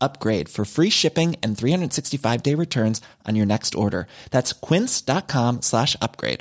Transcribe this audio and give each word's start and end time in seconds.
upgrade 0.00 0.48
for 0.48 0.64
free 0.64 0.90
shipping 0.90 1.36
and 1.42 1.56
365 1.56 2.42
day 2.42 2.54
returns 2.54 3.00
on 3.26 3.36
your 3.36 3.46
next 3.46 3.74
order. 3.74 4.06
That's 4.30 4.52
quince.com 4.52 5.62
slash 5.62 5.96
upgrade. 6.00 6.40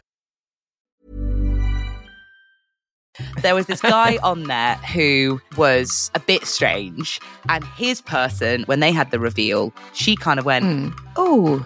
There 3.41 3.55
was 3.55 3.65
this 3.65 3.81
guy 3.81 4.17
on 4.23 4.43
there 4.43 4.75
who 4.75 5.41
was 5.57 6.09
a 6.15 6.19
bit 6.19 6.45
strange, 6.45 7.19
and 7.49 7.63
his 7.75 8.01
person, 8.01 8.63
when 8.63 8.79
they 8.79 8.91
had 8.91 9.11
the 9.11 9.19
reveal, 9.19 9.73
she 9.93 10.15
kind 10.15 10.39
of 10.39 10.45
went, 10.45 10.93
"Oh, 11.17 11.65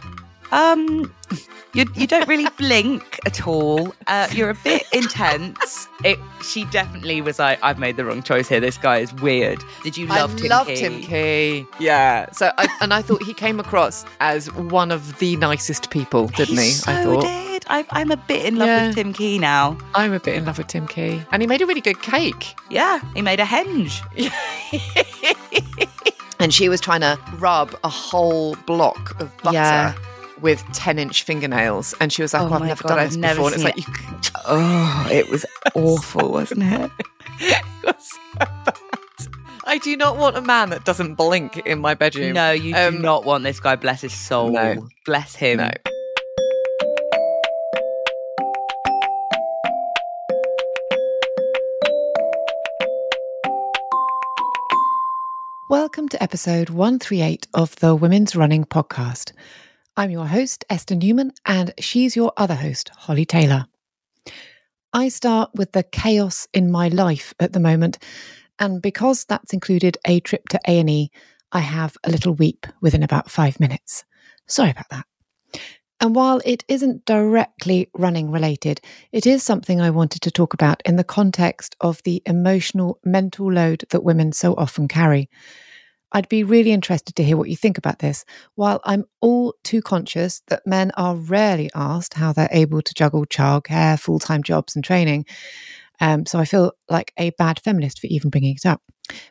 um, 0.52 1.14
you 1.74 1.86
you 1.96 2.08
don't 2.08 2.28
really 2.28 2.48
blink 2.58 3.20
at 3.26 3.48
all. 3.48 3.94
Uh, 4.08 4.28
you're 4.32 4.50
a 4.52 4.56
bit 4.64 4.84
intense." 4.94 5.88
It. 6.04 6.20
She 6.44 6.66
definitely 6.66 7.22
was 7.22 7.40
like, 7.40 7.60
"I've 7.64 7.80
made 7.80 7.98
the 7.98 8.06
wrong 8.06 8.22
choice 8.24 8.48
here. 8.50 8.60
This 8.60 8.78
guy 8.78 8.98
is 9.00 9.14
weird." 9.16 9.64
Did 9.84 9.98
you 9.98 10.08
love 10.08 10.34
I 10.36 10.38
Tim 10.38 10.50
loved 10.50 10.70
Key? 10.70 10.76
Tim 10.76 11.02
Key. 11.02 11.66
Yeah. 11.80 12.30
So, 12.32 12.52
I, 12.58 12.68
and 12.82 12.94
I 12.94 13.02
thought 13.02 13.24
he 13.24 13.34
came 13.34 13.60
across 13.60 14.06
as 14.20 14.52
one 14.54 14.92
of 14.92 15.18
the 15.20 15.36
nicest 15.38 15.90
people, 15.90 16.28
didn't 16.28 16.58
he? 16.58 16.66
He 16.66 16.72
so 16.72 16.92
I 16.92 17.04
thought. 17.04 17.22
did. 17.24 17.64
I, 17.70 17.86
I'm 17.92 18.12
a 18.12 18.18
bit 18.18 18.46
in 18.46 18.58
love 18.58 18.68
Yeah. 18.68 18.88
with 18.88 18.96
Tim 18.96 19.14
Key 19.14 19.40
now. 19.40 19.78
I'm 19.96 20.12
a 20.12 20.20
bit 20.20 20.36
in 20.36 20.44
love 20.46 20.58
with 20.58 20.68
Tim 20.68 20.86
Key. 20.86 21.22
And 21.32 21.42
he 21.42 21.48
made 21.48 21.62
a 21.62 21.66
really 21.66 21.80
good 21.80 22.02
cake. 22.02 22.56
Yeah, 22.70 23.00
he 23.16 23.22
made 23.22 23.40
a 23.40 23.46
henge. 23.46 24.02
And 26.40 26.54
she 26.54 26.68
was 26.68 26.82
trying 26.82 27.00
to 27.02 27.18
rub 27.38 27.74
a 27.86 27.90
whole 27.90 28.56
block 28.66 29.18
of 29.22 29.32
butter 29.44 29.54
Yeah. 29.56 29.94
With 30.44 30.64
10 30.74 31.00
inch 31.00 31.24
fingernails. 31.24 31.96
And 32.00 32.14
she 32.14 32.22
was 32.22 32.34
like, 32.34 32.44
Oh 32.44 32.50
oh, 32.50 32.54
I've 32.54 32.60
my 32.60 32.68
never 32.68 32.84
God, 32.84 32.90
done 32.90 33.00
I've 33.00 33.10
this 33.10 33.18
never 33.18 33.36
before. 33.42 33.54
And 33.54 33.56
it's 33.56 33.64
seen 33.64 33.86
like, 33.94 34.24
you 34.26 34.32
Oh, 34.46 35.08
it 35.12 35.30
was 35.30 35.46
awful, 35.74 36.30
wasn't 36.32 36.64
it? 36.64 36.92
it 37.40 37.66
was 37.84 37.96
so 38.12 38.20
bad. 38.38 38.78
I 39.66 39.78
do 39.78 39.96
not 39.96 40.18
want 40.18 40.36
a 40.36 40.42
man 40.42 40.70
that 40.72 40.84
doesn't 40.84 41.16
blink 41.16 41.58
in 41.66 41.80
my 41.80 41.94
bedroom. 41.96 42.34
No, 42.34 42.52
you 42.52 42.74
do 42.74 42.80
Um, 42.80 43.02
not 43.02 43.24
want 43.24 43.46
this 43.46 43.60
guy. 43.62 43.78
Bless 43.78 44.02
his 44.02 44.14
soul. 44.14 44.52
no. 44.52 44.88
Bless 45.06 45.36
him. 45.36 45.58
No. 45.58 45.72
Welcome 55.70 56.10
to 56.10 56.22
episode 56.22 56.70
138 56.70 57.48
of 57.54 57.76
the 57.78 57.96
Women's 57.96 58.36
Running 58.36 58.66
Podcast. 58.66 59.32
I'm 59.96 60.10
your 60.10 60.26
host, 60.26 60.66
Esther 60.72 60.96
Newman, 60.96 61.34
and 61.46 61.72
she's 61.80 62.16
your 62.16 62.34
other 62.36 62.56
host, 62.56 62.90
Holly 62.96 63.26
Taylor. 63.26 63.68
I 64.92 65.10
start 65.10 65.52
with 65.54 65.74
the 65.74 65.84
chaos 65.84 66.48
in 66.52 66.72
my 66.72 66.88
life 66.88 67.36
at 67.40 67.54
the 67.54 67.60
moment, 67.60 68.00
and 68.58 68.82
because 68.82 69.24
that's 69.24 69.54
included 69.54 70.00
a 70.08 70.20
trip 70.20 70.50
to 70.50 70.60
A&E, 70.68 71.12
I 71.52 71.60
have 71.60 71.96
a 72.04 72.10
little 72.10 72.34
weep 72.34 72.66
within 72.82 73.04
about 73.04 73.30
five 73.30 73.60
minutes. 73.60 74.04
Sorry 74.48 74.72
about 74.72 74.90
that. 74.90 75.06
And 76.02 76.16
while 76.16 76.42
it 76.44 76.64
isn't 76.68 77.06
directly 77.06 77.92
running 77.94 78.32
related, 78.32 78.82
it 79.12 79.28
is 79.28 79.44
something 79.44 79.80
I 79.80 79.92
wanted 79.92 80.24
to 80.24 80.32
talk 80.32 80.56
about 80.56 80.82
in 80.86 80.96
the 80.96 81.04
context 81.04 81.76
of 81.82 82.02
the 82.02 82.24
emotional, 82.26 82.98
mental 83.06 83.54
load 83.54 83.84
that 83.92 84.04
women 84.04 84.32
so 84.32 84.56
often 84.56 84.88
carry. 84.88 85.30
I'd 86.14 86.30
be 86.30 86.44
really 86.44 86.72
interested 86.72 87.16
to 87.16 87.24
hear 87.24 87.38
what 87.38 87.50
you 87.50 87.56
think 87.56 87.78
about 87.78 88.00
this, 88.00 88.24
while 88.56 88.80
I'm 88.84 89.06
all 89.20 89.56
too 89.64 89.82
conscious 89.82 90.42
that 90.48 90.66
men 90.66 90.92
are 90.96 91.16
rarely 91.16 91.70
asked 91.76 92.14
how 92.14 92.32
they're 92.34 92.50
able 92.52 92.82
to 92.82 92.94
juggle 92.94 93.26
childcare, 93.26 94.00
full 94.00 94.20
time 94.20 94.44
jobs, 94.44 94.76
and 94.76 94.84
training. 94.84 95.26
Um, 96.00 96.26
so 96.26 96.40
I 96.40 96.46
feel 96.46 96.74
like 96.90 97.14
a 97.18 97.32
bad 97.32 97.60
feminist 97.60 98.00
for 98.00 98.08
even 98.08 98.30
bringing 98.30 98.56
it 98.56 98.66
up. 98.66 98.82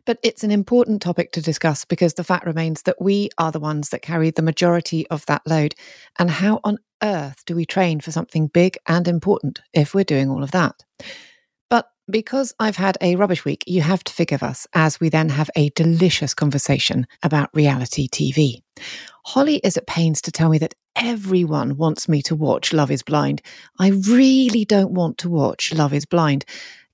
But 0.04 0.18
it's 0.22 0.44
an 0.44 0.50
important 0.50 1.02
topic 1.02 1.32
to 1.32 1.42
discuss 1.42 1.84
because 1.84 2.14
the 2.14 2.24
fact 2.24 2.46
remains 2.46 2.82
that 2.82 3.00
we 3.00 3.30
are 3.38 3.52
the 3.52 3.60
ones 3.60 3.88
that 3.88 4.02
carry 4.02 4.30
the 4.30 4.42
majority 4.42 5.06
of 5.08 5.24
that 5.26 5.42
load. 5.46 5.74
And 6.18 6.30
how 6.30 6.60
on 6.64 6.78
earth 7.02 7.44
do 7.46 7.54
we 7.56 7.64
train 7.64 8.00
for 8.00 8.10
something 8.10 8.48
big 8.48 8.76
and 8.86 9.08
important 9.08 9.60
if 9.72 9.94
we're 9.94 10.04
doing 10.04 10.30
all 10.30 10.42
of 10.42 10.50
that? 10.52 10.74
Because 12.10 12.52
I've 12.58 12.76
had 12.76 12.98
a 13.00 13.14
rubbish 13.14 13.44
week, 13.44 13.62
you 13.66 13.80
have 13.80 14.02
to 14.04 14.12
forgive 14.12 14.42
us 14.42 14.66
as 14.74 14.98
we 14.98 15.08
then 15.08 15.28
have 15.28 15.50
a 15.54 15.70
delicious 15.70 16.34
conversation 16.34 17.06
about 17.22 17.54
reality 17.54 18.08
TV. 18.08 18.62
Holly 19.24 19.58
is 19.58 19.76
at 19.76 19.86
pains 19.86 20.20
to 20.22 20.32
tell 20.32 20.48
me 20.48 20.58
that 20.58 20.74
everyone 20.96 21.76
wants 21.76 22.08
me 22.08 22.20
to 22.22 22.34
watch 22.34 22.72
Love 22.72 22.90
is 22.90 23.04
Blind. 23.04 23.40
I 23.78 23.90
really 23.90 24.64
don't 24.64 24.90
want 24.92 25.18
to 25.18 25.30
watch 25.30 25.72
Love 25.72 25.94
is 25.94 26.04
Blind. 26.04 26.44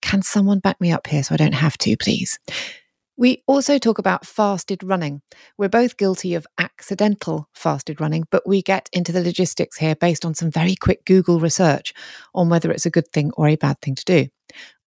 Can 0.03 0.21
someone 0.21 0.59
back 0.59 0.79
me 0.79 0.93
up 0.93 1.07
here 1.07 1.23
so 1.23 1.35
I 1.35 1.39
don't 1.39 1.53
have 1.55 1.79
to, 1.79 1.97
please? 1.97 2.39
We 3.17 3.43
also 3.49 3.79
talk 3.79 3.99
about 3.99 4.27
fasted 4.27 4.85
running. 4.85 5.23
We're 5.57 5.69
both 5.69 5.97
guilty 5.97 6.35
of 6.35 6.47
accidental 6.59 7.49
fasted 7.55 8.01
running, 8.01 8.25
but 8.31 8.47
we 8.47 8.63
get 8.63 8.89
into 8.93 9.11
the 9.11 9.23
logistics 9.23 9.79
here 9.79 9.97
based 9.97 10.25
on 10.25 10.35
some 10.35 10.51
very 10.51 10.77
quick 10.77 11.05
Google 11.05 11.41
research 11.41 11.95
on 12.35 12.49
whether 12.49 12.71
it's 12.71 12.87
a 12.87 12.91
good 12.91 13.09
thing 13.09 13.33
or 13.37 13.49
a 13.49 13.57
bad 13.57 13.81
thing 13.81 13.97
to 13.97 14.05
do. 14.05 14.29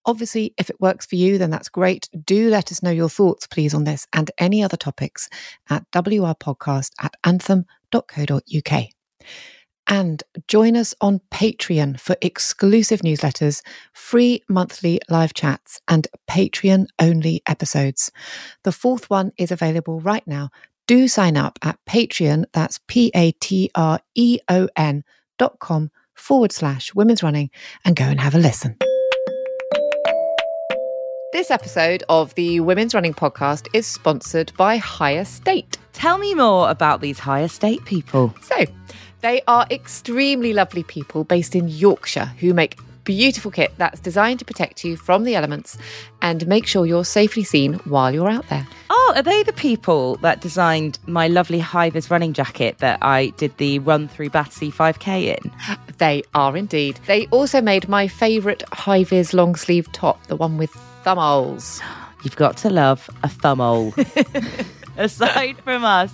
Obviously, 0.05 0.53
if 0.57 0.69
it 0.69 0.81
works 0.81 1.05
for 1.05 1.15
you, 1.15 1.37
then 1.37 1.51
that's 1.51 1.69
great. 1.69 2.09
Do 2.25 2.49
let 2.49 2.71
us 2.71 2.81
know 2.81 2.91
your 2.91 3.09
thoughts, 3.09 3.47
please, 3.47 3.73
on 3.73 3.83
this 3.83 4.07
and 4.13 4.31
any 4.37 4.63
other 4.63 4.77
topics 4.77 5.29
at 5.69 5.85
wrpodcast 5.91 6.91
at 6.99 7.15
anthem.co.uk. 7.23 8.83
And 9.87 10.23
join 10.47 10.77
us 10.77 10.95
on 11.01 11.19
Patreon 11.31 11.99
for 11.99 12.15
exclusive 12.21 13.01
newsletters, 13.01 13.61
free 13.93 14.41
monthly 14.47 15.01
live 15.09 15.33
chats, 15.33 15.81
and 15.87 16.07
Patreon 16.29 16.85
only 16.99 17.41
episodes. 17.45 18.11
The 18.63 18.71
fourth 18.71 19.09
one 19.09 19.33
is 19.37 19.51
available 19.51 19.99
right 19.99 20.25
now. 20.25 20.49
Do 20.87 21.07
sign 21.07 21.35
up 21.35 21.59
at 21.61 21.77
Patreon, 21.87 22.45
that's 22.53 22.79
P 22.87 23.11
A 23.13 23.33
T 23.33 23.69
R 23.75 23.99
E 24.15 24.39
O 24.47 24.69
N 24.75 25.03
dot 25.37 25.59
com 25.59 25.91
forward 26.13 26.51
slash 26.51 26.93
women's 26.93 27.23
running, 27.23 27.49
and 27.83 27.95
go 27.95 28.05
and 28.05 28.19
have 28.19 28.35
a 28.35 28.39
listen. 28.39 28.77
This 31.41 31.49
episode 31.49 32.03
of 32.07 32.35
the 32.35 32.59
Women's 32.59 32.93
Running 32.93 33.15
Podcast 33.15 33.67
is 33.73 33.87
sponsored 33.87 34.53
by 34.57 34.77
Higher 34.77 35.25
State. 35.25 35.79
Tell 35.91 36.19
me 36.19 36.35
more 36.35 36.69
about 36.69 37.01
these 37.01 37.17
Higher 37.17 37.47
State 37.47 37.83
people. 37.83 38.31
So, 38.43 38.65
they 39.21 39.41
are 39.47 39.65
extremely 39.71 40.53
lovely 40.53 40.83
people 40.83 41.23
based 41.23 41.55
in 41.55 41.67
Yorkshire 41.67 42.25
who 42.37 42.53
make 42.53 42.77
beautiful 43.03 43.51
kit 43.51 43.73
that's 43.77 43.99
designed 43.99 44.39
to 44.39 44.45
protect 44.45 44.83
you 44.83 44.97
from 44.97 45.23
the 45.23 45.35
elements 45.35 45.77
and 46.21 46.45
make 46.47 46.65
sure 46.67 46.85
you're 46.85 47.05
safely 47.05 47.43
seen 47.43 47.73
while 47.85 48.13
you're 48.13 48.29
out 48.29 48.47
there. 48.49 48.67
Oh, 48.89 49.13
are 49.15 49.21
they 49.21 49.43
the 49.43 49.53
people 49.53 50.15
that 50.17 50.41
designed 50.41 50.99
my 51.07 51.27
lovely 51.27 51.59
Hivers 51.59 52.09
running 52.09 52.33
jacket 52.33 52.77
that 52.79 52.99
I 53.01 53.27
did 53.37 53.57
the 53.57 53.79
run 53.79 54.07
through 54.07 54.29
Battersea 54.29 54.71
5K 54.71 55.37
in? 55.37 55.51
They 55.97 56.23
are 56.33 56.55
indeed. 56.55 56.99
They 57.07 57.27
also 57.27 57.61
made 57.61 57.87
my 57.87 58.07
favourite 58.07 58.63
vis 59.07 59.33
long 59.33 59.55
sleeve 59.55 59.91
top, 59.91 60.25
the 60.27 60.35
one 60.35 60.57
with 60.57 60.71
thumb 61.03 61.17
holes. 61.17 61.81
You've 62.23 62.35
got 62.35 62.57
to 62.57 62.69
love 62.69 63.09
a 63.23 63.27
thumbhole. 63.27 63.95
Aside 65.01 65.57
from 65.63 65.83
us, 65.83 66.13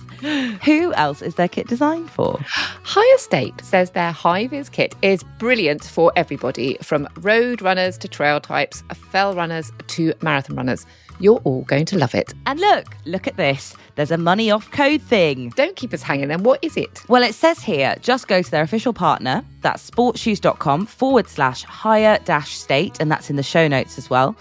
who 0.64 0.94
else 0.94 1.20
is 1.20 1.34
their 1.34 1.46
kit 1.46 1.66
designed 1.66 2.10
for? 2.10 2.38
Higher 2.42 3.18
State 3.18 3.62
says 3.62 3.90
their 3.90 4.12
high 4.12 4.46
vis 4.46 4.70
kit 4.70 4.94
is 5.02 5.22
brilliant 5.38 5.84
for 5.84 6.10
everybody 6.16 6.78
from 6.80 7.06
road 7.18 7.60
runners 7.60 7.98
to 7.98 8.08
trail 8.08 8.40
types, 8.40 8.82
fell 9.10 9.34
runners 9.34 9.70
to 9.88 10.14
marathon 10.22 10.56
runners. 10.56 10.86
You're 11.20 11.40
all 11.44 11.62
going 11.62 11.84
to 11.86 11.98
love 11.98 12.14
it. 12.14 12.32
And 12.46 12.60
look, 12.60 12.96
look 13.04 13.26
at 13.26 13.36
this. 13.36 13.74
There's 13.96 14.12
a 14.12 14.16
money 14.16 14.50
off 14.50 14.70
code 14.70 15.02
thing. 15.02 15.50
Don't 15.50 15.76
keep 15.76 15.92
us 15.92 16.00
hanging 16.00 16.28
then. 16.28 16.44
What 16.44 16.62
is 16.62 16.76
it? 16.76 17.02
Well, 17.08 17.22
it 17.22 17.34
says 17.34 17.60
here 17.60 17.96
just 18.00 18.26
go 18.26 18.40
to 18.40 18.50
their 18.50 18.62
official 18.62 18.92
partner, 18.94 19.44
that's 19.60 19.90
sportsshoes.com 19.90 20.86
forward 20.86 21.28
slash 21.28 21.62
higher 21.64 22.18
dash 22.24 22.56
state, 22.56 23.00
and 23.00 23.10
that's 23.10 23.28
in 23.28 23.36
the 23.36 23.42
show 23.42 23.68
notes 23.68 23.98
as 23.98 24.08
well. 24.08 24.34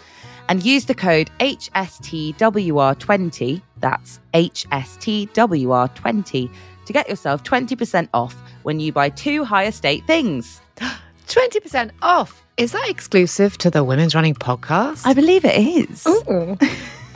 And 0.49 0.63
use 0.63 0.85
the 0.85 0.95
code 0.95 1.29
HSTWR20, 1.39 3.61
that's 3.79 4.21
HSTWR20, 4.33 6.49
to 6.85 6.93
get 6.93 7.09
yourself 7.09 7.43
20% 7.43 8.07
off 8.13 8.33
when 8.63 8.79
you 8.79 8.93
buy 8.93 9.09
two 9.09 9.43
higher 9.43 9.71
state 9.71 10.07
things. 10.07 10.61
20% 11.27 11.91
off. 12.01 12.43
Is 12.57 12.71
that 12.71 12.89
exclusive 12.89 13.57
to 13.59 13.69
the 13.69 13.83
Women's 13.83 14.15
Running 14.15 14.33
podcast? 14.33 15.05
I 15.05 15.13
believe 15.13 15.45
it 15.45 15.57
is. 15.57 16.05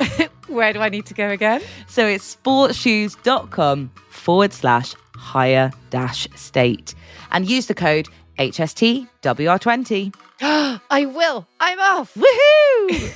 Where 0.48 0.74
do 0.74 0.80
I 0.80 0.90
need 0.90 1.06
to 1.08 1.14
go 1.14 1.30
again? 1.30 1.62
So 1.88 2.06
it's 2.06 2.36
sportsshoes.com 2.36 3.92
forward 4.10 4.54
slash 4.54 4.94
higher 5.16 5.72
dash 5.90 6.28
state 6.36 6.94
and 7.32 7.50
use 7.50 7.68
the 7.68 7.74
code 7.74 8.08
HSTWR20. 8.42 10.16
I 10.42 11.06
will. 11.06 11.46
I'm 11.60 11.80
off. 11.80 12.16
Woohoo! 12.16 13.14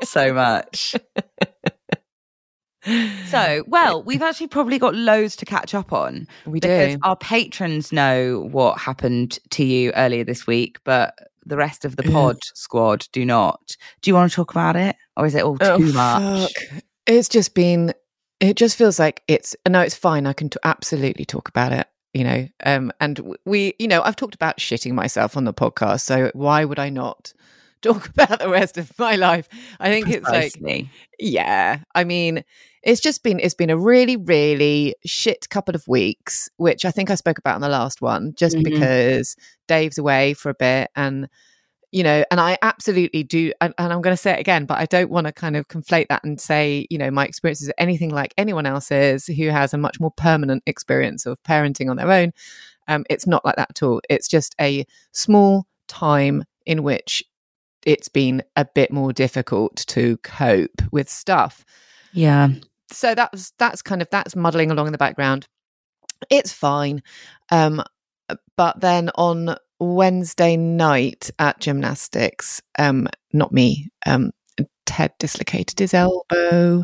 so 0.04 0.32
much. 0.32 0.96
so, 3.26 3.62
well, 3.66 4.02
we've 4.02 4.22
actually 4.22 4.46
probably 4.46 4.78
got 4.78 4.94
loads 4.94 5.36
to 5.36 5.44
catch 5.44 5.74
up 5.74 5.92
on. 5.92 6.26
We 6.46 6.60
because 6.60 6.94
do. 6.94 7.00
our 7.02 7.16
patrons 7.16 7.92
know 7.92 8.48
what 8.50 8.78
happened 8.78 9.38
to 9.50 9.62
you 9.64 9.92
earlier 9.92 10.24
this 10.24 10.46
week, 10.46 10.78
but 10.84 11.14
the 11.44 11.58
rest 11.58 11.84
of 11.84 11.96
the 11.96 12.04
pod 12.04 12.38
squad 12.54 13.06
do 13.12 13.26
not. 13.26 13.76
Do 14.00 14.10
you 14.10 14.14
want 14.14 14.30
to 14.30 14.36
talk 14.36 14.50
about 14.50 14.76
it? 14.76 14.96
Or 15.16 15.26
is 15.26 15.34
it 15.34 15.44
all 15.44 15.58
oh, 15.60 15.76
too 15.76 15.90
Oh, 15.90 15.92
much? 15.92 16.54
fuck. 16.54 16.82
It's 17.06 17.28
just 17.28 17.54
been. 17.54 17.92
It 18.40 18.56
just 18.56 18.76
feels 18.76 18.98
like 18.98 19.22
it's. 19.28 19.54
No, 19.68 19.80
it's 19.80 19.94
fine. 19.94 20.26
I 20.26 20.32
can 20.32 20.48
t- 20.48 20.58
absolutely 20.64 21.24
talk 21.24 21.48
about 21.48 21.72
it. 21.72 21.86
You 22.12 22.24
know, 22.24 22.48
um, 22.64 22.90
and 23.00 23.36
we, 23.44 23.74
you 23.78 23.86
know, 23.86 24.02
I've 24.02 24.16
talked 24.16 24.34
about 24.34 24.58
shitting 24.58 24.92
myself 24.94 25.36
on 25.36 25.44
the 25.44 25.54
podcast, 25.54 26.00
so 26.00 26.30
why 26.34 26.64
would 26.64 26.80
I 26.80 26.88
not 26.88 27.32
talk 27.82 28.08
about 28.08 28.40
the 28.40 28.48
rest 28.48 28.76
of 28.78 28.90
my 28.98 29.14
life? 29.14 29.48
I 29.78 29.90
think 29.90 30.08
it's 30.08 30.26
like, 30.28 30.52
yeah. 31.20 31.78
I 31.94 32.02
mean, 32.02 32.42
it's 32.82 33.00
just 33.00 33.22
been 33.22 33.38
it's 33.38 33.54
been 33.54 33.70
a 33.70 33.78
really 33.78 34.16
really 34.16 34.96
shit 35.04 35.48
couple 35.50 35.76
of 35.76 35.86
weeks, 35.86 36.48
which 36.56 36.84
I 36.84 36.90
think 36.90 37.10
I 37.10 37.14
spoke 37.14 37.38
about 37.38 37.54
in 37.54 37.60
the 37.62 37.68
last 37.68 38.00
one, 38.02 38.32
just 38.34 38.56
Mhm. 38.56 38.64
because 38.64 39.36
Dave's 39.68 39.98
away 39.98 40.34
for 40.34 40.48
a 40.50 40.54
bit 40.54 40.90
and 40.96 41.28
you 41.92 42.04
know, 42.04 42.24
and 42.30 42.40
I 42.40 42.56
absolutely 42.62 43.24
do, 43.24 43.52
and, 43.60 43.74
and 43.76 43.92
I'm 43.92 44.00
going 44.00 44.14
to 44.14 44.22
say 44.22 44.32
it 44.32 44.38
again, 44.38 44.64
but 44.64 44.78
I 44.78 44.86
don't 44.86 45.10
want 45.10 45.26
to 45.26 45.32
kind 45.32 45.56
of 45.56 45.66
conflate 45.68 46.08
that 46.08 46.22
and 46.22 46.40
say, 46.40 46.86
you 46.88 46.98
know, 46.98 47.10
my 47.10 47.26
experience 47.26 47.62
is 47.62 47.72
anything 47.78 48.10
like 48.10 48.32
anyone 48.38 48.66
else's 48.66 49.26
who 49.26 49.48
has 49.48 49.74
a 49.74 49.78
much 49.78 49.98
more 49.98 50.12
permanent 50.12 50.62
experience 50.66 51.26
of 51.26 51.42
parenting 51.42 51.90
on 51.90 51.96
their 51.96 52.10
own. 52.10 52.32
Um, 52.86 53.04
it's 53.10 53.26
not 53.26 53.44
like 53.44 53.56
that 53.56 53.70
at 53.70 53.82
all. 53.82 54.00
It's 54.08 54.28
just 54.28 54.54
a 54.60 54.86
small 55.12 55.66
time 55.88 56.44
in 56.64 56.82
which 56.82 57.24
it's 57.84 58.08
been 58.08 58.42
a 58.56 58.64
bit 58.64 58.92
more 58.92 59.12
difficult 59.12 59.76
to 59.88 60.16
cope 60.18 60.82
with 60.92 61.08
stuff. 61.08 61.64
Yeah. 62.12 62.50
So 62.92 63.14
that's 63.14 63.52
that's 63.58 63.82
kind 63.82 64.02
of 64.02 64.08
that's 64.10 64.36
muddling 64.36 64.70
along 64.70 64.86
in 64.86 64.92
the 64.92 64.98
background. 64.98 65.46
It's 66.28 66.52
fine. 66.52 67.02
Um, 67.50 67.82
but 68.56 68.80
then 68.80 69.10
on 69.14 69.56
Wednesday 69.80 70.56
night 70.56 71.30
at 71.38 71.58
gymnastics, 71.60 72.60
um, 72.78 73.08
not 73.32 73.52
me, 73.52 73.88
um, 74.06 74.30
Ted 74.86 75.12
dislocated 75.18 75.78
his 75.78 75.94
elbow, 75.94 76.82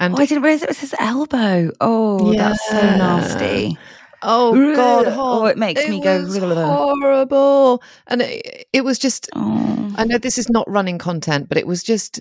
and 0.00 0.14
oh, 0.14 0.18
I 0.18 0.26
didn't 0.26 0.42
realize 0.42 0.62
it 0.62 0.68
was 0.68 0.80
his 0.80 0.94
elbow. 0.98 1.70
Oh, 1.80 2.32
yeah. 2.32 2.48
that's 2.48 2.68
so 2.68 2.80
nasty. 2.80 3.78
oh 4.22 4.74
god, 4.74 5.06
Oh, 5.08 5.44
it 5.46 5.58
makes 5.58 5.86
me 5.86 6.00
go 6.00 6.24
horrible, 6.26 7.82
and 8.06 8.22
it, 8.22 8.66
it 8.72 8.84
was 8.84 8.98
just. 8.98 9.28
Oh. 9.36 9.92
I 9.96 10.04
know 10.04 10.18
this 10.18 10.38
is 10.38 10.48
not 10.48 10.68
running 10.68 10.98
content, 10.98 11.48
but 11.48 11.58
it 11.58 11.66
was 11.66 11.82
just. 11.82 12.20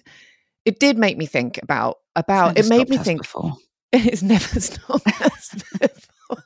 It 0.65 0.79
did 0.79 0.97
make 0.97 1.17
me 1.17 1.25
think 1.25 1.57
about 1.63 1.99
about. 2.15 2.57
It 2.57 2.67
made 2.67 2.89
me 2.89 2.97
think. 2.97 3.21
before. 3.21 3.53
It's 3.95 4.23
never 4.23 4.59
stopped 4.59 5.05
us 5.21 5.49
before. 5.79 6.43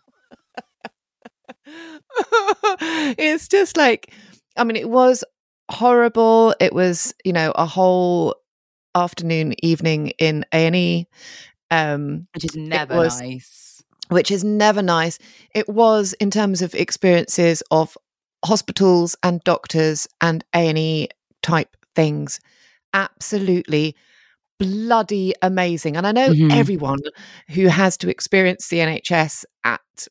it's 3.17 3.47
just 3.47 3.77
like, 3.77 4.13
I 4.55 4.63
mean, 4.63 4.75
it 4.75 4.89
was 4.89 5.23
horrible. 5.69 6.55
It 6.59 6.73
was, 6.73 7.13
you 7.23 7.33
know, 7.33 7.51
a 7.55 7.65
whole 7.65 8.35
afternoon, 8.95 9.53
evening 9.63 10.09
in 10.17 10.45
A 10.53 10.65
and 10.67 10.75
E, 10.75 11.07
um, 11.71 12.27
Which 12.33 12.45
is 12.45 12.55
never 12.55 12.95
was- 12.97 13.19
nice. 13.21 13.83
which 14.09 14.31
is 14.31 14.43
never 14.43 14.81
nice. 14.81 15.19
It 15.53 15.67
was 15.67 16.13
in 16.13 16.31
terms 16.31 16.61
of 16.61 16.73
experiences 16.73 17.61
of 17.71 17.97
hospitals 18.45 19.15
and 19.23 19.43
doctors 19.43 20.07
and 20.21 20.43
A 20.55 20.69
and 20.69 20.77
E 20.77 21.09
type 21.41 21.75
things, 21.95 22.39
absolutely 22.93 23.95
bloody 24.59 25.33
amazing. 25.41 25.97
And 25.97 26.07
I 26.07 26.11
know 26.11 26.31
Mhm. 26.31 26.51
everyone 26.51 26.99
who 27.49 27.67
has 27.67 27.97
to 27.97 28.09
experience 28.09 28.69
the 28.69 28.79
NHS 28.79 29.45
at 29.63 30.07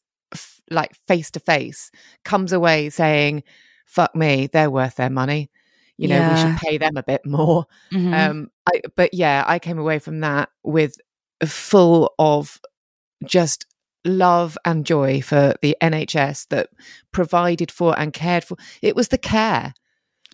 like 0.71 0.95
face 1.07 1.31
to 1.33 1.41
face 1.41 1.91
comes 2.25 2.53
away 2.53 2.91
saying, 2.91 3.43
"Fuck 3.87 4.15
me, 4.15 4.49
they're 4.49 4.71
worth 4.71 4.97
their 4.97 5.11
money." 5.11 5.51
You 5.99 6.09
know, 6.09 6.31
we 6.31 6.37
should 6.37 6.57
pay 6.59 6.77
them 6.77 6.99
a 6.99 7.03
bit 7.03 7.25
more. 7.25 7.65
Mhm. 7.91 8.15
Um, 8.15 8.51
I, 8.69 8.83
but 8.97 9.15
yeah, 9.15 9.45
I 9.47 9.59
came 9.59 9.79
away 9.79 9.99
from 9.99 10.21
that 10.21 10.51
with 10.63 10.97
full 11.45 12.13
of 12.19 12.61
just 13.25 13.67
love 14.05 14.59
and 14.64 14.85
joy 14.85 15.23
for 15.23 15.55
the 15.62 15.76
NHS 15.81 16.49
that 16.49 16.69
provided 17.12 17.71
for 17.71 17.99
and 17.99 18.12
cared 18.12 18.45
for. 18.45 18.57
It 18.83 18.95
was 18.95 19.09
the 19.09 19.19
care 19.19 19.73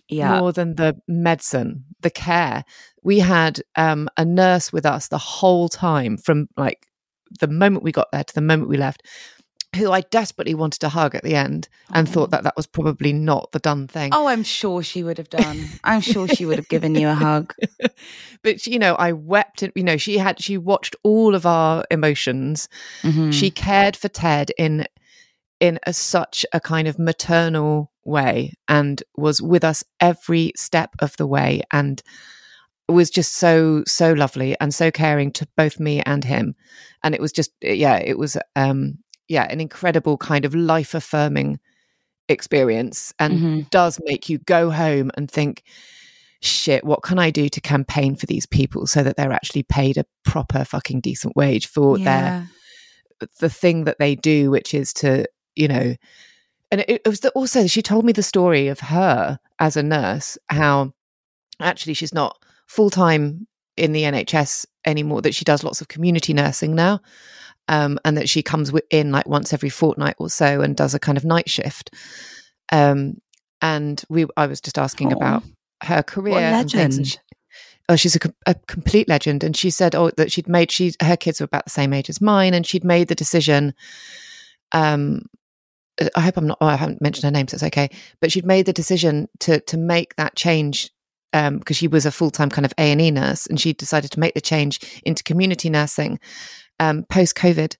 yeah. 0.09 0.39
more 0.39 0.51
than 0.51 0.75
the 0.75 0.99
medicine, 1.07 1.85
the 2.01 2.09
care. 2.09 2.63
We 3.03 3.19
had 3.19 3.61
um, 3.75 4.09
a 4.17 4.25
nurse 4.25 4.71
with 4.71 4.85
us 4.85 5.07
the 5.07 5.17
whole 5.17 5.69
time 5.69 6.17
from 6.17 6.47
like 6.57 6.87
the 7.39 7.47
moment 7.47 7.83
we 7.83 7.91
got 7.91 8.11
there 8.11 8.23
to 8.23 8.35
the 8.35 8.41
moment 8.41 8.69
we 8.69 8.77
left, 8.77 9.03
who 9.75 9.91
I 9.91 10.01
desperately 10.01 10.53
wanted 10.53 10.79
to 10.81 10.89
hug 10.89 11.15
at 11.15 11.23
the 11.23 11.35
end 11.35 11.67
and 11.91 12.07
thought 12.07 12.31
that 12.31 12.43
that 12.43 12.55
was 12.55 12.67
probably 12.67 13.11
not 13.13 13.51
the 13.51 13.59
done 13.59 13.87
thing. 13.87 14.11
Oh, 14.13 14.27
I'm 14.27 14.43
sure 14.43 14.83
she 14.83 15.03
would 15.03 15.17
have 15.17 15.29
done. 15.29 15.65
I'm 15.83 16.01
sure 16.01 16.27
she 16.27 16.45
would 16.45 16.57
have 16.57 16.69
given 16.69 16.95
you 16.95 17.07
a 17.09 17.13
hug. 17.15 17.53
but 18.43 18.67
you 18.67 18.77
know, 18.79 18.95
I 18.95 19.11
wept. 19.13 19.63
and 19.63 19.71
You 19.75 19.83
know, 19.83 19.97
she 19.97 20.17
had 20.17 20.41
she 20.41 20.57
watched 20.57 20.95
all 21.03 21.35
of 21.35 21.45
our 21.45 21.83
emotions. 21.89 22.69
Mhm. 23.01 23.33
She 23.33 23.49
cared 23.51 23.95
for 23.95 24.09
Ted 24.09 24.51
in 24.57 24.85
in 25.59 25.79
a, 25.87 25.93
such 25.93 26.45
a 26.51 26.59
kind 26.59 26.87
of 26.87 26.99
maternal 26.99 27.91
way 28.03 28.53
and 28.67 29.01
was 29.15 29.41
with 29.41 29.63
us 29.63 29.83
every 30.01 30.51
step 30.57 30.89
of 30.99 31.15
the 31.17 31.25
way 31.27 31.61
and 31.71 32.03
was 32.89 33.09
just 33.09 33.35
so 33.35 33.81
so 33.87 34.11
lovely 34.11 34.55
and 34.59 34.73
so 34.73 34.91
caring 34.91 35.31
to 35.31 35.47
both 35.55 35.79
me 35.79 36.01
and 36.01 36.25
him 36.25 36.53
and 37.01 37.15
it 37.15 37.21
was 37.21 37.31
just 37.31 37.51
yeah 37.61 37.95
it 37.95 38.17
was 38.17 38.35
um 38.57 38.97
yeah 39.27 39.47
an 39.49 39.59
incredible 39.61 40.17
kind 40.17 40.45
of 40.45 40.53
life 40.55 40.93
affirming 40.93 41.59
experience 42.29 43.13
and 43.19 43.39
Mhm. 43.39 43.69
does 43.69 43.99
make 44.05 44.29
you 44.29 44.37
go 44.39 44.69
home 44.71 45.11
and 45.15 45.29
think 45.29 45.63
shit 46.41 46.83
what 46.83 47.03
can 47.03 47.19
i 47.19 47.29
do 47.29 47.47
to 47.49 47.61
campaign 47.61 48.15
for 48.15 48.25
these 48.25 48.45
people 48.45 48.85
so 48.87 49.01
that 49.03 49.15
they're 49.17 49.31
actually 49.31 49.63
paid 49.63 49.97
a 49.97 50.05
proper 50.25 50.65
fucking 50.65 50.99
decent 50.99 51.35
wage 51.35 51.67
for 51.67 51.97
their 52.05 52.49
the 53.39 53.49
thing 53.49 53.85
that 53.85 53.99
they 53.99 54.15
do, 54.15 54.51
which 54.51 54.73
is 54.73 54.91
to, 54.91 55.25
you 55.55 55.67
know, 55.67 55.95
and 56.71 56.81
it, 56.81 56.89
it 56.89 57.07
was 57.07 57.21
the, 57.21 57.29
also 57.31 57.67
she 57.67 57.81
told 57.81 58.03
me 58.03 58.11
the 58.11 58.23
story 58.23 58.67
of 58.67 58.79
her 58.81 59.39
as 59.59 59.77
a 59.77 59.83
nurse, 59.83 60.37
how 60.49 60.91
actually 61.61 61.93
she's 61.93 62.13
not 62.13 62.37
full 62.67 62.89
time 62.89 63.47
in 63.77 63.93
the 63.93 64.03
NHS 64.03 64.65
anymore, 64.85 65.21
that 65.21 65.35
she 65.35 65.45
does 65.45 65.63
lots 65.63 65.79
of 65.79 65.87
community 65.87 66.33
nursing 66.33 66.75
now. 66.75 66.99
Um, 67.67 67.99
and 68.03 68.17
that 68.17 68.29
she 68.29 68.41
comes 68.43 68.71
in 68.89 69.11
like 69.11 69.27
once 69.27 69.53
every 69.53 69.69
fortnight 69.69 70.15
or 70.17 70.29
so 70.29 70.61
and 70.61 70.75
does 70.75 70.93
a 70.93 70.99
kind 70.99 71.17
of 71.17 71.25
night 71.25 71.49
shift. 71.49 71.91
Um, 72.71 73.21
and 73.61 74.01
we, 74.09 74.25
I 74.35 74.47
was 74.47 74.59
just 74.61 74.77
asking 74.77 75.13
Oh, 75.13 75.17
about 75.17 75.43
her 75.83 76.03
career. 76.03 76.35
And 76.39 76.71
things, 76.71 76.97
and 76.97 77.07
she- 77.07 77.17
oh, 77.89 77.95
she's 77.95 78.15
a, 78.15 78.19
a 78.45 78.55
complete 78.67 79.07
legend. 79.07 79.43
And 79.43 79.55
she 79.55 79.69
said, 79.69 79.95
oh, 79.95 80.09
that 80.17 80.31
she'd 80.31 80.47
made 80.47 80.71
she 80.71 80.93
her 81.01 81.17
kids 81.17 81.39
were 81.39 81.45
about 81.45 81.65
the 81.65 81.71
same 81.71 81.93
age 81.93 82.09
as 82.09 82.21
mine, 82.21 82.53
and 82.53 82.65
she'd 82.65 82.83
made 82.83 83.07
the 83.07 83.15
decision. 83.15 83.73
Um, 84.71 85.25
I 86.15 86.21
hope 86.21 86.37
I'm 86.37 86.47
not. 86.47 86.57
Oh, 86.59 86.65
I 86.65 86.75
haven't 86.75 87.01
mentioned 87.01 87.25
her 87.25 87.31
name, 87.31 87.47
so 87.47 87.55
it's 87.55 87.63
okay. 87.63 87.89
But 88.19 88.31
she'd 88.31 88.45
made 88.45 88.65
the 88.65 88.73
decision 88.73 89.29
to 89.41 89.59
to 89.61 89.77
make 89.77 90.15
that 90.15 90.35
change 90.35 90.89
um, 91.33 91.59
because 91.59 91.77
she 91.77 91.87
was 91.87 92.05
a 92.05 92.11
full 92.11 92.31
time 92.31 92.49
kind 92.49 92.65
of 92.65 92.73
A 92.77 92.91
and 92.91 92.99
E 93.01 93.11
nurse, 93.11 93.45
and 93.45 93.59
she 93.59 93.73
decided 93.73 94.11
to 94.11 94.19
make 94.19 94.33
the 94.33 94.41
change 94.41 95.01
into 95.05 95.23
community 95.23 95.69
nursing 95.69 96.19
um, 96.79 97.03
post 97.03 97.35
COVID 97.35 97.75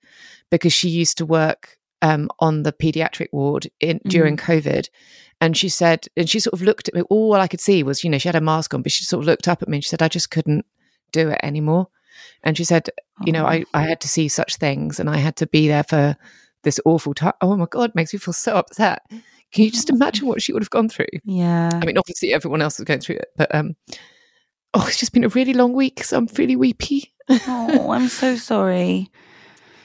because 0.50 0.74
she 0.74 0.90
used 0.90 1.18
to 1.18 1.26
work 1.26 1.78
um, 2.02 2.30
on 2.40 2.64
the 2.64 2.74
pediatric 2.74 3.28
ward 3.32 3.68
in 3.80 4.00
during 4.08 4.38
COVID. 4.38 4.90
And 5.42 5.58
she 5.58 5.70
said, 5.70 6.06
and 6.16 6.30
she 6.30 6.40
sort 6.40 6.54
of 6.54 6.62
looked 6.62 6.88
at 6.88 6.94
me. 6.94 7.02
All 7.10 7.34
I 7.34 7.48
could 7.48 7.62
see 7.62 7.82
was, 7.84 8.04
you 8.04 8.10
know, 8.10 8.18
she 8.18 8.28
had 8.28 8.36
a 8.36 8.42
mask 8.42 8.74
on, 8.74 8.82
but 8.82 8.92
she 8.92 9.04
sort 9.04 9.24
of 9.24 9.26
looked 9.26 9.48
up 9.48 9.62
at 9.62 9.68
me 9.68 9.78
and 9.78 9.84
she 9.84 9.90
said, 9.90 10.02
I 10.02 10.08
just 10.08 10.30
couldn't 10.30 10.66
do 11.12 11.30
it 11.30 11.40
anymore. 11.44 11.88
And 12.44 12.58
she 12.58 12.64
said, 12.64 12.90
you 13.26 13.32
know, 13.32 13.46
I, 13.46 13.66
I 13.74 13.84
had 13.84 14.02
to 14.02 14.08
see 14.08 14.28
such 14.28 14.58
things 14.58 15.00
and 15.00 15.10
I 15.10 15.18
had 15.18 15.36
to 15.38 15.48
be 15.48 15.68
there 15.68 15.84
for 15.84 16.16
this 16.64 16.80
awful 16.86 17.14
time. 17.14 17.34
Oh 17.42 17.56
my 17.56 17.66
God, 17.70 17.96
makes 17.96 18.14
me 18.14 18.20
feel 18.20 18.34
so 18.34 18.56
upset. 18.56 19.02
Can 19.10 19.64
you 19.64 19.72
just 19.72 19.90
imagine 19.90 20.28
what 20.28 20.42
she 20.42 20.54
would 20.54 20.62
have 20.62 20.70
gone 20.70 20.90
through? 20.90 21.08
Yeah. 21.24 21.70
I 21.74 21.86
mean, 21.86 21.98
obviously 21.98 22.34
everyone 22.34 22.62
else 22.62 22.80
is 22.80 22.86
going 22.86 23.00
through 23.00 23.18
it, 23.18 23.30
but 23.36 23.54
um, 23.56 23.76
oh, 24.74 24.86
it's 24.88 25.00
just 25.00 25.14
been 25.14 25.24
a 25.24 25.30
really 25.30 25.54
long 25.54 25.74
week, 25.74 26.04
so 26.04 26.18
I'm 26.18 26.28
really 26.38 26.56
weepy. 26.56 27.12
oh, 27.30 27.92
I'm 27.92 28.08
so 28.08 28.36
sorry. 28.52 29.10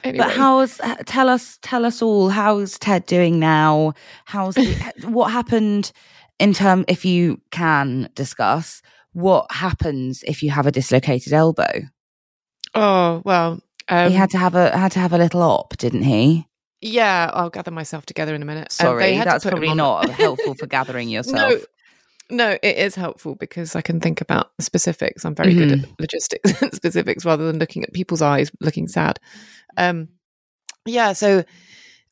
Anyway. 0.03 0.25
But 0.25 0.31
how's 0.33 0.79
h- 0.81 0.97
tell 1.05 1.27
us 1.27 1.59
tell 1.61 1.85
us 1.85 2.01
all 2.01 2.29
how's 2.29 2.79
Ted 2.79 3.05
doing 3.05 3.37
now? 3.39 3.93
How's 4.25 4.55
the, 4.55 4.73
what 5.07 5.31
happened 5.31 5.91
in 6.39 6.53
term 6.53 6.85
if 6.87 7.03
you 7.03 7.41
can 7.51 8.09
discuss 8.15 8.81
what 9.11 9.51
happens 9.51 10.23
if 10.23 10.41
you 10.41 10.51
have 10.51 10.65
a 10.67 10.71
dislocated 10.71 11.33
elbow? 11.33 11.81
Oh 12.75 13.21
well, 13.25 13.59
um, 13.89 14.09
he 14.09 14.15
had 14.15 14.29
to 14.31 14.37
have 14.37 14.55
a 14.55 14.75
had 14.77 14.91
to 14.93 14.99
have 14.99 15.11
a 15.13 15.17
little 15.17 15.41
op, 15.41 15.75
didn't 15.77 16.03
he? 16.03 16.45
yeah. 16.81 17.29
I'll 17.33 17.49
gather 17.49 17.71
myself 17.71 18.05
together 18.05 18.33
in 18.33 18.41
a 18.41 18.45
minute. 18.45 18.73
Um, 18.79 18.85
Sorry, 18.85 19.17
that's 19.17 19.43
probably 19.43 19.67
on- 19.69 19.77
not 19.77 20.09
helpful 20.11 20.53
for 20.55 20.65
gathering 20.65 21.09
yourself. 21.09 21.35
No, 21.51 21.59
no, 22.29 22.57
it 22.61 22.77
is 22.77 22.95
helpful 22.95 23.35
because 23.35 23.75
I 23.75 23.81
can 23.81 23.99
think 23.99 24.21
about 24.21 24.51
specifics. 24.59 25.25
I'm 25.25 25.35
very 25.35 25.53
good 25.53 25.69
Mm-hmm. 25.69 25.91
at 25.91 25.99
logistics 25.99 26.61
and 26.61 26.73
specifics 26.73 27.25
rather 27.25 27.45
than 27.47 27.59
looking 27.59 27.83
at 27.83 27.93
people's 27.93 28.21
eyes 28.21 28.51
looking 28.61 28.87
sad. 28.87 29.19
Um, 29.77 30.09
yeah, 30.85 31.13
so 31.13 31.43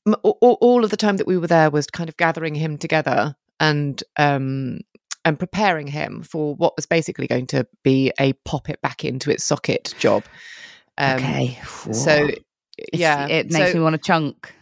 m- 0.07 0.15
all, 0.23 0.57
all 0.61 0.83
of 0.83 0.89
the 0.91 0.97
time 0.97 1.17
that 1.17 1.27
we 1.27 1.37
were 1.37 1.47
there 1.47 1.69
was 1.69 1.87
kind 1.87 2.09
of 2.09 2.17
gathering 2.17 2.55
him 2.55 2.77
together 2.77 3.35
and 3.59 4.03
um, 4.17 4.79
and 5.25 5.37
preparing 5.39 5.87
him 5.87 6.21
for 6.23 6.55
what 6.55 6.75
was 6.75 6.85
basically 6.85 7.27
going 7.27 7.47
to 7.47 7.67
be 7.83 8.11
a 8.19 8.33
pop 8.45 8.69
it 8.69 8.81
back 8.81 9.03
into 9.03 9.29
its 9.31 9.43
socket 9.43 9.93
job. 9.99 10.23
Um, 10.97 11.17
okay, 11.17 11.59
So 11.91 12.11
It's- 12.13 12.39
yeah, 12.93 13.27
it 13.27 13.51
makes 13.51 13.71
so- 13.71 13.77
me 13.77 13.83
want 13.83 13.93
to 13.95 14.01
chunk. 14.01 14.53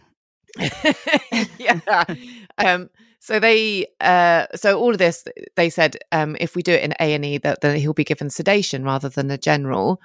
yeah. 1.58 2.04
Um, 2.58 2.88
so 3.26 3.40
they, 3.40 3.88
uh, 4.00 4.46
so 4.54 4.78
all 4.78 4.92
of 4.92 4.98
this, 4.98 5.24
they 5.56 5.68
said, 5.68 5.96
um, 6.12 6.36
if 6.38 6.54
we 6.54 6.62
do 6.62 6.70
it 6.70 6.84
in 6.84 6.94
A 7.00 7.12
and 7.12 7.24
E, 7.24 7.38
that 7.38 7.60
then 7.60 7.76
he'll 7.76 7.92
be 7.92 8.04
given 8.04 8.30
sedation 8.30 8.84
rather 8.84 9.08
than 9.08 9.28
a 9.32 9.36
general. 9.36 10.00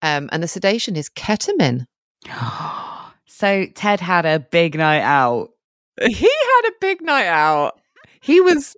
Um, 0.00 0.28
and 0.30 0.44
the 0.44 0.46
sedation 0.46 0.94
is 0.94 1.10
ketamine. 1.10 1.86
so 3.26 3.66
Ted 3.74 3.98
had 3.98 4.26
a 4.26 4.38
big 4.38 4.76
night 4.76 5.00
out. 5.00 5.48
He 6.00 6.30
had 6.30 6.68
a 6.68 6.74
big 6.80 7.02
night 7.02 7.26
out. 7.26 7.80
He 8.20 8.40
was. 8.40 8.76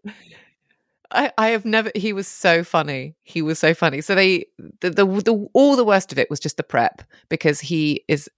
I, 1.10 1.30
I 1.36 1.48
have 1.48 1.66
never. 1.66 1.92
He 1.94 2.14
was 2.14 2.26
so 2.26 2.64
funny. 2.64 3.16
He 3.22 3.42
was 3.42 3.58
so 3.58 3.74
funny. 3.74 4.00
So 4.00 4.14
they, 4.14 4.46
the, 4.80 4.88
the, 4.88 5.04
the, 5.04 5.48
all 5.52 5.76
the 5.76 5.84
worst 5.84 6.10
of 6.10 6.18
it 6.18 6.30
was 6.30 6.40
just 6.40 6.56
the 6.56 6.62
prep 6.62 7.02
because 7.28 7.60
he 7.60 8.02
is. 8.08 8.30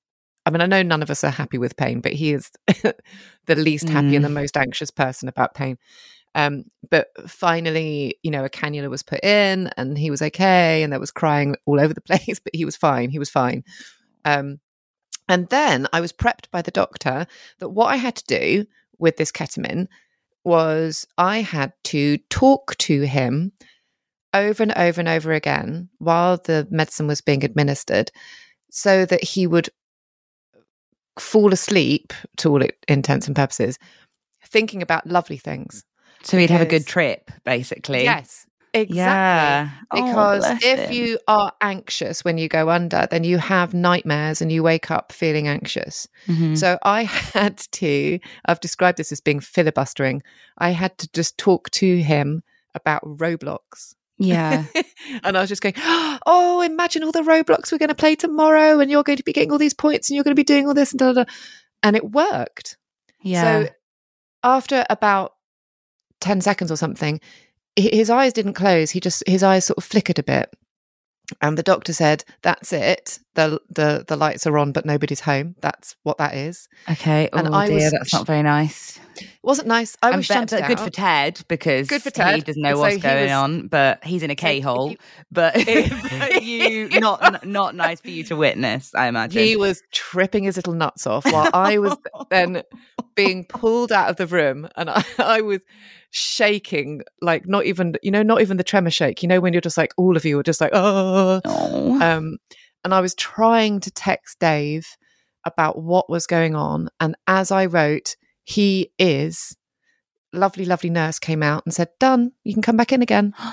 I 0.45 0.50
mean, 0.50 0.61
I 0.61 0.67
know 0.67 0.83
none 0.83 1.03
of 1.03 1.11
us 1.11 1.23
are 1.23 1.31
happy 1.31 1.59
with 1.59 1.76
pain, 1.76 2.00
but 2.00 2.12
he 2.15 2.33
is 2.33 2.50
the 3.47 3.57
least 3.57 3.88
happy 3.88 4.17
and 4.17 4.25
the 4.25 4.29
most 4.29 4.57
anxious 4.57 4.91
person 4.91 5.29
about 5.29 5.55
pain. 5.55 5.79
Um, 6.35 6.65
but 6.91 7.09
finally, 7.26 8.19
you 8.23 8.31
know, 8.31 8.45
a 8.45 8.50
cannula 8.50 8.91
was 8.91 9.03
put 9.03 9.25
in, 9.25 9.69
and 9.79 9.97
he 9.97 10.11
was 10.11 10.21
okay, 10.21 10.83
and 10.83 10.93
there 10.93 11.00
was 11.00 11.11
crying 11.11 11.57
all 11.65 11.81
over 11.81 11.95
the 11.95 12.00
place, 12.03 12.38
but 12.38 12.55
he 12.55 12.65
was 12.65 12.76
fine. 12.76 13.11
He 13.11 13.19
was 13.19 13.31
fine. 13.31 13.65
Um, 14.25 14.61
and 15.29 15.49
then 15.49 15.87
I 15.93 16.00
was 16.00 16.12
prepped 16.12 16.50
by 16.50 16.62
the 16.62 16.71
doctor 16.71 17.26
that 17.59 17.71
what 17.71 17.87
I 17.87 17.97
had 17.97 18.17
to 18.17 18.25
do 18.26 18.67
with 18.99 19.17
this 19.17 19.33
ketamine 19.33 19.88
was 20.45 21.07
I 21.19 21.41
had 21.41 21.73
to 21.85 22.19
talk 22.31 22.76
to 22.79 23.03
him 23.03 23.53
over 24.33 24.62
and 24.62 24.73
over 24.76 25.00
and 25.00 25.09
over 25.09 25.33
again 25.33 25.88
while 25.99 26.37
the 26.37 26.69
medicine 26.71 27.07
was 27.07 27.21
being 27.21 27.45
administered 27.45 28.12
so 28.71 29.05
that 29.07 29.25
he 29.25 29.47
would 29.47 29.71
fall 31.18 31.52
asleep 31.52 32.12
to 32.37 32.50
all 32.50 32.62
intents 32.88 33.26
and 33.26 33.35
purposes 33.37 33.78
thinking 34.44 34.82
about 34.82 35.06
lovely 35.06 35.37
things 35.38 35.85
So 36.23 36.38
he'd 36.38 36.50
have 36.50 36.61
a 36.61 36.66
good 36.66 36.87
trip, 36.87 37.30
basically. 37.44 38.04
yes 38.04 38.46
exactly 38.75 38.96
Yeah. 38.96 39.70
Oh, 39.90 40.02
because 40.04 40.40
bless 40.40 40.64
if 40.64 40.78
him. 40.80 40.92
you 40.92 41.18
are 41.28 41.52
anxious 41.62 42.25
when 42.25 42.37
you 42.37 42.49
go 42.49 42.68
under 42.68 43.06
then 43.11 43.25
you 43.25 43.38
have 43.38 43.73
nightmares 43.73 44.42
and 44.42 44.52
you 44.52 44.62
wake 44.62 44.90
up 44.90 45.12
feeling 45.12 45.49
anxious 45.49 46.06
Mhm. 46.28 46.58
so 46.58 46.78
I 46.82 47.04
had 47.04 47.56
to, 47.73 48.18
I've 48.44 48.61
described 48.61 48.99
this 48.99 49.12
as 49.12 49.20
being 49.20 49.40
filibustering. 49.40 50.23
I 50.58 50.70
had 50.70 50.99
to 50.99 51.08
just 51.12 51.38
talk 51.38 51.70
to 51.70 52.02
him 52.02 52.42
about 52.75 53.02
Roblox. 53.04 53.94
Yeah. 54.18 54.64
and 55.25 55.37
I 55.37 55.40
was 55.40 55.49
just 55.49 55.62
going, 55.62 55.75
Oh, 55.76 56.62
imagine 56.62 57.04
all 57.04 57.12
the 57.12 57.23
Roblox 57.23 57.70
we're 57.70 57.78
going 57.78 57.88
to 57.88 57.94
play 57.94 58.14
tomorrow, 58.14 58.80
and 58.80 58.90
you're 58.90 59.02
going 59.02 59.18
to 59.18 59.25
be 59.25 59.32
getting 59.32 59.52
all 59.52 59.58
these 59.58 59.75
points, 59.75 60.08
and 60.08 60.14
you're 60.14 60.25
going 60.25 60.35
to 60.35 60.40
be 60.40 60.44
doing 60.44 60.66
all 60.66 60.75
this, 60.75 60.92
and 60.92 60.99
da, 60.99 61.12
da, 61.12 61.25
da. 61.25 61.30
And 61.82 61.96
it 61.96 62.11
worked. 62.11 62.76
Yeah. 63.23 63.42
So 63.42 63.70
after 64.42 64.87
about 64.88 65.32
10 66.20 66.40
seconds 66.40 66.70
or 66.70 66.76
something, 66.76 67.20
his 67.76 68.08
eyes 68.08 68.32
didn't 68.32 68.54
close. 68.54 68.90
He 68.90 69.00
just, 69.00 69.23
his 69.26 69.42
eyes 69.42 69.66
sort 69.66 69.78
of 69.78 69.85
flickered 69.85 70.18
a 70.18 70.23
bit. 70.23 70.50
And 71.40 71.58
the 71.58 71.62
doctor 71.62 71.92
said, 71.92 72.25
That's 72.42 72.73
it. 72.73 73.18
The, 73.37 73.61
the, 73.71 74.05
the 74.09 74.16
lights 74.16 74.47
are 74.47 74.59
on, 74.59 74.73
but 74.73 74.85
nobody's 74.85 75.21
home. 75.21 75.55
That's 75.61 75.95
what 76.02 76.19
that 76.19 76.35
is. 76.35 76.69
okay. 76.90 77.28
Oh 77.33 77.38
and 77.38 77.55
I 77.55 77.66
dear, 77.66 77.76
was 77.76 77.90
that's 77.93 78.12
not 78.12 78.26
very 78.26 78.43
nice. 78.43 78.99
It 79.19 79.28
wasn't 79.43 79.69
nice. 79.69 79.97
I 80.02 80.09
And 80.09 80.16
was 80.19 80.28
be- 80.28 80.35
shunted 80.35 80.61
but 80.61 80.69
good 80.69 80.78
out. 80.78 80.85
for 80.85 80.90
Ted 80.90 81.40
because 81.49 81.87
Good 81.88 82.02
for 82.02 82.11
ted. 82.11 82.35
he 82.35 82.40
doesn't 82.43 82.61
know 82.61 82.75
So 82.75 82.81
what's 82.81 82.97
going 82.99 83.23
was- 83.25 83.33
on, 83.33 83.69
but 83.69 84.05
he's 84.05 84.23
in 84.23 84.31
a 84.31 84.35
k-hole 84.45 84.95
But, 85.31 85.57
you 86.43 86.88
not 87.00 87.47
not 87.47 87.75
nice 87.75 88.00
for 88.00 88.11
you 88.11 88.25
to 88.25 88.37
witness, 88.37 88.95
I 88.95 89.07
imagine. 89.09 89.43
He 89.43 89.57
was 89.57 89.83
tripping 89.93 90.45
his 90.45 90.57
little 90.57 90.75
nuts 90.75 91.07
off 91.07 91.25
while 91.31 91.50
I 91.55 91.78
was 91.78 91.97
then 92.31 92.62
being 93.14 93.45
pulled 93.45 93.93
out 93.93 94.11
of 94.11 94.16
the 94.16 94.26
room 94.26 94.69
and 94.76 94.90
I, 94.90 95.02
I 95.19 95.40
was 95.40 95.61
shaking 96.11 97.02
like 97.21 97.47
not 97.47 97.64
even 97.66 97.95
you 98.02 98.11
know 98.11 98.23
not 98.23 98.40
even 98.40 98.57
the 98.57 98.64
tremor 98.64 98.90
shake 98.90 99.23
you 99.23 99.28
know 99.28 99.40
when 99.40 99.52
you're 99.52 99.61
just 99.61 99.76
like 99.76 99.93
all 99.97 100.16
of 100.16 100.25
you 100.25 100.38
are 100.38 100.43
just 100.43 100.61
like 100.61 100.71
oh 100.73 101.40
Oh. 101.45 102.00
um 102.00 102.38
and 102.87 102.95
I 102.95 103.00
was 103.00 103.16
trying 103.16 103.81
to 103.81 103.90
text 103.90 104.38
Dave 104.38 104.87
about 105.45 105.76
what 105.83 106.09
was 106.09 106.26
going 106.28 106.55
on 106.55 106.88
and 107.00 107.16
as 107.26 107.50
I 107.50 107.66
wrote 107.66 108.14
he 108.45 108.93
is 108.99 109.57
lovely 110.33 110.64
lovely 110.64 110.90
nurse 110.90 111.19
came 111.19 111.43
out 111.43 111.64
and 111.66 111.75
said 111.75 111.88
done 111.99 112.31
you 112.45 112.52
can 112.55 112.62
come 112.62 112.76
back 112.76 112.93
in 112.93 113.02
again 113.02 113.35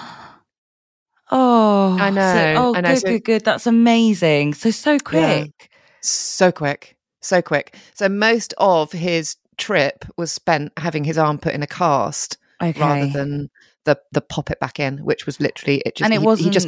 Oh, 1.31 1.97
I 1.99 2.09
so- 2.09 2.15
know, 2.15 2.53
oh, 2.57 2.75
I 2.75 2.81
know. 2.81 2.89
good, 2.89 2.99
So- 2.99 3.07
good, 3.09 3.23
good. 3.23 3.45
That's 3.45 3.65
amazing. 3.65 4.53
So 4.53 4.69
so 4.71 4.99
quick. 4.99 5.69
so 6.01 6.51
quick, 6.51 6.95
so 7.21 7.41
quick. 7.41 7.75
So 7.95 8.07
most 8.09 8.53
of 8.59 8.91
his 8.91 9.37
trip 9.57 10.05
was 10.15 10.31
spent 10.31 10.73
having 10.77 11.03
his 11.03 11.17
arm 11.17 11.39
put 11.39 11.53
in 11.55 11.63
a 11.63 11.67
cast 11.67 12.37
Okay. 12.61 12.79
rather 12.79 13.07
than 13.07 13.49
the 13.85 13.99
the 14.11 14.21
pop 14.21 14.51
it 14.51 14.59
back 14.59 14.79
in, 14.79 14.99
which 15.03 15.25
was 15.25 15.39
literally 15.39 15.81
it. 15.85 15.95
Just 15.95 16.05
and 16.05 16.13
it 16.13 16.19
he- 16.19 16.25
wasn't. 16.25 16.45
He 16.45 16.51
just 16.53 16.67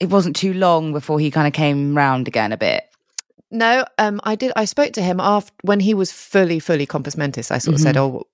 it 0.00 0.10
wasn't 0.10 0.36
too 0.36 0.54
long 0.54 0.92
before 0.92 1.18
he 1.20 1.30
kind 1.30 1.46
of 1.46 1.52
came 1.52 1.96
round 1.96 2.28
again 2.28 2.52
a 2.52 2.56
bit. 2.56 2.84
no. 3.50 3.84
Um, 3.98 4.20
I 4.24 4.34
did. 4.36 4.52
I 4.56 4.64
spoke 4.66 4.92
to 4.94 5.02
him 5.02 5.20
after 5.20 5.52
when 5.62 5.80
he 5.80 5.94
was 5.94 6.12
fully 6.12 6.60
fully 6.60 6.86
compos 6.86 7.16
mentis. 7.16 7.50
I 7.50 7.58
sort 7.58 7.74
of 7.74 7.80
said, 7.80 7.96
"Oh, 7.96 8.24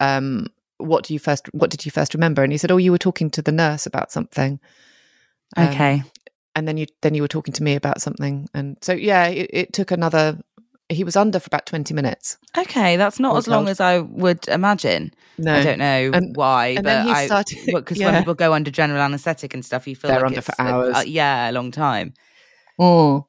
um, 0.00 0.46
what 0.78 1.04
do 1.04 1.12
you 1.14 1.18
first? 1.18 1.48
What 1.52 1.70
did 1.70 1.84
you 1.84 1.90
first 1.90 2.14
remember?" 2.14 2.42
And 2.42 2.52
he 2.52 2.58
said, 2.58 2.70
"Oh, 2.70 2.76
you 2.76 2.92
were 2.92 2.98
talking 2.98 3.30
to 3.30 3.42
the 3.42 3.52
nurse 3.52 3.86
about 3.86 4.12
something." 4.12 4.60
Um, 5.56 5.68
Okay. 5.68 6.02
and 6.54 6.68
then 6.68 6.76
you 6.76 6.86
then 7.02 7.14
you 7.14 7.22
were 7.22 7.28
talking 7.28 7.54
to 7.54 7.62
me 7.62 7.74
about 7.76 8.00
something, 8.00 8.48
and 8.54 8.76
so 8.82 8.92
yeah, 8.92 9.26
it, 9.26 9.50
it 9.52 9.72
took 9.72 9.90
another. 9.90 10.38
He 10.90 11.04
was 11.04 11.16
under 11.16 11.38
for 11.38 11.48
about 11.48 11.66
twenty 11.66 11.92
minutes. 11.92 12.38
Okay, 12.56 12.96
that's 12.96 13.20
not 13.20 13.34
Oh, 13.34 13.38
as 13.38 13.46
long 13.46 13.68
as 13.68 13.78
I 13.78 13.98
would 13.98 14.48
imagine. 14.48 15.12
No, 15.36 15.54
I 15.54 15.62
don't 15.62 15.78
know 15.78 16.10
And- 16.14 16.34
why, 16.34 16.68
and 16.68 16.76
but 16.76 16.84
then 16.84 17.06
he 17.06 17.12
I 17.12 17.26
started- 17.26 17.58
because 17.66 17.98
yeah. 17.98 18.06
when 18.10 18.20
people 18.22 18.34
go 18.34 18.54
under 18.54 18.70
general 18.70 19.00
anaesthetic 19.02 19.52
and 19.54 19.64
stuff, 19.64 19.86
you 19.86 19.94
feel 19.94 20.08
They're 20.10 20.20
like 20.20 20.28
under 20.28 20.40
for 20.40 20.54
a- 20.58 20.62
hours. 20.62 20.96
uh, 20.96 21.04
yeah, 21.06 21.50
a 21.50 21.52
long 21.52 21.70
time. 21.70 22.14
Oh. 22.78 23.26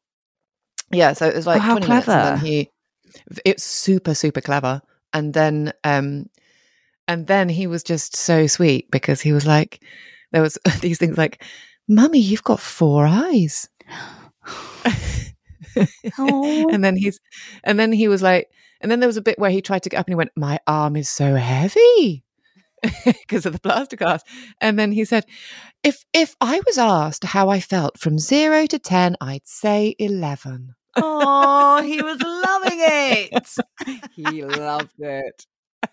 Yeah, 0.92 1.14
so 1.14 1.28
it 1.28 1.36
was 1.36 1.46
like 1.46 1.58
Oh, 1.58 1.66
how 1.66 1.72
20 1.78 1.88
minutes, 1.88 2.08
and 2.08 2.14
clever. 2.16 2.36
then 2.38 2.46
he, 2.46 2.70
it's 3.46 3.64
super 3.64 4.16
super 4.16 4.42
clever, 4.42 4.82
and 5.14 5.34
then 5.34 5.74
um, 5.84 6.28
and 7.08 7.28
then 7.28 7.50
he 7.50 7.68
was 7.68 7.84
just 7.84 8.16
so 8.16 8.48
sweet 8.48 8.90
because 8.90 9.22
he 9.22 9.32
was 9.34 9.46
like, 9.46 9.84
there 10.32 10.42
was 10.42 10.58
these 10.82 10.98
things 10.98 11.18
like, 11.18 11.44
"Mummy, 11.88 12.20
you've 12.20 12.44
got 12.44 12.60
four 12.60 13.06
eyes," 13.06 13.68
Oh. 13.92 14.32
Oh. 16.18 16.70
and 16.72 16.84
then 16.84 16.96
he's, 16.96 17.20
and 17.64 17.80
then 17.80 17.92
he 17.92 18.08
was 18.08 18.22
like, 18.22 18.50
and 18.82 18.92
then 18.92 19.00
there 19.00 19.08
was 19.08 19.18
a 19.18 19.22
bit 19.22 19.40
where 19.40 19.52
he 19.52 19.62
tried 19.62 19.84
to 19.84 19.90
get 19.90 19.98
up 19.98 20.08
and 20.08 20.14
he 20.14 20.16
went, 20.18 20.32
"My 20.36 20.60
arm 20.66 20.96
is 20.96 21.10
so 21.10 21.36
heavy." 21.36 22.24
because 23.06 23.46
of 23.46 23.54
the 23.54 23.60
plaster 23.60 23.98
cast. 23.98 24.26
And 24.62 24.80
then 24.80 24.92
he 24.92 25.04
said, 25.06 25.26
if 25.84 26.06
if 26.14 26.36
I 26.40 26.62
was 26.66 26.78
asked 26.78 27.24
how 27.24 27.50
I 27.50 27.60
felt 27.60 28.00
from 28.00 28.18
zero 28.20 28.66
to 28.68 28.80
ten, 28.80 29.16
I'd 29.22 29.46
say 29.46 29.96
eleven. 30.00 30.76
oh, 30.96 31.82
he 31.84 32.02
was 32.02 32.22
loving 32.22 32.80
it. 32.82 33.56
He 34.16 34.44
loved 34.44 35.00
it. 35.00 35.46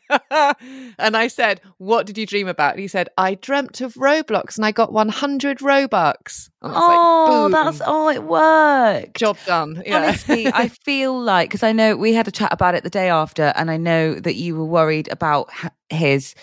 and 0.31 1.17
I 1.17 1.29
said, 1.29 1.61
What 1.79 2.07
did 2.07 2.17
you 2.19 2.27
dream 2.27 2.49
about? 2.49 2.73
And 2.73 2.81
he 2.81 2.89
said, 2.89 3.09
I 3.19 3.35
dreamt 3.35 3.81
of 3.81 3.95
Roblox 3.95 4.57
and 4.57 4.65
I 4.65 4.73
got 4.73 4.93
100 4.93 5.59
Robux. 5.59 6.49
And 6.63 6.73
I 6.73 6.75
was 6.75 6.89
like, 6.89 6.99
Oh, 7.01 7.27
"Boom. 7.45 7.53
that's 7.53 7.81
oh, 7.85 8.09
it 8.09 8.23
worked. 8.23 9.19
job 9.19 9.37
done. 9.47 9.83
Yeah. 9.85 9.99
Honestly, 9.99 10.47
I 10.49 10.69
feel 10.85 11.19
like 11.21 11.51
because 11.51 11.63
I 11.63 11.73
know 11.73 11.97
we 11.97 12.13
had 12.15 12.29
a 12.29 12.33
chat 12.33 12.53
about 12.53 12.75
it 12.75 12.83
the 12.85 12.91
day 12.91 13.09
after, 13.09 13.53
and 13.57 13.71
I 13.71 13.77
know 13.77 14.15
that 14.15 14.35
you 14.35 14.57
were 14.57 14.65
worried 14.65 15.09
about 15.11 15.51
his, 15.91 16.35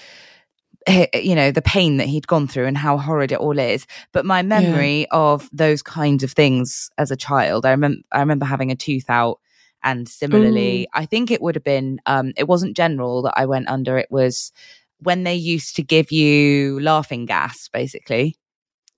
you 0.87 1.35
know, 1.35 1.51
the 1.51 1.61
pain 1.61 1.97
that 1.97 2.07
he'd 2.07 2.27
gone 2.27 2.47
through 2.47 2.65
and 2.65 2.77
how 2.77 2.97
horrid 2.97 3.31
it 3.31 3.39
all 3.39 3.57
is. 3.57 3.87
But 4.11 4.25
my 4.25 4.41
memory 4.41 5.07
of 5.11 5.49
those 5.53 5.81
kinds 5.81 6.23
of 6.23 6.31
things 6.31 6.89
as 6.97 7.11
a 7.11 7.15
child, 7.15 7.65
I 7.65 7.71
remember, 7.71 8.01
I 8.11 8.19
remember 8.19 8.45
having 8.45 8.71
a 8.71 8.75
tooth 8.75 9.09
out, 9.09 9.39
and 9.83 10.07
similarly, 10.07 10.87
I 10.93 11.05
think 11.05 11.31
it 11.31 11.41
would 11.41 11.55
have 11.55 11.63
been, 11.63 11.99
um, 12.05 12.33
it 12.37 12.47
wasn't 12.47 12.75
general 12.77 13.21
that 13.23 13.33
I 13.35 13.45
went 13.45 13.67
under. 13.69 13.97
It 13.97 14.09
was 14.11 14.51
when 14.99 15.23
they 15.23 15.35
used 15.35 15.75
to 15.75 15.83
give 15.83 16.11
you 16.11 16.79
laughing 16.79 17.25
gas, 17.25 17.69
basically. 17.71 18.35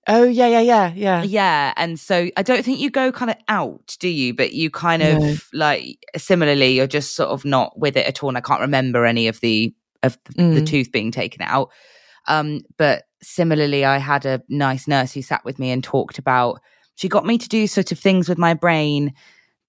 oh, 0.08 0.22
yeah, 0.24 0.46
yeah, 0.46 0.60
yeah, 0.60 0.92
yeah. 0.94 1.22
Yeah. 1.24 1.72
And 1.76 1.98
so 1.98 2.28
I 2.36 2.42
don't 2.42 2.64
think 2.64 2.78
you 2.78 2.90
go 2.90 3.10
kind 3.10 3.30
of 3.30 3.36
out, 3.48 3.96
do 3.98 4.08
you? 4.08 4.32
But 4.34 4.52
you 4.52 4.70
kind 4.70 5.02
of 5.02 5.18
No. 5.18 5.36
like 5.52 5.98
similarly, 6.16 6.74
you're 6.74 6.86
just 6.86 7.16
sort 7.16 7.30
of 7.30 7.44
not 7.44 7.76
with 7.78 7.96
it 7.96 8.06
at 8.06 8.22
all. 8.22 8.28
And 8.28 8.38
I 8.38 8.40
can't 8.40 8.60
remember 8.60 9.04
any 9.04 9.26
of 9.26 9.40
the 9.40 9.74
of 10.04 10.16
the, 10.26 10.34
the 10.34 10.60
Mm. 10.62 10.66
tooth 10.66 10.92
being 10.92 11.10
taken 11.10 11.42
out. 11.42 11.70
Um, 12.28 12.60
but 12.76 13.04
similarly, 13.22 13.84
I 13.84 13.98
had 13.98 14.26
a 14.26 14.42
nice 14.48 14.86
nurse 14.86 15.12
who 15.12 15.22
sat 15.22 15.44
with 15.44 15.58
me 15.58 15.70
and 15.72 15.82
talked 15.82 16.18
about 16.18 16.60
she 16.94 17.08
got 17.08 17.26
me 17.26 17.36
to 17.38 17.48
do 17.48 17.66
sort 17.66 17.92
of 17.92 17.98
things 17.98 18.28
with 18.28 18.38
my 18.38 18.54
brain 18.54 19.12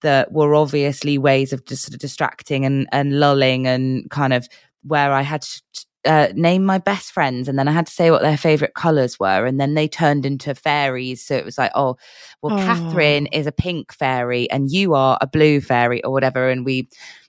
that 0.02 0.32
were 0.32 0.56
obviously 0.56 1.18
ways 1.18 1.54
of 1.54 1.66
just 1.66 1.84
sort 1.84 1.94
of 1.94 2.00
distracting 2.00 2.66
and, 2.66 2.88
and 2.92 3.20
lulling 3.20 3.68
and 3.68 4.10
kind 4.10 4.34
of 4.34 4.48
where 4.84 5.12
I 5.12 5.22
had 5.22 5.42
to 5.42 5.62
uh, 6.06 6.28
name 6.36 6.64
my 6.64 6.78
best 6.78 7.12
friends 7.12 7.50
and 7.50 7.60
then 7.60 7.68
I 7.68 7.72
had 7.72 7.88
to 7.88 7.92
say 7.92 8.12
what 8.12 8.22
their 8.22 8.38
favorite 8.38 8.76
colors 8.76 9.20
were. 9.20 9.46
And 9.46 9.60
then 9.60 9.74
they 9.74 9.88
turned 9.88 10.26
into 10.26 10.56
fairies. 10.56 11.26
So 11.26 11.36
it 11.36 11.44
was 11.44 11.58
like, 11.58 11.72
oh, 11.76 11.98
well, 12.42 12.58
Catherine 12.58 13.28
Oh. 13.34 13.38
is 13.38 13.48
a 13.48 13.52
pink 13.52 13.92
fairy 13.94 14.50
and 14.50 14.72
you 14.72 14.94
are 14.94 15.18
a 15.20 15.28
blue 15.28 15.60
fairy 15.60 16.02
or 16.04 16.12
whatever. 16.12 16.50
And 16.50 16.64
we, 16.64 16.88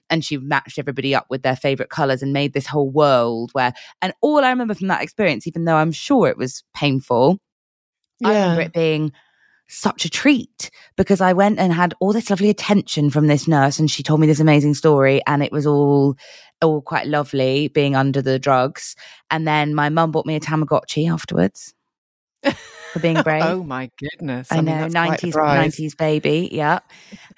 and 0.09 0.23
she 0.23 0.37
matched 0.37 0.79
everybody 0.79 1.13
up 1.13 1.25
with 1.29 1.41
their 1.41 1.55
favorite 1.57 1.89
colors 1.89 2.21
and 2.23 2.31
made 2.31 2.53
this 2.53 2.67
whole 2.67 2.89
world 2.89 3.49
where, 3.53 3.73
and 4.01 4.13
all 4.21 4.45
I 4.45 4.49
remember 4.49 4.75
from 4.75 4.87
that 4.87 5.03
experience, 5.03 5.45
even 5.45 5.65
though 5.65 5.75
I'm 5.75 5.91
sure 5.91 6.27
it 6.27 6.37
was 6.37 6.63
painful, 6.73 7.39
I 8.23 8.29
remember 8.33 8.61
it 8.61 8.73
being 8.73 9.11
such 9.69 10.03
a 10.03 10.09
treat 10.09 10.71
because 10.97 11.21
I 11.21 11.33
went 11.33 11.59
and 11.59 11.71
had 11.71 11.93
all 11.99 12.11
this 12.11 12.29
lovely 12.29 12.49
attention 12.49 13.09
from 13.11 13.27
this 13.27 13.47
nurse 13.47 13.79
and 13.79 13.89
she 13.89 14.03
told 14.03 14.19
me 14.19 14.27
this 14.27 14.39
amazing 14.39 14.73
story 14.73 15.21
and 15.27 15.43
it 15.43 15.51
was 15.51 15.65
all 15.65 16.17
all 16.61 16.81
quite 16.81 17.05
lovely 17.07 17.69
being 17.69 17.95
under 17.95 18.21
the 18.21 18.39
drugs 18.39 18.95
and 19.29 19.47
then 19.47 19.73
my 19.75 19.89
mum 19.89 20.11
bought 20.11 20.25
me 20.25 20.35
a 20.35 20.39
Tamagotchi 20.39 21.09
afterwards 21.09 21.73
for 22.43 22.99
being 22.99 23.21
brave. 23.21 23.43
Oh, 23.43 23.63
my 23.63 23.89
goodness. 23.97 24.51
I, 24.51 24.55
mean, 24.55 24.65
know, 24.65 24.77
that's 24.79 24.93
quite 24.93 25.05
a 25.05 25.09
nineties 25.09 25.35
nineties 25.35 25.95
baby, 25.95 26.49
yeah. 26.51 26.79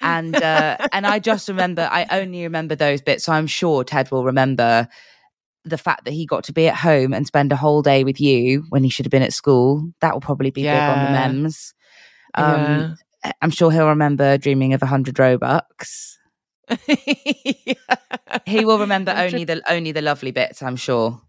And 0.00 0.34
uh, 0.34 0.78
and 0.92 1.06
I 1.06 1.18
just 1.18 1.48
remember, 1.48 1.88
I 1.90 2.06
only 2.10 2.44
remember 2.44 2.74
those 2.74 3.02
bits. 3.02 3.24
So 3.24 3.32
I'm 3.32 3.46
sure 3.46 3.84
Ted 3.84 4.10
will 4.10 4.24
remember 4.24 4.88
the 5.64 5.78
fact 5.78 6.04
that 6.06 6.12
he 6.12 6.26
got 6.26 6.44
to 6.44 6.52
be 6.52 6.66
at 6.66 6.74
home 6.74 7.12
and 7.12 7.26
spend 7.26 7.52
a 7.52 7.56
whole 7.56 7.82
day 7.82 8.02
with 8.02 8.20
you 8.20 8.64
when 8.70 8.82
he 8.82 8.90
should 8.90 9.06
have 9.06 9.10
been 9.10 9.22
at 9.22 9.32
school. 9.32 9.92
That 10.00 10.14
will 10.14 10.20
probably 10.20 10.50
be 10.50 10.62
big 10.62 10.88
on 10.88 11.02
the 11.02 11.06
Yeah. 11.06 11.28
mems. 11.28 11.74
Um, 12.34 12.96
I'm 13.40 13.50
sure 13.50 13.70
he'll 13.70 13.88
remember 13.88 14.38
dreaming 14.38 14.74
of 14.74 14.82
a 14.82 14.86
hundred 14.86 15.16
Robux. 15.16 16.16
Yeah. 16.86 17.74
He 18.46 18.64
will 18.64 18.78
remember 18.78 19.12
only 19.14 19.44
the 19.44 19.62
only 19.70 19.92
the 19.92 20.00
lovely 20.00 20.30
bits. 20.30 20.62
I'm 20.62 20.76
sure. 20.76 21.20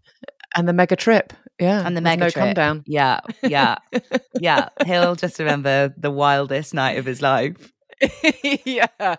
and 0.56 0.66
the 0.66 0.72
mega 0.72 0.96
trip. 0.96 1.32
Yeah. 1.60 1.86
And 1.86 1.96
the 1.96 2.00
mega 2.00 2.24
no 2.24 2.30
come 2.30 2.54
down. 2.54 2.82
Yeah, 2.86 3.20
yeah, 3.42 3.76
yeah. 4.40 4.70
He'll 4.86 5.14
just 5.14 5.38
remember 5.38 5.94
the 5.96 6.10
wildest 6.10 6.74
night 6.74 6.98
of 6.98 7.04
his 7.04 7.22
life. 7.22 7.72
yeah, 8.64 9.16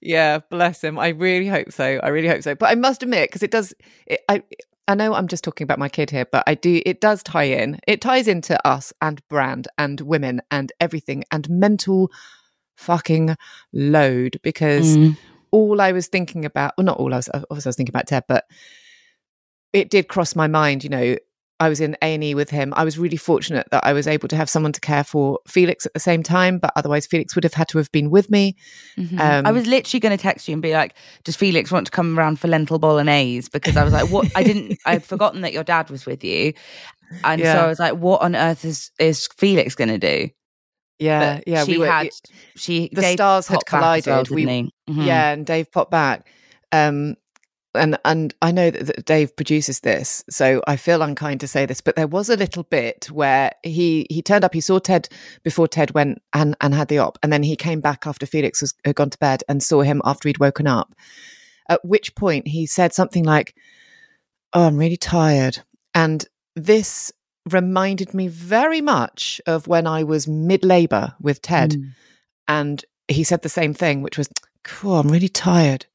yeah. 0.00 0.38
Bless 0.50 0.82
him. 0.84 0.98
I 0.98 1.08
really 1.08 1.48
hope 1.48 1.72
so. 1.72 1.84
I 2.02 2.08
really 2.08 2.28
hope 2.28 2.42
so. 2.42 2.54
But 2.54 2.70
I 2.70 2.74
must 2.74 3.02
admit, 3.02 3.30
because 3.30 3.42
it 3.42 3.50
does. 3.50 3.72
It, 4.06 4.20
I 4.28 4.42
I 4.92 4.94
know 4.94 5.14
I'm 5.14 5.26
just 5.28 5.42
talking 5.42 5.64
about 5.64 5.78
my 5.78 5.88
kid 5.88 6.10
here, 6.10 6.26
but 6.30 6.44
I 6.46 6.54
do. 6.54 6.82
It 6.84 7.00
does 7.00 7.22
tie 7.22 7.44
in. 7.44 7.80
It 7.88 8.00
ties 8.00 8.28
into 8.28 8.54
us 8.66 8.92
and 9.00 9.26
brand 9.28 9.66
and 9.78 10.00
women 10.02 10.42
and 10.50 10.70
everything 10.80 11.24
and 11.32 11.48
mental 11.48 12.10
fucking 12.76 13.36
load 13.72 14.38
because 14.42 14.96
Mm. 14.96 15.16
all 15.50 15.80
I 15.80 15.92
was 15.92 16.08
thinking 16.08 16.44
about. 16.44 16.74
Well, 16.76 16.84
not 16.84 16.98
all 16.98 17.12
I 17.12 17.16
was. 17.16 17.28
Obviously, 17.32 17.68
I 17.68 17.70
was 17.70 17.76
thinking 17.76 17.92
about 17.92 18.06
Ted, 18.06 18.24
but 18.28 18.44
it 19.72 19.90
did 19.90 20.08
cross 20.08 20.36
my 20.36 20.46
mind. 20.46 20.84
You 20.84 20.90
know. 20.90 21.16
I 21.62 21.68
was 21.68 21.80
in 21.80 21.94
A 22.02 22.14
and 22.14 22.24
E 22.24 22.34
with 22.34 22.50
him. 22.50 22.72
I 22.76 22.84
was 22.84 22.98
really 22.98 23.16
fortunate 23.16 23.66
that 23.70 23.86
I 23.86 23.92
was 23.92 24.06
able 24.06 24.28
to 24.28 24.36
have 24.36 24.50
someone 24.50 24.72
to 24.72 24.80
care 24.80 25.04
for 25.04 25.38
Felix 25.46 25.86
at 25.86 25.94
the 25.94 26.00
same 26.00 26.22
time. 26.22 26.58
But 26.58 26.72
otherwise, 26.74 27.06
Felix 27.06 27.34
would 27.34 27.44
have 27.44 27.54
had 27.54 27.68
to 27.68 27.78
have 27.78 27.90
been 27.92 28.10
with 28.10 28.30
me. 28.30 28.56
Mhm. 28.98 29.20
Um, 29.20 29.46
I 29.46 29.52
was 29.52 29.66
literally 29.66 30.00
going 30.00 30.16
to 30.16 30.22
text 30.22 30.48
you 30.48 30.52
and 30.54 30.62
be 30.62 30.72
like, 30.72 30.94
"Does 31.24 31.36
Felix 31.36 31.70
want 31.70 31.86
to 31.86 31.92
come 31.92 32.18
around 32.18 32.40
for 32.40 32.48
lentil 32.48 32.78
bolognese?" 32.78 33.48
Because 33.52 33.76
I 33.76 33.84
was 33.84 33.92
like, 33.92 34.10
"What?" 34.10 34.26
I 34.34 34.42
didn't. 34.42 34.78
I'd 34.86 35.04
forgotten 35.04 35.42
that 35.42 35.52
your 35.52 35.64
dad 35.64 35.88
was 35.90 36.04
with 36.04 36.24
you, 36.24 36.52
and 37.24 37.40
so 37.40 37.64
I 37.64 37.66
was 37.68 37.78
like, 37.78 37.94
"What 37.94 38.22
on 38.22 38.34
earth 38.34 38.64
is 38.64 38.90
is 38.98 39.28
Felix 39.36 39.74
going 39.74 39.88
to 39.88 39.98
do?" 39.98 40.28
Yeah, 40.98 41.36
But 41.36 41.48
yeah. 41.48 41.64
She 41.64 41.72
we 41.72 41.78
were, 41.78 41.86
had. 41.90 42.08
She 42.56 42.90
the 42.92 43.00
Dave 43.00 43.14
stars 43.14 43.46
had 43.48 43.56
as 43.56 43.72
well, 43.72 43.80
collided. 43.80 44.30
We-? 44.30 44.44
Mhm. 44.46 44.70
yeah, 45.06 45.30
and 45.32 45.46
Dave 45.46 45.70
popped 45.72 45.90
back. 45.90 46.26
Um, 46.70 47.16
and 47.74 47.98
and 48.04 48.34
I 48.42 48.52
know 48.52 48.70
that, 48.70 49.04
Dave 49.04 49.34
produces 49.36 49.80
this, 49.80 50.24
so 50.28 50.62
I 50.66 50.76
feel 50.76 51.02
unkind 51.02 51.40
to 51.40 51.48
say 51.48 51.66
this, 51.66 51.80
but 51.80 51.96
there 51.96 52.06
was 52.06 52.28
a 52.28 52.36
little 52.36 52.64
bit 52.64 53.10
where 53.10 53.52
he 53.62 54.06
he 54.10 54.22
turned 54.22 54.44
up. 54.44 54.54
He 54.54 54.60
saw 54.60 54.78
Ted 54.78 55.08
before 55.42 55.68
Ted 55.68 55.92
went 55.92 56.22
and 56.32 56.56
and 56.60 56.74
had 56.74 56.88
the 56.88 56.98
op, 56.98 57.18
and 57.22 57.32
then 57.32 57.42
he 57.42 57.56
came 57.56 57.80
back 57.80 58.06
after 58.06 58.26
Felix 58.26 58.60
was, 58.60 58.74
had 58.84 58.94
gone 58.96 59.10
to 59.10 59.18
bed 59.18 59.42
and 59.48 59.62
saw 59.62 59.82
him 59.82 60.02
after 60.04 60.28
he'd 60.28 60.38
woken 60.38 60.66
up. 60.66 60.94
At 61.68 61.84
which 61.84 62.14
point 62.14 62.48
he 62.48 62.66
said 62.66 62.92
something 62.92 63.24
like, 63.24 63.54
"Oh, 64.52 64.66
I'm 64.66 64.76
really 64.76 64.96
tired," 64.96 65.62
and 65.94 66.26
this 66.54 67.12
reminded 67.50 68.14
me 68.14 68.28
very 68.28 68.80
much 68.80 69.40
of 69.46 69.66
when 69.66 69.86
I 69.86 70.04
was 70.04 70.28
mid 70.28 70.64
labor 70.64 71.14
with 71.20 71.42
Ted 71.42 71.72
Mm. 71.72 71.94
and 72.46 72.84
he 73.08 73.24
said 73.24 73.42
the 73.42 73.48
same 73.48 73.74
thing, 73.74 74.00
which 74.02 74.16
was, 74.16 74.28
"Cool, 74.62 74.98
I'm 75.00 75.08
really 75.08 75.28
tired." 75.28 75.86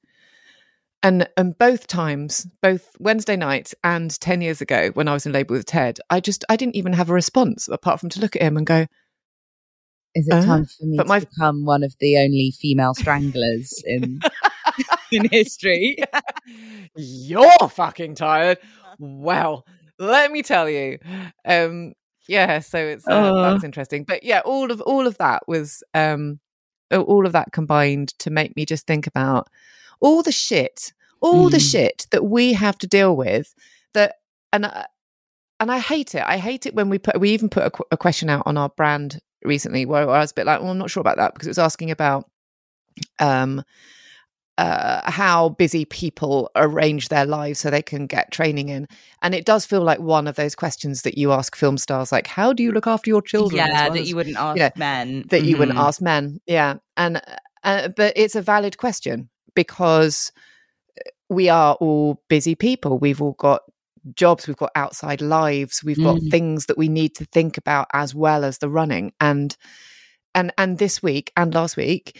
And 1.03 1.29
and 1.37 1.57
both 1.57 1.87
times, 1.87 2.47
both 2.61 2.89
Wednesday 2.99 3.35
night 3.35 3.73
and 3.83 4.09
ten 4.19 4.41
years 4.41 4.61
ago, 4.61 4.89
when 4.93 5.07
I 5.07 5.13
was 5.13 5.25
in 5.25 5.31
labour 5.31 5.53
with 5.53 5.65
Ted, 5.65 5.99
I 6.09 6.19
just 6.19 6.43
I 6.49 6.55
didn't 6.55 6.75
even 6.75 6.93
have 6.93 7.09
a 7.09 7.13
response 7.13 7.67
apart 7.67 7.99
from 7.99 8.09
to 8.09 8.19
look 8.19 8.35
at 8.35 8.41
him 8.41 8.57
and 8.57 8.65
go, 8.65 8.87
Is 10.15 10.27
it 10.27 10.33
Uh, 10.33 10.41
time 10.45 10.65
for 10.65 10.85
me 10.85 10.97
but 10.97 11.03
to 11.03 11.09
my- 11.09 11.19
become 11.19 11.65
one 11.65 11.83
of 11.83 11.95
the 11.99 12.17
only 12.17 12.51
female 12.59 12.93
stranglers 12.95 13.81
in 13.85 14.19
in 15.11 15.29
history? 15.29 15.97
"You're 16.95 17.69
fucking 17.69 18.15
tired." 18.15 18.57
Well, 18.99 19.65
let 19.99 20.31
me 20.31 20.41
tell 20.41 20.67
you, 20.67 20.97
um, 21.45 21.93
yeah. 22.27 22.59
So 22.59 22.79
it's 22.79 23.07
uh, 23.07 23.11
that 23.43 23.53
was 23.53 23.63
interesting, 23.63 24.03
but 24.03 24.23
yeah, 24.23 24.39
all 24.39 24.71
of 24.71 24.81
all 24.81 25.05
of 25.05 25.17
that 25.19 25.43
was 25.47 25.83
um, 25.93 26.39
all 26.91 27.27
of 27.27 27.33
that 27.33 27.51
combined 27.51 28.17
to 28.19 28.31
make 28.31 28.55
me 28.55 28.65
just 28.65 28.87
think 28.87 29.05
about 29.05 29.47
all 29.99 30.21
the 30.23 30.31
shit, 30.31 30.93
all 31.21 31.49
the 31.49 31.57
Mm. 31.57 31.71
shit 31.71 32.07
that 32.11 32.25
we 32.25 32.53
have 32.53 32.77
to 32.79 32.87
deal 32.87 33.15
with. 33.15 33.53
That 33.93 34.15
and 34.53 34.65
I, 34.65 34.85
and 35.59 35.71
I 35.71 35.79
hate 35.79 36.13
it. 36.15 36.23
I 36.25 36.37
hate 36.37 36.65
it 36.65 36.75
when 36.75 36.89
we 36.89 36.99
put 36.99 37.19
we 37.19 37.31
even 37.31 37.49
put 37.49 37.63
a, 37.65 37.71
qu- 37.71 37.85
a 37.91 37.97
question 37.97 38.29
out 38.29 38.43
on 38.45 38.57
our 38.57 38.69
brand 38.69 39.19
recently 39.43 39.85
where 39.85 40.03
I 40.03 40.19
was 40.19 40.31
a 40.31 40.35
bit 40.35 40.45
like, 40.45 40.61
well, 40.61 40.71
I'm 40.71 40.77
not 40.77 40.89
sure 40.91 41.01
about 41.01 41.17
that 41.17 41.33
because 41.33 41.47
it 41.47 41.51
was 41.51 41.59
asking 41.59 41.91
about 41.91 42.29
um 43.19 43.63
uh, 44.59 45.11
how 45.11 45.49
busy 45.49 45.85
people 45.85 46.49
arrange 46.55 47.09
their 47.09 47.25
lives 47.27 47.59
so 47.59 47.69
they 47.69 47.81
can 47.83 48.07
get 48.07 48.31
training 48.31 48.69
in. 48.69 48.87
And 49.21 49.35
it 49.35 49.45
does 49.45 49.67
feel 49.67 49.81
like 49.83 49.99
one 49.99 50.27
of 50.27 50.35
those 50.35 50.55
questions 50.55 51.03
that 51.03 51.15
you 51.15 51.31
ask 51.31 51.55
film 51.55 51.77
stars, 51.77 52.11
like, 52.11 52.25
how 52.25 52.53
do 52.53 52.63
you 52.63 52.71
look 52.71 52.87
after 52.87 53.07
your 53.07 53.21
children? 53.21 53.57
yeah, 53.67 53.83
well 53.83 53.93
that 53.93 54.01
as- 54.01 54.09
you 54.09 54.15
wouldn't 54.15 54.35
ask 54.37 54.57
know, 54.57 54.69
men. 54.75 55.25
that 55.29 55.43
you 55.43 55.57
wouldn't 55.57 55.77
Mhm. 55.77 55.81
ask 55.87 56.01
men. 56.01 56.39
Yeah. 56.47 56.75
And 56.95 57.21
Uh, 57.63 57.89
but 57.89 58.13
it's 58.15 58.35
a 58.35 58.41
valid 58.41 58.77
question 58.79 59.29
because 59.57 60.31
we 61.29 61.49
are 61.49 61.73
all 61.81 62.21
busy 62.29 62.53
people. 62.53 62.99
We've 62.99 63.21
all 63.23 63.33
got 63.33 63.63
jobs, 64.13 64.47
we've 64.47 64.55
got 64.55 64.71
outside 64.75 65.19
lives, 65.19 65.83
we've 65.83 65.97
got 66.01 66.15
Mm. 66.17 66.29
things 66.29 66.67
that 66.67 66.77
we 66.77 66.87
need 66.87 67.15
to 67.15 67.25
think 67.25 67.57
about 67.57 67.87
as 67.91 68.13
well 68.13 68.45
as 68.45 68.59
the 68.59 68.69
running. 68.69 69.11
And 69.19 69.57
and 70.35 70.53
and 70.59 70.77
this 70.77 71.01
week 71.01 71.31
and 71.35 71.53
last 71.55 71.75
week, 71.75 72.17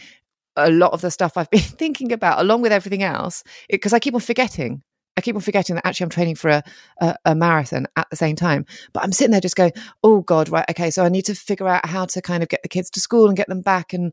a 0.56 0.68
lot 0.70 0.92
of 0.92 1.00
the 1.00 1.12
stuff 1.12 1.36
I've 1.36 1.48
been 1.56 1.60
thinking 1.60 2.10
about, 2.12 2.40
along 2.40 2.60
with 2.62 2.72
everything 2.72 3.04
else, 3.04 3.44
because 3.70 3.92
I 3.92 4.00
keep 4.00 4.14
on 4.14 4.20
forgetting. 4.20 4.82
I 5.16 5.20
keep 5.20 5.36
on 5.36 5.40
forgetting 5.40 5.76
that 5.76 5.86
actually 5.86 6.04
I'm 6.06 6.10
training 6.10 6.34
for 6.34 6.50
a, 6.50 6.62
a 7.00 7.16
a 7.24 7.34
marathon 7.36 7.86
at 7.96 8.10
the 8.10 8.16
same 8.16 8.34
time. 8.34 8.66
But 8.92 9.04
I'm 9.04 9.12
sitting 9.12 9.30
there 9.30 9.40
just 9.40 9.56
going, 9.56 9.72
"Oh 10.02 10.22
God, 10.22 10.48
right? 10.48 10.66
Okay, 10.70 10.90
so 10.90 11.04
I 11.04 11.08
need 11.08 11.26
to 11.26 11.34
figure 11.36 11.68
out 11.68 11.86
how 11.86 12.04
to 12.06 12.20
kind 12.20 12.42
of 12.42 12.48
get 12.48 12.62
the 12.64 12.68
kids 12.68 12.90
to 12.90 13.00
school 13.00 13.28
and 13.28 13.36
get 13.36 13.48
them 13.48 13.62
back, 13.62 13.92
and 13.92 14.12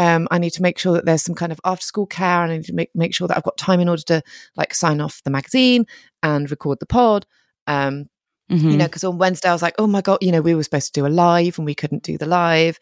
um, 0.00 0.26
I 0.30 0.38
need 0.38 0.54
to 0.54 0.62
make 0.62 0.78
sure 0.78 0.94
that 0.94 1.04
there's 1.04 1.22
some 1.22 1.34
kind 1.34 1.52
of 1.52 1.60
after 1.64 1.84
school 1.84 2.06
care, 2.06 2.42
and 2.42 2.50
I 2.52 2.56
need 2.56 2.66
to 2.66 2.72
make 2.72 2.90
make 2.94 3.14
sure 3.14 3.28
that 3.28 3.36
I've 3.36 3.44
got 3.44 3.58
time 3.58 3.80
in 3.80 3.88
order 3.88 4.02
to 4.06 4.22
like 4.56 4.72
sign 4.74 5.00
off 5.00 5.22
the 5.24 5.30
magazine 5.30 5.84
and 6.22 6.50
record 6.50 6.78
the 6.80 6.86
pod." 6.86 7.26
Um, 7.66 8.06
Mhm. 8.50 8.72
you 8.72 8.76
know 8.78 8.86
because 8.86 9.04
on 9.04 9.16
wednesday 9.16 9.48
i 9.48 9.52
was 9.52 9.62
like 9.62 9.76
oh 9.78 9.86
my 9.86 10.00
god 10.00 10.18
you 10.20 10.32
know 10.32 10.40
we 10.40 10.56
were 10.56 10.64
supposed 10.64 10.92
to 10.92 11.00
do 11.00 11.06
a 11.06 11.16
live 11.24 11.56
and 11.56 11.64
we 11.64 11.74
couldn't 11.80 12.02
do 12.02 12.18
the 12.18 12.26
live 12.26 12.80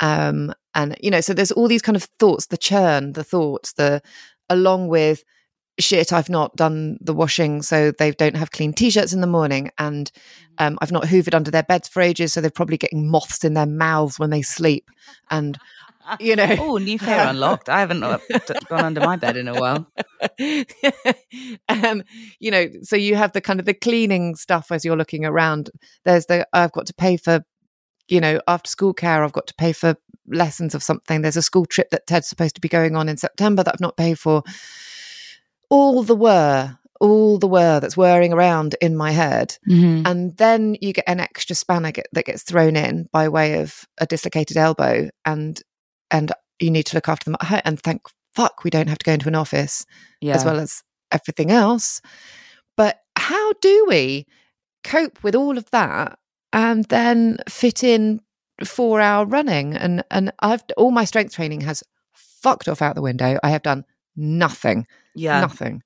um 0.00 0.50
and 0.74 0.96
you 1.02 1.10
know 1.10 1.20
so 1.20 1.34
there's 1.34 1.52
all 1.52 1.68
these 1.68 1.82
kind 1.82 1.94
of 1.96 2.04
thoughts 2.18 2.46
the 2.46 2.56
churn 2.56 3.12
the 3.12 3.22
thoughts 3.22 3.74
the 3.74 4.00
along 4.48 4.88
with 4.88 5.22
shit 5.78 6.10
i've 6.10 6.30
not 6.30 6.56
done 6.56 6.96
the 7.02 7.12
washing 7.12 7.60
so 7.60 7.90
they 7.98 8.12
don't 8.12 8.36
have 8.36 8.50
clean 8.50 8.72
t-shirts 8.72 9.12
in 9.12 9.20
the 9.20 9.26
morning 9.26 9.70
and 9.76 10.10
um, 10.56 10.78
i've 10.80 10.92
not 10.92 11.04
hoovered 11.04 11.34
under 11.34 11.50
their 11.50 11.64
beds 11.64 11.86
for 11.86 12.00
ages 12.00 12.32
so 12.32 12.40
they're 12.40 12.50
probably 12.50 12.78
getting 12.78 13.06
moths 13.06 13.44
in 13.44 13.52
their 13.52 13.66
mouths 13.66 14.18
when 14.18 14.30
they 14.30 14.40
sleep 14.40 14.90
and 15.30 15.58
you 16.18 16.36
know 16.36 16.56
oh, 16.58 16.76
new 16.78 16.98
fear 16.98 17.18
unlocked. 17.28 17.68
I 17.68 17.80
haven't 17.80 18.02
uh, 18.02 18.18
gone 18.68 18.84
under 18.84 19.00
my 19.00 19.16
bed 19.16 19.36
in 19.36 19.48
a 19.48 19.54
while. 19.58 19.86
um, 21.68 22.02
you 22.38 22.50
know, 22.50 22.66
so 22.82 22.96
you 22.96 23.16
have 23.16 23.32
the 23.32 23.40
kind 23.40 23.60
of 23.60 23.66
the 23.66 23.74
cleaning 23.74 24.34
stuff 24.34 24.70
as 24.70 24.84
you're 24.84 24.96
looking 24.96 25.24
around. 25.24 25.70
There's 26.04 26.26
the 26.26 26.46
I've 26.52 26.72
got 26.72 26.86
to 26.86 26.94
pay 26.94 27.16
for, 27.16 27.42
you 28.08 28.20
know, 28.20 28.40
after 28.48 28.68
school 28.68 28.94
care. 28.94 29.22
I've 29.24 29.32
got 29.32 29.46
to 29.48 29.54
pay 29.54 29.72
for 29.72 29.96
lessons 30.26 30.74
of 30.74 30.82
something. 30.82 31.22
There's 31.22 31.36
a 31.36 31.42
school 31.42 31.66
trip 31.66 31.90
that 31.90 32.06
Ted's 32.06 32.28
supposed 32.28 32.54
to 32.54 32.60
be 32.60 32.68
going 32.68 32.96
on 32.96 33.08
in 33.08 33.16
September 33.16 33.62
that 33.62 33.74
I've 33.74 33.80
not 33.80 33.96
paid 33.96 34.18
for. 34.18 34.42
All 35.68 36.02
the 36.02 36.16
whir, 36.16 36.76
all 37.00 37.38
the 37.38 37.46
whir 37.46 37.80
that's 37.80 37.96
whirring 37.96 38.32
around 38.32 38.74
in 38.80 38.96
my 38.96 39.12
head, 39.12 39.56
Mhm. 39.68 40.06
and 40.06 40.36
then 40.36 40.76
you 40.80 40.92
get 40.92 41.04
an 41.06 41.20
extra 41.20 41.54
spanner 41.54 41.92
get, 41.92 42.06
that 42.12 42.24
gets 42.26 42.42
thrown 42.42 42.74
in 42.76 43.06
by 43.12 43.28
way 43.28 43.60
of 43.60 43.86
a 43.98 44.06
dislocated 44.06 44.56
elbow, 44.56 45.08
and 45.24 45.60
and 46.10 46.32
you 46.58 46.70
need 46.70 46.86
to 46.86 46.96
look 46.96 47.08
after 47.08 47.24
them 47.24 47.36
at 47.40 47.46
home. 47.46 47.60
And 47.64 47.80
thank 47.80 48.02
fuck 48.34 48.64
we 48.64 48.70
don't 48.70 48.88
have 48.88 48.98
to 48.98 49.04
go 49.04 49.12
into 49.12 49.28
an 49.28 49.34
office 49.34 49.84
Yeah. 50.20 50.34
as 50.34 50.44
well 50.44 50.60
as 50.60 50.82
everything 51.10 51.50
else. 51.50 52.00
But 52.76 53.00
how 53.16 53.52
do 53.60 53.86
we 53.88 54.26
cope 54.84 55.22
with 55.22 55.34
all 55.34 55.58
of 55.58 55.70
that 55.70 56.18
and 56.52 56.84
then 56.86 57.38
fit 57.48 57.82
in 57.82 58.20
four 58.64 59.00
hour 59.00 59.26
running? 59.26 59.74
And 59.74 60.04
and 60.10 60.32
I've 60.40 60.64
all 60.76 60.90
my 60.90 61.04
strength 61.04 61.34
training 61.34 61.62
has 61.62 61.82
fucked 62.14 62.68
off 62.68 62.82
out 62.82 62.94
the 62.94 63.02
window. 63.02 63.38
I 63.42 63.50
have 63.50 63.62
done 63.62 63.84
nothing, 64.16 64.86
yeah. 65.14 65.40
nothing. 65.40 65.82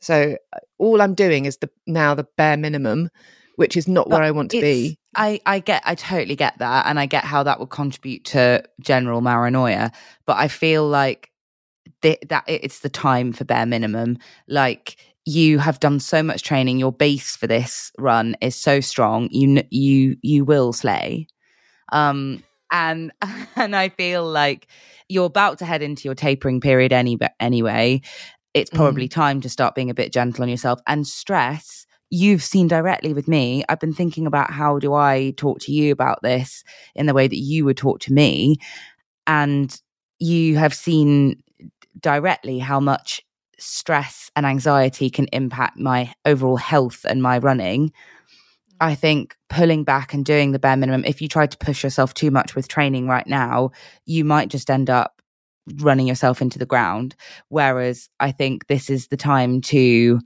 So 0.00 0.36
uh, 0.52 0.58
all 0.78 1.00
I'm 1.00 1.14
doing 1.14 1.46
is 1.46 1.56
the 1.58 1.70
now 1.86 2.14
the 2.14 2.26
bare 2.36 2.56
minimum, 2.56 3.08
which 3.56 3.76
is 3.76 3.88
not 3.88 4.08
where 4.08 4.22
I 4.22 4.30
want 4.30 4.50
to 4.52 4.60
be. 4.60 4.98
I, 5.16 5.40
I 5.46 5.60
get, 5.60 5.82
I 5.86 5.94
totally 5.94 6.36
get 6.36 6.58
that. 6.58 6.86
And 6.86 7.00
I 7.00 7.06
get 7.06 7.24
how 7.24 7.42
that 7.42 7.58
would 7.58 7.70
contribute 7.70 8.24
to 8.26 8.62
general 8.80 9.22
paranoia. 9.22 9.90
But 10.26 10.36
I 10.36 10.48
feel 10.48 10.86
like 10.86 11.30
th- 12.02 12.20
that 12.28 12.44
it's 12.46 12.80
the 12.80 12.90
time 12.90 13.32
for 13.32 13.44
bare 13.44 13.66
minimum. 13.66 14.18
Like 14.46 14.96
you 15.24 15.58
have 15.58 15.80
done 15.80 16.00
so 16.00 16.22
much 16.22 16.42
training. 16.42 16.78
Your 16.78 16.92
base 16.92 17.34
for 17.34 17.46
this 17.46 17.90
run 17.98 18.36
is 18.42 18.54
so 18.54 18.80
strong. 18.80 19.28
You, 19.30 19.62
you, 19.70 20.16
you 20.22 20.44
will 20.44 20.72
slay. 20.72 21.26
Um, 21.92 22.44
and, 22.70 23.10
and 23.56 23.74
I 23.74 23.88
feel 23.88 24.24
like 24.24 24.68
you're 25.08 25.26
about 25.26 25.58
to 25.58 25.64
head 25.64 25.82
into 25.82 26.04
your 26.04 26.14
tapering 26.14 26.60
period 26.60 26.92
any, 26.92 27.18
anyway. 27.40 28.02
It's 28.52 28.70
probably 28.70 29.06
time 29.06 29.42
to 29.42 29.50
start 29.50 29.74
being 29.74 29.90
a 29.90 29.94
bit 29.94 30.12
gentle 30.12 30.42
on 30.42 30.48
yourself 30.48 30.80
and 30.86 31.06
stress 31.06 31.85
you've 32.10 32.42
seen 32.42 32.68
directly 32.68 33.12
with 33.12 33.26
me 33.26 33.64
i've 33.68 33.80
been 33.80 33.92
thinking 33.92 34.26
about 34.26 34.50
how 34.50 34.78
do 34.78 34.94
i 34.94 35.32
talk 35.36 35.58
to 35.58 35.72
you 35.72 35.92
about 35.92 36.22
this 36.22 36.62
in 36.94 37.06
the 37.06 37.14
way 37.14 37.26
that 37.28 37.36
you 37.38 37.64
would 37.64 37.76
talk 37.76 38.00
to 38.00 38.12
me. 38.12 38.56
And 39.26 39.78
you 40.18 40.56
have 40.56 40.74
seen 40.74 41.42
directly 42.00 42.58
how 42.58 42.80
much 42.80 43.22
stress 43.58 44.30
and 44.36 44.44
anxiety 44.44 45.08
can 45.10 45.26
impact 45.32 45.78
my 45.78 46.12
overall 46.24 46.56
health 46.56 47.06
and 47.08 47.22
my 47.22 47.38
running. 47.38 47.92
I 48.80 48.94
mm. 48.94 48.98
think 48.98 49.36
pulling 49.48 49.84
back 49.84 50.12
and 50.12 50.24
doing 50.24 50.52
the 50.52 50.58
bare 50.58 50.76
minimum 50.76 51.04
if 51.04 51.22
you 51.22 51.28
try 51.28 51.46
to 51.46 51.58
push 51.58 51.82
yourself 51.82 52.12
too 52.12 52.30
much 52.30 52.54
with 52.54 52.68
training 52.68 53.06
right 53.08 53.26
now 53.26 53.70
you 54.04 54.24
might 54.24 54.48
just 54.48 54.68
end 54.68 54.90
up 54.90 55.22
running 55.76 56.06
yourself 56.06 56.42
into 56.42 56.58
the 56.58 56.66
ground. 56.66 57.14
Whereas 57.48 58.08
i 58.20 58.30
think 58.30 58.66
this 58.66 58.90
is 58.90 59.08
the 59.08 59.16
time 59.16 59.60
to 59.62 60.20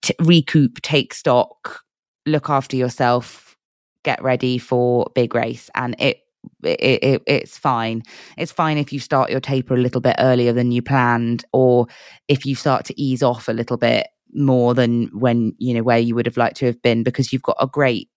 t- 0.00 0.14
recoup, 0.20 0.80
take 0.82 1.14
stock, 1.14 1.80
look 2.26 2.48
after 2.48 2.76
yourself, 2.76 3.56
get 4.04 4.22
ready 4.22 4.58
for 4.58 5.10
big 5.14 5.34
race, 5.34 5.70
and 5.74 5.94
it. 5.98 6.18
It, 6.64 7.04
it 7.04 7.22
it's 7.28 7.56
fine. 7.56 8.02
It's 8.36 8.50
fine 8.50 8.76
if 8.76 8.92
you 8.92 8.98
start 8.98 9.30
your 9.30 9.38
taper 9.38 9.74
a 9.74 9.80
little 9.80 10.00
bit 10.00 10.16
earlier 10.18 10.52
than 10.52 10.72
you 10.72 10.82
planned, 10.82 11.44
or 11.52 11.86
if 12.26 12.44
you 12.44 12.56
start 12.56 12.84
to 12.86 13.00
ease 13.00 13.22
off 13.22 13.46
a 13.46 13.52
little 13.52 13.76
bit 13.76 14.08
more 14.34 14.74
than 14.74 15.06
when 15.12 15.54
you 15.58 15.72
know 15.72 15.84
where 15.84 16.00
you 16.00 16.16
would 16.16 16.26
have 16.26 16.36
liked 16.36 16.56
to 16.56 16.66
have 16.66 16.82
been, 16.82 17.04
because 17.04 17.32
you've 17.32 17.42
got 17.42 17.58
a 17.60 17.68
great 17.68 18.08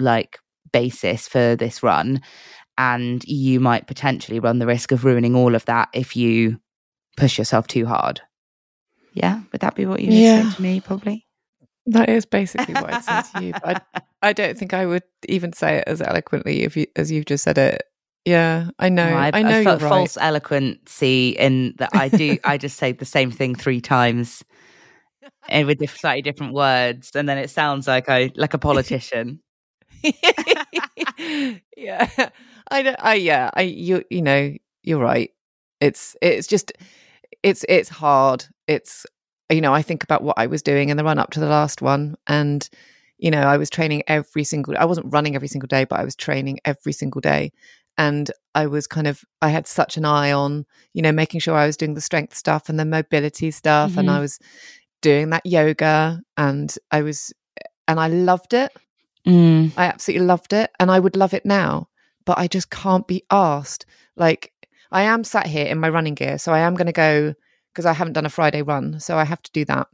like 0.00 0.40
basis 0.72 1.28
for 1.28 1.54
this 1.54 1.84
run, 1.84 2.20
and 2.76 3.22
you 3.28 3.60
might 3.60 3.86
potentially 3.86 4.40
run 4.40 4.58
the 4.58 4.66
risk 4.66 4.90
of 4.90 5.04
ruining 5.04 5.36
all 5.36 5.54
of 5.54 5.64
that 5.66 5.88
if 5.94 6.16
you 6.16 6.58
push 7.16 7.38
yourself 7.38 7.68
too 7.68 7.86
hard. 7.86 8.20
Yeah, 9.12 9.40
would 9.52 9.60
that 9.60 9.74
be 9.74 9.86
what 9.86 10.00
you 10.00 10.08
would 10.10 10.18
Yeah. 10.18 10.48
say 10.50 10.56
to 10.56 10.62
me? 10.62 10.80
Probably. 10.80 11.26
That 11.86 12.08
is 12.08 12.24
basically 12.26 12.74
what 12.74 12.92
I'd 12.92 13.02
say 13.04 13.38
to 13.40 13.44
you. 13.46 13.52
But 13.64 13.84
I, 13.94 14.02
I 14.22 14.32
don't 14.32 14.56
think 14.56 14.74
I 14.74 14.86
would 14.86 15.02
even 15.28 15.52
say 15.52 15.78
it 15.78 15.84
as 15.86 16.00
eloquently 16.00 16.62
if 16.62 16.76
you, 16.76 16.86
as 16.96 17.10
you've 17.10 17.24
just 17.24 17.44
said 17.44 17.58
it. 17.58 17.82
Yeah, 18.24 18.68
I 18.78 18.90
know. 18.90 19.08
No, 19.08 19.16
I, 19.16 19.30
I, 19.32 19.42
know 19.42 19.48
I 19.48 19.54
you're 19.56 19.64
felt 19.64 19.82
right. 19.82 19.88
false 19.88 20.16
eloquency 20.18 21.30
in 21.30 21.74
that 21.78 21.90
I 21.94 22.08
do. 22.08 22.36
I 22.44 22.58
just 22.58 22.76
say 22.76 22.92
the 22.92 23.06
same 23.06 23.30
thing 23.30 23.54
three 23.54 23.80
times, 23.80 24.44
and 25.48 25.66
with 25.66 25.78
diff- 25.78 25.96
slightly 25.98 26.20
different 26.22 26.52
words, 26.52 27.10
and 27.14 27.26
then 27.28 27.38
it 27.38 27.48
sounds 27.48 27.88
like 27.88 28.08
I 28.10 28.30
like 28.36 28.52
a 28.52 28.58
politician. 28.58 29.40
yeah, 31.76 32.08
I 32.70 32.82
know. 32.82 32.94
I 32.98 33.14
yeah, 33.14 33.50
I 33.54 33.62
you 33.62 34.04
you 34.10 34.22
know 34.22 34.54
you're 34.82 35.00
right. 35.00 35.30
It's 35.80 36.14
it's 36.20 36.46
just 36.46 36.72
it's 37.42 37.64
it's 37.68 37.88
hard. 37.88 38.44
It's 38.66 39.06
you 39.50 39.60
know 39.60 39.74
I 39.74 39.82
think 39.82 40.02
about 40.04 40.22
what 40.22 40.38
I 40.38 40.46
was 40.46 40.62
doing 40.62 40.88
in 40.88 40.96
the 40.96 41.04
run 41.04 41.18
up 41.18 41.30
to 41.32 41.40
the 41.40 41.48
last 41.48 41.82
one, 41.82 42.16
and 42.26 42.68
you 43.18 43.30
know 43.30 43.42
I 43.42 43.56
was 43.56 43.70
training 43.70 44.02
every 44.06 44.44
single. 44.44 44.74
I 44.78 44.84
wasn't 44.84 45.12
running 45.12 45.34
every 45.34 45.48
single 45.48 45.66
day, 45.66 45.84
but 45.84 46.00
I 46.00 46.04
was 46.04 46.16
training 46.16 46.60
every 46.64 46.92
single 46.92 47.20
day, 47.20 47.52
and 47.98 48.30
I 48.54 48.66
was 48.66 48.86
kind 48.86 49.06
of 49.06 49.24
I 49.42 49.48
had 49.48 49.66
such 49.66 49.96
an 49.96 50.04
eye 50.04 50.32
on 50.32 50.66
you 50.94 51.02
know 51.02 51.12
making 51.12 51.40
sure 51.40 51.54
I 51.54 51.66
was 51.66 51.76
doing 51.76 51.94
the 51.94 52.00
strength 52.00 52.36
stuff 52.36 52.68
and 52.68 52.78
the 52.78 52.84
mobility 52.84 53.50
stuff, 53.50 53.96
and 53.96 54.08
Mhm. 54.08 54.12
I 54.12 54.20
was 54.20 54.38
doing 55.02 55.30
that 55.30 55.46
yoga, 55.46 56.20
and 56.36 56.74
I 56.90 57.02
was 57.02 57.32
and 57.88 57.98
I 57.98 58.08
loved 58.08 58.54
it. 58.54 58.70
Mm. 59.26 59.72
I 59.76 59.84
absolutely 59.84 60.26
loved 60.26 60.52
it 60.52 60.70
and 60.80 60.90
I 60.90 60.98
would 60.98 61.16
love 61.16 61.34
it 61.34 61.44
now, 61.44 61.88
but 62.24 62.38
I 62.38 62.46
just 62.46 62.70
can't 62.70 63.06
be 63.06 63.22
asked. 63.30 63.84
Like, 64.16 64.52
I 64.90 65.02
am 65.02 65.24
sat 65.24 65.46
here 65.46 65.66
in 65.66 65.78
my 65.78 65.88
running 65.88 66.14
gear, 66.14 66.38
so 66.38 66.52
I 66.52 66.60
am 66.60 66.74
going 66.74 66.86
to 66.86 66.92
go 66.92 67.34
because 67.72 67.86
I 67.86 67.92
haven't 67.92 68.14
done 68.14 68.26
a 68.26 68.30
Friday 68.30 68.62
run, 68.62 69.00
so 69.00 69.16
I 69.16 69.24
have 69.24 69.42
to 69.42 69.52
do 69.52 69.64
that. 69.66 69.86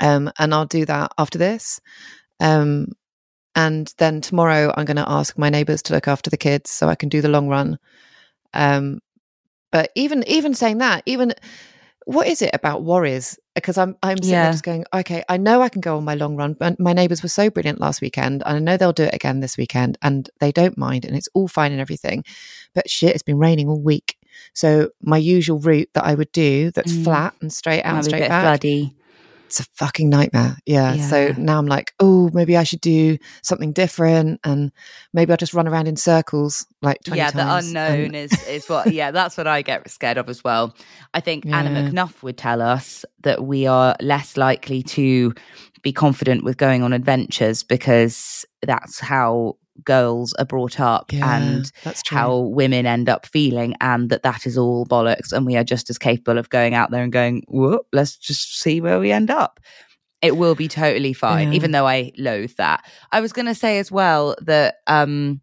Um, 0.00 0.30
and 0.38 0.54
I'll 0.54 0.66
do 0.66 0.84
that 0.84 1.12
after 1.18 1.38
this. 1.38 1.80
Um, 2.40 2.92
and 3.54 3.92
then 3.98 4.20
tomorrow 4.20 4.72
I'm 4.76 4.84
going 4.84 4.96
to 4.96 5.10
ask 5.10 5.36
my 5.38 5.48
neighbours 5.48 5.82
to 5.82 5.94
look 5.94 6.06
after 6.06 6.30
the 6.30 6.36
kids 6.36 6.70
so 6.70 6.88
I 6.88 6.94
can 6.94 7.08
do 7.08 7.20
the 7.20 7.28
long 7.28 7.48
run. 7.48 7.78
Um, 8.52 9.00
but 9.72 9.90
even 9.94 10.22
even 10.28 10.54
saying 10.54 10.78
that, 10.78 11.02
even 11.06 11.32
what 12.06 12.26
is 12.28 12.40
it 12.40 12.50
about 12.54 12.84
worries? 12.84 13.38
Because 13.54 13.76
I'm 13.76 13.96
I'm 14.02 14.18
sitting 14.18 14.30
Yeah. 14.30 14.52
just 14.52 14.62
going, 14.64 14.84
okay, 14.94 15.24
I 15.28 15.36
know 15.36 15.60
I 15.60 15.68
can 15.68 15.80
go 15.80 15.96
on 15.96 16.04
my 16.04 16.14
long 16.14 16.36
run, 16.36 16.54
but 16.54 16.78
my 16.78 16.92
neighbours 16.92 17.22
were 17.22 17.28
so 17.28 17.50
brilliant 17.50 17.80
last 17.80 18.00
weekend, 18.00 18.42
and 18.46 18.56
I 18.56 18.60
know 18.60 18.76
they'll 18.76 18.92
do 18.92 19.04
it 19.04 19.14
again 19.14 19.40
this 19.40 19.56
weekend, 19.58 19.98
and 20.02 20.30
they 20.40 20.52
don't 20.52 20.78
mind, 20.78 21.04
and 21.04 21.16
it's 21.16 21.28
all 21.34 21.48
fine 21.48 21.72
and 21.72 21.80
everything. 21.80 22.24
But 22.74 22.88
shit, 22.88 23.10
it's 23.14 23.22
been 23.22 23.38
raining 23.38 23.68
all 23.68 23.80
week, 23.80 24.16
so 24.54 24.90
my 25.02 25.18
usual 25.18 25.58
route 25.58 25.90
that 25.94 26.04
I 26.04 26.14
would 26.14 26.32
do 26.32 26.70
that's 26.70 26.92
Mm. 26.92 27.04
flat 27.04 27.34
and 27.42 27.52
straight 27.52 27.82
out 27.82 27.96
and 27.96 28.04
straight 28.04 28.28
back 28.28 28.42
bloody. 28.42 28.94
It's 29.46 29.60
a 29.60 29.64
fucking 29.74 30.10
nightmare. 30.10 30.56
Yeah. 30.66 30.96
So 30.96 31.32
now 31.38 31.58
I'm 31.58 31.66
like, 31.66 31.92
oh, 32.00 32.30
maybe 32.32 32.56
I 32.56 32.64
should 32.64 32.80
do 32.80 33.16
something 33.42 33.72
different, 33.72 34.40
and 34.44 34.72
maybe 35.12 35.30
I'll 35.30 35.36
just 35.36 35.54
run 35.54 35.68
around 35.68 35.86
in 35.86 35.96
circles 35.96 36.66
like 36.82 37.02
20 37.04 37.18
yeah, 37.18 37.30
the 37.30 37.54
unknown 37.56 38.06
and- 38.06 38.16
is 38.16 38.32
is 38.46 38.68
what. 38.68 38.92
Yeah, 38.96 39.10
that's 39.10 39.36
what 39.36 39.46
I 39.46 39.62
get 39.62 39.88
scared 39.90 40.16
of 40.16 40.28
as 40.28 40.42
well. 40.42 40.74
I 41.12 41.20
think 41.20 41.44
Anna 41.46 41.70
McNuff 41.70 42.22
would 42.22 42.38
tell 42.38 42.62
us 42.62 43.04
that 43.22 43.44
we 43.44 43.66
are 43.66 43.94
less 44.00 44.36
likely 44.36 44.82
to 44.84 45.34
be 45.82 45.92
confident 45.92 46.44
with 46.44 46.56
going 46.56 46.82
on 46.82 46.92
adventures 46.92 47.62
because 47.62 48.44
that's 48.62 48.98
how 48.98 49.56
girls 49.84 50.32
are 50.34 50.44
brought 50.44 50.80
up 50.80 51.12
Yeah, 51.12 51.36
and 51.36 51.72
how 52.06 52.38
women 52.38 52.86
end 52.86 53.08
up 53.08 53.26
feeling 53.26 53.74
and 53.80 54.10
that 54.10 54.22
that 54.22 54.46
is 54.46 54.56
all 54.56 54.86
bollocks 54.86 55.32
and 55.32 55.46
we 55.46 55.56
are 55.56 55.64
just 55.64 55.90
as 55.90 55.98
capable 55.98 56.38
of 56.38 56.50
going 56.50 56.74
out 56.74 56.90
there 56.90 57.02
and 57.02 57.12
going 57.12 57.44
whoop 57.48 57.86
let's 57.92 58.16
just 58.16 58.58
see 58.60 58.80
where 58.80 58.98
we 58.98 59.12
end 59.12 59.30
up. 59.30 59.60
It 60.22 60.36
will 60.36 60.54
be 60.54 60.68
totally 60.68 61.12
fine 61.12 61.48
Yeah. 61.48 61.56
even 61.56 61.70
though 61.72 61.86
i 61.86 62.12
loathe 62.18 62.56
that. 62.56 62.84
I 63.12 63.20
was 63.20 63.32
going 63.32 63.46
to 63.46 63.54
say 63.54 63.78
as 63.78 63.92
well 63.92 64.34
that 64.42 64.76
um 64.86 65.40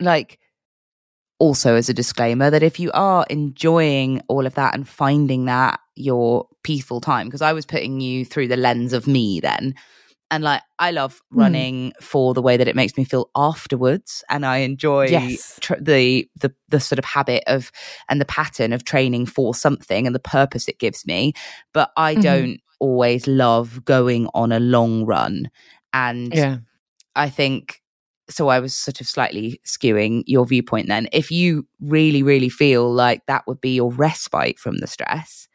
like 0.00 0.38
also 1.38 1.74
as 1.76 1.88
a 1.88 1.94
disclaimer 1.94 2.50
that 2.50 2.62
if 2.62 2.80
you 2.80 2.90
are 2.92 3.24
enjoying 3.30 4.22
all 4.28 4.46
of 4.46 4.54
that 4.54 4.74
and 4.74 4.88
finding 4.88 5.44
that 5.44 5.80
your 5.94 6.48
peaceful 6.64 7.00
time 7.00 7.26
because 7.26 7.42
i 7.42 7.52
was 7.52 7.64
putting 7.66 8.00
you 8.00 8.24
through 8.24 8.48
the 8.48 8.56
lens 8.56 8.92
of 8.92 9.06
me 9.06 9.38
then 9.40 9.74
and 10.30 10.44
like 10.44 10.62
i 10.78 10.90
love 10.90 11.20
Hmm. 11.30 11.38
running 11.38 11.92
for 12.00 12.34
the 12.34 12.42
way 12.42 12.56
that 12.56 12.68
it 12.68 12.76
makes 12.76 12.96
me 12.96 13.04
feel 13.04 13.30
afterwards 13.36 14.22
and 14.28 14.44
i 14.46 14.58
enjoy 14.58 15.08
Yes. 15.08 15.58
tr- 15.60 15.74
the 15.80 16.28
the 16.40 16.52
the 16.68 16.80
sort 16.80 16.98
of 16.98 17.04
habit 17.04 17.42
of 17.46 17.70
and 18.08 18.20
the 18.20 18.24
pattern 18.26 18.72
of 18.72 18.84
training 18.84 19.26
for 19.26 19.54
something 19.54 20.06
and 20.06 20.14
the 20.14 20.20
purpose 20.20 20.68
it 20.68 20.78
gives 20.78 21.06
me 21.06 21.32
but 21.72 21.90
i 21.96 22.14
Mhm. 22.14 22.20
don't 22.22 22.60
always 22.80 23.26
love 23.26 23.84
going 23.84 24.28
on 24.34 24.52
a 24.52 24.60
long 24.60 25.04
run 25.04 25.50
and 25.92 26.34
yeah. 26.34 26.58
I 27.16 27.30
think 27.30 27.82
so. 28.30 28.46
I 28.48 28.60
was 28.60 28.76
sort 28.76 29.00
of 29.00 29.08
slightly 29.08 29.60
skewing 29.66 30.22
your 30.26 30.46
viewpoint 30.46 30.86
then. 30.86 31.08
If 31.12 31.32
you 31.32 31.66
really, 31.80 32.22
really 32.22 32.48
feel 32.50 32.92
like 32.92 33.26
that 33.26 33.42
would 33.48 33.60
be 33.60 33.74
your 33.74 33.90
respite 33.90 34.58
from 34.60 34.78
the 34.78 34.86
stress, 34.86 35.48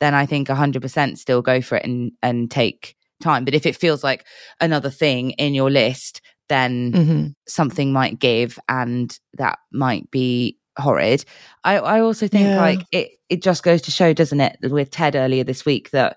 then 0.00 0.12
I 0.12 0.26
think 0.26 0.48
100% 0.48 1.18
still 1.18 1.40
go 1.40 1.62
for 1.62 1.76
it 1.76 1.86
and, 1.86 2.12
and 2.22 2.50
take 2.50 2.96
time. 3.20 3.44
But 3.44 3.54
if 3.54 3.66
it 3.66 3.76
feels 3.76 4.04
like 4.04 4.24
another 4.60 4.90
thing 4.90 5.30
in 5.32 5.54
your 5.54 5.70
list, 5.70 6.20
then 6.48 6.92
hmm 6.92 7.26
something 7.48 7.92
might 7.92 8.18
give 8.18 8.58
and 8.68 9.16
that 9.34 9.58
might 9.72 10.10
be 10.10 10.58
horrid. 10.78 11.24
I, 11.62 11.78
I 11.78 12.00
also 12.00 12.26
think 12.26 12.50
Yeah. 12.50 12.60
like 12.60 12.84
it, 12.90 13.10
it 13.28 13.42
just 13.42 13.62
goes 13.62 13.80
to 13.82 13.90
show, 13.92 14.12
doesn't 14.12 14.40
it, 14.40 14.58
with 14.62 14.90
Ted 14.90 15.14
earlier 15.14 15.44
this 15.44 15.64
week 15.64 15.90
that 15.90 16.16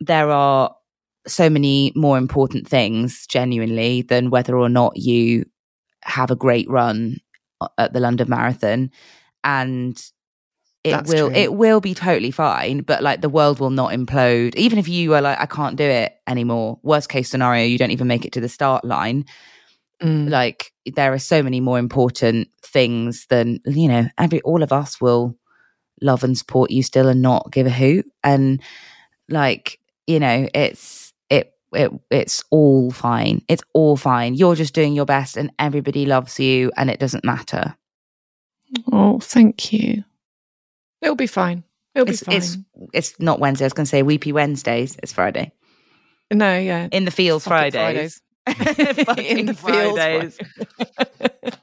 there 0.00 0.30
are 0.30 0.74
so 1.26 1.48
many 1.48 1.92
more 1.94 2.18
important 2.18 2.68
things 2.68 3.26
genuinely 3.28 4.02
than 4.02 4.30
whether 4.30 4.56
or 4.56 4.68
not 4.68 4.96
you 4.96 5.44
have 6.02 6.30
a 6.30 6.36
great 6.36 6.68
run 6.68 7.16
uh, 7.60 7.68
at 7.78 7.92
the 7.92 8.00
London 8.00 8.28
Marathon. 8.28 8.90
And 9.44 10.02
it 10.84 10.90
That's 10.92 11.10
will 11.10 11.28
true. 11.28 11.36
it 11.36 11.54
will 11.54 11.80
be 11.80 11.94
totally 11.94 12.30
fine, 12.30 12.82
but 12.82 13.02
like 13.02 13.20
the 13.22 13.28
world 13.28 13.58
will 13.58 13.70
not 13.70 13.92
implode. 13.92 14.54
Even 14.54 14.78
if 14.78 14.86
you 14.88 15.14
are 15.14 15.20
like, 15.22 15.40
I 15.40 15.46
can't 15.46 15.76
do 15.76 15.84
it 15.84 16.14
anymore. 16.26 16.78
Worst 16.82 17.08
case 17.08 17.28
scenario, 17.30 17.64
you 17.64 17.78
don't 17.78 17.90
even 17.90 18.06
make 18.06 18.24
it 18.24 18.32
to 18.32 18.40
the 18.40 18.48
start 18.48 18.84
line 18.84 19.24
Mm. 20.02 20.28
like 20.28 20.72
there 20.96 21.12
are 21.12 21.20
so 21.20 21.40
many 21.40 21.60
more 21.60 21.78
important 21.78 22.48
things 22.62 23.26
than 23.30 23.60
you 23.64 23.86
know 23.86 24.06
every 24.18 24.40
all 24.42 24.64
of 24.64 24.72
us 24.72 25.00
will 25.00 25.38
love 26.02 26.24
and 26.24 26.36
support 26.36 26.72
you 26.72 26.82
still 26.82 27.08
and 27.08 27.22
not 27.22 27.52
give 27.52 27.64
a 27.64 27.70
hoot 27.70 28.04
and 28.24 28.60
like 29.28 29.78
you 30.08 30.18
know 30.18 30.48
it's 30.52 31.12
it 31.30 31.54
it 31.72 31.92
it's 32.10 32.42
all 32.50 32.90
fine 32.90 33.40
it's 33.48 33.62
all 33.72 33.96
fine 33.96 34.34
you're 34.34 34.56
just 34.56 34.74
doing 34.74 34.94
your 34.94 35.06
best 35.06 35.36
and 35.36 35.52
everybody 35.60 36.06
loves 36.06 36.40
you 36.40 36.72
and 36.76 36.90
it 36.90 36.98
doesn't 36.98 37.24
matter 37.24 37.76
Oh, 38.90 39.20
thank 39.20 39.72
you. 39.72 40.02
It'll 41.04 41.14
be 41.16 41.26
fine. 41.28 41.62
It'll 41.94 42.08
it's 42.08 42.20
be 42.20 42.26
fine. 42.26 42.36
it's 42.36 42.56
it's 42.92 43.20
not 43.20 43.38
wednesday 43.38 43.64
i 43.64 43.66
was 43.66 43.72
going 43.72 43.84
to 43.84 43.90
say 43.90 44.02
weepy 44.02 44.32
wednesdays 44.32 44.96
it's 45.02 45.12
friday 45.12 45.52
no, 46.32 46.58
yeah. 46.58 46.88
in 46.90 47.04
the 47.04 47.12
fields 47.12 47.44
Fucking 47.48 47.70
fridays, 47.70 48.20
in 49.18 49.46
the 49.46 49.54
fields. 49.54 49.98
Fridays. 49.98 50.38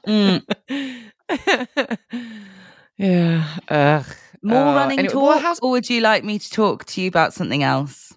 Mm. 0.06 1.98
yeah. 2.98 3.48
Ugh. 3.68 4.06
More 4.42 4.56
Uh, 4.58 4.74
running 4.74 4.98
anyway, 5.00 5.12
talk 5.12 5.22
well, 5.22 5.38
how's- 5.38 5.60
or 5.60 5.70
would 5.72 5.90
you 5.90 6.00
like 6.00 6.24
me 6.24 6.38
to 6.38 6.50
talk 6.50 6.84
to 6.86 7.00
you 7.02 7.08
about 7.08 7.34
something 7.34 7.62
else 7.62 8.14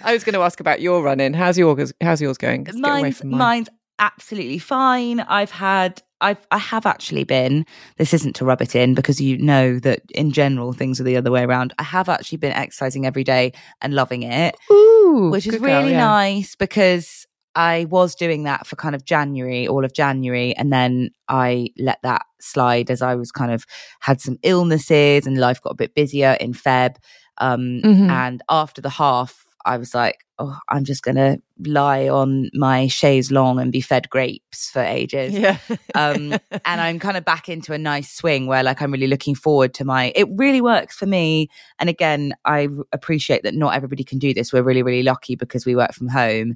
I 0.00 0.12
was 0.12 0.24
going 0.24 0.34
to 0.34 0.40
ask 0.42 0.60
about 0.60 0.80
your 0.80 1.02
running. 1.02 1.32
How's 1.34 1.56
yours? 1.58 1.92
How's 2.00 2.20
yours 2.20 2.38
going? 2.38 2.64
Let's 2.64 2.78
get 2.78 2.90
away 2.90 3.02
mine's, 3.02 3.24
mine's 3.24 3.68
absolutely 3.98 4.58
fine. 4.58 5.20
I've 5.20 5.50
had, 5.50 6.02
I've, 6.20 6.46
I 6.50 6.58
have 6.58 6.86
actually 6.86 7.24
been. 7.24 7.64
This 7.96 8.14
isn't 8.14 8.34
to 8.36 8.44
rub 8.44 8.62
it 8.62 8.74
in 8.74 8.94
because 8.94 9.20
you 9.20 9.38
know 9.38 9.78
that 9.80 10.02
in 10.14 10.32
general 10.32 10.72
things 10.72 11.00
are 11.00 11.04
the 11.04 11.16
other 11.16 11.30
way 11.30 11.42
around. 11.44 11.72
I 11.78 11.82
have 11.82 12.08
actually 12.08 12.38
been 12.38 12.52
exercising 12.52 13.06
every 13.06 13.24
day 13.24 13.52
and 13.82 13.94
loving 13.94 14.22
it, 14.22 14.56
Ooh, 14.70 15.28
which 15.30 15.46
is 15.46 15.52
good 15.52 15.62
girl, 15.62 15.80
really 15.80 15.92
yeah. 15.92 16.06
nice 16.06 16.54
because 16.56 17.26
I 17.56 17.84
was 17.88 18.14
doing 18.16 18.42
that 18.44 18.66
for 18.66 18.74
kind 18.76 18.94
of 18.96 19.04
January, 19.04 19.68
all 19.68 19.84
of 19.84 19.92
January, 19.92 20.56
and 20.56 20.72
then 20.72 21.10
I 21.28 21.68
let 21.78 21.98
that 22.02 22.22
slide 22.40 22.90
as 22.90 23.00
I 23.00 23.14
was 23.14 23.30
kind 23.30 23.52
of 23.52 23.64
had 24.00 24.20
some 24.20 24.38
illnesses 24.42 25.26
and 25.26 25.38
life 25.38 25.60
got 25.62 25.70
a 25.70 25.76
bit 25.76 25.94
busier 25.94 26.36
in 26.40 26.52
Feb. 26.52 26.96
Um, 27.38 27.80
Mhm. 27.84 28.10
And 28.10 28.42
after 28.48 28.80
the 28.80 28.90
half, 28.90 29.43
I 29.64 29.76
was 29.78 29.94
like, 29.94 30.24
oh, 30.38 30.58
I'm 30.68 30.84
just 30.84 31.02
going 31.02 31.16
to 31.16 31.40
lie 31.66 32.08
on 32.08 32.50
my 32.54 32.86
chaise 32.88 33.30
long 33.30 33.58
and 33.58 33.72
be 33.72 33.80
fed 33.80 34.10
grapes 34.10 34.70
for 34.70 34.82
ages. 34.82 35.32
Yeah. 35.32 35.58
Um, 35.94 36.32
and 36.64 36.80
I'm 36.80 36.98
kind 36.98 37.16
of 37.16 37.24
back 37.24 37.48
into 37.48 37.72
a 37.72 37.78
nice 37.78 38.10
swing 38.12 38.46
where 38.46 38.62
like 38.62 38.82
I'm 38.82 38.92
really 38.92 39.06
looking 39.06 39.34
forward 39.34 39.74
to 39.74 39.84
my 39.84 40.12
it 40.16 40.26
really 40.32 40.60
works 40.60 40.96
for 40.96 41.06
me 41.06 41.48
and 41.78 41.88
again 41.88 42.34
I 42.44 42.68
appreciate 42.92 43.42
that 43.44 43.54
not 43.54 43.74
everybody 43.74 44.02
can 44.02 44.18
do 44.18 44.34
this 44.34 44.52
we're 44.52 44.62
really 44.62 44.82
really 44.82 45.02
lucky 45.02 45.36
because 45.36 45.64
we 45.64 45.76
work 45.76 45.92
from 45.92 46.08
home 46.08 46.54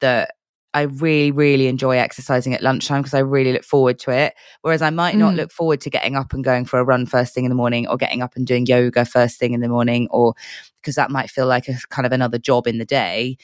that 0.00 0.34
I 0.74 0.82
really 0.82 1.30
really 1.30 1.66
enjoy 1.66 1.98
exercising 1.98 2.54
at 2.54 2.62
lunchtime 2.62 3.02
because 3.02 3.14
I 3.14 3.18
really 3.18 3.52
look 3.52 3.64
forward 3.64 3.98
to 4.00 4.10
it 4.10 4.34
whereas 4.62 4.82
I 4.82 4.90
might 4.90 5.16
not 5.16 5.34
Mm. 5.34 5.36
look 5.36 5.52
forward 5.52 5.80
to 5.82 5.90
getting 5.90 6.16
up 6.16 6.32
and 6.32 6.42
going 6.42 6.64
for 6.64 6.78
a 6.78 6.84
run 6.84 7.04
first 7.06 7.34
thing 7.34 7.44
in 7.44 7.50
the 7.50 7.54
morning 7.54 7.86
or 7.86 7.96
getting 7.96 8.22
up 8.22 8.36
and 8.36 8.46
doing 8.46 8.66
yoga 8.66 9.04
first 9.04 9.38
thing 9.38 9.52
in 9.52 9.60
the 9.60 9.68
morning 9.68 10.08
or 10.10 10.34
because 10.76 10.94
that 10.94 11.10
might 11.10 11.30
feel 11.30 11.46
like 11.46 11.68
a 11.68 11.74
kind 11.90 12.06
of 12.06 12.12
another 12.12 12.38
job 12.38 12.66
in 12.66 12.78
the 12.78 12.84
day 12.84 13.36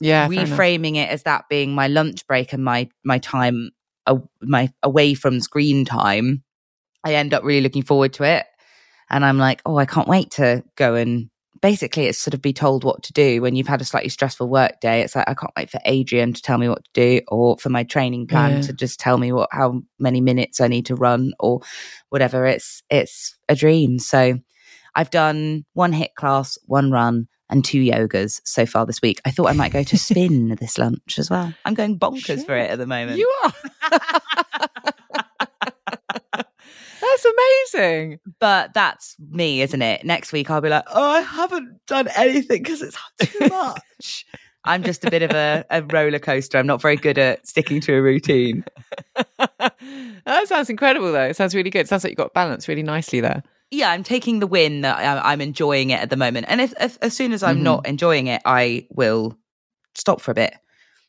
yeah. 0.00 0.26
reframing 0.28 0.96
it 0.96 1.08
as 1.10 1.22
that 1.24 1.44
being 1.48 1.74
my 1.74 1.88
lunch 1.88 2.26
break 2.26 2.52
and 2.52 2.64
my 2.64 2.88
my 3.04 3.18
time 3.18 3.70
a, 4.06 4.18
my 4.40 4.72
away 4.82 5.14
from 5.14 5.40
screen 5.40 5.84
time 5.84 6.42
i 7.04 7.14
end 7.14 7.32
up 7.34 7.44
really 7.44 7.60
looking 7.60 7.82
forward 7.84 8.12
to 8.12 8.24
it 8.24 8.46
and 9.10 9.24
i'm 9.24 9.38
like 9.38 9.60
oh 9.66 9.76
i 9.76 9.84
can't 9.84 10.08
wait 10.08 10.30
to 10.32 10.64
go 10.76 10.94
and 10.94 11.28
basically 11.62 12.04
it's 12.06 12.18
sort 12.18 12.34
of 12.34 12.42
be 12.42 12.52
told 12.52 12.84
what 12.84 13.02
to 13.04 13.12
do 13.14 13.40
when 13.40 13.54
you've 13.56 13.66
had 13.68 13.80
a 13.80 13.84
slightly 13.84 14.08
stressful 14.10 14.48
work 14.48 14.78
day 14.80 15.00
it's 15.00 15.16
like 15.16 15.26
i 15.28 15.32
can't 15.34 15.52
wait 15.56 15.70
for 15.70 15.80
adrian 15.86 16.32
to 16.34 16.42
tell 16.42 16.58
me 16.58 16.68
what 16.68 16.84
to 16.84 16.90
do 16.92 17.20
or 17.28 17.56
for 17.56 17.70
my 17.70 17.84
training 17.84 18.26
plan 18.26 18.52
Yeah. 18.56 18.60
to 18.62 18.72
just 18.74 19.00
tell 19.00 19.16
me 19.16 19.32
what 19.32 19.48
how 19.52 19.80
many 19.98 20.20
minutes 20.20 20.60
i 20.60 20.66
need 20.68 20.84
to 20.86 20.94
run 20.96 21.32
or 21.40 21.60
whatever 22.10 22.44
it's 22.44 22.82
it's 22.90 23.34
a 23.48 23.54
dream 23.54 23.98
so 23.98 24.38
i've 24.96 25.10
done 25.10 25.64
one 25.74 25.92
HIIT 25.92 26.14
class 26.16 26.58
one 26.66 26.90
run 26.90 27.28
and 27.48 27.64
two 27.64 27.80
yogas 27.80 28.40
so 28.44 28.64
far 28.64 28.86
this 28.86 29.02
week. 29.02 29.20
I 29.26 29.30
thought 29.30 29.48
I 29.50 29.52
might 29.52 29.72
go 29.72 29.82
to 29.82 29.98
spin 30.08 30.56
this 30.58 30.78
lunch 30.78 31.18
as 31.18 31.28
well. 31.28 31.52
I'm 31.66 31.74
going 31.74 31.98
bonkers 31.98 32.46
for 32.46 32.56
it 32.56 32.70
at 32.70 32.78
the 32.78 32.86
moment. 32.86 33.18
You 33.18 33.30
are. 33.44 33.52
That's 37.12 37.26
amazing. 37.74 38.18
but 38.40 38.72
that's 38.74 39.16
me, 39.18 39.60
isn't 39.62 39.82
it? 39.82 40.04
Next 40.04 40.32
week 40.32 40.50
I'll 40.50 40.60
be 40.60 40.68
like, 40.68 40.84
oh, 40.88 41.10
I 41.10 41.20
haven't 41.20 41.84
done 41.86 42.08
anything 42.16 42.62
because 42.62 42.80
it's 42.82 42.96
too 43.20 43.46
much. 43.48 44.24
I'm 44.64 44.82
just 44.84 45.04
a 45.04 45.10
bit 45.10 45.22
of 45.22 45.32
a, 45.32 45.64
a 45.70 45.82
roller 45.82 46.18
coaster. 46.20 46.56
I'm 46.58 46.66
not 46.66 46.80
very 46.80 46.96
good 46.96 47.18
at 47.18 47.46
sticking 47.46 47.80
to 47.82 47.94
a 47.94 48.00
routine. 48.02 48.64
that 49.38 50.44
sounds 50.46 50.70
incredible, 50.70 51.12
though. 51.12 51.24
It 51.24 51.36
sounds 51.36 51.54
really 51.54 51.70
good. 51.70 51.80
It 51.80 51.88
sounds 51.88 52.04
like 52.04 52.12
you 52.12 52.16
got 52.16 52.32
balance 52.34 52.68
really 52.68 52.82
nicely 52.82 53.20
there. 53.20 53.42
Yeah, 53.70 53.90
I'm 53.90 54.04
taking 54.04 54.38
the 54.38 54.46
win 54.46 54.82
that 54.82 54.98
I'm 55.24 55.40
enjoying 55.40 55.90
it 55.90 56.00
at 56.00 56.10
the 56.10 56.16
moment. 56.16 56.46
And 56.48 56.60
if, 56.60 56.74
if 56.80 56.96
as 57.02 57.16
soon 57.16 57.32
as 57.32 57.42
I'm 57.42 57.58
Mhm. 57.58 57.62
not 57.62 57.86
enjoying 57.86 58.26
it, 58.28 58.42
I 58.44 58.86
will 58.90 59.36
stop 59.94 60.20
for 60.20 60.30
a 60.30 60.34
bit. 60.34 60.54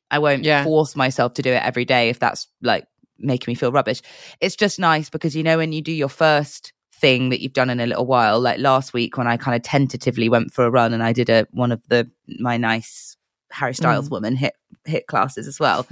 I 0.10 0.20
won't 0.20 0.44
Yeah. 0.44 0.64
force 0.64 0.96
myself 0.96 1.36
to 1.36 1.42
do 1.42 1.52
it 1.52 1.62
every 1.64 1.86
day 1.86 2.10
if 2.10 2.20
that's 2.20 2.48
like 2.62 2.86
making 3.24 3.52
me 3.52 3.56
feel 3.56 3.72
rubbish. 3.72 4.02
It's 4.42 4.56
just 4.56 4.80
nice 4.80 5.10
because 5.10 5.36
you 5.36 5.44
know 5.44 5.58
when 5.58 5.72
you 5.72 5.82
do 5.82 5.92
your 5.92 6.10
first 6.10 6.74
thing 6.94 7.30
that 7.30 7.42
you've 7.42 7.54
done 7.54 7.70
in 7.70 7.80
a 7.80 7.86
little 7.86 8.06
while, 8.06 8.40
like 8.40 8.60
last 8.60 8.94
week 8.94 9.18
when 9.18 9.28
I 9.28 9.38
kind 9.38 9.56
of 9.56 9.64
tentatively 9.64 10.30
went 10.30 10.54
for 10.54 10.66
a 10.66 10.70
run 10.70 10.94
and 10.94 11.04
I 11.04 11.14
did 11.14 11.30
a 11.30 11.48
one 11.52 11.72
of 11.72 11.82
the 11.90 12.10
my 12.40 12.58
nice 12.58 13.18
Harry 13.52 13.74
Styles 13.74 14.10
woman 14.10 14.36
HIIT 14.38 14.52
HIIT 14.88 15.06
classes 15.08 15.48
as 15.48 15.60
well. 15.60 15.88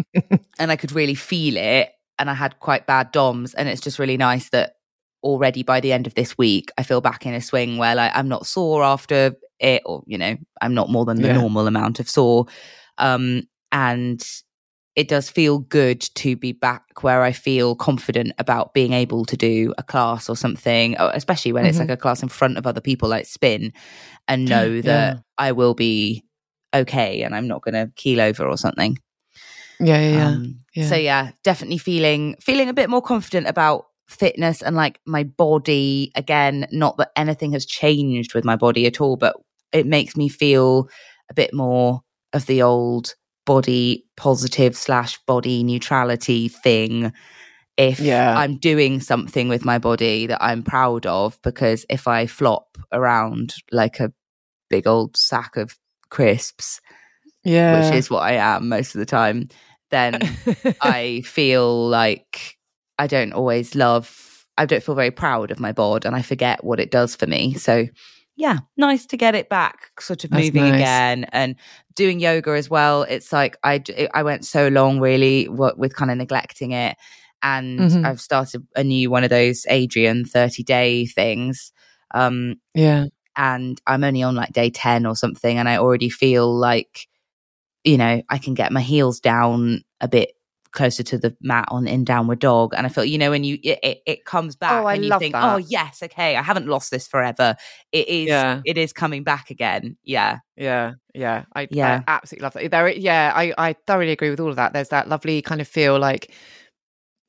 and 0.58 0.70
I 0.72 0.76
could 0.76 0.92
really 0.92 1.14
feel 1.14 1.56
it 1.56 1.90
and 2.18 2.30
I 2.30 2.34
had 2.34 2.58
quite 2.60 2.86
bad 2.86 3.12
DOMs 3.12 3.54
and 3.54 3.68
it's 3.68 3.80
just 3.80 3.98
really 3.98 4.16
nice 4.16 4.48
that 4.50 4.74
already 5.22 5.62
by 5.62 5.80
the 5.80 5.92
end 5.92 6.06
of 6.06 6.14
this 6.14 6.38
week, 6.38 6.70
I 6.78 6.82
feel 6.82 7.00
back 7.00 7.26
in 7.26 7.34
a 7.34 7.40
swing 7.40 7.78
where 7.78 7.94
like 7.94 8.12
I'm 8.14 8.28
not 8.28 8.46
sore 8.46 8.82
after 8.82 9.36
it, 9.58 9.82
or 9.84 10.02
you 10.06 10.18
know, 10.18 10.36
I'm 10.60 10.74
not 10.74 10.88
more 10.90 11.04
than 11.04 11.20
the 11.20 11.28
Yeah. 11.28 11.34
normal 11.34 11.66
amount 11.66 12.00
of 12.00 12.08
sore. 12.08 12.46
Um, 12.98 13.42
and 13.72 14.24
it 14.96 15.08
does 15.08 15.28
feel 15.28 15.58
good 15.58 16.00
to 16.00 16.34
be 16.36 16.52
back 16.52 17.02
where 17.02 17.22
I 17.22 17.32
feel 17.32 17.74
confident 17.76 18.32
about 18.38 18.72
being 18.72 18.94
able 18.94 19.26
to 19.26 19.36
do 19.36 19.74
a 19.76 19.82
class 19.82 20.28
or 20.28 20.36
something, 20.36 20.96
uh, 20.96 21.10
especially 21.14 21.52
when 21.52 21.66
it's 21.66 21.76
Mhm. 21.76 21.80
like 21.82 21.90
a 21.90 21.96
class 21.98 22.22
in 22.22 22.30
front 22.30 22.56
of 22.56 22.66
other 22.66 22.80
people 22.80 23.08
like 23.08 23.26
spin 23.26 23.72
and 24.26 24.46
know 24.48 24.80
that 24.80 25.14
Yeah. 25.14 25.20
I 25.38 25.52
will 25.52 25.74
be 25.74 26.24
okay 26.74 27.22
and 27.22 27.34
I'm 27.36 27.46
not 27.46 27.62
going 27.62 27.74
to 27.74 27.92
keel 27.96 28.20
over 28.20 28.46
or 28.46 28.56
something. 28.56 28.98
Yeah, 29.80 30.00
yeah, 30.00 30.16
yeah. 30.16 30.26
Um, 30.28 30.60
yeah. 30.74 30.88
So 30.88 30.94
yeah, 30.96 31.30
definitely 31.44 31.78
feeling 31.78 32.36
feeling 32.40 32.68
a 32.70 32.74
bit 32.74 32.88
more 32.88 33.02
confident 33.02 33.46
about 33.46 33.86
fitness 34.08 34.62
and 34.62 34.76
like 34.76 35.00
my 35.06 35.24
body 35.24 36.12
again. 36.14 36.66
Not 36.72 36.96
that 36.96 37.10
anything 37.16 37.52
has 37.52 37.66
changed 37.66 38.34
with 38.34 38.44
my 38.44 38.56
body 38.56 38.86
at 38.86 39.00
all, 39.00 39.16
but 39.16 39.36
it 39.72 39.86
makes 39.86 40.16
me 40.16 40.28
feel 40.30 40.88
a 41.30 41.34
bit 41.34 41.52
more 41.52 42.00
of 42.32 42.46
the 42.46 42.62
old 42.62 43.14
body 43.46 44.04
positive 44.16 44.76
slash 44.76 45.18
body 45.26 45.62
neutrality 45.64 46.48
thing. 46.48 47.12
If 47.78 48.00
Yeah. 48.00 48.36
I'm 48.36 48.58
doing 48.58 49.00
something 49.00 49.48
with 49.48 49.64
my 49.64 49.78
body 49.78 50.26
that 50.26 50.42
I'm 50.42 50.62
proud 50.62 51.06
of, 51.06 51.38
because 51.42 51.86
if 51.88 52.06
I 52.06 52.26
flop 52.26 52.76
around 52.92 53.54
like 53.72 54.00
a 54.00 54.12
big 54.68 54.86
old 54.86 55.16
sack 55.16 55.56
of 55.56 55.78
crisps, 56.10 56.80
yeah. 57.44 57.88
which 57.88 57.94
is 57.94 58.10
what 58.10 58.22
I 58.22 58.32
am 58.32 58.68
most 58.68 58.94
of 58.94 58.98
the 58.98 59.06
time, 59.06 59.48
then 59.90 60.20
I 60.82 61.22
feel 61.24 61.88
like 61.88 62.56
I 62.98 63.06
don't 63.06 63.32
always 63.32 63.74
love, 63.74 64.44
I 64.58 64.66
don't 64.66 64.82
feel 64.82 64.94
very 64.94 65.10
proud 65.10 65.50
of 65.50 65.60
my 65.60 65.72
bod 65.72 66.04
and 66.04 66.16
I 66.16 66.22
forget 66.22 66.64
what 66.64 66.80
it 66.80 66.90
does 66.90 67.14
for 67.14 67.26
me. 67.26 67.54
So, 67.54 67.86
yeah, 68.36 68.58
nice 68.76 69.06
to 69.06 69.16
get 69.16 69.34
it 69.34 69.48
back, 69.48 69.90
sort 70.00 70.24
of 70.24 70.30
That's 70.30 70.46
moving 70.52 70.62
nice. 70.70 70.80
again 70.80 71.24
and 71.32 71.56
doing 71.94 72.20
yoga 72.20 72.50
as 72.52 72.68
well. 72.70 73.02
It's 73.04 73.32
like 73.32 73.56
I 73.64 73.82
I 74.14 74.22
went 74.22 74.44
so 74.44 74.68
long 74.68 75.00
really 75.00 75.48
with 75.48 75.94
kind 75.96 76.10
of 76.10 76.18
neglecting 76.18 76.72
it. 76.72 76.96
And 77.42 77.78
Mhm. 77.80 78.06
I've 78.06 78.20
started 78.20 78.66
a 78.76 78.84
new 78.84 79.10
one 79.10 79.24
of 79.24 79.30
those 79.30 79.64
Adriene 79.70 80.28
30 80.28 80.62
day 80.62 81.06
things. 81.06 81.72
Um, 82.14 82.56
yeah. 82.74 83.06
and 83.36 83.80
I'm 83.86 84.04
only 84.04 84.22
on 84.22 84.34
like 84.34 84.52
day 84.52 84.70
10 84.70 85.06
or 85.06 85.16
something 85.16 85.58
and 85.58 85.68
I 85.68 85.76
already 85.78 86.08
feel 86.10 86.52
like 86.54 87.06
you 87.84 87.98
know 87.98 88.22
I 88.30 88.38
can 88.38 88.54
get 88.54 88.72
my 88.72 88.80
heels 88.82 89.20
down 89.20 89.82
a 90.00 90.08
bit 90.08 90.35
closer 90.76 91.02
to 91.02 91.18
the 91.18 91.36
mat 91.40 91.64
on 91.68 91.88
in 91.88 92.04
downward 92.04 92.38
dog 92.38 92.72
and 92.76 92.86
I 92.86 92.88
feel 92.90 93.04
you 93.04 93.18
know 93.18 93.30
when 93.30 93.42
you 93.42 93.58
it, 93.64 93.80
it, 93.82 94.02
it 94.06 94.24
comes 94.24 94.54
back 94.54 94.84
I 94.84 94.94
and 94.94 95.04
you 95.04 95.18
think 95.18 95.32
that. 95.32 95.54
oh 95.54 95.56
yes 95.56 96.02
okay 96.04 96.36
I 96.36 96.42
haven't 96.42 96.68
lost 96.68 96.92
this 96.92 97.08
forever 97.08 97.56
it 97.90 98.06
is 98.06 98.28
Yeah. 98.28 98.60
it 98.64 98.78
is 98.78 98.92
coming 98.92 99.24
back 99.24 99.50
again 99.50 99.96
yeah 100.04 100.38
Yeah, 100.56 100.92
yeah, 101.14 101.44
I, 101.54 101.66
Yeah. 101.70 102.02
I 102.06 102.12
absolutely 102.12 102.44
love 102.44 102.52
that. 102.54 102.70
There, 102.70 102.88
yeah, 102.88 103.32
I, 103.34 103.52
I 103.58 103.74
thoroughly 103.86 104.12
agree 104.12 104.30
with 104.30 104.40
all 104.40 104.50
of 104.50 104.56
that. 104.56 104.72
There's 104.72 104.88
that 104.90 105.08
lovely 105.08 105.42
kind 105.42 105.60
of 105.60 105.68
feel 105.68 105.98
like, 105.98 106.32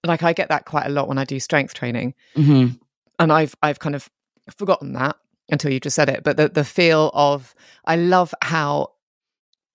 like 0.06 0.24
I 0.24 0.34
get 0.34 0.50
that 0.50 0.66
quite 0.66 0.86
a 0.86 0.90
lot 0.90 1.08
when 1.08 1.18
I 1.18 1.26
do 1.26 1.40
strength 1.40 1.74
training, 1.74 2.14
mm-hmm. 2.36 2.76
and 3.20 3.32
I've 3.32 3.56
I've 3.64 3.80
kind 3.80 3.96
of 3.96 4.10
forgotten 4.56 4.94
that 4.94 5.16
until 5.50 5.72
you 5.72 5.80
just 5.80 5.96
said 5.96 6.10
it. 6.10 6.24
But 6.24 6.38
the 6.38 6.50
the 6.50 6.64
feel 6.64 7.12
of 7.14 7.54
I 7.86 7.96
love 7.98 8.34
how 8.42 8.92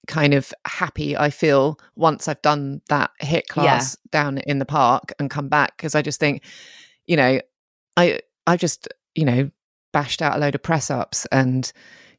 kind 0.07 0.35
of 0.35 0.53
happy 0.67 1.17
I 1.17 1.31
feel 1.31 1.79
once 1.95 2.29
I've 2.29 2.43
done 2.43 2.81
that 2.89 3.11
HIIT 3.23 3.33
Yeah. 3.33 3.41
class 3.49 3.97
down 4.11 4.39
in 4.39 4.59
the 4.59 4.65
park 4.65 5.13
and 5.19 5.31
come 5.31 5.49
back 5.49 5.77
because 5.77 5.95
I 5.95 6.03
just 6.03 6.19
think, 6.19 6.43
you 7.07 7.17
know, 7.17 7.41
I 7.97 8.21
I 8.47 8.57
just 8.57 8.89
you 9.15 9.25
know 9.25 9.51
bashed 9.93 10.23
out 10.23 10.37
a 10.37 10.39
load 10.39 10.55
of 10.55 10.63
press 10.63 10.91
ups 10.91 11.27
and 11.27 11.71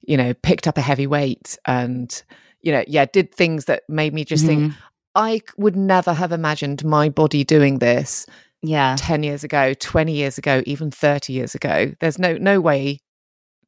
you 0.01 0.15
know 0.15 0.33
picked 0.33 0.67
up 0.67 0.77
a 0.77 0.81
heavy 0.81 1.07
weight 1.07 1.57
and 1.65 2.23
you 2.61 2.71
know 2.71 2.83
yeah 2.87 3.05
did 3.05 3.33
things 3.33 3.65
that 3.65 3.83
made 3.89 4.13
me 4.13 4.23
just 4.23 4.45
think 4.45 4.61
mm-hmm. 4.61 4.79
I 5.15 5.41
would 5.57 5.75
never 5.75 6.13
have 6.13 6.31
imagined 6.31 6.83
my 6.83 7.09
body 7.09 7.43
doing 7.43 7.79
this 7.79 8.25
yeah. 8.63 8.95
10 8.97 9.23
years 9.23 9.43
ago 9.43 9.73
20 9.73 10.13
years 10.13 10.37
ago 10.37 10.63
even 10.65 10.89
30 10.89 11.33
years 11.33 11.53
ago. 11.53 11.93
There's 11.99 12.17
no 12.17 12.37
no 12.37 12.61
way 12.61 12.99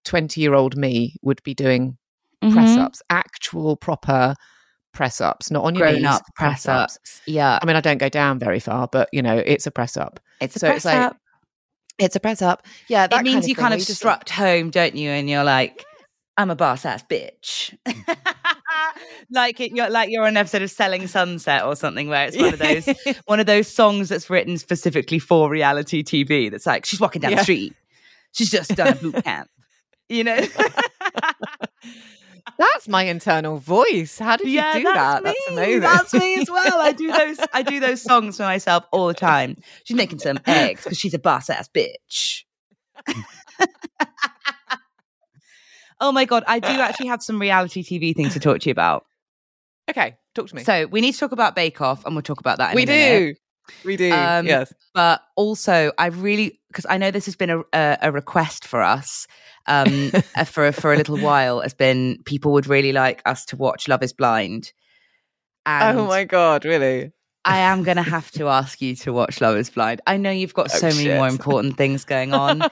20 0.05 0.39
year 0.39 0.53
old 0.53 0.77
me 0.77 1.17
would 1.21 1.43
be 1.43 1.53
doing 1.53 1.97
press 2.51 2.69
Mhm. 2.71 2.79
ups 2.83 3.01
actual 3.09 3.75
proper 3.77 4.35
press 4.93 5.19
ups 5.19 5.51
not 5.51 5.63
on 5.65 5.75
your 5.75 5.87
grown 5.87 5.95
knees 5.95 6.05
up 6.05 6.21
press 6.35 6.67
ups 6.67 6.97
yeah 7.25 7.59
i 7.61 7.65
mean 7.65 7.75
i 7.75 7.81
don't 7.81 7.97
go 7.97 8.07
down 8.09 8.39
very 8.39 8.59
far 8.61 8.87
but 8.91 9.09
you 9.11 9.21
know 9.21 9.35
it's 9.45 9.67
a 9.67 9.71
press 9.71 9.97
up 9.97 10.19
it's 10.39 10.55
a 10.55 10.59
so 10.59 10.67
press 10.67 10.77
it's 10.77 10.85
like 10.85 10.97
up 10.97 11.17
it's 11.99 12.15
a 12.15 12.19
press 12.19 12.41
up 12.41 12.65
yeah 12.87 13.05
that 13.07 13.19
it 13.19 13.23
means 13.23 13.33
kind 13.33 13.43
of 13.43 13.49
you 13.49 13.55
kind 13.55 13.73
of 13.73 13.81
strut 13.81 14.29
home, 14.29 14.69
don't 14.69 14.95
you? 14.95 15.09
And 15.11 15.29
you're 15.29 15.45
like, 15.45 15.85
I'm 16.37 16.49
a 16.51 16.55
boss 16.55 16.83
ass 16.85 17.03
bitch. 17.09 17.73
like 19.31 19.61
it, 19.61 19.71
you're 19.73 19.89
like 19.89 20.09
you're 20.09 20.23
on 20.23 20.29
an 20.29 20.37
episode 20.37 20.61
of 20.61 20.69
Selling 20.71 21.07
Sunset 21.07 21.63
or 21.63 21.73
something 21.77 22.09
where 22.09 22.27
it's 22.27 22.35
one 22.35 22.53
of 22.53 22.59
those 22.59 22.89
one 23.27 23.39
of 23.39 23.45
those 23.45 23.67
songs 23.73 24.09
that's 24.09 24.29
written 24.29 24.57
specifically 24.57 25.19
for 25.19 25.49
reality 25.49 26.03
TV. 26.03 26.51
That's 26.51 26.65
like 26.65 26.85
she's 26.85 26.99
walking 26.99 27.21
down 27.21 27.31
Yeah. 27.31 27.37
the 27.37 27.43
street, 27.43 27.73
she's 28.33 28.49
just 28.51 28.75
done 28.75 28.87
a 28.89 28.95
boot 28.95 29.15
camp. 29.23 29.49
You 30.09 30.25
know, 30.25 30.45
that's 32.57 32.87
my 32.87 33.03
internal 33.03 33.57
voice 33.57 34.17
how 34.19 34.37
did 34.37 34.47
you 34.47 34.61
do 34.73 34.83
that 34.83 35.23
me. 35.23 35.29
that's 35.29 35.47
amazing 35.51 35.79
That's 35.81 36.13
me 36.13 36.35
as 36.41 36.49
well. 36.49 36.81
I 36.81 36.91
do 36.91 37.11
those. 37.11 37.39
I 37.53 37.61
do 37.63 37.79
those 37.79 38.01
songs 38.09 38.37
for 38.37 38.43
myself 38.43 38.85
all 38.91 39.07
the 39.07 39.13
time. 39.13 39.57
She's 39.83 39.97
making 39.97 40.19
some 40.19 40.39
eggs 40.45 40.83
because 40.83 40.97
she's 40.97 41.13
a 41.13 41.19
boss 41.19 41.49
ass 41.49 41.69
bitch. 41.73 42.43
oh 45.99 46.11
my 46.11 46.25
god, 46.25 46.43
I 46.47 46.59
do 46.59 46.67
actually 46.67 47.07
have 47.07 47.23
some 47.23 47.39
reality 47.39 47.83
TV 47.83 48.15
things 48.15 48.33
to 48.33 48.39
talk 48.39 48.59
to 48.61 48.69
you 48.69 48.71
about. 48.71 49.05
okay 49.89 50.15
talk 50.33 50.47
to 50.47 50.55
me 50.55 50.63
So 50.63 50.85
we 50.87 51.01
need 51.01 51.13
to 51.13 51.19
talk 51.19 51.31
about 51.31 51.55
Bake 51.55 51.81
Off, 51.81 52.05
and 52.05 52.15
we'll 52.15 52.23
talk 52.23 52.39
about 52.39 52.57
that. 52.59 52.71
In 52.71 52.75
we 52.75 52.83
a 52.83 52.85
minute. 52.85 53.37
We 53.83 53.95
do 53.97 54.11
Um, 54.11 54.45
yes 54.45 54.71
but 54.93 55.21
also 55.35 55.91
I 55.97 56.07
really 56.07 56.59
because 56.69 56.85
I 56.89 56.97
know 56.97 57.11
this 57.11 57.25
has 57.25 57.35
been 57.35 57.49
a, 57.49 57.59
a, 57.73 57.97
a 58.03 58.11
request 58.11 58.65
for 58.67 58.81
us 58.81 59.27
um, 59.67 60.11
uh, 60.35 60.43
for 60.43 60.71
for 60.71 60.93
a 60.93 60.97
little 60.97 61.17
while. 61.17 61.61
Has 61.61 61.73
been 61.73 62.19
people 62.25 62.51
would 62.53 62.67
really 62.67 62.91
like 62.91 63.21
us 63.25 63.45
to 63.45 63.55
watch 63.55 63.87
Love 63.87 64.03
Is 64.03 64.13
Blind. 64.13 64.71
And 65.65 65.97
oh 65.97 66.05
my 66.07 66.23
god 66.25 66.65
really 66.65 67.11
I 67.47 67.59
am 67.59 67.83
going 67.83 67.97
to 67.97 68.03
have 68.03 68.31
to 68.31 68.47
ask 68.47 68.81
you 68.81 68.95
to 68.97 69.13
watch 69.13 69.39
Love 69.39 69.55
Is 69.57 69.69
Blind. 69.69 70.01
I 70.07 70.17
know 70.17 70.31
you've 70.31 70.55
got 70.55 70.73
Oh, 70.73 70.77
so 70.77 70.87
many 70.89 71.09
more 71.15 71.27
important 71.27 71.77
things 71.77 72.03
going 72.03 72.33
on, 72.45 72.63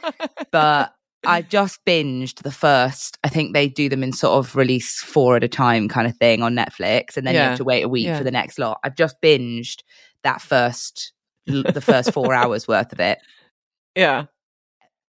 but 0.51 0.93
I 1.25 1.43
just 1.43 1.85
binged 1.85 2.41
the 2.41 2.51
first. 2.51 3.19
I 3.23 3.29
think 3.29 3.53
they 3.53 3.67
do 3.67 3.87
them 3.87 4.01
in 4.03 4.13
sort 4.13 4.33
of 4.33 4.55
release 4.55 4.99
four 4.99 5.35
at 5.35 5.43
a 5.43 5.47
time 5.47 5.87
kind 5.89 6.07
of 6.07 6.17
thing 6.17 6.41
on 6.41 6.55
Netflix, 6.55 7.15
and 7.17 7.25
then 7.27 7.35
you 7.35 7.39
have 7.41 7.57
to 7.59 7.63
wait 7.63 7.83
a 7.83 7.87
week 7.87 8.07
Yeah. 8.07 8.17
for 8.17 8.23
the 8.23 8.31
next 8.31 8.57
lot. 8.57 8.79
I've 8.83 8.95
just 8.95 9.21
binged 9.21 9.83
that 10.23 10.41
first, 10.41 11.13
the 11.45 11.81
first 11.81 12.11
four 12.13 12.33
hours 12.41 12.67
worth 12.67 12.93
of 12.93 12.99
it. 12.99 13.19
yeah 13.95 14.25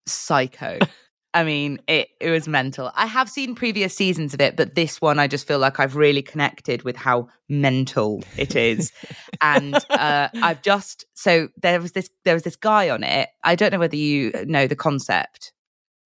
Psycho. 0.07 0.79
I 1.31 1.43
mean, 1.43 1.79
it 1.87 2.07
it 2.19 2.31
was 2.31 2.47
mental. 2.47 2.91
I 2.95 3.05
have 3.05 3.29
seen 3.29 3.53
previous 3.53 3.93
seasons 3.95 4.33
of 4.33 4.41
it, 4.41 4.55
but 4.55 4.73
this 4.73 4.99
one 4.99 5.19
I 5.19 5.27
just 5.27 5.47
feel 5.47 5.59
like 5.59 5.79
I've 5.79 5.95
really 5.95 6.23
connected 6.23 6.81
with 6.81 6.95
how 6.95 7.27
mental 7.47 8.23
it 8.35 8.55
is. 8.55 8.91
and 9.39 9.75
uh, 9.91 10.29
I've 10.33 10.63
just 10.63 11.05
so 11.13 11.49
there 11.61 11.79
was 11.79 11.91
this 11.91 12.09
there 12.25 12.33
was 12.33 12.41
this 12.41 12.55
guy 12.55 12.89
on 12.89 13.03
it. 13.03 13.29
I 13.43 13.53
don't 13.53 13.71
know 13.71 13.77
whether 13.77 13.95
you 13.95 14.31
know 14.47 14.65
the 14.65 14.75
concept. 14.75 15.53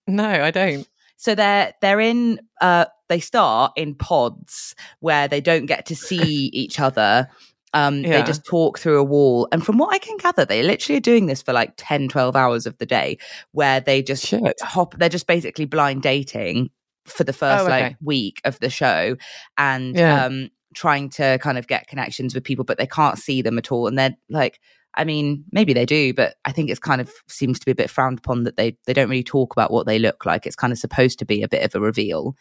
no 0.08 0.28
i 0.44 0.52
don't 0.52 0.86
So 1.16 1.36
they're 1.36 1.74
they're 1.82 2.02
in 2.02 2.39
uh 2.60 2.86
they 3.08 3.22
start 3.22 3.72
in 3.78 3.96
pods 3.96 4.76
where 5.00 5.30
they 5.30 5.39
don't 5.39 5.68
get 5.68 5.86
to 5.86 5.96
see 5.96 6.50
each 6.52 6.82
other. 6.82 7.30
Um 7.74 8.02
they 8.04 8.24
just 8.24 8.46
talk 8.46 8.78
through 8.80 9.00
a 9.00 9.04
wall. 9.04 9.48
And 9.52 9.66
from 9.66 9.78
what 9.78 9.94
I 9.94 9.98
can 10.00 10.18
gather, 10.18 10.46
they 10.46 10.64
literally 10.64 10.98
are 10.98 11.02
doing 11.02 11.26
this 11.26 11.42
for 11.42 11.54
like 11.54 11.74
10, 11.78 12.08
12 12.10 12.36
hours 12.36 12.66
of 12.66 12.78
the 12.78 12.86
day 12.86 13.18
where 13.52 13.80
they 13.80 14.02
just 14.04 14.26
Shit. 14.26 14.60
hop 14.62 14.96
they're 14.98 15.10
just 15.10 15.28
basically 15.28 15.66
blind 15.66 16.02
dating 16.04 16.70
for 17.06 17.24
the 17.24 17.34
first 17.34 17.64
Oh, 17.64 17.66
okay. 17.68 17.82
like 17.84 17.98
week 18.02 18.40
of 18.46 18.60
the 18.60 18.70
show 18.70 19.16
and 19.58 19.96
Yeah. 19.96 20.26
um 20.26 20.50
trying 20.76 21.10
to 21.10 21.38
kind 21.40 21.58
of 21.60 21.68
get 21.68 21.88
connections 21.88 22.34
with 22.34 22.44
people, 22.44 22.66
but 22.66 22.78
they 22.80 22.88
can't 22.88 23.20
see 23.20 23.42
them 23.44 23.58
at 23.60 23.72
all. 23.72 23.88
And 23.88 23.98
they're 23.98 24.16
like 24.30 24.60
I 24.96 25.06
mean, 25.06 25.44
maybe 25.52 25.74
they 25.74 25.88
do, 25.88 26.14
but 26.14 26.36
I 26.46 26.52
think 26.52 26.70
it's 26.70 26.80
kind 26.80 27.02
of 27.02 27.12
seems 27.28 27.58
to 27.60 27.66
be 27.66 27.72
a 27.72 27.76
bit 27.76 27.90
frowned 27.90 28.20
upon 28.20 28.44
that 28.44 28.58
they 28.58 28.78
they 28.86 28.94
don't 28.94 29.10
really 29.10 29.24
talk 29.24 29.52
about 29.54 29.72
what 29.72 29.88
they 29.88 29.98
look 29.98 30.24
like. 30.26 30.46
It's 30.46 30.56
kind 30.56 30.72
of 30.72 30.78
supposed 30.78 31.18
to 31.20 31.26
be 31.26 31.42
a 31.42 31.48
bit 31.48 31.64
of 31.64 31.74
a 31.74 31.80
reveal. 31.80 32.36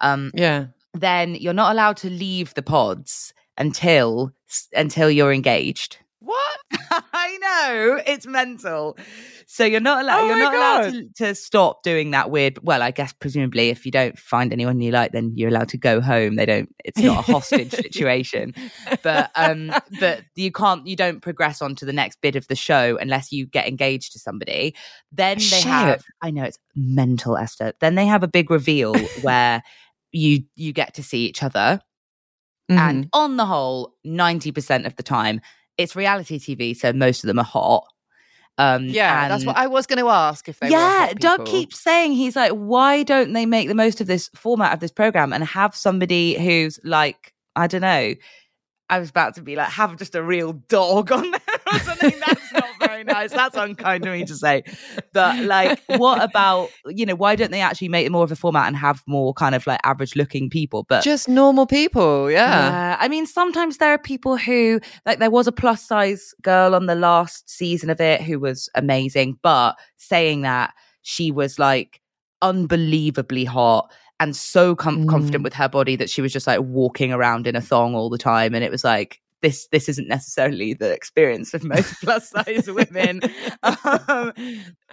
Um, 0.00 0.30
yeah 0.34 0.66
then 0.92 1.34
you're 1.34 1.52
not 1.52 1.72
allowed 1.72 1.96
to 1.96 2.08
leave 2.10 2.54
the 2.54 2.62
pods 2.62 3.32
until 3.56 4.32
until 4.74 5.10
you're 5.10 5.32
engaged. 5.32 5.98
What? 6.20 6.58
I 7.12 7.36
know 7.38 8.00
it's 8.06 8.26
mental. 8.26 8.96
So 9.46 9.64
you're 9.64 9.80
not 9.80 10.02
allowed. 10.02 10.22
Oh 10.22 10.26
you're 10.26 10.38
not 10.38 10.54
allowed 10.54 10.90
to, 10.92 11.08
to 11.16 11.34
stop 11.34 11.82
doing 11.82 12.12
that 12.12 12.30
weird. 12.30 12.58
Well, 12.62 12.82
I 12.82 12.92
guess 12.92 13.12
presumably, 13.12 13.68
if 13.68 13.84
you 13.84 13.92
don't 13.92 14.18
find 14.18 14.52
anyone 14.52 14.80
you 14.80 14.90
like, 14.90 15.12
then 15.12 15.32
you're 15.36 15.50
allowed 15.50 15.68
to 15.70 15.78
go 15.78 16.00
home. 16.00 16.36
They 16.36 16.46
don't. 16.46 16.74
It's 16.82 16.98
not 16.98 17.28
a 17.28 17.32
hostage 17.32 17.72
situation. 17.72 18.54
But 19.02 19.30
um, 19.34 19.70
but 20.00 20.22
you 20.34 20.50
can't. 20.50 20.86
You 20.86 20.96
don't 20.96 21.20
progress 21.20 21.60
on 21.60 21.74
to 21.76 21.84
the 21.84 21.92
next 21.92 22.20
bit 22.22 22.36
of 22.36 22.48
the 22.48 22.56
show 22.56 22.96
unless 22.98 23.30
you 23.30 23.46
get 23.46 23.68
engaged 23.68 24.12
to 24.12 24.18
somebody. 24.18 24.74
Then 25.12 25.36
they 25.36 25.44
Shit. 25.44 25.64
have. 25.64 26.04
I 26.22 26.30
know 26.30 26.44
it's 26.44 26.58
mental, 26.74 27.36
Esther. 27.36 27.74
Then 27.80 27.96
they 27.96 28.06
have 28.06 28.22
a 28.22 28.28
big 28.28 28.50
reveal 28.50 28.94
where 29.20 29.62
you 30.10 30.44
you 30.54 30.72
get 30.72 30.94
to 30.94 31.02
see 31.02 31.26
each 31.26 31.42
other 31.42 31.80
Mm-hmm. 32.70 32.78
and 32.78 33.08
on 33.12 33.36
the 33.36 33.44
whole 33.44 33.94
90% 34.06 34.86
of 34.86 34.96
the 34.96 35.02
time 35.02 35.42
it's 35.76 35.94
reality 35.94 36.38
tv 36.38 36.74
so 36.74 36.94
most 36.94 37.22
of 37.22 37.28
them 37.28 37.38
are 37.38 37.44
hot 37.44 37.86
um 38.56 38.84
yeah, 38.84 39.28
that's 39.28 39.44
what 39.44 39.56
I 39.56 39.66
was 39.66 39.86
going 39.86 39.98
to 39.98 40.08
ask. 40.08 40.48
If 40.48 40.60
they 40.60 40.68
yeah 40.68 41.12
doug 41.14 41.44
keeps 41.44 41.80
saying 41.80 42.12
he's 42.12 42.36
like 42.36 42.52
why 42.52 43.02
don't 43.02 43.32
they 43.32 43.46
make 43.46 43.66
the 43.66 43.74
most 43.74 44.00
of 44.00 44.06
this 44.06 44.30
format 44.34 44.72
of 44.72 44.78
this 44.80 44.92
program 44.92 45.32
and 45.32 45.42
have 45.44 45.74
somebody 45.74 46.38
who's 46.38 46.78
like 46.84 47.34
i 47.56 47.66
don't 47.66 47.80
know 47.80 48.14
i 48.88 48.98
was 49.00 49.10
about 49.10 49.34
to 49.34 49.42
be 49.42 49.56
like 49.56 49.68
have 49.70 49.96
just 49.96 50.14
a 50.14 50.22
real 50.22 50.52
dog 50.68 51.10
on 51.10 51.30
there 51.32 51.40
or 51.72 51.78
something 51.80 52.14
that's 52.24 52.52
not 52.52 52.63
nice 53.12 53.32
that's 53.32 53.56
unkind 53.56 54.04
of 54.06 54.12
me 54.12 54.24
to 54.24 54.34
say 54.34 54.62
but 55.12 55.38
like 55.44 55.80
what 55.86 56.22
about 56.22 56.68
you 56.86 57.04
know 57.06 57.14
why 57.14 57.36
don't 57.36 57.50
they 57.50 57.60
actually 57.60 57.88
make 57.88 58.06
it 58.06 58.10
more 58.12 58.24
of 58.24 58.32
a 58.32 58.36
format 58.36 58.66
and 58.66 58.76
have 58.76 59.02
more 59.06 59.32
kind 59.34 59.54
of 59.54 59.66
like 59.66 59.80
average 59.84 60.16
looking 60.16 60.48
people 60.50 60.84
but 60.88 61.02
just 61.04 61.28
normal 61.28 61.66
people. 61.66 62.30
Yeah. 62.30 62.38
yeah. 62.70 62.96
I 62.98 63.08
mean, 63.08 63.26
sometimes 63.26 63.78
there 63.78 63.90
are 63.90 63.98
people 63.98 64.36
who, 64.36 64.80
like, 65.04 65.18
there 65.18 65.30
was 65.30 65.46
a 65.46 65.52
plus 65.52 65.82
size 65.86 66.34
girl 66.42 66.74
on 66.74 66.86
the 66.86 66.94
last 66.94 67.48
season 67.50 67.90
of 67.90 68.00
it 68.00 68.22
who 68.22 68.38
was 68.38 68.68
amazing, 68.74 69.38
but 69.42 69.74
saying 69.96 70.42
that 70.42 70.72
she 71.02 71.30
was 71.30 71.58
like 71.58 72.00
unbelievably 72.42 73.44
hot 73.44 73.90
and 74.20 74.34
so 74.36 74.74
com- 74.74 75.04
Mm. 75.04 75.08
confident 75.08 75.44
with 75.44 75.54
her 75.54 75.68
body 75.68 75.96
that 75.96 76.08
she 76.08 76.22
was 76.22 76.32
just 76.32 76.46
like 76.46 76.60
walking 76.60 77.12
around 77.12 77.46
in 77.46 77.56
a 77.56 77.60
thong 77.60 77.94
all 77.94 78.08
the 78.08 78.18
time. 78.18 78.54
And 78.54 78.62
it 78.64 78.70
was 78.70 78.84
like, 78.84 79.20
this, 79.44 79.68
this 79.70 79.88
isn't 79.88 80.08
necessarily 80.08 80.74
the 80.74 80.90
experience 80.90 81.54
of 81.54 81.62
most 81.62 81.94
plus 82.02 82.30
size 82.30 82.68
women. 82.68 83.20
Um, 83.62 84.32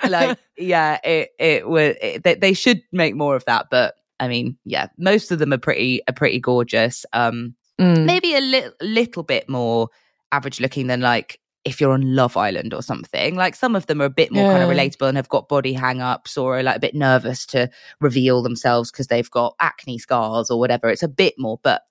like, 0.07 0.37
yeah, 0.57 0.99
it, 1.03 1.29
it 1.39 1.67
was, 1.67 1.95
it, 2.01 2.23
they, 2.23 2.35
they 2.35 2.53
should 2.53 2.81
make 2.91 3.15
more 3.15 3.35
of 3.35 3.45
that. 3.45 3.67
But 3.71 3.95
I 4.19 4.27
mean, 4.27 4.57
yeah, 4.65 4.87
most 4.97 5.31
of 5.31 5.39
them 5.39 5.53
are 5.53 5.57
pretty, 5.57 6.01
are 6.07 6.13
pretty 6.13 6.39
gorgeous. 6.39 7.05
Um, 7.13 7.55
Mm. 7.79 8.05
maybe 8.05 8.35
a 8.35 8.41
li- 8.41 8.69
little 8.81 9.23
bit 9.23 9.49
more 9.49 9.87
average 10.31 10.59
looking 10.59 10.85
than 10.85 11.01
like 11.01 11.39
if 11.65 11.81
you're 11.81 11.93
on 11.93 12.15
Love 12.15 12.37
Island 12.37 12.75
or 12.75 12.83
something. 12.83 13.33
Like 13.35 13.55
some 13.55 13.75
of 13.75 13.87
them 13.87 14.01
are 14.03 14.05
a 14.05 14.09
bit 14.09 14.31
more 14.31 14.51
kind 14.51 14.61
of 14.61 14.69
relatable 14.69 15.07
and 15.07 15.17
have 15.17 15.29
got 15.29 15.47
body 15.49 15.73
hang 15.73 15.99
ups 15.99 16.37
or 16.37 16.59
are 16.59 16.63
like 16.63 16.75
a 16.75 16.79
bit 16.79 16.93
nervous 16.93 17.43
to 17.47 17.71
reveal 17.99 18.43
themselves 18.43 18.91
because 18.91 19.07
they've 19.07 19.31
got 19.31 19.55
acne 19.59 19.97
scars 19.97 20.51
or 20.51 20.59
whatever. 20.59 20.89
It's 20.89 21.01
a 21.01 21.07
bit 21.07 21.33
more, 21.39 21.59
but 21.63 21.81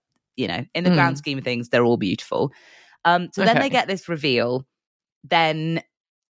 you 0.41 0.49
know, 0.49 0.65
in 0.75 0.85
the 0.85 0.91
grand 0.91 1.17
Mm. 1.17 1.19
scheme 1.19 1.39
of 1.39 1.45
things, 1.45 1.69
they're 1.71 1.85
all 1.85 1.99
beautiful. 1.99 2.53
Um, 3.05 3.29
so 3.33 3.45
then 3.45 3.59
they 3.59 3.71
get 3.71 3.89
this 3.89 4.09
reveal. 4.09 4.67
Then 5.25 5.83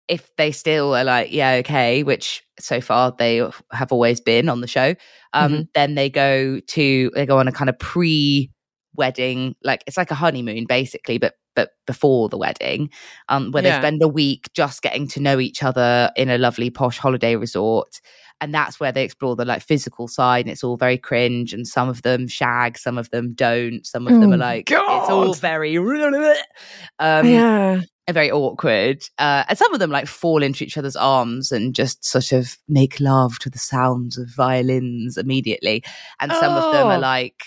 if 0.09 0.31
they 0.37 0.53
still 0.53 0.95
are 0.97 1.05
like, 1.05 1.33
yeah, 1.33 1.55
okay, 1.55 2.03
which 2.03 2.43
so 2.61 2.81
far 2.81 3.15
they 3.19 3.39
have 3.73 3.93
always 3.93 4.21
been 4.21 4.49
on 4.49 4.61
the 4.61 4.69
show, 4.69 4.95
um, 5.33 5.53
Mm-hmm. 5.53 5.63
then 5.75 5.95
they 5.97 6.11
go 6.11 6.61
to 6.61 7.11
they 7.15 7.27
go 7.27 7.39
on 7.39 7.49
a 7.49 7.53
kind 7.53 7.69
of 7.71 7.79
pre 7.79 8.51
wedding, 8.95 9.55
like 9.63 9.83
it's 9.87 9.97
like 9.97 10.11
a 10.11 10.15
honeymoon 10.17 10.67
basically, 10.67 11.19
but 11.19 11.35
but 11.57 11.71
before 11.87 12.29
the 12.29 12.39
wedding, 12.39 12.91
um, 13.29 13.51
where 13.53 13.63
Yeah. 13.63 13.71
they 13.73 13.73
spend 13.73 14.03
a 14.03 14.09
week 14.09 14.49
just 14.55 14.83
getting 14.83 15.09
to 15.09 15.21
know 15.21 15.41
each 15.41 15.63
other 15.63 16.11
in 16.17 16.29
a 16.31 16.39
lovely 16.39 16.71
posh 16.71 16.99
holiday 16.99 17.37
resort. 17.37 18.01
And 18.41 18.53
that's 18.53 18.79
where 18.79 18.93
they 18.93 19.03
explore 19.05 19.35
the 19.35 19.45
like 19.47 19.63
physical 19.63 20.09
side, 20.09 20.45
and 20.45 20.53
it's 20.53 20.63
all 20.63 20.77
very 20.77 20.99
cringe. 20.99 21.55
And 21.55 21.67
some 21.67 21.89
of 21.89 22.03
them 22.03 22.29
shag, 22.29 22.77
some 22.79 22.99
of 22.99 23.09
them 23.11 23.33
don't. 23.33 23.87
Some 23.87 24.07
of 24.07 24.21
them 24.21 24.33
are 24.33 24.37
Oh, 24.37 24.39
like 24.39 24.71
it's 24.71 25.11
all 25.11 25.33
very 25.35 25.79
um, 26.99 27.27
yeah. 27.27 27.81
very 28.11 28.31
awkward. 28.31 29.03
Uh, 29.19 29.45
and 29.49 29.57
some 29.57 29.73
of 29.73 29.81
them 29.81 29.91
like 29.91 30.07
fall 30.07 30.43
into 30.43 30.65
each 30.65 30.77
other's 30.77 30.97
arms 30.97 31.51
and 31.51 31.75
just 31.75 32.05
sort 32.05 32.33
of 32.33 32.59
make 32.69 33.01
love 33.01 33.39
to 33.39 33.49
the 33.49 33.59
sounds 33.59 34.19
of 34.19 34.29
violins 34.37 35.17
immediately. 35.17 35.83
And 36.21 36.31
some 36.33 36.53
of 36.55 36.73
them 36.75 36.87
are 36.89 36.97
Oh. 36.97 37.01
like, 37.01 37.43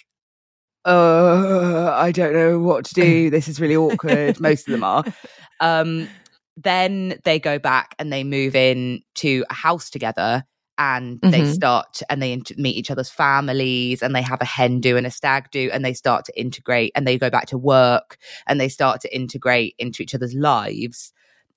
uh, 0.85 1.91
I 1.95 2.11
don't 2.11 2.33
know 2.33 2.59
what 2.59 2.85
to 2.85 2.93
do. 2.93 3.29
This 3.31 3.47
is 3.47 3.59
really 3.61 3.75
awkward. 3.75 4.39
Most 4.39 4.67
of 4.67 4.71
them 4.71 4.83
are. 4.83 5.03
Um, 5.61 6.07
then 6.55 7.19
they 7.25 7.37
go 7.37 7.59
back 7.59 7.93
and 7.99 8.13
they 8.13 8.23
move 8.23 8.55
in 8.55 9.01
to 9.15 9.43
a 9.49 9.53
house 9.53 9.89
together 9.89 10.45
and 10.79 11.19
they 11.21 11.41
Mhm. 11.41 11.53
start 11.53 12.01
and 12.09 12.21
they 12.23 12.31
int- 12.31 12.57
meet 12.57 12.75
each 12.77 12.89
other's 12.89 13.09
families 13.09 14.01
and 14.01 14.15
they 14.15 14.21
have 14.23 14.41
a 14.41 14.45
hen 14.45 14.79
do 14.79 14.97
and 14.97 15.05
a 15.05 15.11
stag 15.11 15.51
do 15.51 15.69
and 15.71 15.85
they 15.85 15.93
start 15.93 16.25
to 16.25 16.39
integrate 16.39 16.91
and 16.95 17.05
they 17.05 17.17
go 17.19 17.29
back 17.29 17.45
to 17.47 17.57
work 17.57 18.17
and 18.47 18.59
they 18.59 18.69
start 18.69 19.01
to 19.01 19.13
integrate 19.15 19.75
into 19.77 20.01
each 20.01 20.15
other's 20.15 20.33
lives 20.33 21.11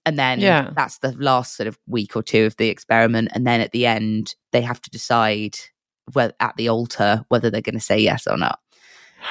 and 0.04 0.18
then 0.18 0.40
Yeah. 0.40 0.70
that's 0.76 0.98
the 0.98 1.12
last 1.12 1.56
sort 1.56 1.68
of 1.68 1.78
week 1.86 2.16
or 2.16 2.22
two 2.22 2.44
of 2.44 2.56
the 2.56 2.68
experiment 2.68 3.28
and 3.32 3.46
then 3.46 3.60
at 3.60 3.70
the 3.72 3.86
end 3.86 4.34
they 4.50 4.60
have 4.60 4.82
to 4.82 4.90
decide 4.90 5.56
whether 6.12 6.34
at 6.40 6.56
the 6.56 6.68
altar 6.68 7.24
whether 7.28 7.48
they're 7.48 7.60
going 7.62 7.74
to 7.78 7.80
say 7.80 7.98
yes 7.98 8.26
or 8.26 8.36
not 8.36 8.58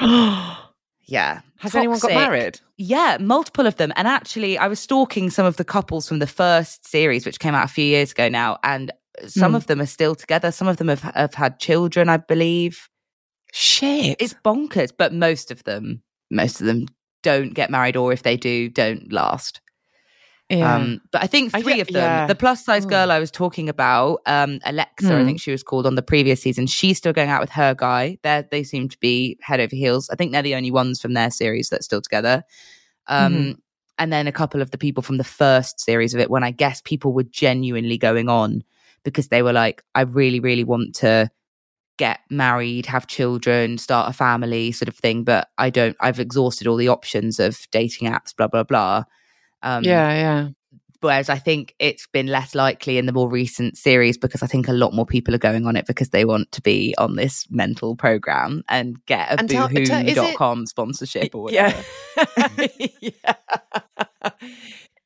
yeah 1.04 1.40
Has 1.58 1.74
anyone 1.74 1.98
got 1.98 2.12
married? 2.12 2.60
yeah, 2.76 3.18
multiple 3.20 3.66
of 3.66 3.76
them. 3.76 3.92
And 3.96 4.08
actually, 4.08 4.58
I 4.58 4.66
was 4.66 4.80
stalking 4.80 5.30
some 5.30 5.46
of 5.46 5.56
the 5.56 5.64
couples 5.64 6.08
from 6.08 6.18
the 6.18 6.26
first 6.26 6.84
series, 6.88 7.24
which 7.26 7.38
came 7.38 7.54
out 7.54 7.64
a 7.64 7.68
few 7.68 7.84
years 7.84 8.10
ago 8.12 8.28
now, 8.28 8.58
and 8.64 8.90
some 9.26 9.52
Mm. 9.52 9.56
of 9.56 9.66
them 9.66 9.80
are 9.80 9.86
still 9.86 10.14
together. 10.14 10.50
Some 10.52 10.68
of 10.68 10.76
them 10.78 10.88
have, 10.88 11.02
have 11.02 11.34
had 11.34 11.58
children, 11.60 12.08
I 12.08 12.16
believe. 12.16 12.88
Shit. 13.52 14.16
It's 14.20 14.34
bonkers, 14.44 14.92
but 14.96 15.12
most 15.12 15.50
of 15.50 15.62
them, 15.64 16.02
most 16.30 16.60
of 16.60 16.66
them 16.66 16.86
don't 17.22 17.52
get 17.54 17.70
married, 17.70 17.96
or 17.96 18.12
if 18.12 18.22
they 18.22 18.36
do, 18.36 18.68
don't 18.68 19.12
last. 19.12 19.60
yeah. 20.48 20.74
Um, 20.74 21.00
but 21.12 21.22
I 21.22 21.26
think 21.26 21.54
I 21.54 21.62
three 21.62 21.74
get- 21.76 21.88
of 21.88 21.94
them, 21.94 22.02
yeah. 22.02 22.26
the 22.26 22.34
plus 22.34 22.62
size 22.64 22.84
Mm. 22.84 22.90
girl 22.90 23.10
I 23.12 23.18
was 23.18 23.30
talking 23.30 23.68
about, 23.70 24.20
um, 24.26 24.58
Alexa, 24.66 25.06
I 25.14 25.20
Mm. 25.22 25.24
think 25.26 25.40
she 25.40 25.50
was 25.50 25.62
called 25.62 25.86
on 25.86 25.94
the 25.94 26.02
previous 26.02 26.42
season. 26.42 26.66
She's 26.66 26.98
still 26.98 27.12
going 27.14 27.30
out 27.30 27.40
with 27.40 27.50
her 27.50 27.74
guy. 27.74 28.18
They 28.22 28.44
they 28.50 28.62
seem 28.62 28.88
to 28.90 28.98
be 28.98 29.38
head 29.40 29.60
over 29.60 29.74
heels. 29.74 30.10
I 30.10 30.16
think 30.16 30.32
they're 30.32 30.42
the 30.42 30.54
only 30.56 30.70
ones 30.70 31.00
from 31.00 31.14
their 31.14 31.30
series 31.30 31.68
that's 31.70 31.86
still 31.86 32.02
together. 32.02 32.42
Um, 33.06 33.32
Mm-hmm. 33.34 33.50
And 33.98 34.12
then 34.12 34.26
a 34.26 34.32
couple 34.32 34.60
of 34.62 34.70
the 34.72 34.78
people 34.78 35.02
from 35.02 35.18
the 35.18 35.24
first 35.24 35.78
series 35.78 36.12
of 36.12 36.20
it, 36.20 36.30
when 36.30 36.42
I 36.42 36.50
guess 36.50 36.80
people 36.82 37.12
were 37.12 37.22
genuinely 37.24 37.96
going 37.98 38.28
on 38.28 38.64
because 39.04 39.28
they 39.28 39.42
were 39.42 39.52
like, 39.52 39.82
I 39.94 40.02
really, 40.02 40.40
really 40.40 40.64
want 40.64 40.94
to 40.96 41.30
get 41.98 42.20
married, 42.30 42.86
have 42.86 43.06
children, 43.06 43.78
start 43.78 44.08
a 44.10 44.12
family, 44.12 44.72
sort 44.72 44.88
of 44.88 44.96
thing. 44.96 45.24
But 45.24 45.48
I 45.58 45.70
don't. 45.70 45.96
I've 46.00 46.20
exhausted 46.20 46.66
all 46.66 46.76
the 46.76 46.88
options 46.88 47.38
of 47.38 47.58
dating 47.70 48.08
apps, 48.08 48.34
blah 48.36 48.48
blah 48.48 48.62
blah. 48.64 49.04
Um, 49.62 49.84
yeah, 49.84 50.12
yeah. 50.12 50.48
Whereas 51.00 51.28
I 51.28 51.36
think 51.36 51.74
it's 51.80 52.06
been 52.06 52.28
less 52.28 52.54
likely 52.54 52.96
in 52.96 53.06
the 53.06 53.12
more 53.12 53.28
recent 53.28 53.76
series 53.76 54.16
because 54.16 54.40
I 54.40 54.46
think 54.46 54.68
a 54.68 54.72
lot 54.72 54.92
more 54.94 55.04
people 55.04 55.34
are 55.34 55.38
going 55.38 55.66
on 55.66 55.74
it 55.74 55.84
because 55.84 56.10
they 56.10 56.24
want 56.24 56.52
to 56.52 56.62
be 56.62 56.94
on 56.96 57.16
this 57.16 57.44
mental 57.50 57.96
program 57.96 58.62
and 58.68 59.04
get 59.06 59.28
a 59.32 59.40
And 59.40 59.48
tell- 59.50 59.68
it- 60.62 60.68
sponsorship 60.68 61.34
or 61.34 61.42
whatever. 61.42 61.82
Yeah. 62.16 62.68
yeah. 63.00 64.30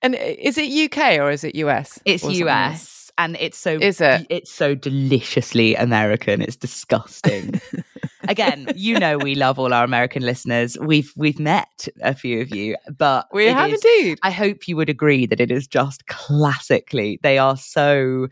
And 0.03 0.15
is 0.15 0.59
it 0.59 0.93
UK 0.93 1.19
or 1.19 1.31
is 1.31 1.45
it 1.45 1.55
US? 1.57 1.99
It's? 2.05 2.23
US 2.25 3.06
and 3.19 3.37
it's 3.41 3.59
so 3.59 3.73
Is 3.81 4.01
it? 4.01 4.27
it's 4.29 4.51
so 4.53 4.75
deliciously 4.75 5.75
American. 5.75 6.43
It's 6.43 6.57
disgusting. 6.57 7.61
Again, 8.29 8.67
you 8.75 8.99
know 8.99 9.19
we 9.19 9.35
love 9.35 9.59
all 9.59 9.73
our 9.73 9.85
American 9.85 10.23
listeners. 10.23 10.77
We've 10.81 11.13
we've 11.17 11.39
met 11.39 11.87
a 12.03 12.15
few 12.15 12.41
of 12.41 12.55
you, 12.55 12.77
but 12.99 13.27
We 13.33 13.47
have 13.47 13.71
is- 13.73 13.85
indeed. 13.85 14.19
I 14.23 14.31
hope 14.31 14.67
you 14.67 14.77
would 14.77 14.89
agree 14.89 15.27
that 15.27 15.41
it 15.41 15.51
is 15.51 15.67
just 15.67 16.07
classically. 16.07 17.19
They 17.23 17.39
are 17.39 17.57
so 17.57 18.29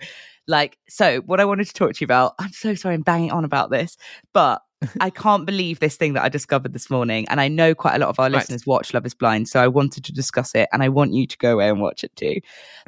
like 0.47 0.77
so 0.89 1.21
what 1.21 1.41
I 1.41 1.45
wanted 1.45 1.67
to 1.69 1.73
talk 1.75 1.93
to 1.95 2.01
you 2.01 2.05
about. 2.07 2.35
I'm 2.39 2.53
so 2.53 2.75
sorry 2.75 2.95
I'm 2.95 3.03
banging 3.03 3.31
on 3.31 3.45
about 3.45 3.71
this, 3.71 3.97
but 4.33 4.63
I 5.01 5.09
can't 5.11 5.47
believe 5.47 5.81
this 5.81 5.97
thing 5.97 6.13
that 6.15 6.23
I 6.25 6.29
discovered 6.29 6.73
this 6.73 6.91
morning. 6.91 7.27
And 7.31 7.41
I 7.41 7.49
know 7.49 7.75
quite 7.75 7.95
a 7.95 7.99
lot 7.99 8.09
of 8.11 8.19
our 8.19 8.27
Right. 8.27 8.33
listeners 8.33 8.67
watch 8.67 8.93
Love 8.93 9.07
is 9.07 9.15
Blind, 9.15 9.49
so 9.49 9.61
I 9.63 9.69
wanted 9.69 10.05
to 10.05 10.13
discuss 10.13 10.55
it 10.55 10.69
and 10.73 10.83
I 10.83 10.89
want 10.89 11.13
you 11.15 11.27
to 11.27 11.39
go 11.39 11.55
away 11.55 11.69
and 11.69 11.81
watch 11.81 12.05
it 12.05 12.15
too. 12.17 12.41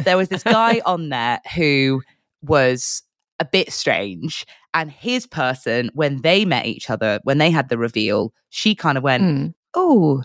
There 0.05 0.17
was 0.17 0.29
this 0.29 0.43
guy 0.43 0.81
on 0.87 1.09
there 1.09 1.41
who 1.55 2.03
was 2.43 3.03
a 3.41 3.45
bit 3.45 3.73
strange 3.73 4.45
and 4.75 4.91
his 4.91 5.27
person 5.27 5.91
when 5.95 6.21
they 6.23 6.45
met 6.45 6.67
each 6.67 6.91
other 6.91 7.21
when 7.25 7.39
they 7.39 7.51
had 7.51 7.69
the 7.69 7.77
reveal 7.79 8.33
she 8.51 8.75
kind 8.75 8.97
of 8.97 9.05
went 9.05 9.23
Mm. 9.23 9.55
oh 9.75 10.23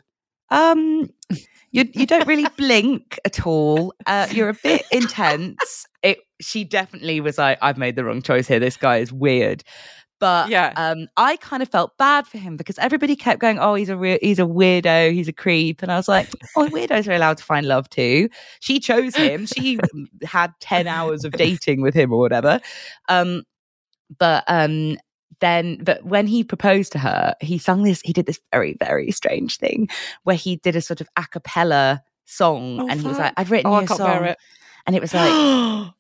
um 0.50 1.10
you 1.72 1.90
you 1.94 2.06
don't 2.06 2.28
really 2.28 2.48
blink 2.58 3.20
at 3.26 3.46
all 3.46 3.94
uh 4.06 4.28
you're 4.32 4.50
a 4.50 4.58
bit 4.64 4.84
intense 4.92 5.86
it 6.04 6.20
she 6.40 6.64
definitely 6.64 7.20
was 7.20 7.38
like 7.38 7.58
i've 7.62 7.78
made 7.78 7.96
the 7.98 8.04
wrong 8.06 8.22
choice 8.22 8.48
here 8.48 8.60
this 8.60 8.78
guy 8.78 8.98
is 8.98 9.12
weird 9.12 9.64
But 10.22 10.50
Yeah. 10.50 10.72
um, 10.78 11.08
I 11.18 11.36
kind 11.38 11.64
of 11.64 11.70
felt 11.70 11.98
bad 11.98 12.28
for 12.28 12.38
him 12.38 12.56
because 12.56 12.78
everybody 12.78 13.16
kept 13.16 13.42
going, 13.42 13.58
"Oh, 13.60 13.74
he's 13.74 13.90
a 13.90 13.98
re- 13.98 14.20
he's 14.22 14.38
a 14.38 14.44
weirdo, 14.44 15.12
he's 15.12 15.28
a 15.28 15.34
creep," 15.34 15.82
and 15.82 15.92
I 15.92 15.98
was 15.98 16.08
like, 16.08 16.28
"Oh, 16.56 16.68
weirdos 16.70 17.08
are 17.10 17.14
allowed 17.14 17.38
to 17.40 17.44
find 17.44 17.66
love 17.68 17.90
too." 17.90 18.30
She 18.60 18.80
chose 18.80 19.16
him. 19.16 19.48
She 19.48 19.80
had 20.24 20.54
ten 20.60 20.86
hours 20.88 21.26
of 21.26 21.34
dating 21.34 21.82
with 21.82 21.96
him 21.96 22.14
or 22.14 22.20
whatever. 22.20 22.62
Um, 23.10 23.44
but 24.20 24.44
um, 24.48 25.00
then, 25.40 25.84
but 25.84 26.06
when 26.06 26.28
he 26.28 26.44
proposed 26.44 26.92
to 26.92 27.00
her, 27.00 27.34
he 27.42 27.58
sung 27.58 27.82
this. 27.82 28.00
He 28.02 28.14
did 28.14 28.28
this 28.28 28.40
very 28.54 28.78
very 28.80 29.10
strange 29.12 29.58
thing 29.58 29.90
where 30.22 30.36
he 30.36 30.58
did 30.58 30.76
a 30.76 30.82
sort 30.82 31.02
of 31.02 31.10
a 31.18 31.26
cappella 31.26 32.04
song, 32.26 32.80
Oh, 32.80 32.88
and 32.88 33.02
he 33.02 33.08
was 33.08 33.18
like, 33.18 33.34
"I've 33.38 33.50
written 33.50 33.72
Oh, 33.72 33.80
you 33.80 33.86
a 33.86 33.88
song," 33.88 34.36
and 34.86 34.96
it 34.96 35.02
was 35.02 35.14
like 35.16 35.94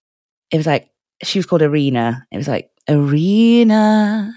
it 0.51 0.57
was 0.57 0.67
like 0.67 0.90
she 1.23 1.39
was 1.39 1.45
called 1.45 1.61
Arena. 1.61 2.25
It 2.31 2.37
was 2.37 2.47
like 2.47 2.69
Arena. 2.87 4.33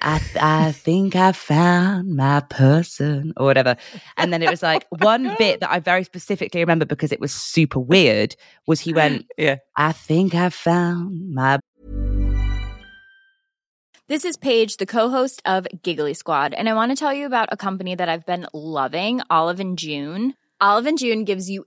I 0.00 0.18
th- 0.18 0.36
I 0.42 0.72
think 0.72 1.16
I 1.16 1.32
found 1.32 2.14
my 2.14 2.40
person 2.40 3.32
or 3.36 3.46
whatever. 3.46 3.76
And 4.16 4.32
then 4.32 4.42
it 4.42 4.50
was 4.50 4.62
like 4.62 4.86
one 4.90 5.34
bit 5.38 5.60
that 5.60 5.70
I 5.70 5.80
very 5.80 6.04
specifically 6.04 6.60
remember 6.60 6.84
because 6.84 7.10
it 7.10 7.20
was 7.20 7.32
super 7.32 7.80
weird 7.80 8.36
was 8.66 8.80
he 8.80 8.92
went, 8.92 9.26
Yeah. 9.36 9.56
I 9.76 9.92
think 9.92 10.34
I 10.34 10.50
found 10.50 11.34
my 11.34 11.58
This 14.06 14.24
is 14.24 14.36
Paige, 14.36 14.76
the 14.76 14.86
co-host 14.86 15.42
of 15.44 15.66
Giggly 15.82 16.14
Squad, 16.14 16.54
and 16.54 16.68
I 16.68 16.74
want 16.74 16.92
to 16.92 16.96
tell 16.96 17.12
you 17.12 17.26
about 17.26 17.48
a 17.52 17.56
company 17.56 17.94
that 17.94 18.08
I've 18.08 18.24
been 18.24 18.46
loving, 18.54 19.20
Olive 19.28 19.60
and 19.60 19.76
June. 19.76 20.34
Olive 20.60 20.86
and 20.86 20.98
June 20.98 21.24
gives 21.24 21.50
you 21.50 21.66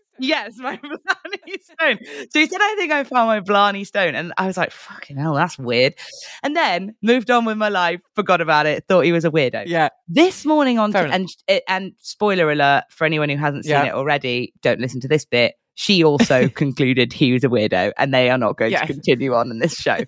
Yes, 0.19 0.53
my 0.57 0.77
Blarney 0.81 1.57
Stone. 1.61 1.99
So 2.31 2.39
he 2.39 2.45
said, 2.45 2.59
I 2.61 2.75
think 2.77 2.91
I 2.91 3.03
found 3.03 3.27
my 3.27 3.39
Blarney 3.39 3.83
Stone. 3.85 4.15
And 4.15 4.33
I 4.37 4.45
was 4.47 4.57
like, 4.57 4.71
fucking 4.71 5.17
hell, 5.17 5.33
that's 5.33 5.57
weird. 5.57 5.95
And 6.43 6.55
then 6.55 6.95
moved 7.01 7.31
on 7.31 7.45
with 7.45 7.57
my 7.57 7.69
life, 7.69 8.01
forgot 8.15 8.41
about 8.41 8.65
it, 8.65 8.83
thought 8.87 9.01
he 9.01 9.11
was 9.11 9.25
a 9.25 9.31
weirdo. 9.31 9.63
Yeah. 9.67 9.89
This 10.07 10.45
morning 10.45 10.77
on, 10.79 10.91
t- 10.93 10.99
and, 10.99 11.27
eh, 11.47 11.59
and 11.67 11.93
spoiler 11.99 12.51
alert 12.51 12.83
for 12.89 13.05
anyone 13.05 13.29
who 13.29 13.37
hasn't 13.37 13.63
seen 13.65 13.71
Yeah. 13.71 13.85
it 13.85 13.93
already, 13.93 14.53
don't 14.61 14.79
listen 14.79 15.01
to 15.01 15.07
this 15.07 15.25
bit. 15.25 15.55
She 15.75 16.03
also 16.03 16.47
concluded 16.55 17.13
he 17.13 17.31
was 17.33 17.43
a 17.43 17.47
weirdo 17.49 17.93
and 17.97 18.13
they 18.13 18.29
are 18.29 18.37
not 18.37 18.57
going 18.57 18.71
Yes. 18.71 18.81
to 18.81 18.87
continue 18.93 19.33
on 19.33 19.49
in 19.49 19.59
this 19.59 19.75
show. 19.75 19.99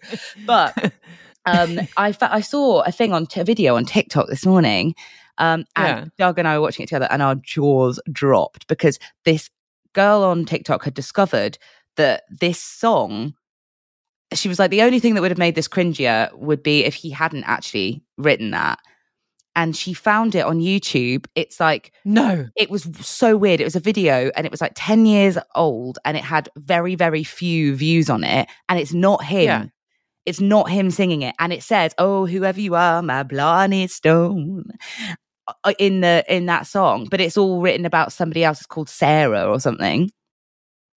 But 0.46 0.94
um, 1.46 1.80
I, 1.98 2.12
fa- 2.12 2.32
I 2.34 2.42
saw 2.42 2.82
a 2.82 2.92
thing 2.92 3.14
on 3.14 3.26
t- 3.26 3.40
a 3.40 3.44
video 3.44 3.76
on 3.78 3.86
TikTok 3.86 4.28
this 4.28 4.46
morning. 4.46 4.94
Um, 5.40 5.66
and 5.76 6.12
Doug 6.20 6.38
and 6.38 6.48
I 6.48 6.58
were 6.60 6.62
watching 6.62 6.84
it 6.84 6.90
together, 6.90 7.08
and 7.10 7.24
our 7.24 7.34
jaws 7.34 8.00
dropped 8.12 8.68
because 8.68 9.00
this 9.26 9.50
girl 9.94 10.24
on 10.24 10.46
TikTok 10.46 10.84
had 10.84 10.94
discovered 10.94 11.58
that 11.98 12.24
this 12.30 12.60
song. 12.62 13.34
She 14.34 14.50
was 14.50 14.58
like, 14.58 14.72
the 14.72 14.82
only 14.82 15.00
thing 15.00 15.14
that 15.14 15.22
would 15.22 15.30
have 15.32 15.38
made 15.38 15.54
this 15.54 15.68
cringier 15.68 16.34
would 16.36 16.64
be 16.64 16.84
if 16.86 16.96
he 16.96 17.12
hadn't 17.12 17.44
actually 17.44 18.04
written 18.18 18.50
that. 18.52 18.80
And 19.56 19.76
she 19.76 19.94
found 19.94 20.34
it 20.34 20.46
on 20.46 20.60
YouTube. 20.60 21.28
It's 21.36 21.60
like 21.60 21.94
No. 22.04 22.48
it 22.56 22.72
was 22.72 22.88
so 23.02 23.38
weird. 23.38 23.62
It 23.62 23.66
was 23.66 23.76
a 23.76 23.80
video 23.80 24.32
and 24.36 24.48
it 24.48 24.52
was 24.52 24.62
like 24.62 24.72
10 24.76 25.06
years 25.06 25.38
old 25.54 26.00
and 26.04 26.18
it 26.18 26.24
had 26.24 26.50
very, 26.58 26.96
very 26.96 27.24
few 27.24 27.76
views 27.76 28.10
on 28.10 28.24
it. 28.24 28.50
And 28.68 28.80
it's 28.80 28.94
not 28.94 29.24
him. 29.24 29.44
Yeah. 29.44 29.66
It's 30.26 30.42
not 30.42 30.72
him 30.72 30.90
singing 30.90 31.22
it. 31.22 31.36
And 31.38 31.54
it 31.54 31.62
says, 31.62 31.94
Oh, 32.00 32.26
whoever 32.26 32.60
you 32.60 32.74
are, 32.74 33.04
my 33.04 33.22
Blarney 33.22 33.86
Stone 33.88 34.64
Uh, 35.48 35.74
in 35.78 36.00
the 36.00 36.24
in 36.30 36.46
that 36.46 36.68
song. 36.68 37.08
But 37.12 37.20
it's 37.20 37.38
all 37.38 37.60
written 37.60 37.86
about 37.86 38.14
somebody 38.14 38.44
else. 38.44 38.60
It's 38.60 38.66
called 38.66 38.90
Sarah 38.90 39.46
or 39.46 39.60
something. 39.60 40.10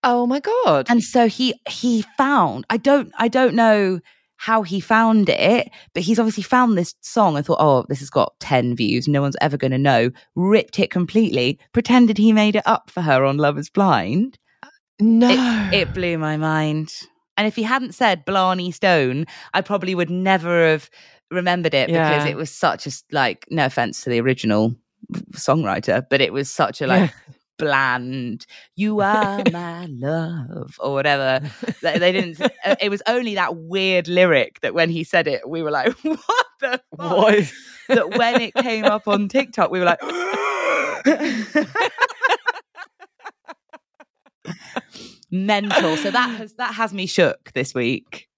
Oh 0.05 0.27
my 0.27 0.39
god. 0.39 0.87
And 0.89 1.03
so 1.03 1.27
he 1.27 1.55
he 1.69 2.03
found, 2.17 2.65
I 2.71 2.77
don't 2.77 3.13
I 3.19 3.27
don't 3.27 3.55
know 3.55 4.01
how 4.37 4.63
he 4.63 4.81
found 4.81 5.29
it, 5.29 5.71
but 5.95 6.03
he's 6.03 6.19
obviously 6.19 6.43
found 6.43 6.77
this 6.77 6.95
song 7.01 7.37
and 7.37 7.45
thought, 7.45 7.59
oh, 7.61 7.85
this 7.89 8.01
has 8.01 8.11
got 8.11 8.39
10 8.41 8.77
views. 8.77 9.09
No 9.09 9.23
one's 9.23 9.37
ever 9.41 9.57
going 9.57 9.71
to 9.71 9.79
know. 9.79 10.11
Ripped 10.35 10.79
it 10.79 10.91
completely, 10.91 11.59
pretended 11.73 12.19
he 12.19 12.33
made 12.33 12.55
it 12.55 12.67
up 12.67 12.91
for 12.91 13.01
her 13.01 13.25
on 13.25 13.39
Love 13.39 13.59
is 13.59 13.71
Blind. 13.71 14.39
no. 15.01 15.71
It, 15.73 15.75
it 15.75 15.95
blew 15.95 16.19
my 16.19 16.37
mind. 16.37 16.93
And 17.37 17.47
if 17.47 17.57
he 17.57 17.63
hadn't 17.65 17.95
said 17.95 18.25
Blarney 18.25 18.73
Stone, 18.73 19.27
I 19.53 19.61
probably 19.61 19.95
would 19.95 20.11
never 20.11 20.69
have 20.69 20.89
remembered 21.31 21.75
it 21.75 21.89
because 21.89 22.25
it 22.25 22.37
was 22.37 22.51
such 22.51 22.87
a 22.87 22.91
like, 23.13 23.47
no 23.51 23.67
offense 23.67 24.03
to 24.05 24.11
the 24.11 24.21
original 24.21 24.75
songwriter, 25.33 26.05
but 26.09 26.21
it 26.21 26.33
was 26.33 26.51
such 26.51 26.81
a, 26.81 26.87
like, 26.87 27.13
bland 27.59 28.45
you 28.75 29.01
are 29.01 29.43
my 29.51 29.87
love 29.87 30.77
or 30.79 30.93
whatever. 30.93 31.41
They, 31.81 31.99
they 31.99 32.13
didn't 32.13 32.39
uh, 32.41 32.77
it 32.81 32.91
was 32.91 33.03
only 33.07 33.37
that 33.37 33.57
weird 33.57 34.09
lyric 34.09 34.61
that 34.61 34.75
when 34.75 34.91
he 34.91 35.05
said 35.05 35.27
it 35.27 35.49
we 35.49 35.63
were 35.63 35.71
like 35.71 35.93
what 36.03 36.19
the 36.61 36.83
fuck? 36.99 37.17
What? 37.17 37.51
that 37.89 38.19
when 38.19 38.43
it 38.43 38.53
came 38.55 38.85
up 38.85 39.09
on 39.09 39.29
tiktok 39.29 39.71
we 39.71 39.79
were 39.79 39.87
like 39.87 40.03
mental. 45.31 45.97
So 45.97 46.11
that 46.11 46.35
has 46.37 46.55
that 46.55 46.75
has 46.75 46.93
me 46.93 47.07
shook 47.07 47.53
this 47.53 47.73
week 47.75 48.29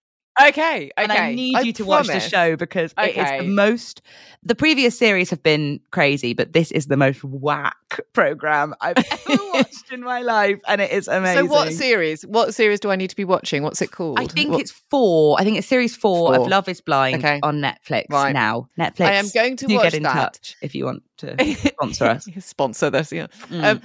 Okay. 0.40 0.48
Okay. 0.48 0.90
and 0.96 1.12
I 1.12 1.34
need 1.34 1.64
you 1.66 1.72
to 1.74 1.84
watch 1.84 2.06
the 2.06 2.20
show 2.20 2.56
because 2.56 2.94
it 2.98 3.16
is 3.16 3.40
the 3.40 3.46
most. 3.48 4.02
The 4.44 4.54
previous 4.54 4.96
series 4.96 5.30
have 5.30 5.42
been 5.42 5.80
crazy, 5.90 6.32
but 6.32 6.52
this 6.52 6.70
is 6.70 6.86
the 6.86 6.96
most 6.96 7.24
whack 7.24 7.76
program 8.12 8.72
I've 8.80 8.96
ever 9.28 9.42
watched 9.52 9.90
in 9.92 10.00
my 10.00 10.20
life, 10.22 10.58
and 10.68 10.80
it 10.80 10.92
is 10.92 11.08
amazing. 11.08 11.46
So 11.48 11.52
what 11.52 11.72
series? 11.72 12.22
What 12.22 12.54
series 12.54 12.78
do 12.78 12.90
I 12.92 12.96
need 12.96 13.10
to 13.10 13.16
be 13.16 13.24
watching? 13.24 13.64
What's 13.64 13.82
it 13.82 13.90
called? 13.90 14.20
I 14.20 14.26
think 14.26 14.52
What- 14.52 14.60
it's 14.60 14.70
four. 14.70 15.36
I 15.40 15.44
think 15.44 15.58
it's 15.58 15.66
series 15.66 15.96
four, 15.96 16.32
Four. 16.34 16.42
of 16.42 16.46
Love 16.48 16.68
Is 16.68 16.80
Blind 16.80 17.24
Okay. 17.24 17.40
on 17.42 17.60
Netflix 17.60 18.04
Right. 18.10 18.32
now. 18.32 18.68
Netflix. 18.78 19.00
I 19.06 19.12
am 19.14 19.26
going 19.34 19.56
to 19.56 19.66
watch 19.74 19.82
get 19.82 19.94
in 19.94 20.02
that. 20.04 20.14
touch 20.14 20.56
if 20.62 20.72
you 20.74 20.84
want 20.84 21.02
to 21.18 21.54
sponsor 21.56 22.04
us. 22.04 22.28
sponsor 22.40 22.90
this. 22.90 23.10
Yeah. 23.10 23.26
Mm. 23.50 23.64
Um, 23.64 23.80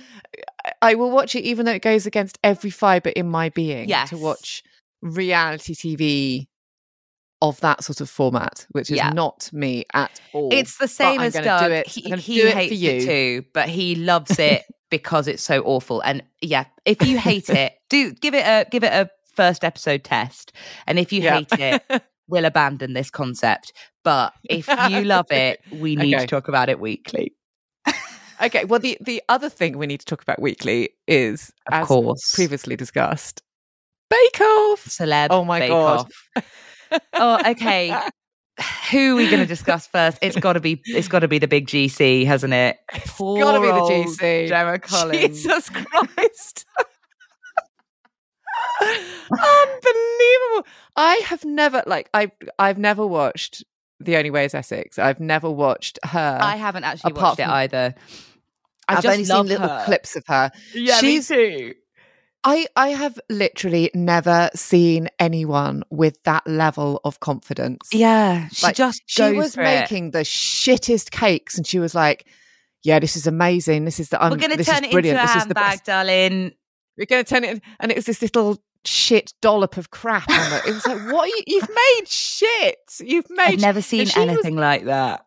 I- 0.66 0.72
I 0.82 0.96
will 0.96 1.12
watch 1.12 1.36
it 1.36 1.44
even 1.44 1.66
though 1.66 1.74
it 1.74 1.82
goes 1.82 2.06
against 2.06 2.38
every 2.44 2.70
fiber 2.70 3.10
in 3.10 3.28
my 3.28 3.50
being. 3.50 3.90
Yes. 3.90 4.10
To 4.12 4.18
watch 4.18 4.64
reality 5.04 5.74
TV 5.76 6.48
of 7.42 7.60
that 7.60 7.84
sort 7.84 8.00
of 8.02 8.10
format, 8.10 8.66
which 8.72 8.90
is 8.90 8.98
Yeah. 8.98 9.10
not 9.12 9.50
me 9.52 9.84
at 9.94 10.20
all. 10.32 10.50
It's 10.54 10.78
the 10.78 10.88
same 10.88 11.20
as 11.20 11.34
Doug. 11.34 11.68
do 11.68 11.74
it. 11.74 11.88
He, 11.88 12.02
he 12.16 12.36
do 12.42 12.48
it 12.48 12.52
for 12.54 12.58
hates 12.58 12.76
you. 12.82 12.90
it 12.92 13.06
too, 13.06 13.46
but 13.54 13.68
he 13.70 13.96
loves 13.96 14.40
it 14.40 14.64
because 14.90 15.28
it's 15.28 15.44
so 15.44 15.62
awful. 15.64 16.02
And 16.02 16.24
yeah, 16.42 16.66
if 16.86 17.06
you 17.06 17.18
hate 17.18 17.50
it, 17.50 17.74
do 17.90 18.12
give 18.14 18.34
it 18.34 18.46
a 18.46 18.66
give 18.70 18.84
it 18.84 18.94
a 18.94 19.10
first 19.36 19.64
episode 19.64 20.04
test. 20.04 20.54
And 20.88 20.98
if 21.00 21.12
you 21.12 21.22
Yeah. 21.22 21.36
hate 21.40 21.52
it, 21.90 22.04
we'll 22.28 22.46
abandon 22.46 22.94
this 22.94 23.10
concept. 23.10 23.74
But 24.04 24.34
if 24.50 24.68
you 24.90 25.04
love 25.04 25.30
it, 25.32 25.60
we 25.72 25.96
need 25.96 26.16
Okay. 26.16 26.22
to 26.26 26.28
talk 26.28 26.48
about 26.48 26.70
it 26.70 26.80
weekly. 26.80 27.34
Okay, 28.42 28.66
well, 28.66 28.80
the, 28.80 28.98
the 29.00 29.22
other 29.30 29.48
thing 29.48 29.78
we 29.78 29.86
need 29.88 30.00
to 30.02 30.06
talk 30.06 30.22
about 30.22 30.42
weekly 30.42 30.90
is, 31.08 31.52
Of 31.68 31.74
as 31.74 31.88
course. 31.88 32.34
previously 32.34 32.76
discussed, 32.76 33.42
Bake 34.14 34.42
Off. 34.42 34.86
Celeb. 34.86 35.28
Oh 35.32 35.44
my 35.44 35.60
Bake 35.60 35.70
God. 35.70 36.08
Off. 36.36 36.44
oh, 37.14 37.40
okay. 37.52 37.90
Who 38.92 39.14
are 39.14 39.16
we 39.16 39.26
going 39.28 39.40
to 39.42 39.48
discuss 39.48 39.88
first? 39.88 40.20
It's 40.22 40.38
got 40.38 40.54
to 40.54 40.60
be. 40.60 40.82
It's 40.86 41.08
got 41.08 41.20
to 41.20 41.28
be 41.28 41.40
the 41.40 41.48
big 41.48 41.66
GC, 41.68 42.26
hasn't 42.28 42.54
it? 42.54 42.78
It's 42.94 43.18
gotta 43.18 43.60
be 43.60 43.68
the 43.68 43.74
GC. 43.74 44.48
Gemma 44.48 44.78
Collins. 44.80 45.42
Jesus 45.44 45.70
Christ. 45.70 46.66
Unbelievable. 49.32 50.68
I 50.96 51.16
have 51.26 51.44
never 51.46 51.84
like 51.88 52.10
I've 52.14 52.32
I've 52.60 52.78
never 52.78 53.06
watched 53.08 53.64
The 54.00 54.18
Only 54.18 54.30
Way 54.30 54.46
is 54.46 54.54
Essex. 54.54 55.00
I've 55.00 55.20
never 55.20 55.50
watched 55.50 55.98
her. 56.04 56.38
I 56.42 56.56
haven't 56.58 56.84
actually 56.84 57.14
watched 57.14 57.40
it 57.40 57.48
either. 57.48 57.96
I 58.88 58.96
I've 58.98 59.04
just 59.04 59.14
only 59.14 59.26
seen 59.26 59.46
little 59.48 59.68
her. 59.68 59.84
clips 59.86 60.16
of 60.16 60.24
her. 60.28 60.52
Yeah, 60.76 61.00
She's- 61.00 61.30
me 61.32 61.36
too. 61.36 61.74
I 62.46 62.68
I 62.76 62.90
have 62.90 63.20
literally 63.30 63.90
never 63.94 64.50
seen 64.56 65.08
anyone 65.20 65.84
with 65.90 66.22
that 66.24 66.46
level 66.46 67.00
of 67.04 67.20
confidence. 67.20 67.90
Yeah, 67.92 68.48
she 68.50 68.66
Like, 68.66 68.76
just 68.76 69.02
she 69.06 69.32
was 69.32 69.56
for 69.56 69.62
it. 69.62 69.66
making 69.66 70.12
the 70.12 70.20
shittest 70.20 71.12
cakes 71.12 71.58
and 71.58 71.66
she 71.66 71.80
was 71.80 71.96
like 71.96 72.28
yeah 72.84 73.00
this 73.00 73.16
is 73.16 73.26
amazing 73.28 73.86
this 73.86 73.98
is 74.00 74.10
the 74.10 74.22
I'm, 74.22 74.32
We're 74.32 74.38
going 74.38 74.52
to 74.52 74.58
this 74.58 74.68
turn 74.68 74.84
it 74.84 74.92
brilliant 74.92 75.18
into 75.20 75.32
a 75.32 75.40
handbag, 75.40 75.84
darling. 75.86 76.52
we're 76.98 77.06
going 77.06 77.24
to 77.24 77.30
turn 77.30 77.46
it 77.46 77.62
and 77.80 77.92
it 77.92 77.96
was 77.96 78.06
this 78.06 78.22
little 78.22 78.62
shit 78.84 79.34
dollop 79.42 79.78
of 79.78 79.90
crap 79.90 80.30
on 80.30 80.52
it 80.54 80.66
it 80.68 80.74
was 80.74 80.86
like 80.86 81.14
what 81.14 81.30
you, 81.30 81.44
you've 81.48 81.70
made 81.70 82.08
shit 82.10 82.78
you've 83.00 83.30
made 83.30 83.54
I've 83.54 83.60
never 83.62 83.82
seen 83.82 84.06
she 84.06 84.20
was- 84.20 84.28
anything 84.30 84.58
like 84.58 84.84
that. 84.84 85.26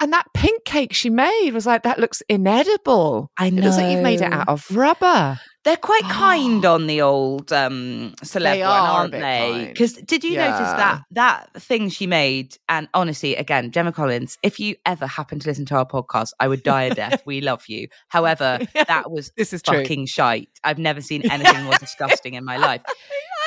and 0.00 0.14
that 0.14 0.24
pink 0.32 0.64
cake 0.64 0.94
she 0.94 1.10
made 1.10 1.50
was 1.50 1.66
like 1.66 1.82
that 1.82 1.98
looks 1.98 2.22
inedible 2.30 3.30
I 3.36 3.50
know. 3.50 3.58
it 3.60 3.64
looks 3.66 3.76
like 3.76 3.92
you've 3.92 4.02
made 4.02 4.22
it 4.22 4.32
out 4.32 4.48
of 4.48 4.66
rubber 4.74 5.38
They're 5.68 5.76
quite 5.76 6.04
kind 6.04 6.64
on 6.64 6.86
the 6.86 7.02
old 7.02 7.52
um 7.52 8.14
celeb 8.22 8.54
They 8.54 8.60
one, 8.62 8.70
are 8.70 9.00
aren't 9.00 9.12
they? 9.12 9.68
Because 9.70 9.92
did 9.92 10.24
you 10.24 10.38
notice 10.38 10.60
that 10.60 11.02
that 11.10 11.52
thing 11.60 11.90
she 11.90 12.06
made? 12.06 12.56
And 12.70 12.88
honestly, 12.94 13.36
again, 13.36 13.70
Gemma 13.70 13.92
Collins, 13.92 14.38
if 14.42 14.58
you 14.58 14.76
ever 14.86 15.06
happen 15.06 15.38
to 15.40 15.46
listen 15.46 15.66
to 15.66 15.74
our 15.74 15.84
podcast, 15.84 16.30
I 16.40 16.48
would 16.48 16.62
die 16.62 16.84
a 16.84 16.94
death. 16.94 17.20
we 17.26 17.42
love 17.42 17.64
you. 17.68 17.88
However, 18.08 18.60
that 18.88 19.10
was 19.10 19.30
this 19.36 19.52
is 19.52 19.60
true 19.60 19.82
fucking 19.82 20.06
shite. 20.06 20.48
I've 20.64 20.78
never 20.78 21.02
seen 21.02 21.22
anything 21.30 21.64
more 21.64 21.74
disgusting 21.74 22.32
in 22.32 22.46
my 22.46 22.56
life. 22.56 22.80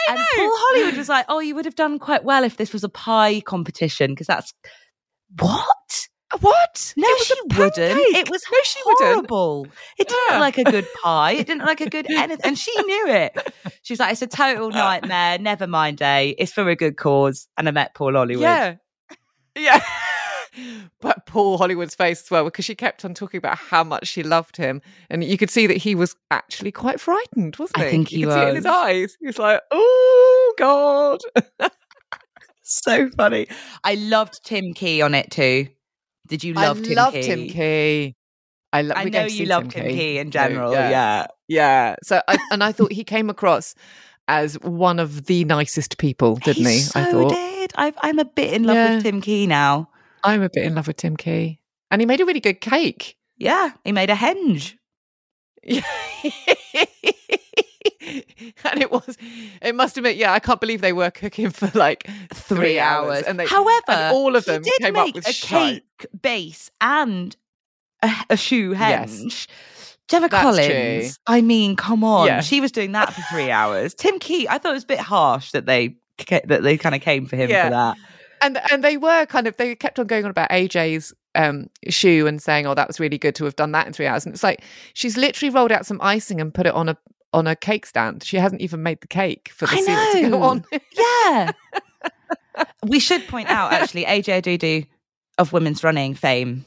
And. 0.10 0.18
Paul 0.18 0.52
Hollywood 0.52 0.98
was 0.98 1.10
like, 1.10 1.26
"Oh, 1.30 1.40
you 1.40 1.56
would 1.56 1.66
have 1.66 1.76
done 1.76 1.98
quite 1.98 2.24
well 2.24 2.44
if 2.44 2.58
this 2.58 2.72
was 2.72 2.84
a 2.84 2.90
pie 2.90 3.42
competition 3.42 4.12
because 4.12 4.28
that's 4.28 4.54
what." 5.40 6.08
What 6.40 6.94
No, 6.98 7.08
It 7.08 7.18
was 7.20 7.28
she 7.28 7.34
wouldn't. 7.60 8.16
It 8.16 8.30
was 8.30 8.42
no 8.52 8.58
she 8.64 8.80
wouldn't 8.86 9.14
horrible. 9.14 9.68
It 9.98 10.08
didn't 10.08 10.20
Yeah. 10.30 10.34
look 10.36 10.42
like 10.42 10.58
a 10.58 10.64
good 10.72 10.88
pie. 11.04 11.32
It 11.34 11.48
didn't 11.48 11.60
look 11.60 11.68
like 11.68 11.82
a 11.82 11.90
good 11.90 12.06
anything. 12.10 12.40
And 12.46 12.58
she 12.58 12.72
knew 12.84 13.08
it. 13.08 13.54
She's 13.84 14.00
like, 14.00 14.14
it's 14.14 14.22
a 14.22 14.28
total 14.28 14.70
nightmare. 14.70 15.38
Never 15.40 15.68
mind, 15.68 16.02
eh? 16.02 16.34
It's 16.38 16.54
for 16.54 16.68
a 16.70 16.76
good 16.76 16.98
cause. 16.98 17.48
And 17.58 17.68
I 17.68 17.72
met 17.72 17.94
Paul 17.94 18.14
Hollywood. 18.14 18.44
Yeah. 18.44 18.76
Yeah. 19.58 19.82
but 21.02 21.26
Paul 21.26 21.58
Hollywood's 21.58 21.96
face 21.96 22.22
as 22.24 22.32
well, 22.32 22.44
because 22.46 22.66
she 22.66 22.76
kept 22.76 23.04
on 23.06 23.14
talking 23.14 23.38
about 23.38 23.58
how 23.58 23.84
much 23.84 24.08
she 24.08 24.24
loved 24.24 24.58
him. 24.58 24.82
And 25.10 25.24
you 25.24 25.38
could 25.38 25.50
see 25.50 25.68
that 25.68 25.78
he 25.78 25.96
was 25.96 26.16
actually 26.30 26.72
quite 26.72 27.00
frightened, 27.00 27.56
wasn't 27.58 27.78
he? 27.78 27.84
I 27.84 27.86
he? 27.86 27.92
think 27.92 28.12
you 28.12 28.18
he 28.20 28.24
could 28.26 28.34
see 28.34 28.40
it 28.42 28.50
in 28.50 28.56
his 28.56 28.66
eyes. 28.66 29.18
He 29.20 29.28
was 29.28 29.40
like, 29.40 29.62
oh, 29.72 30.54
God. 30.58 31.20
So 32.64 33.10
funny. 33.18 33.48
I 33.84 33.96
loved 33.96 34.46
Tim 34.46 34.74
Key 34.74 35.02
on 35.02 35.14
it 35.14 35.30
too. 35.30 35.68
Did 36.32 36.44
you 36.46 36.54
love 36.54 36.80
I 36.80 36.84
Tim 36.84 36.94
love 36.96 37.14
Key? 37.14 37.22
Tim 37.24 37.48
Key. 37.50 38.16
I, 38.74 38.82
lo- 38.84 38.96
I 38.96 39.04
know 39.04 39.26
you 39.26 39.46
love 39.48 39.64
Tim 39.64 39.84
Tim 39.84 39.86
Key. 39.92 39.96
Key 39.98 40.18
in 40.18 40.28
So, 40.28 40.32
general. 40.32 40.72
yeah. 40.72 40.90
yeah. 40.90 41.28
Yeah. 41.50 41.96
So, 42.04 42.22
I, 42.28 42.38
and 42.52 42.64
I 42.64 42.72
thought 42.72 42.94
he 42.94 43.04
came 43.04 43.30
across 43.30 43.76
as 44.30 44.54
one 44.62 44.98
of 45.00 45.26
the 45.26 45.44
nicest 45.44 45.98
people, 45.98 46.36
didn't 46.46 46.66
he? 46.66 46.80
so 46.80 47.00
I 47.02 47.12
thought. 47.12 47.34
did. 47.34 47.72
I've, 47.76 47.96
I'm 48.02 48.18
a 48.20 48.24
bit 48.26 48.54
in 48.54 48.64
love 48.64 48.76
Yeah. 48.78 48.96
with 48.96 49.04
Tim 49.04 49.20
Key 49.22 49.46
now. 49.46 49.90
I'm 50.24 50.42
a 50.42 50.50
bit 50.50 50.64
in 50.64 50.74
love 50.76 50.88
with 50.88 50.96
Tim 50.98 51.18
Key. 51.18 51.60
And 51.92 52.02
he 52.02 52.06
made 52.06 52.22
a 52.22 52.26
really 52.26 52.40
good 52.40 52.62
cake. 52.62 53.18
Yeah, 53.38 53.72
he 53.84 53.92
made 53.92 54.10
a 54.10 54.16
henge. 54.16 54.76
And 58.66 58.82
it 58.82 58.92
was, 58.92 59.18
it 59.62 59.76
must 59.76 59.98
admit, 59.98 60.16
yeah, 60.18 60.34
I 60.34 60.40
can't 60.40 60.60
believe 60.60 60.82
they 60.82 60.94
were 60.94 61.12
cooking 61.12 61.50
for 61.50 61.72
like 61.78 62.10
three, 62.34 62.80
hours. 62.80 63.24
And 63.24 63.40
they, 63.40 63.46
However, 63.46 63.82
and 63.90 64.16
all 64.16 64.36
of 64.36 64.46
them 64.46 64.64
did 64.64 64.74
came 64.82 64.94
make 64.94 65.10
up 65.10 65.16
with 65.16 65.28
a 65.28 65.34
shite. 65.34 65.84
cake 66.00 66.08
base 66.22 66.72
and 66.82 67.36
a, 68.04 68.12
a 68.32 68.38
shoe 68.38 68.72
Yes. 68.72 69.12
henge. 69.22 69.48
Gemma 70.08 70.28
That's 70.30 70.42
Collins. 70.44 70.68
true. 70.68 71.10
I 71.28 71.42
mean, 71.42 71.76
come 71.76 72.04
on, 72.04 72.28
Yeah. 72.28 72.42
she 72.42 72.60
was 72.60 72.72
doing 72.72 72.92
that 72.94 73.14
for 73.14 73.22
three 73.32 73.50
hours. 73.60 73.94
Tim 73.94 74.20
Key, 74.20 74.48
I 74.50 74.58
thought 74.58 74.72
it 74.72 74.76
was 74.76 74.84
a 74.84 74.88
bit 74.88 75.00
harsh 75.00 75.52
that 75.52 75.66
they 75.66 75.96
that 76.48 76.62
they 76.64 76.78
kind 76.78 76.94
of 76.96 77.02
came 77.02 77.26
for 77.26 77.36
him 77.36 77.50
Yeah. 77.50 77.66
for 77.66 77.70
that. 77.72 77.98
And 78.42 78.60
and 78.72 78.84
they 78.84 78.98
were 78.98 79.26
kind 79.28 79.48
of 79.48 79.56
they 79.58 79.74
kept 79.76 80.00
on 80.00 80.08
going 80.08 80.26
on 80.26 80.32
about 80.32 80.50
AJ's 80.50 81.14
um 81.36 81.68
shoe 81.90 82.28
and 82.28 82.42
saying, 82.42 82.68
Oh, 82.68 82.74
that 82.74 82.88
was 82.88 83.00
really 83.00 83.18
good 83.18 83.36
to 83.36 83.46
have 83.46 83.56
done 83.56 83.72
that 83.72 83.88
in 83.88 83.94
three 83.94 84.08
hours. 84.08 84.26
And 84.26 84.34
it's 84.36 84.44
like 84.44 84.62
she's 84.94 85.16
literally 85.16 85.50
rolled 85.54 85.72
out 85.72 85.86
some 85.86 86.00
icing 86.02 86.42
and 86.42 86.54
put 86.54 86.66
it 86.66 86.74
on 86.74 86.90
a 86.90 86.98
on 87.34 87.48
a 87.48 87.56
cake 87.56 87.86
stand. 87.86 88.24
She 88.24 88.38
hasn't 88.38 88.62
even 88.62 88.84
made 88.84 89.02
the 89.02 89.08
cake 89.08 89.50
for 89.54 89.66
the 89.66 89.74
I 89.78 90.22
to 90.22 90.30
go 90.30 90.44
on. 90.44 90.66
Yeah. 90.94 91.52
we 92.86 93.00
should 93.00 93.28
point 93.28 93.50
out 93.50 93.72
actually 93.74 94.06
AJ 94.06 94.42
Odudu 94.44 94.88
of 95.38 95.54
women's 95.54 95.84
running 95.84 96.14
fame. 96.14 96.66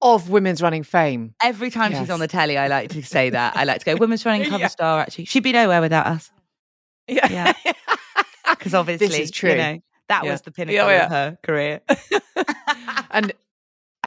of 0.00 0.30
women's 0.30 0.62
running 0.62 0.82
fame. 0.82 1.34
Every 1.42 1.70
time 1.70 1.92
she's 1.94 2.10
on 2.10 2.18
the 2.20 2.26
telly, 2.28 2.56
I 2.58 2.66
like 2.68 2.90
to 2.90 3.02
say 3.02 3.30
that. 3.30 3.56
I 3.56 3.64
like 3.64 3.80
to 3.80 3.84
go, 3.84 3.96
women's 3.96 4.24
running 4.24 4.44
cover 4.44 4.58
Yeah. 4.62 4.68
star, 4.68 5.00
actually. 5.00 5.26
She'd 5.26 5.42
be 5.42 5.52
nowhere 5.52 5.80
without 5.80 6.06
us. 6.06 6.30
Yeah. 7.06 7.52
Because 8.48 8.74
obviously, 8.74 9.06
this 9.08 9.18
is 9.18 9.30
true. 9.30 9.50
you 9.50 9.56
know, 9.56 9.78
that 10.08 10.24
Yeah. 10.24 10.30
was 10.32 10.40
the 10.42 10.50
pinnacle 10.50 10.88
of 10.88 11.10
her 11.10 11.38
career. 11.42 11.80
and 13.10 13.32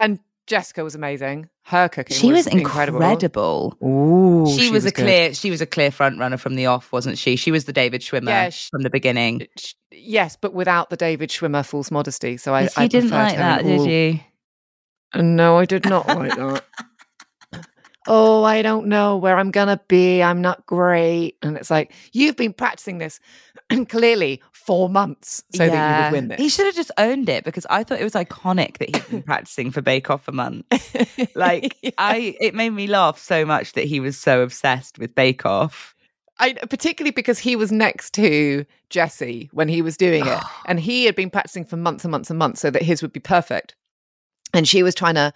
and 0.02 0.20
Jessica 0.48 0.84
was 0.84 0.94
amazing. 0.96 1.50
Her 1.64 1.90
cooking 1.90 2.16
she 2.16 2.32
was 2.32 2.46
incredible. 2.46 3.02
incredible. 3.02 3.76
Ooh, 3.84 4.56
she, 4.56 4.70
was, 4.70 4.86
a 4.86 4.92
good. 4.92 5.04
clear 5.04 5.34
she 5.34 5.50
was 5.50 5.62
a 5.62 5.66
clear 5.66 5.90
front 5.90 6.20
runner 6.20 6.38
from 6.38 6.56
the 6.56 6.68
off, 6.68 6.92
wasn't 6.92 7.18
she? 7.18 7.36
She 7.36 7.52
was 7.52 7.66
the 7.66 7.74
David 7.74 8.02
Schwimmer 8.02 8.28
Yeah, 8.30 8.50
she- 8.50 8.70
from 8.70 8.84
the 8.84 8.90
beginning. 8.90 9.48
Sh- 9.58 9.74
Yes, 9.92 10.36
but 10.40 10.54
without 10.54 10.90
the 10.90 10.98
David 10.98 11.30
Schwimmer 11.30 11.66
false 11.66 11.90
modesty. 11.90 12.38
So 12.38 12.54
I, 12.54 12.64
Yes, 12.64 12.78
I 12.78 12.84
you 12.84 12.90
didn't 12.90 13.10
like 13.12 13.38
that, 13.38 13.62
in 13.62 13.68
did 13.68 13.90
you? 13.90 14.20
Uh, 15.14 15.22
no, 15.22 15.58
I 15.58 15.66
did 15.66 15.86
not 15.86 16.06
like 16.08 16.36
that. 16.36 16.64
oh, 18.08 18.44
I 18.44 18.62
don't 18.62 18.88
know 18.88 19.18
where 19.18 19.38
I'm 19.38 19.52
gonna 19.52 19.80
be. 19.88 20.22
I'm 20.22 20.42
not 20.42 20.66
great. 20.66 21.38
And 21.42 21.58
it's 21.58 21.72
like 21.72 21.94
you've 22.12 22.36
been 22.36 22.54
practicing 22.54 22.98
this 22.98 23.20
clearly 23.90 24.42
four 24.66 24.90
months 24.90 25.44
so 25.54 25.68
that 25.70 26.00
you 26.00 26.04
would 26.06 26.12
win 26.12 26.28
this. 26.30 26.40
He 26.40 26.50
should 26.50 26.66
have 26.66 26.76
just 26.76 26.92
owned 26.98 27.30
it 27.30 27.44
because 27.44 27.66
I 27.70 27.84
thought 27.84 28.00
it 28.00 28.04
was 28.04 28.14
iconic 28.14 28.78
that 28.80 28.96
he'd 28.96 29.10
been 29.10 29.24
practicing 29.32 29.72
for 29.72 29.82
Bake 29.82 30.10
Off 30.10 30.24
for 30.24 30.32
months. 30.32 30.68
Like 31.36 31.76
I, 31.98 32.36
it 32.40 32.56
made 32.56 32.72
me 32.72 32.88
laugh 32.88 33.18
so 33.20 33.46
much 33.46 33.74
that 33.74 33.86
he 33.86 34.00
was 34.00 34.18
so 34.18 34.42
obsessed 34.42 34.98
with 34.98 35.14
Bake 35.16 35.46
Off. 35.46 35.94
I 36.40 36.54
particularly 36.54 37.12
because 37.12 37.40
he 37.40 37.56
was 37.56 37.72
next 37.72 38.14
to 38.16 38.66
Jesse 38.90 39.50
when 39.54 39.68
he 39.68 39.82
was 39.82 39.98
doing 39.98 40.26
it, 40.26 40.40
and 40.66 40.80
he 40.80 41.06
had 41.06 41.16
been 41.16 41.30
practicing 41.30 41.66
for 41.66 41.78
months 41.78 42.04
and 42.04 42.12
months 42.12 42.30
and 42.30 42.40
months 42.40 42.62
so 42.62 42.70
that 42.70 42.82
his 42.82 43.02
would 43.02 43.14
be 43.14 43.20
perfect. 43.20 43.76
And 44.54 44.68
she 44.68 44.84
was 44.84 44.96
trying 44.96 45.16
to 45.16 45.34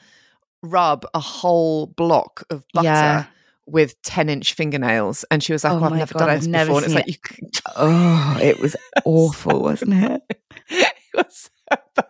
rub 0.64 1.06
a 1.14 1.20
whole 1.20 1.88
block 1.88 2.44
of 2.50 2.66
butter 2.74 2.88
Yeah. 2.88 3.26
With 3.72 4.02
ten 4.04 4.30
inch 4.30 4.54
fingernails, 4.54 5.26
and 5.32 5.44
she 5.44 5.54
was 5.54 5.64
like, 5.64 5.74
Oh 5.74 5.80
"Oh, 5.80 5.84
I've 5.86 5.94
never 5.94 6.14
God, 6.14 6.20
done 6.20 6.30
I've 6.30 6.40
this 6.40 6.48
never 6.48 6.68
before." 6.74 6.84
And 6.84 6.86
it's 6.86 6.96
like, 6.96 7.08
you, 7.44 7.50
Oh, 7.76 8.40
it 8.42 8.60
was 8.60 8.76
awful, 9.06 9.62
wasn't 9.62 9.94
it? 9.94 10.22
it 10.70 10.94
was 11.16 11.50
so 11.72 11.78
bad. 11.96 12.06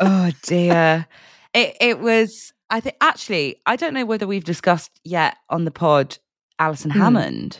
Oh 0.00 0.30
dear. 0.42 1.06
It 1.52 1.76
it 1.80 2.00
was 2.00 2.52
I 2.70 2.80
think 2.80 2.96
actually 3.00 3.56
I 3.66 3.76
don't 3.76 3.94
know 3.94 4.04
whether 4.04 4.26
we've 4.26 4.44
discussed 4.44 4.90
yet 5.04 5.36
on 5.50 5.64
the 5.64 5.70
pod 5.70 6.18
Alison 6.58 6.90
Hmm. 6.90 7.00
Hammond. 7.00 7.58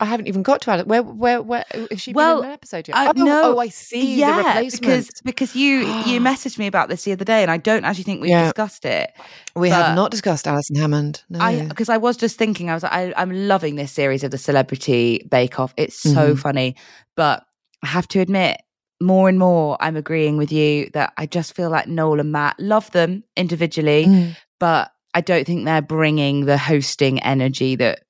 I 0.00 0.04
haven't 0.04 0.28
even 0.28 0.42
got 0.42 0.60
to 0.62 0.70
Alex. 0.70 0.86
Where, 0.86 1.02
where, 1.02 1.42
where 1.42 1.64
is 1.90 2.00
she? 2.00 2.12
Well, 2.12 2.36
been 2.36 2.44
in 2.44 2.50
an 2.50 2.54
episode 2.54 2.86
yet? 2.88 2.96
I- 2.96 3.08
oh, 3.08 3.12
no. 3.16 3.54
oh, 3.56 3.58
I 3.58 3.68
see 3.68 4.20
the 4.20 4.26
replacement. 4.32 4.80
because 4.80 5.10
because 5.24 5.56
you 5.56 5.78
you 6.06 6.20
messaged 6.30 6.56
me 6.58 6.66
about 6.68 6.88
this 6.88 7.02
the 7.04 7.12
other 7.12 7.24
day 7.24 7.42
and 7.42 7.50
I 7.50 7.56
don't 7.56 7.84
actually 7.84 8.04
think 8.04 8.20
we've 8.20 8.30
Yeah. 8.30 8.44
discussed 8.44 8.84
it. 8.84 9.12
we 9.56 9.70
have 9.70 9.96
not 9.96 10.10
discussed 10.12 10.46
Alison 10.46 10.76
Hammond. 10.76 11.22
No. 11.28 11.40
I 11.40 11.66
because 11.66 11.88
I 11.88 11.96
was 11.96 12.16
just 12.16 12.38
thinking 12.38 12.70
I 12.70 12.74
was 12.74 12.82
like 12.84 12.92
I, 12.92 13.12
I'm 13.16 13.32
loving 13.48 13.74
this 13.76 13.90
series 13.92 14.22
of 14.22 14.30
the 14.30 14.38
Celebrity 14.38 15.26
Bake 15.30 15.58
Off. 15.58 15.74
It's 15.76 15.98
so 16.00 16.34
Mhm. 16.34 16.38
funny, 16.38 16.76
but 17.16 17.44
I 17.82 17.88
have 17.88 18.06
to 18.08 18.20
admit 18.20 18.60
more 19.00 19.28
and 19.28 19.38
more 19.38 19.76
I'm 19.80 19.96
agreeing 19.96 20.36
with 20.36 20.50
you 20.52 20.90
that 20.94 21.12
I 21.16 21.26
just 21.26 21.54
feel 21.54 21.70
like 21.70 21.86
Noel 21.88 22.20
and 22.20 22.32
Matt 22.32 22.58
love 22.60 22.90
them 22.92 23.24
individually, 23.36 24.06
Mm. 24.06 24.36
but 24.60 24.90
I 25.14 25.20
don't 25.22 25.44
think 25.46 25.64
they're 25.64 25.82
bringing 25.82 26.44
the 26.46 26.58
hosting 26.58 27.20
energy 27.22 27.74
that 27.76 28.00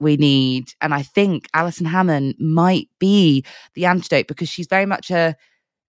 we 0.00 0.16
need. 0.16 0.72
And 0.80 0.92
I 0.94 1.02
think 1.02 1.48
Alison 1.54 1.86
Hammond 1.86 2.34
might 2.38 2.88
be 2.98 3.44
the 3.74 3.84
antidote 3.86 4.26
because 4.26 4.48
she's 4.48 4.66
very 4.66 4.86
much 4.86 5.10
a 5.10 5.36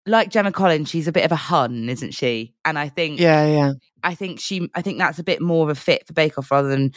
like 0.06 0.30
Gemma 0.30 0.54
Collins, 0.54 0.90
she's 0.90 1.08
a 1.10 1.12
bit 1.12 1.26
of 1.26 1.34
a 1.34 1.36
hun, 1.36 1.90
isn't 1.90 2.14
she? 2.14 2.54
And 2.64 2.80
I 2.80 2.88
think, 2.88 3.20
Yeah, 3.20 3.46
yeah. 3.46 3.72
I 4.04 4.16
think 4.16 4.40
she, 4.40 4.70
I 4.74 4.82
think 4.82 5.00
that's 5.00 5.20
a 5.20 5.24
bit 5.24 5.42
more 5.42 5.64
of 5.64 5.70
a 5.70 5.76
fit 5.80 6.08
for 6.08 6.14
Bake 6.14 6.38
Off 6.38 6.50
rather 6.50 6.70
than 6.70 6.94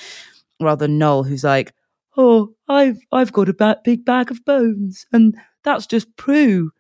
rather 0.61 0.87
than 0.87 0.99
Noel, 0.99 1.25
who's 1.25 1.43
like, 1.43 1.73
oh, 2.17 2.55
I've 2.69 2.99
I've 3.11 3.33
got 3.33 3.49
a 3.49 3.55
ba- 3.55 3.81
big 3.85 4.05
bag 4.05 4.31
of 4.31 4.45
bones, 4.45 5.07
and 5.13 5.35
that's 5.65 5.87
just 5.87 6.15
Prue. 6.17 6.71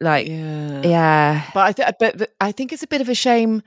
Like, 0.00 0.26
Yeah. 0.28 0.82
yeah, 0.82 1.50
But 1.54 1.60
I 1.66 1.72
th- 1.72 1.94
but 2.18 2.30
I 2.40 2.52
think 2.52 2.72
it's 2.72 2.82
a 2.82 2.86
bit 2.86 3.00
of 3.00 3.08
a 3.08 3.14
shame. 3.14 3.62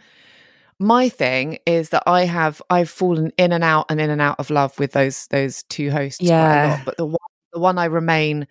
My 0.80 1.10
thing 1.10 1.60
is 1.66 1.90
that 1.90 2.04
I 2.08 2.24
have 2.26 2.62
I've 2.70 2.90
fallen 2.90 3.32
in 3.38 3.52
and 3.52 3.64
out 3.64 3.88
and 3.90 4.00
in 4.00 4.10
and 4.10 4.22
out 4.22 4.40
of 4.40 4.50
love 4.50 4.78
with 4.80 4.94
those 4.94 5.28
those 5.28 5.64
two 5.64 5.92
hosts. 5.92 6.20
quite 6.20 6.28
a 6.28 6.30
Yeah. 6.30 6.76
lot. 6.78 6.86
but 6.86 6.98
the 6.98 7.06
one 7.06 7.18
the 7.54 7.60
one 7.60 7.78
I 7.78 7.86
remain 7.86 8.48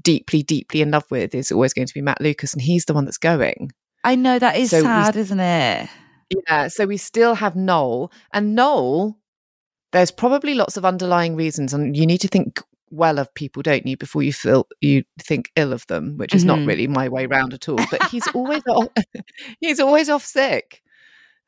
deeply 0.00 0.42
deeply 0.42 0.80
in 0.80 0.90
love 0.90 1.04
with 1.10 1.34
is 1.34 1.50
always 1.52 1.72
going 1.74 1.86
to 1.88 1.94
be 1.94 2.00
Matt 2.02 2.20
Lucas, 2.20 2.52
and 2.52 2.62
he's 2.62 2.84
the 2.86 2.94
one 2.94 3.04
that's 3.04 3.18
going. 3.18 3.72
I 4.04 4.14
know 4.14 4.38
that 4.38 4.56
is 4.56 4.70
So 4.70 4.78
we- 4.78 4.82
sad, 4.84 5.16
isn't 5.16 5.40
it? 5.40 5.88
Yeah, 6.46 6.68
so 6.68 6.86
we 6.86 6.96
still 6.98 7.34
have 7.34 7.56
Noel, 7.56 8.12
and 8.32 8.54
Noel. 8.54 9.18
There's 9.92 10.10
probably 10.10 10.52
lots 10.54 10.76
of 10.76 10.84
underlying 10.84 11.34
reasons, 11.36 11.72
and 11.74 11.96
you 11.96 12.06
need 12.06 12.20
to 12.20 12.28
think 12.28 12.62
well 12.90 13.18
of 13.18 13.32
people, 13.34 13.62
don't 13.62 13.86
you, 13.86 13.96
before 13.96 14.22
you 14.22 14.32
feel 14.32 14.66
you 14.80 15.04
think 15.20 15.50
ill 15.56 15.72
of 15.72 15.86
them, 15.88 16.16
which 16.18 16.34
is 16.34 16.44
Mhm. 16.44 16.46
not 16.46 16.66
really 16.66 16.86
my 16.86 17.08
way 17.08 17.26
round 17.26 17.52
at 17.54 17.68
all. 17.68 17.78
But 17.90 18.04
he's 18.10 18.26
always 18.34 18.62
off, 18.68 18.88
he's 19.60 19.80
always 19.80 20.08
off 20.10 20.24
sick. 20.24 20.82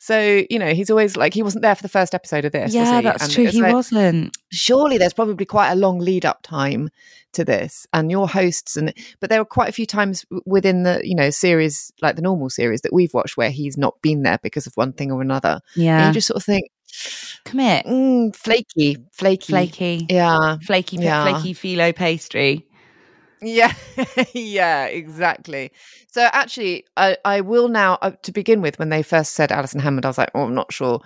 So 0.03 0.45
you 0.49 0.59
know 0.59 0.73
he's 0.73 0.89
always 0.91 1.15
like 1.15 1.35
he 1.35 1.43
wasn't 1.43 1.61
there 1.61 1.75
for 1.75 1.83
the 1.83 1.89
first 1.89 2.15
episode 2.15 2.47
of 2.47 2.53
this. 2.53 2.73
yeah, 2.73 3.03
that's 3.03 3.23
And 3.23 3.33
true. 3.33 3.45
He 3.45 3.61
like, 3.61 3.75
wasn't. 3.75 4.35
Surely 4.51 4.97
there's 4.97 5.13
probably 5.13 5.45
quite 5.45 5.71
a 5.71 5.77
long 5.77 5.99
lead 5.99 6.25
up 6.25 6.43
time 6.43 6.89
to 7.35 7.45
this, 7.45 7.87
and 7.93 8.11
your 8.11 8.27
hosts 8.27 8.77
and 8.79 8.95
but 9.21 9.29
there 9.29 9.39
were 9.39 9.45
quite 9.45 9.69
a 9.69 9.73
few 9.73 9.85
times 9.87 10.25
within 10.47 10.85
the 10.85 11.03
you 11.05 11.15
know 11.15 11.29
series 11.29 11.93
like 12.01 12.17
the 12.17 12.23
normal 12.23 12.49
series 12.49 12.81
that 12.81 12.95
we've 12.95 13.13
watched 13.13 13.37
where 13.37 13.51
he's 13.51 13.77
not 13.77 14.01
been 14.01 14.23
there 14.23 14.39
because 14.43 14.67
of 14.67 14.73
one 14.75 14.95
thing 14.95 15.13
or 15.13 15.21
another. 15.21 15.61
And 15.77 15.85
Yeah, 15.85 16.07
you 16.09 16.15
just 16.15 16.29
sort 16.29 16.39
of 16.39 16.45
think, 16.45 16.71
commit, 17.45 17.85
mm, 17.85 18.35
flaky, 18.35 18.97
flaky, 19.13 19.53
flaky, 19.53 20.07
Yeah, 20.09 20.57
flaky, 20.63 20.97
Yeah. 20.97 21.23
flaky 21.31 21.53
phyllo 21.55 21.95
pastry. 21.95 22.67
Yeah, 23.43 23.73
yeah, 24.35 24.87
exactly. 24.87 25.73
So 26.13 26.29
actually, 26.33 26.85
I, 26.97 27.17
I 27.25 27.41
will 27.41 27.69
now. 27.69 27.99
Uh, 28.03 28.13
to 28.23 28.33
begin 28.33 28.61
with, 28.63 28.79
when 28.79 28.89
they 28.91 29.03
first 29.03 29.33
said 29.35 29.53
Alison 29.53 29.81
Hammond, 29.81 30.05
I 30.05 30.09
was 30.09 30.19
like, 30.19 30.31
oh, 30.35 30.43
I'm 30.43 30.55
not 30.55 30.73
sure. 30.73 31.01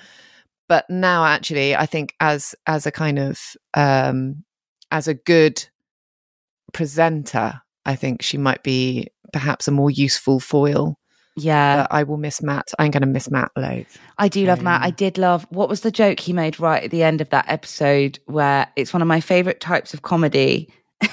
But 0.68 0.89
now, 0.89 1.24
actually, 1.26 1.76
I 1.76 1.87
think 1.87 2.14
as 2.20 2.55
as 2.66 2.87
a 2.87 2.91
kind 2.93 3.18
of 3.18 3.39
um, 3.74 4.45
as 4.91 5.09
a 5.09 5.14
good 5.14 5.64
presenter, 6.72 7.61
I 7.85 7.97
think 7.97 8.22
she 8.22 8.39
might 8.39 8.62
be 8.62 9.09
perhaps 9.32 9.68
a 9.68 9.72
more 9.72 9.91
useful 9.91 10.41
foil. 10.41 10.97
Yeah, 11.37 11.82
But 11.82 11.93
I 11.93 12.03
will 12.05 12.16
miss 12.16 12.41
Matt. 12.43 12.68
I'm 12.78 12.93
going 12.93 13.01
to 13.01 13.09
miss 13.09 13.28
Matt 13.28 13.51
loads. 13.57 13.99
I 14.18 14.28
do 14.28 14.47
love 14.47 14.62
Matt. 14.62 14.82
I 14.82 14.89
Um, 14.89 14.95
did 14.97 15.18
love 15.18 15.45
what 15.51 15.68
was 15.68 15.80
the 15.80 15.91
joke 15.91 16.20
he 16.20 16.32
made 16.32 16.61
right 16.61 16.85
at 16.85 16.93
the 16.93 17.03
end 17.03 17.20
of 17.20 17.30
that 17.30 17.47
episode 17.49 18.20
where 18.26 18.68
it's 18.76 18.93
one 18.93 19.03
of 19.03 19.09
my 19.09 19.20
favorite 19.20 19.61
types 19.61 19.93
of 19.95 20.03
comedy. 20.03 20.68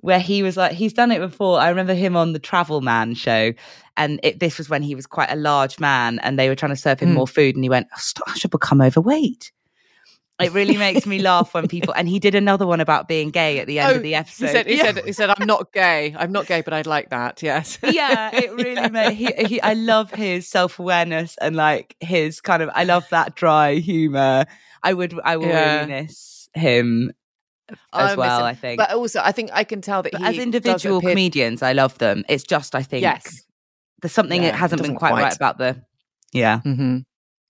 where 0.00 0.20
he 0.20 0.42
was 0.42 0.56
like, 0.56 0.72
he's 0.72 0.92
done 0.92 1.10
it 1.10 1.18
before. 1.18 1.58
I 1.60 1.68
remember 1.68 1.94
him 1.94 2.16
on 2.16 2.32
the 2.32 2.38
Travel 2.38 2.80
Man 2.80 3.14
show, 3.14 3.52
and 3.96 4.20
it, 4.22 4.40
this 4.40 4.58
was 4.58 4.68
when 4.70 4.82
he 4.82 4.94
was 4.94 5.06
quite 5.06 5.30
a 5.30 5.36
large 5.36 5.78
man, 5.80 6.18
and 6.20 6.38
they 6.38 6.48
were 6.48 6.54
trying 6.54 6.72
to 6.72 6.76
serve 6.76 7.00
him 7.00 7.10
Mm. 7.10 7.14
more 7.14 7.26
food, 7.28 7.54
and 7.56 7.64
he 7.64 7.70
went, 7.70 7.88
oh, 7.92 7.98
stop, 7.98 8.28
"I 8.28 8.34
should 8.34 8.50
become 8.50 8.80
overweight." 8.80 9.52
It 10.40 10.52
really 10.52 10.76
makes 10.76 11.04
me 11.04 11.18
laugh 11.18 11.52
when 11.52 11.66
people. 11.66 11.92
And 11.96 12.08
he 12.08 12.20
did 12.20 12.36
another 12.36 12.64
one 12.64 12.80
about 12.80 13.08
being 13.08 13.30
gay 13.30 13.58
at 13.58 13.66
the 13.66 13.80
end 13.80 13.90
Oh, 13.92 13.96
of 13.96 14.02
the 14.04 14.14
episode. 14.14 14.46
He 14.46 14.52
said, 14.52 14.66
he 14.68 14.76
Yeah. 14.76 14.82
said, 14.84 15.04
he 15.04 15.12
said, 15.12 15.30
I'm 15.36 15.46
not 15.46 15.72
gay. 15.72 16.14
I'm 16.16 16.30
not 16.30 16.46
gay, 16.46 16.60
but 16.60 16.72
I'd 16.72 16.86
like 16.86 17.10
that. 17.10 17.42
Yes. 17.42 17.76
yeah, 17.90 18.30
it 18.32 18.52
really 18.54 18.88
made 18.88 19.14
he, 19.14 19.32
he 19.32 19.60
I 19.60 19.74
love 19.74 20.12
his 20.12 20.46
self-awareness 20.46 21.38
and 21.40 21.56
like 21.56 21.96
his 21.98 22.40
kind 22.40 22.62
of 22.62 22.70
I 22.72 22.84
love 22.84 23.04
that 23.10 23.34
dry 23.34 23.74
humor. 23.74 24.44
I 24.84 24.94
would 24.94 25.18
I 25.24 25.38
will 25.38 25.48
Yeah. 25.48 25.80
really 25.88 26.02
miss 26.02 26.48
him 26.54 27.10
as 27.92 28.10
miss 28.10 28.16
well, 28.16 28.40
him. 28.40 28.44
I 28.46 28.54
think. 28.54 28.78
But 28.78 28.92
also, 28.92 29.20
I 29.22 29.32
think 29.32 29.50
I 29.52 29.64
can 29.64 29.80
tell 29.80 30.02
that 30.02 30.14
he 30.14 30.24
as 30.24 30.38
individual 30.38 30.98
appear- 30.98 31.10
comedians, 31.10 31.62
I 31.62 31.72
love 31.72 31.98
them. 31.98 32.24
It's 32.28 32.44
just 32.44 32.74
I 32.74 32.82
think 32.82 33.02
Yes. 33.02 33.42
there's 34.02 34.12
something 34.12 34.42
Yeah, 34.42 34.48
that 34.50 34.54
it 34.56 34.58
hasn't 34.58 34.82
been 34.82 34.94
quite, 34.96 35.10
quite. 35.10 35.22
right 35.22 35.36
about 35.36 35.58
the 35.58 35.82
Yeah. 36.32 36.60
hmm 36.60 36.98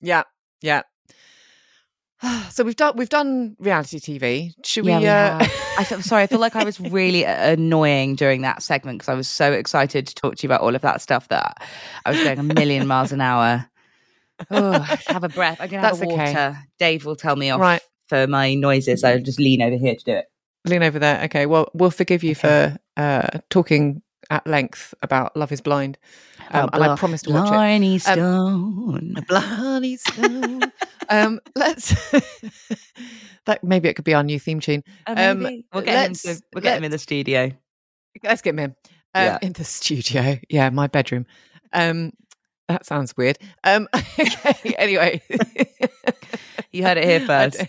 Yeah, 0.01 0.23
yeah. 0.63 0.83
So 2.51 2.65
we've 2.65 2.75
done 2.77 2.95
we've 2.97 3.09
done 3.09 3.55
reality 3.61 3.99
TV. 4.01 4.53
Should 4.65 4.85
Yeah, 4.87 4.97
we? 4.99 5.03
we 5.05 5.09
uh, 5.09 5.39
have. 5.39 5.53
I 5.79 5.85
feel 5.85 6.03
sorry. 6.03 6.25
I 6.25 6.27
feel 6.27 6.41
like 6.41 6.57
I 6.57 6.65
was 6.65 6.81
really 7.01 7.23
annoying 7.25 8.17
during 8.17 8.43
that 8.43 8.63
segment 8.63 8.99
because 8.99 9.09
I 9.09 9.15
was 9.15 9.29
so 9.29 9.53
excited 9.53 10.07
to 10.09 10.15
talk 10.15 10.35
to 10.37 10.43
you 10.43 10.49
about 10.49 10.63
all 10.63 10.75
of 10.75 10.83
that 10.83 11.01
stuff 11.01 11.29
that 11.29 11.63
I 12.05 12.11
was 12.11 12.23
going 12.25 12.39
a 12.39 12.43
million 12.43 12.87
miles 12.87 13.13
an 13.13 13.21
hour. 13.21 13.67
Oh, 14.53 14.79
have 15.09 15.25
a 15.25 15.29
breath. 15.29 15.59
I'm 15.61 15.69
gonna 15.69 15.85
have 15.85 16.01
water. 16.01 16.23
okay. 16.23 16.55
Dave 16.79 17.05
will 17.05 17.17
tell 17.17 17.35
me 17.35 17.51
off 17.51 17.61
Right. 17.61 17.83
For 18.09 18.27
my 18.27 18.55
noises. 18.55 19.05
I'll 19.05 19.21
just 19.21 19.39
lean 19.41 19.63
over 19.63 19.77
here 19.77 19.95
to 19.95 20.05
do 20.05 20.13
it. 20.13 20.27
lean 20.67 20.83
over 20.83 20.99
there. 20.99 21.23
Okay. 21.25 21.47
Well, 21.47 21.69
we'll 21.75 21.91
forgive 21.91 22.23
you 22.23 22.33
Okay. 22.33 22.41
for 22.41 22.79
uh, 22.97 23.39
talking 23.51 24.03
at 24.31 24.47
length 24.47 24.93
about 25.03 25.35
Love 25.37 25.53
Is 25.53 25.61
Blind, 25.63 25.97
um, 26.51 26.65
About 26.65 26.75
and 26.75 26.85
I 26.85 26.87
Bla- 26.89 26.97
promise 26.97 27.23
to 27.23 27.33
watch 27.33 27.47
it. 27.47 27.51
Blarney 27.51 27.95
Um, 27.95 27.99
Stone. 28.01 29.15
Blarney 29.29 29.97
Stone. 29.97 30.63
um, 31.09 31.41
let's. 31.57 31.95
that 33.47 33.63
maybe 33.65 33.89
it 33.89 33.95
could 33.95 34.05
be 34.05 34.15
our 34.15 34.23
new 34.23 34.39
theme 34.39 34.61
tune. 34.61 34.83
Oh, 35.07 35.15
um, 35.17 35.41
we'll 35.73 35.83
get 35.83 36.07
him. 36.09 36.15
To, 36.15 36.43
we'll 36.53 36.63
get 36.63 36.77
him 36.77 36.85
in 36.85 36.91
the 36.91 36.99
studio. 36.99 37.51
Let's 38.23 38.43
get 38.43 38.51
him 38.51 38.59
in. 38.59 38.71
Um, 39.15 39.25
Yeah. 39.25 39.39
in 39.41 39.53
the 39.55 39.65
studio. 39.65 40.39
Yeah, 40.51 40.69
my 40.71 40.87
bedroom. 40.89 41.25
Um, 41.73 42.13
that 42.69 42.85
sounds 42.85 43.17
weird. 43.17 43.39
Um, 43.65 43.89
okay. 43.95 44.75
Anyway, 44.77 45.23
You 46.73 46.83
heard 46.85 46.99
it 46.99 47.05
here 47.05 47.21
first. 47.21 47.63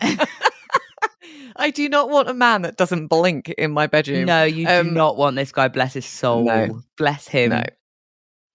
I 1.56 1.70
do 1.70 1.88
not 1.88 2.08
want 2.08 2.28
a 2.28 2.34
man 2.34 2.62
that 2.62 2.76
doesn't 2.76 3.08
blink 3.08 3.48
in 3.50 3.70
my 3.72 3.86
bedroom. 3.86 4.24
No, 4.24 4.44
you 4.44 4.66
do 4.66 4.72
Um, 4.72 4.94
not 4.94 5.16
want 5.16 5.36
this 5.36 5.52
guy. 5.52 5.68
Bless 5.68 5.94
his 5.94 6.06
soul. 6.06 6.44
no. 6.44 6.82
Bless 6.96 7.28
him 7.28 7.50
no, 7.50 7.62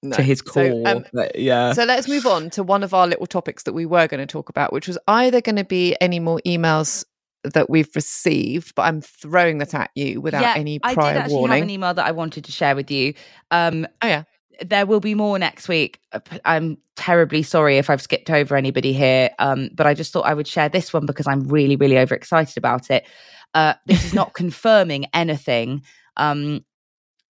no. 0.01 0.15
to 0.15 0.23
his 0.23 0.41
core. 0.41 0.63
So, 0.63 0.85
um, 0.85 1.05
yeah. 1.35 1.73
so 1.73 1.83
let's 1.83 2.07
move 2.07 2.25
on 2.25 2.49
to 2.51 2.63
one 2.63 2.83
of 2.83 2.93
our 2.93 3.05
little 3.07 3.27
topics 3.27 3.63
that 3.63 3.73
we 3.73 3.85
were 3.85 4.07
going 4.07 4.19
to 4.21 4.25
talk 4.25 4.49
about, 4.49 4.73
which 4.73 4.87
was 4.87 4.97
either 5.07 5.41
going 5.41 5.57
to 5.57 5.63
be 5.63 5.95
any 6.01 6.19
more 6.19 6.41
emails 6.47 7.05
that 7.43 7.69
we've 7.69 7.95
received, 7.95 8.73
but 8.73 8.83
I'm 8.83 9.01
throwing 9.01 9.59
that 9.59 9.75
at 9.75 9.91
you 9.93 10.19
without 10.19 10.57
any 10.57 10.79
I 10.81 10.95
prior 10.95 11.13
did 11.13 11.19
actually 11.19 11.35
warning. 11.35 11.55
have 11.57 11.63
an 11.63 11.69
email 11.69 11.93
that 11.93 12.05
I 12.05 12.11
wanted 12.11 12.45
to 12.45 12.51
share 12.51 12.75
with 12.75 12.89
you. 12.89 13.13
Um, 13.51 13.85
oh 14.01 14.07
yeah, 14.07 14.23
there 14.63 14.85
will 14.85 14.99
be 14.99 15.15
more 15.15 15.37
next 15.39 15.67
week. 15.67 15.99
Uh, 16.11 16.19
I'm 16.45 16.77
terribly 16.95 17.43
sorry 17.43 17.77
if 17.77 17.89
I've 17.89 18.01
skipped 18.01 18.29
over 18.29 18.55
anybody 18.55 18.93
here, 18.93 19.29
um, 19.39 19.69
but 19.73 19.87
I 19.87 19.93
just 19.93 20.13
thought 20.13 20.25
I 20.25 20.33
would 20.33 20.47
share 20.47 20.69
this 20.69 20.93
one 20.93 21.05
because 21.05 21.27
I'm 21.27 21.47
really, 21.47 21.75
really 21.75 21.97
overexcited 21.97 22.57
about 22.57 22.89
it. 22.91 23.07
Uh, 23.53 23.73
this 23.85 24.05
is 24.05 24.13
not 24.13 24.33
confirming 24.35 25.05
anything 25.13 25.83
um, 26.17 26.63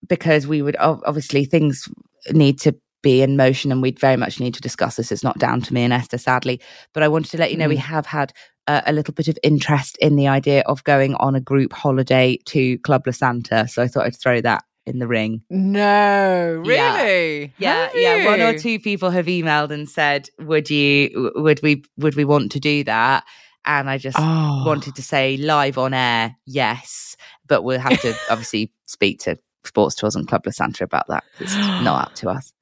because 0.08 0.48
we 0.48 0.62
would 0.62 0.76
obviously 0.80 1.46
things 1.46 1.88
need 2.32 2.60
to 2.62 2.76
be 3.02 3.22
in 3.22 3.38
motion 3.38 3.72
and 3.72 3.82
we'd 3.82 4.00
very 4.00 4.18
much 4.18 4.40
need 4.40 4.54
to 4.56 4.62
discuss 4.62 4.96
this. 4.96 5.12
It's 5.12 5.24
not 5.24 5.38
down 5.38 5.62
to 5.62 5.74
me 5.74 5.84
and 5.84 5.94
Esther, 5.94 6.18
sadly, 6.18 6.60
but 6.94 7.04
I 7.04 7.08
wanted 7.08 7.30
to 7.32 7.38
let 7.38 7.52
you 7.52 7.58
know 7.58 7.68
we 7.70 7.76
Mm. 7.76 7.80
have 7.80 8.06
had 8.08 8.34
uh, 8.68 8.82
a 8.88 8.94
little 8.94 9.14
bit 9.14 9.28
of 9.28 9.38
interest 9.44 9.96
in 10.00 10.16
the 10.16 10.28
idea 10.28 10.62
of 10.66 10.84
going 10.86 11.14
on 11.16 11.36
a 11.36 11.40
group 11.40 11.72
holiday 11.72 12.38
to 12.46 12.80
Club 12.80 13.04
La 13.06 13.12
Santa. 13.14 13.68
So 13.68 13.84
I 13.84 13.88
thought 13.88 14.06
I'd 14.08 14.16
throw 14.16 14.42
that 14.42 14.64
in 14.86 15.00
the 15.00 15.08
ring. 15.08 15.42
no, 15.50 16.62
really, 16.66 17.54
Yeah, 17.58 17.86
Have 17.88 17.92
yeah. 17.96 18.26
One 18.26 18.42
or 18.42 18.58
two 18.58 18.80
people 18.80 19.10
have 19.10 19.26
emailed 19.28 19.72
and 19.72 19.90
said, 19.90 20.30
"Would 20.40 20.70
you? 20.70 21.32
Would 21.36 21.62
we? 21.64 21.84
Would 21.98 22.16
we 22.16 22.26
want 22.26 22.52
to 22.54 22.60
do 22.60 22.84
that?" 22.84 23.24
And 23.66 23.90
I 23.90 23.98
just 23.98 24.18
Oh. 24.20 24.64
wanted 24.66 24.96
to 24.96 25.02
say 25.02 25.38
live 25.38 25.78
on 25.80 25.94
air, 25.94 26.36
yes, 26.46 27.18
but 27.48 27.64
we'll 27.64 27.80
have 27.80 28.00
to 28.02 28.14
obviously 28.30 28.72
speak 28.86 29.20
to 29.22 29.38
Sports 29.64 29.96
Tours 29.96 30.16
and 30.16 30.28
Club 30.28 30.44
La 30.46 30.52
Santa 30.52 30.84
about 30.84 31.08
that. 31.08 31.24
It's 31.40 31.56
not 31.82 32.08
up 32.08 32.16
to 32.16 32.30
us. 32.30 32.54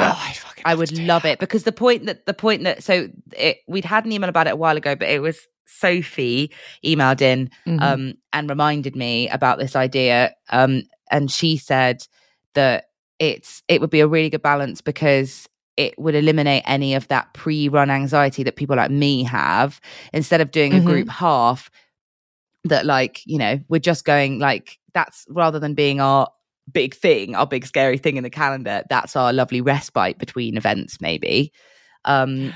Oh, 0.00 0.04
I'd 0.28 0.36
fucking 0.36 0.62
I 0.64 0.70
love 0.72 0.78
would 0.78 0.98
love 0.98 1.22
that. 1.22 1.32
it 1.34 1.38
because 1.40 1.62
the 1.64 1.72
point 1.72 2.06
that 2.06 2.26
the 2.26 2.34
point 2.34 2.64
that 2.64 2.82
so 2.82 3.08
it, 3.36 3.58
we'd 3.68 3.84
had 3.84 4.04
an 4.04 4.12
email 4.12 4.28
about 4.28 4.46
it 4.46 4.52
a 4.54 4.56
while 4.56 4.76
ago, 4.76 4.94
but 4.96 5.08
it 5.08 5.20
was 5.22 5.38
Sophie 5.66 6.50
emailed 6.84 7.20
in 7.20 7.50
Mhm. 7.66 7.82
um, 7.82 8.14
and 8.32 8.48
reminded 8.50 8.96
me 8.96 9.28
about 9.28 9.58
this 9.58 9.76
idea. 9.76 10.34
Um, 10.50 10.82
and 11.10 11.30
she 11.30 11.56
said 11.56 12.06
that 12.54 12.86
it's 13.18 13.62
it 13.68 13.80
would 13.80 13.90
be 13.90 14.00
a 14.00 14.06
really 14.08 14.30
good 14.30 14.42
balance 14.42 14.80
because 14.80 15.48
it 15.76 15.96
would 15.98 16.14
eliminate 16.14 16.62
any 16.66 16.94
of 16.94 17.06
that 17.08 17.32
pre-run 17.34 17.90
anxiety 17.90 18.42
that 18.42 18.56
people 18.56 18.76
like 18.76 18.90
me 18.90 19.22
have. 19.22 19.80
Instead 20.12 20.40
of 20.40 20.50
doing 20.50 20.74
a 20.74 20.80
Mhm. 20.80 20.84
group 20.86 21.08
half, 21.08 21.70
that 22.64 22.84
like 22.86 23.22
you 23.26 23.38
know 23.38 23.60
we're 23.68 23.78
just 23.78 24.04
going 24.04 24.38
like 24.38 24.78
that's 24.94 25.26
rather 25.30 25.58
than 25.58 25.74
being 25.74 26.00
our 26.00 26.28
big 26.72 26.94
thing, 26.94 27.34
our 27.34 27.46
big 27.46 27.64
scary 27.66 27.98
thing 27.98 28.16
in 28.16 28.24
the 28.24 28.30
calendar. 28.30 28.82
That's 28.90 29.16
our 29.16 29.32
lovely 29.32 29.60
respite 29.60 30.18
between 30.18 30.56
events, 30.56 31.00
maybe. 31.00 31.52
Um, 32.04 32.52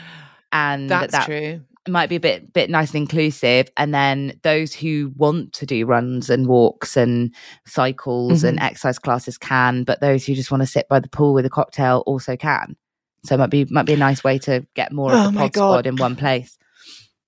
and 0.52 0.90
That's 0.90 1.12
that, 1.12 1.26
true. 1.26 1.62
It 1.86 1.90
might 1.90 2.08
be 2.08 2.16
a 2.16 2.20
bit 2.20 2.52
bit 2.52 2.70
nice 2.70 2.90
and 2.94 3.02
inclusive 3.02 3.68
and 3.76 3.92
then 3.92 4.38
those 4.42 4.72
who 4.72 5.12
want 5.16 5.52
to 5.54 5.66
do 5.66 5.84
runs 5.84 6.30
and 6.30 6.46
walks 6.46 6.96
and 6.96 7.34
cycles 7.66 8.40
Mm-hmm. 8.40 8.48
and 8.48 8.60
exercise 8.60 8.98
classes 8.98 9.36
can 9.38 9.84
but 9.84 10.00
those 10.00 10.24
who 10.24 10.34
just 10.34 10.50
want 10.50 10.62
to 10.62 10.66
sit 10.66 10.88
by 10.88 11.00
the 11.00 11.08
pool 11.08 11.34
with 11.34 11.44
a 11.46 11.50
cocktail 11.50 12.02
also 12.06 12.36
can 12.36 12.76
so 13.24 13.34
it 13.34 13.38
might 13.38 13.50
be 13.50 13.64
might 13.70 13.86
be 13.86 13.94
a 13.94 13.96
nice 13.96 14.22
way 14.22 14.38
to 14.38 14.66
get 14.74 14.92
more 14.92 15.12
Oh 15.12 15.26
of 15.26 15.32
the 15.32 15.38
pod 15.38 15.54
squad 15.54 15.86
in 15.86 15.96
one 15.96 16.16
place 16.16 16.56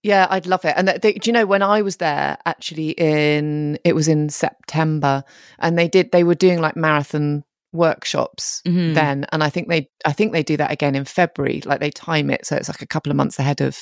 Yeah, 0.02 0.26
I'd 0.28 0.46
love 0.46 0.66
it. 0.66 0.74
And 0.76 0.86
th- 0.86 1.00
they, 1.00 1.12
do 1.14 1.28
you 1.30 1.32
know 1.32 1.46
when 1.46 1.62
I 1.62 1.80
was 1.80 1.96
there? 1.96 2.36
Actually, 2.44 2.90
in 2.90 3.78
it 3.84 3.94
was 3.94 4.06
in 4.06 4.28
September, 4.28 5.24
and 5.58 5.78
they 5.78 5.88
did. 5.88 6.12
They 6.12 6.24
were 6.24 6.34
doing 6.34 6.60
like 6.60 6.76
marathon 6.76 7.42
workshops 7.72 8.60
Mhm. 8.66 8.94
then, 8.94 9.24
and 9.32 9.42
I 9.42 9.48
think 9.50 9.68
they, 9.68 9.88
I 10.04 10.12
think 10.12 10.32
they 10.32 10.42
do 10.42 10.58
that 10.58 10.70
again 10.70 10.94
in 10.94 11.06
February. 11.06 11.62
Like 11.64 11.80
they 11.80 11.90
time 11.90 12.28
it 12.30 12.44
so 12.46 12.54
it's 12.56 12.68
like 12.68 12.82
a 12.82 12.86
couple 12.86 13.10
of 13.10 13.16
months 13.16 13.38
ahead 13.38 13.60
of 13.62 13.78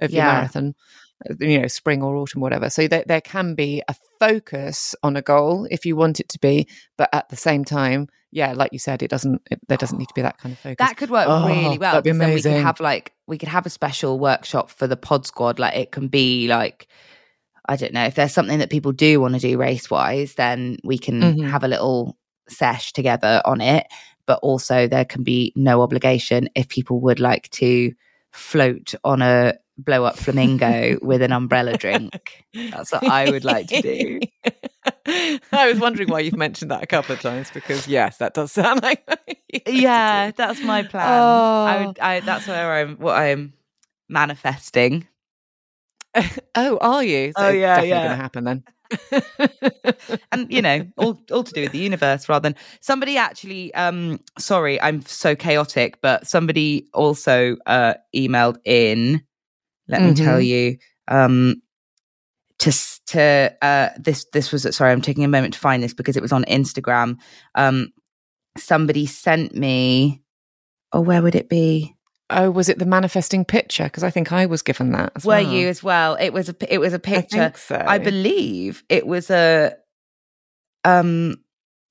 of 0.00 0.10
your 0.12 0.24
Yeah. 0.24 0.32
marathon, 0.34 0.74
uh, 1.28 1.34
you 1.40 1.60
know, 1.60 1.68
spring 1.68 2.02
or 2.02 2.16
autumn, 2.16 2.40
whatever. 2.40 2.70
So 2.70 2.88
there, 2.88 3.04
there 3.06 3.20
can 3.20 3.54
be 3.54 3.82
a 3.88 3.94
focus 4.18 4.94
on 5.02 5.16
a 5.16 5.22
goal 5.22 5.66
if 5.70 5.84
you 5.86 5.96
want 5.96 6.20
it 6.20 6.28
to 6.30 6.38
be, 6.38 6.68
but 6.96 7.08
at 7.12 7.28
the 7.28 7.36
same 7.36 7.64
time, 7.64 8.08
yeah, 8.30 8.52
like 8.54 8.72
you 8.72 8.78
said, 8.78 9.02
it 9.02 9.08
doesn't. 9.10 9.42
It, 9.50 9.60
there 9.68 9.76
doesn't 9.76 9.98
need 9.98 10.08
to 10.08 10.14
be 10.14 10.22
that 10.22 10.38
kind 10.38 10.54
of 10.54 10.58
focus. 10.60 10.76
that 10.78 10.96
could 10.96 11.10
work 11.10 11.26
Oh, 11.28 11.44
really 11.46 11.78
well 11.78 11.92
that'd 12.00 12.04
be 12.04 12.10
then 12.10 12.18
we 12.18 12.24
could 12.36 12.44
amazing. 12.46 12.62
have 12.62 12.80
like 12.80 13.12
we 13.26 13.36
could 13.36 13.50
have 13.50 13.66
a 13.66 13.70
special 13.70 14.18
workshop 14.18 14.70
for 14.70 14.86
the 14.86 14.96
pod 14.96 15.26
squad 15.26 15.58
like 15.58 15.76
it 15.76 15.92
can 15.92 16.08
be 16.08 16.48
like 16.48 16.88
i 17.68 17.76
don't 17.76 17.92
know 17.92 18.04
if 18.04 18.14
there's 18.14 18.32
something 18.32 18.58
that 18.58 18.70
people 18.70 18.90
do 18.92 19.20
want 19.20 19.34
to 19.34 19.40
do 19.40 19.58
race 19.58 19.90
wise 19.90 20.34
then 20.34 20.78
we 20.82 20.96
can 20.96 21.20
Mhm. 21.20 21.50
have 21.50 21.62
a 21.62 21.68
little 21.68 22.16
sesh 22.48 22.92
together 22.94 23.42
on 23.44 23.60
it 23.60 23.86
but 24.26 24.38
also 24.42 24.86
there 24.88 25.04
can 25.04 25.22
be 25.22 25.52
no 25.54 25.82
obligation 25.82 26.48
if 26.54 26.68
people 26.68 27.00
would 27.00 27.20
like 27.20 27.50
to 27.50 27.92
float 28.32 28.94
on 29.04 29.20
a 29.20 29.52
blow 29.78 30.04
up 30.04 30.16
flamingo 30.16 30.98
with 31.02 31.22
an 31.22 31.32
umbrella 31.32 31.76
drink 31.76 32.44
that's 32.70 32.92
what 32.92 33.04
i 33.04 33.30
would 33.30 33.44
like 33.44 33.66
to 33.68 33.80
do 33.82 34.20
I 35.52 35.68
was 35.68 35.78
wondering 35.78 36.08
why 36.08 36.20
you've 36.20 36.36
mentioned 36.36 36.70
that 36.72 36.82
a 36.82 36.86
couple 36.86 37.14
of 37.14 37.20
times 37.20 37.50
because 37.52 37.86
yes, 37.86 38.18
that 38.18 38.34
does 38.34 38.50
sound 38.52 38.82
like 38.82 39.04
yeah 39.66 40.30
that's 40.32 40.60
my 40.62 40.82
plan 40.82 41.08
I 41.08 41.18
Oh. 41.82 41.86
would, 41.86 41.98
I, 42.00 42.20
that's 42.20 42.46
where 42.48 42.72
i'm 42.74 42.96
what 42.96 43.16
i'm 43.16 43.52
manifesting 44.08 45.06
oh, 46.54 46.76
are 46.82 47.02
you? 47.02 47.32
Oh, 47.36 47.48
yeah, 47.48 47.76
definitely 47.80 47.88
yeah. 47.88 48.06
going 48.06 48.18
to 48.18 48.22
happen 48.22 48.44
then. 48.44 48.64
and 50.32 50.52
you 50.52 50.60
know 50.60 50.86
all 50.98 51.18
all 51.32 51.42
to 51.44 51.52
do 51.54 51.62
with 51.62 51.72
the 51.72 51.78
universe 51.78 52.28
rather 52.28 52.42
than 52.50 52.56
somebody 52.82 53.16
actually 53.16 53.72
um 53.72 54.20
sorry 54.38 54.78
i'm 54.82 55.00
so 55.06 55.34
chaotic 55.34 55.98
but 56.02 56.26
somebody 56.26 56.86
also 56.92 57.56
uh 57.66 57.94
emailed 58.14 58.58
in 58.66 59.22
let 59.88 60.02
me 60.02 60.14
tell 60.14 60.38
Mhm. 60.38 60.46
you 60.46 60.76
um 61.08 61.62
to 62.58 62.70
to 63.06 63.52
uh 63.62 63.88
this 63.98 64.24
this 64.32 64.52
was 64.52 64.62
sorry 64.76 64.92
i'm 64.92 65.02
taking 65.02 65.24
a 65.24 65.28
moment 65.28 65.54
to 65.54 65.60
find 65.60 65.82
this 65.82 65.94
because 65.94 66.16
it 66.16 66.22
was 66.22 66.32
on 66.32 66.44
instagram 66.44 67.16
um 67.56 67.92
somebody 68.56 69.06
sent 69.06 69.54
me 69.54 70.22
oh 70.92 71.00
where 71.00 71.22
would 71.22 71.34
it 71.34 71.48
be 71.48 71.94
oh, 72.34 72.50
was 72.50 72.70
it 72.70 72.78
the 72.78 72.86
manifesting 72.86 73.44
picture? 73.44 73.84
Because 73.84 74.02
I 74.02 74.08
think 74.10 74.32
I 74.32 74.46
was 74.46 74.62
given 74.62 74.92
that. 74.92 75.12
Were 75.22 75.28
well. 75.28 75.42
you 75.42 75.68
as 75.68 75.82
well 75.82 76.14
it 76.14 76.30
was 76.32 76.48
a 76.48 76.56
it 76.72 76.78
was 76.78 76.92
a 76.94 76.96
I 76.96 76.98
picture 76.98 77.36
think 77.50 77.58
so. 77.58 77.84
I 77.86 77.98
believe 77.98 78.82
it 78.88 79.06
was 79.06 79.28
a 79.30 79.74
um 80.84 81.36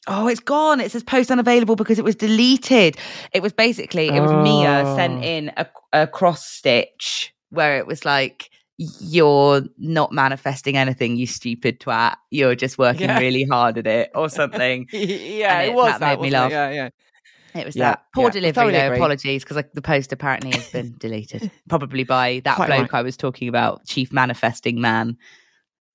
oh 0.08 0.28
it's 0.28 0.40
gone 0.40 0.80
it 0.80 0.92
says 0.92 1.04
post 1.04 1.30
unavailable 1.32 1.76
because 1.76 2.00
it 2.00 2.04
was 2.06 2.16
deleted 2.16 2.98
it 3.34 3.42
was 3.44 3.54
basically 3.54 4.08
it 4.10 4.20
was 4.20 4.32
Mia 4.32 4.84
sent 4.96 5.20
Oh. 5.20 5.28
in 5.28 5.52
a, 5.58 5.68
a 5.94 6.08
cross 6.08 6.46
stitch 6.46 7.34
where 7.52 7.78
it 7.78 7.86
was 7.88 8.04
like 8.06 8.50
you're 9.00 9.62
not 9.78 10.12
manifesting 10.12 10.76
anything 10.76 11.16
you 11.16 11.28
stupid 11.28 11.80
twat 11.80 12.16
you're 12.32 12.56
just 12.56 12.80
working 12.80 13.08
Yeah. 13.10 13.20
really 13.20 13.44
hard 13.44 13.78
at 13.78 13.86
it 13.86 14.10
or 14.16 14.28
something 14.40 14.88
yeah, 14.92 15.62
it, 15.62 15.70
it- 15.70 15.74
was 15.76 15.92
that 15.92 16.00
that. 16.00 16.20
made 16.20 16.32
me 16.32 16.34
wasn't 16.34 16.34
it? 16.34 16.38
laugh. 16.38 16.52
Yeah, 16.52 16.90
yeah. 17.54 17.62
it 17.62 17.66
was 17.66 17.76
Yeah, 17.76 17.92
that 17.92 18.06
poor 18.16 18.24
yeah. 18.26 18.30
Delivery 18.32 18.52
thoroughly 18.54 18.72
though 18.74 18.86
agree. 18.88 18.98
apologies 18.98 19.44
because 19.44 19.56
like, 19.58 19.72
the 19.74 19.82
post 19.84 20.12
apparently 20.12 20.52
has 20.52 20.68
been 20.70 20.96
deleted 20.98 21.52
probably 21.70 22.04
by 22.04 22.42
that 22.46 22.56
Quite 22.56 22.68
bloke 22.68 22.94
right. 22.94 23.00
I 23.00 23.04
was 23.04 23.16
talking 23.18 23.48
about 23.48 23.86
chief 23.86 24.12
manifesting 24.12 24.82
man 24.82 25.18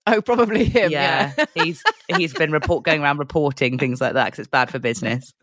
Oh, 0.08 0.22
probably 0.22 0.66
him. 0.66 0.92
yeah, 0.92 1.32
Yeah. 1.36 1.44
he's 1.64 1.82
he's 2.16 2.32
been 2.32 2.52
report 2.52 2.84
going 2.84 3.02
around 3.02 3.18
reporting 3.18 3.76
things 3.76 4.00
like 4.00 4.12
that 4.12 4.26
because 4.26 4.38
it's 4.38 4.48
bad 4.48 4.70
for 4.70 4.78
business. 4.78 5.32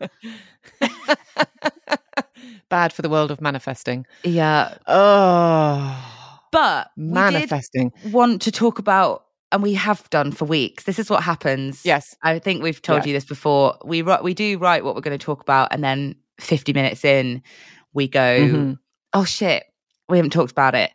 Bad 2.68 2.92
for 2.92 3.02
the 3.02 3.08
world 3.08 3.30
of 3.30 3.40
manifesting. 3.40 4.06
Yeah, 4.24 4.74
Oh, 4.86 6.38
but 6.52 6.90
we 6.96 7.04
manifesting. 7.04 7.92
want 8.10 8.42
to 8.42 8.52
talk 8.52 8.78
about, 8.78 9.24
and 9.52 9.62
we 9.62 9.74
have 9.74 10.08
done 10.10 10.32
for 10.32 10.44
weeks. 10.44 10.84
This 10.84 10.98
is 10.98 11.10
what 11.10 11.22
happens. 11.22 11.82
Yes. 11.84 12.14
I 12.22 12.38
think 12.38 12.62
we've 12.62 12.80
told 12.82 12.98
Yes. 13.00 13.06
you 13.06 13.12
this 13.12 13.24
before. 13.24 13.76
We 13.84 14.02
we 14.02 14.34
do 14.34 14.58
write 14.58 14.84
what 14.84 14.94
we're 14.94 15.00
going 15.00 15.18
to 15.18 15.24
talk 15.24 15.40
about, 15.40 15.68
and 15.72 15.82
then 15.84 16.16
fifty 16.40 16.72
minutes 16.72 17.04
in, 17.04 17.42
we 17.92 18.08
go, 18.08 18.20
Mhm. 18.40 18.78
"Oh 19.12 19.24
shit, 19.24 19.64
we 20.08 20.18
haven't 20.18 20.30
talked 20.32 20.52
about 20.52 20.74
it." 20.74 20.90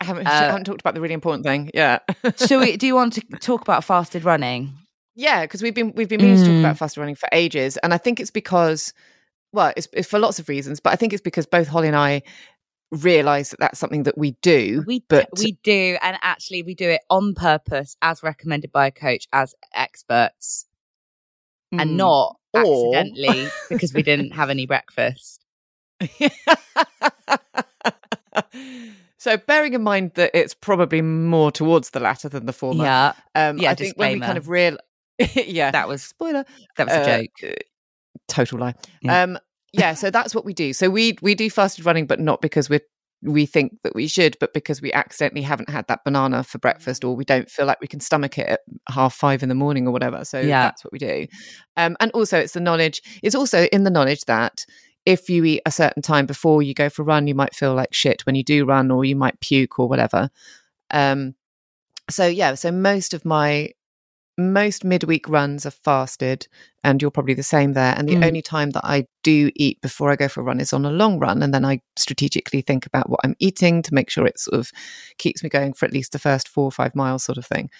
I 0.00 0.04
haven't, 0.04 0.26
Uh, 0.26 0.30
I 0.30 0.34
haven't 0.52 0.64
talked 0.64 0.80
about 0.80 0.94
the 0.94 1.00
really 1.00 1.14
important 1.14 1.44
thing. 1.44 1.70
Yeah. 1.74 1.98
So, 2.36 2.58
we, 2.58 2.76
do 2.76 2.86
you 2.86 2.94
want 2.94 3.12
to 3.14 3.20
talk 3.40 3.62
about 3.62 3.84
fasted 3.84 4.24
running? 4.24 4.72
Yeah, 5.14 5.42
because 5.42 5.62
we've 5.62 5.74
been 5.74 5.92
we've 5.94 6.08
been 6.08 6.20
meaning 6.22 6.36
to 6.38 6.44
talk 6.44 6.54
Mm. 6.54 6.60
about 6.60 6.78
fasted 6.78 6.98
running 7.00 7.14
for 7.16 7.28
ages, 7.32 7.76
and 7.78 7.92
I 7.94 7.98
think 7.98 8.18
it's 8.18 8.30
because, 8.30 8.92
well, 9.52 9.72
it's, 9.76 9.88
it's 9.92 10.08
for 10.08 10.18
lots 10.18 10.38
of 10.38 10.48
reasons, 10.48 10.80
but 10.80 10.92
I 10.92 10.96
think 10.96 11.12
it's 11.12 11.22
because 11.22 11.46
both 11.46 11.68
Holly 11.68 11.88
and 11.88 11.96
I 11.96 12.22
realise 12.90 13.50
that 13.50 13.60
that's 13.60 13.78
something 13.78 14.02
that 14.04 14.18
we 14.18 14.32
do. 14.42 14.84
We 14.86 15.02
but 15.08 15.28
we 15.38 15.52
do, 15.62 15.96
and 16.02 16.18
actually, 16.22 16.62
we 16.62 16.74
do 16.74 16.88
it 16.88 17.00
on 17.10 17.34
purpose, 17.34 17.96
as 18.02 18.22
recommended 18.22 18.70
by 18.72 18.86
a 18.86 18.90
coach, 18.90 19.26
as 19.32 19.54
experts. 19.74 20.66
and 21.72 21.92
Mm. 21.92 21.96
not 21.96 22.36
Or- 22.52 22.60
accidentally 22.96 23.48
because 23.70 23.94
we 23.94 24.02
didn't 24.02 24.32
have 24.32 24.50
any 24.50 24.66
breakfast. 24.66 25.42
so, 29.18 29.36
bearing 29.36 29.72
in 29.74 29.82
mind 29.82 30.12
that 30.14 30.30
it's 30.34 30.54
probably 30.54 31.00
more 31.02 31.50
towards 31.52 31.90
the 31.90 32.00
latter 32.00 32.28
than 32.28 32.46
the 32.46 32.52
former. 32.52 32.84
Yeah, 32.84 33.12
um, 33.34 33.58
yeah, 33.58 33.70
I 33.70 33.74
think 33.74 33.96
when 33.96 34.12
we 34.14 34.20
kind 34.20 34.38
of 34.38 34.48
real, 34.48 34.76
yeah, 35.34 35.70
that 35.70 35.88
was 35.88 36.02
spoiler. 36.02 36.44
that 36.76 36.86
was 36.86 36.94
a 36.94 37.00
Uh, 37.00 37.04
joke. 37.22 37.54
Total 38.28 38.58
lie. 38.58 38.74
Yeah. 39.00 39.22
Um, 39.22 39.38
yeah, 39.72 39.94
so 39.94 40.10
that's 40.10 40.34
what 40.34 40.44
we 40.44 40.52
do. 40.52 40.72
So 40.72 40.90
we 40.90 41.16
we 41.22 41.34
do 41.34 41.48
fasted 41.48 41.86
running, 41.86 42.06
but 42.06 42.20
not 42.20 42.42
because 42.42 42.68
we're 42.68 42.82
we 43.24 43.46
think 43.46 43.78
that 43.84 43.94
we 43.94 44.08
should, 44.08 44.36
but 44.40 44.52
because 44.52 44.82
we 44.82 44.92
accidentally 44.92 45.42
haven't 45.42 45.70
had 45.70 45.86
that 45.86 46.02
banana 46.04 46.42
for 46.42 46.58
breakfast, 46.58 47.04
or 47.04 47.14
we 47.14 47.24
don't 47.24 47.48
feel 47.48 47.66
like 47.66 47.80
we 47.80 47.86
can 47.86 48.00
stomach 48.00 48.36
it 48.36 48.48
at 48.48 48.60
half 48.88 49.14
five 49.14 49.42
in 49.42 49.48
the 49.48 49.54
morning 49.54 49.86
or 49.86 49.92
whatever. 49.92 50.24
So 50.24 50.40
Yeah. 50.40 50.62
that's 50.62 50.84
what 50.84 50.92
we 50.92 50.98
do. 50.98 51.26
Um, 51.76 51.96
and 52.00 52.10
also, 52.12 52.38
it's 52.38 52.54
the 52.54 52.60
knowledge. 52.60 53.00
It's 53.22 53.36
also 53.36 53.64
in 53.66 53.84
the 53.84 53.90
knowledge 53.90 54.24
that 54.24 54.66
if 55.06 55.28
you 55.28 55.44
eat 55.44 55.62
a 55.66 55.70
certain 55.70 56.02
time 56.02 56.26
before 56.26 56.62
you 56.62 56.74
go 56.74 56.88
for 56.88 57.02
a 57.02 57.04
run, 57.04 57.26
you 57.26 57.34
might 57.34 57.54
feel 57.54 57.74
like 57.74 57.94
shit 57.94 58.26
when 58.26 58.34
you 58.34 58.44
do 58.44 58.64
run, 58.64 58.90
or 58.90 59.04
you 59.04 59.16
might 59.16 59.40
puke 59.40 59.78
or 59.78 59.88
whatever. 59.88 60.28
Um, 60.90 61.34
so 62.10 62.26
yeah, 62.26 62.54
so 62.54 62.70
most 62.72 63.14
of 63.14 63.24
my 63.24 63.70
most 64.42 64.84
midweek 64.84 65.28
runs 65.28 65.64
are 65.64 65.70
fasted, 65.70 66.48
and 66.84 67.00
you're 67.00 67.10
probably 67.10 67.34
the 67.34 67.42
same 67.42 67.72
there. 67.72 67.94
And 67.96 68.08
the 68.08 68.16
Mm. 68.16 68.24
only 68.24 68.42
time 68.42 68.70
that 68.70 68.84
I 68.84 69.06
do 69.22 69.50
eat 69.54 69.80
before 69.80 70.10
I 70.10 70.16
go 70.16 70.28
for 70.28 70.40
a 70.40 70.44
run 70.44 70.60
is 70.60 70.72
on 70.72 70.84
a 70.84 70.90
long 70.90 71.18
run, 71.18 71.42
and 71.42 71.54
then 71.54 71.64
I 71.64 71.80
strategically 71.96 72.60
think 72.60 72.86
about 72.86 73.08
what 73.08 73.20
I'm 73.24 73.36
eating 73.38 73.82
to 73.82 73.94
make 73.94 74.10
sure 74.10 74.26
it 74.26 74.38
sort 74.38 74.58
of 74.58 74.70
keeps 75.18 75.42
me 75.42 75.48
going 75.48 75.72
for 75.72 75.86
at 75.86 75.92
least 75.92 76.12
the 76.12 76.18
first 76.18 76.48
four 76.48 76.64
or 76.64 76.72
five 76.72 76.94
miles, 76.94 77.24
sort 77.24 77.38
of 77.38 77.46
thing. 77.46 77.70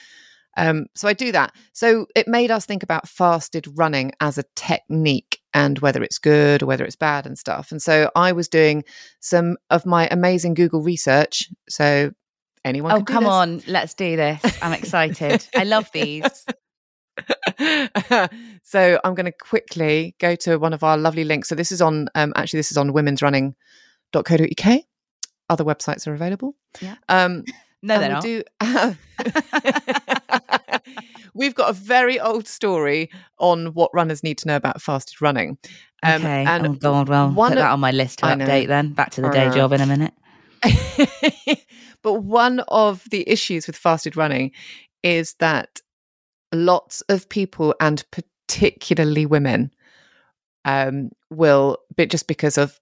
Um, 0.56 0.86
so 0.94 1.08
I 1.08 1.14
do 1.14 1.32
that. 1.32 1.52
So 1.72 2.06
it 2.14 2.28
made 2.28 2.50
us 2.50 2.66
think 2.66 2.82
about 2.82 3.08
fasted 3.08 3.66
running 3.74 4.12
as 4.20 4.36
a 4.36 4.44
technique 4.54 5.40
and 5.54 5.78
whether 5.78 6.02
it's 6.02 6.18
good 6.18 6.62
or 6.62 6.66
whether 6.66 6.84
it's 6.84 6.96
bad 6.96 7.26
and 7.26 7.38
stuff. 7.38 7.72
And 7.72 7.80
so 7.80 8.10
I 8.14 8.32
was 8.32 8.48
doing 8.48 8.84
some 9.20 9.56
of 9.70 9.86
my 9.86 10.08
amazing 10.10 10.52
Google 10.52 10.82
research. 10.82 11.48
So 11.70 12.12
anyone, 12.64 12.92
Oh 12.92 13.02
come 13.02 13.26
on, 13.26 13.62
let's 13.66 13.94
do 13.94 14.16
this! 14.16 14.40
I'm 14.62 14.72
excited. 14.72 15.46
I 15.56 15.64
love 15.64 15.90
these. 15.92 16.46
so 18.62 19.00
I'm 19.04 19.14
going 19.14 19.26
to 19.26 19.32
quickly 19.32 20.14
go 20.18 20.34
to 20.36 20.56
one 20.58 20.72
of 20.72 20.82
our 20.82 20.96
lovely 20.96 21.24
links. 21.24 21.48
So 21.48 21.54
this 21.54 21.70
is 21.72 21.82
on, 21.82 22.08
um, 22.14 22.32
actually, 22.36 22.58
this 22.60 22.70
is 22.70 22.76
on 22.78 22.90
womensrunning.co.uk. 22.90 24.80
Other 25.50 25.64
websites 25.64 26.06
are 26.06 26.14
available. 26.14 26.54
Yeah. 26.80 26.96
Um, 27.08 27.44
No, 27.84 27.98
they're 27.98 28.10
not. 28.10 28.22
do 28.22 28.44
We've 31.34 31.52
got 31.54 31.70
a 31.70 31.72
very 31.72 32.20
old 32.20 32.46
story 32.46 33.10
on 33.38 33.74
what 33.74 33.90
runners 33.92 34.22
need 34.22 34.38
to 34.38 34.46
know 34.46 34.54
about 34.54 34.80
fasted 34.80 35.20
running. 35.20 35.58
Um, 36.04 36.22
okay. 36.22 36.44
And 36.46 36.66
oh 36.68 36.72
God, 36.74 37.08
well, 37.08 37.30
one 37.32 37.50
put 37.50 37.58
of- 37.58 37.62
that 37.62 37.72
on 37.72 37.80
my 37.80 37.90
list 37.90 38.20
to 38.20 38.26
update. 38.26 38.68
Then 38.68 38.92
back 38.92 39.10
to 39.12 39.20
the 39.22 39.30
day 39.30 39.46
Uh, 39.46 39.52
job 39.54 39.72
in 39.72 39.80
a 39.80 39.86
minute. 39.86 40.14
But 42.02 42.14
one 42.22 42.60
of 42.68 43.04
the 43.10 43.28
issues 43.28 43.66
with 43.66 43.76
fasted 43.76 44.16
running 44.16 44.52
is 45.02 45.34
that 45.38 45.80
lots 46.52 47.00
of 47.08 47.28
people, 47.28 47.74
and 47.80 48.04
particularly 48.10 49.26
women, 49.26 49.70
um, 50.64 51.10
will, 51.30 51.78
but 51.96 52.10
just 52.10 52.26
because 52.28 52.58
of 52.58 52.78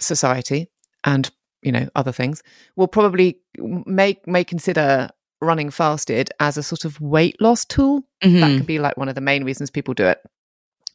society 0.00 0.70
and 1.04 1.30
you 1.62 1.70
know 1.70 1.86
other 1.94 2.12
things 2.12 2.42
will 2.76 2.88
probably 2.88 3.38
make 3.84 4.26
may 4.26 4.42
consider 4.42 5.10
running 5.42 5.70
fasted 5.70 6.30
as 6.40 6.56
a 6.56 6.62
sort 6.62 6.86
of 6.86 6.98
weight 7.00 7.36
loss 7.40 7.66
tool 7.66 8.02
that 8.22 8.30
Mhm. 8.30 8.56
could 8.56 8.66
be 8.66 8.78
like 8.78 8.96
one 8.96 9.10
of 9.10 9.14
the 9.14 9.20
main 9.20 9.44
reasons 9.44 9.70
people 9.70 9.92
do 9.92 10.06
it 10.06 10.18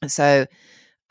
so 0.08 0.48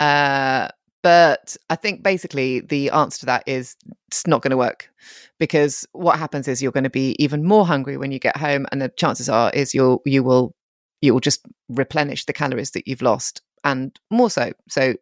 uh 0.00 0.68
but 1.04 1.56
i 1.70 1.76
think 1.76 2.02
basically 2.02 2.60
the 2.60 2.90
answer 2.90 3.20
to 3.20 3.26
that 3.26 3.44
is 3.46 3.76
it's 4.08 4.26
not 4.26 4.42
going 4.42 4.50
to 4.50 4.56
work 4.56 4.90
because 5.38 5.86
what 5.92 6.18
happens 6.18 6.48
is 6.48 6.60
you're 6.62 6.72
going 6.72 6.82
to 6.82 6.90
be 6.90 7.14
even 7.20 7.44
more 7.44 7.64
hungry 7.66 7.96
when 7.96 8.10
you 8.10 8.18
get 8.18 8.36
home 8.36 8.66
and 8.72 8.82
the 8.82 8.88
chances 8.96 9.28
are 9.28 9.50
is 9.52 9.74
you'll 9.74 10.02
you 10.04 10.24
will 10.24 10.54
you 11.02 11.12
will 11.12 11.20
just 11.20 11.44
replenish 11.68 12.24
the 12.24 12.32
calories 12.32 12.70
that 12.72 12.88
you've 12.88 13.02
lost 13.02 13.42
and 13.62 14.00
more 14.10 14.30
so 14.30 14.50
so 14.68 14.94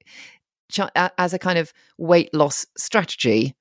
ch- 0.70 0.80
as 0.96 1.32
a 1.32 1.38
kind 1.38 1.58
of 1.58 1.72
weight 1.98 2.32
loss 2.34 2.66
strategy 2.76 3.54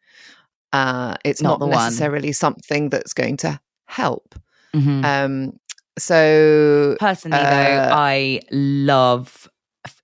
uh 0.73 1.15
it's 1.23 1.41
Not 1.41 1.51
not, 1.51 1.59
the 1.59 1.67
one. 1.67 1.77
necessarily 1.77 2.31
something 2.31 2.89
that's 2.89 3.13
going 3.13 3.37
to 3.37 3.59
help 3.85 4.35
Mhm. 4.75 5.05
um 5.05 5.53
so 5.99 6.95
Personally, 6.99 7.37
though, 7.43 7.77
uh, 7.77 7.89
I 7.93 8.39
love 8.49 9.49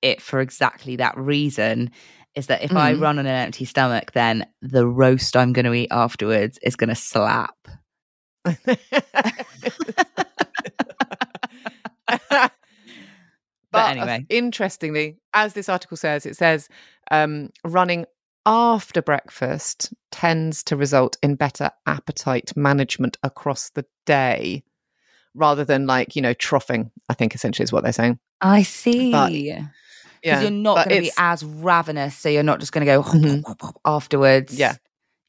it 0.01 0.21
for 0.21 0.41
exactly 0.41 0.97
that 0.97 1.17
reason. 1.17 1.91
Is 2.37 2.47
that 2.47 2.61
if 2.61 2.71
I 2.71 2.93
Mhm. 2.93 3.01
run 3.01 3.17
on 3.17 3.25
an 3.25 3.33
empty 3.33 3.65
stomach, 3.65 4.11
then 4.11 4.45
the 4.61 4.85
roast 4.85 5.35
I'm 5.35 5.53
going 5.53 5.65
to 5.65 5.73
eat 5.73 5.87
afterwards 5.89 6.59
is 6.61 6.75
going 6.75 6.89
to 6.89 6.95
slap. 6.95 7.55
but, 12.07 12.51
uh, 13.73 13.79
anyway. 13.87 14.25
interestingly, 14.29 15.17
as 15.33 15.53
this 15.53 15.67
article 15.67 15.97
says, 15.97 16.25
it 16.27 16.35
says 16.37 16.69
um, 17.11 17.49
running 17.65 18.05
after 18.45 19.01
breakfast 19.01 19.93
tends 20.11 20.63
to 20.63 20.75
result 20.75 21.17
in 21.23 21.35
better 21.35 21.71
appetite 21.85 22.55
management 22.55 23.17
across 23.23 23.71
the 23.71 23.85
day 24.05 24.63
rather 25.33 25.65
than 25.65 25.85
like, 25.85 26.15
you 26.15 26.21
know, 26.21 26.33
troughing, 26.33 26.91
I 27.09 27.13
think 27.13 27.35
essentially 27.35 27.63
is 27.63 27.73
what 27.73 27.83
they're 27.83 27.91
saying. 27.93 28.19
I 28.41 28.61
see. 28.63 29.11
But- 29.11 29.31
Because 30.21 30.41
Yeah. 30.41 30.41
you're 30.41 30.51
not 30.51 30.85
going 30.87 30.97
to 30.97 31.01
be 31.03 31.11
as 31.17 31.43
ravenous, 31.43 32.15
so 32.17 32.29
you're 32.29 32.43
not 32.43 32.59
just 32.59 32.71
going 32.71 32.85
to 32.85 32.91
go 32.91 33.03
Mhm. 33.09 33.73
afterwards. 33.85 34.57
Yeah. 34.57 34.75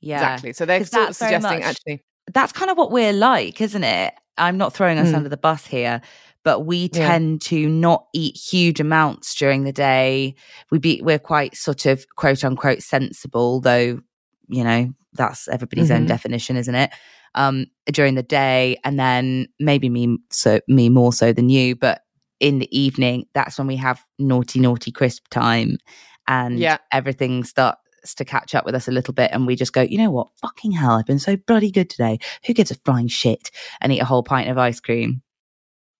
yeah, 0.00 0.16
Exactly. 0.16 0.52
So 0.52 0.64
they're 0.66 0.84
sort 0.84 1.10
of 1.10 1.16
suggesting 1.16 1.58
much- 1.60 1.62
actually. 1.64 2.02
That's 2.32 2.52
kind 2.52 2.70
of 2.70 2.76
what 2.76 2.90
we're 2.92 3.12
like, 3.12 3.60
isn't 3.60 3.84
it? 3.84 4.14
I'm 4.36 4.58
not 4.58 4.72
throwing 4.74 4.98
us 4.98 5.08
Mm. 5.08 5.14
under 5.16 5.28
the 5.28 5.36
bus 5.36 5.66
here, 5.66 6.00
but 6.44 6.60
we 6.60 6.90
Yeah. 6.92 7.08
tend 7.08 7.42
to 7.42 7.68
not 7.68 8.06
eat 8.14 8.36
huge 8.36 8.80
amounts 8.80 9.34
during 9.34 9.64
the 9.64 9.72
day. 9.72 10.34
We 10.70 10.78
be 10.78 11.00
we're 11.02 11.18
quite 11.18 11.56
sort 11.56 11.86
of 11.86 12.04
quote 12.16 12.44
unquote 12.44 12.82
sensible, 12.82 13.60
though. 13.60 14.00
You 14.48 14.64
know, 14.64 14.90
that's 15.14 15.48
everybody's 15.48 15.90
own 15.90 16.04
Mhm. 16.04 16.08
definition, 16.08 16.56
isn't 16.56 16.74
it? 16.74 16.90
Um, 17.34 17.66
during 17.92 18.14
the 18.14 18.22
day, 18.22 18.78
and 18.84 18.98
then 18.98 19.48
maybe 19.58 19.88
me 19.88 20.16
so 20.30 20.60
me 20.68 20.88
more 20.88 21.12
so 21.12 21.32
than 21.32 21.48
you, 21.50 21.76
but 21.76 22.02
in 22.40 22.58
the 22.58 22.78
evening, 22.78 23.26
that's 23.34 23.58
when 23.58 23.66
we 23.66 23.76
have 23.76 24.04
naughty 24.18 24.60
naughty 24.60 24.90
crisp 24.92 25.28
time, 25.30 25.78
and 26.26 26.58
Yeah. 26.58 26.78
everything 26.92 27.44
starts 27.44 28.14
to 28.16 28.24
catch 28.24 28.54
up 28.54 28.64
with 28.64 28.74
us 28.74 28.88
a 28.88 28.92
little 28.92 29.14
bit, 29.14 29.30
and 29.32 29.46
we 29.46 29.56
just 29.56 29.72
go, 29.72 29.82
you 29.82 29.98
know 29.98 30.10
what, 30.10 30.28
fucking 30.40 30.72
hell, 30.72 30.92
I've 30.92 31.06
been 31.06 31.18
so 31.18 31.36
bloody 31.36 31.70
good 31.70 31.90
today. 31.90 32.18
Who 32.46 32.54
gives 32.54 32.70
a 32.70 32.76
flying 32.84 33.08
shit? 33.08 33.50
And 33.80 33.92
eat 33.92 34.00
a 34.00 34.04
whole 34.04 34.22
pint 34.22 34.48
of 34.48 34.58
ice 34.58 34.80
cream. 34.80 35.22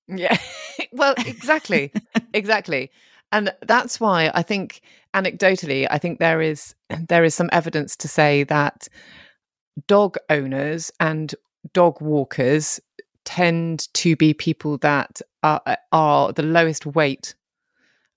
Yeah. 0.06 0.36
well, 0.92 1.14
exactly. 1.26 1.92
exactly. 2.32 2.90
And 3.30 3.52
that's 3.66 4.00
why 4.00 4.30
I 4.32 4.42
think 4.42 4.80
anecdotally 5.14 5.86
I 5.90 5.98
think 5.98 6.18
there 6.18 6.40
is 6.40 6.74
there 7.08 7.24
is 7.24 7.34
some 7.34 7.50
evidence 7.52 7.96
to 7.96 8.08
say 8.08 8.44
that 8.44 8.88
dog 9.86 10.16
owners 10.30 10.90
and 10.98 11.34
dog 11.74 12.00
walkers 12.00 12.80
tend 13.28 13.92
to 13.94 14.16
be 14.16 14.32
people 14.32 14.78
that 14.78 15.20
are, 15.42 15.60
are 15.92 16.32
the 16.32 16.42
lowest 16.42 16.86
weight 16.86 17.34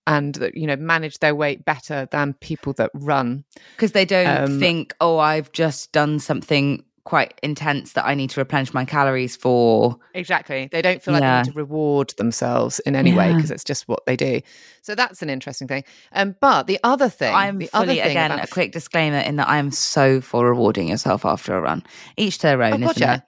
and 0.07 0.35
that 0.35 0.55
you 0.55 0.65
know 0.65 0.75
manage 0.77 1.19
their 1.19 1.35
weight 1.35 1.65
better 1.65 2.07
than 2.11 2.33
people 2.35 2.73
that 2.73 2.89
run 2.93 3.43
because 3.75 3.91
they 3.91 4.05
don't 4.05 4.43
Um, 4.45 4.59
think, 4.59 4.93
oh, 5.01 5.17
I've 5.19 5.51
just 5.51 5.91
done 5.91 6.19
something 6.19 6.83
quite 7.03 7.33
intense 7.43 7.93
that 7.93 8.05
I 8.05 8.13
need 8.15 8.29
to 8.29 8.39
replenish 8.39 8.73
my 8.75 8.85
calories 8.85 9.35
for. 9.35 9.97
Exactly. 10.13 10.69
They 10.71 10.83
don't 10.83 11.01
feel 11.03 11.13
like 11.15 11.21
Yeah. 11.23 11.31
they 11.31 11.37
need 11.47 11.51
to 11.53 11.57
reward 11.57 12.13
themselves 12.17 12.79
in 12.79 12.95
any 12.95 13.11
way 13.13 13.33
because 13.33 13.49
it's 13.51 13.63
just 13.63 13.87
what 13.87 14.05
they 14.05 14.15
do. 14.15 14.39
So 14.83 14.93
that's 14.95 15.21
an 15.23 15.29
interesting 15.29 15.67
thing. 15.67 15.83
Um, 16.13 16.35
but 16.39 16.67
the 16.67 16.79
other 16.83 17.09
thing, 17.09 17.33
I'm 17.33 17.57
the 17.57 17.69
other 17.73 17.87
fully 17.87 17.99
thing 18.01 18.11
again 18.11 18.31
about 18.31 18.45
a 18.45 18.51
quick 18.51 18.71
disclaimer 18.71 19.17
in 19.17 19.35
that 19.37 19.49
I 19.49 19.57
am 19.57 19.71
so 19.71 20.21
for 20.21 20.47
rewarding 20.47 20.87
yourself 20.89 21.25
after 21.25 21.55
a 21.55 21.61
run. 21.61 21.83
Each 22.17 22.37
to 22.39 22.47
their 22.47 22.61
Oh, 22.61 22.67
own, 22.67 22.83
isn't 22.83 22.99
gotcha. 23.01 23.13
it? 23.15 23.21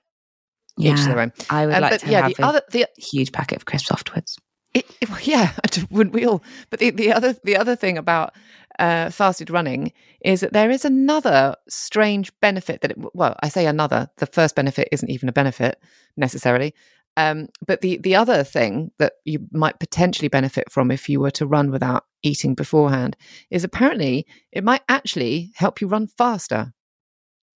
Each 0.79 0.97
to 1.03 1.07
their 1.09 1.19
own. 1.19 1.33
I 1.49 1.65
would 1.65 1.75
Um, 1.75 1.81
like 1.81 1.91
but 1.91 1.99
to 2.01 2.09
yeah, 2.09 2.21
have 2.21 2.33
the 2.35 2.43
a 2.43 2.47
other 2.47 2.61
the 2.71 2.87
huge 2.97 3.31
packet 3.31 3.57
of 3.57 3.65
crisps 3.65 3.91
afterwards. 3.91 4.37
it, 4.73 4.85
it- 5.01 5.09
well, 5.09 5.19
yeah, 5.23 5.51
wouldn't 5.91 6.13
we 6.15 6.25
all? 6.25 6.43
But 6.69 6.79
the, 6.79 6.89
the 6.91 7.11
other 7.13 7.33
the 7.43 7.55
other 7.57 7.75
thing 7.75 7.97
about 7.97 8.33
uh, 8.79 9.09
fasted 9.11 9.49
running 9.51 9.93
is 10.25 10.39
that 10.41 10.53
there 10.53 10.71
is 10.71 10.83
another 10.83 11.55
strange 11.69 12.31
benefit 12.41 12.81
that 12.81 12.91
it, 12.91 12.97
well, 13.13 13.35
I 13.43 13.49
say 13.49 13.67
another. 13.67 14.09
The 14.17 14.25
first 14.25 14.55
benefit 14.55 14.87
isn't 14.91 15.09
even 15.11 15.29
a 15.29 15.33
benefit 15.33 15.79
necessarily. 16.17 16.73
Um, 17.15 17.49
but 17.67 17.81
the 17.81 17.97
the 17.97 18.15
other 18.15 18.43
thing 18.43 18.89
that 18.97 19.13
you 19.25 19.47
might 19.51 19.79
potentially 19.79 20.27
benefit 20.29 20.71
from 20.71 20.89
if 20.89 21.07
you 21.07 21.19
were 21.19 21.29
to 21.31 21.45
run 21.45 21.69
without 21.69 22.05
eating 22.23 22.55
beforehand 22.55 23.15
is 23.51 23.63
apparently 23.63 24.25
it 24.51 24.63
might 24.63 24.81
actually 24.89 25.51
help 25.53 25.79
you 25.81 25.87
run 25.87 26.07
faster. 26.07 26.73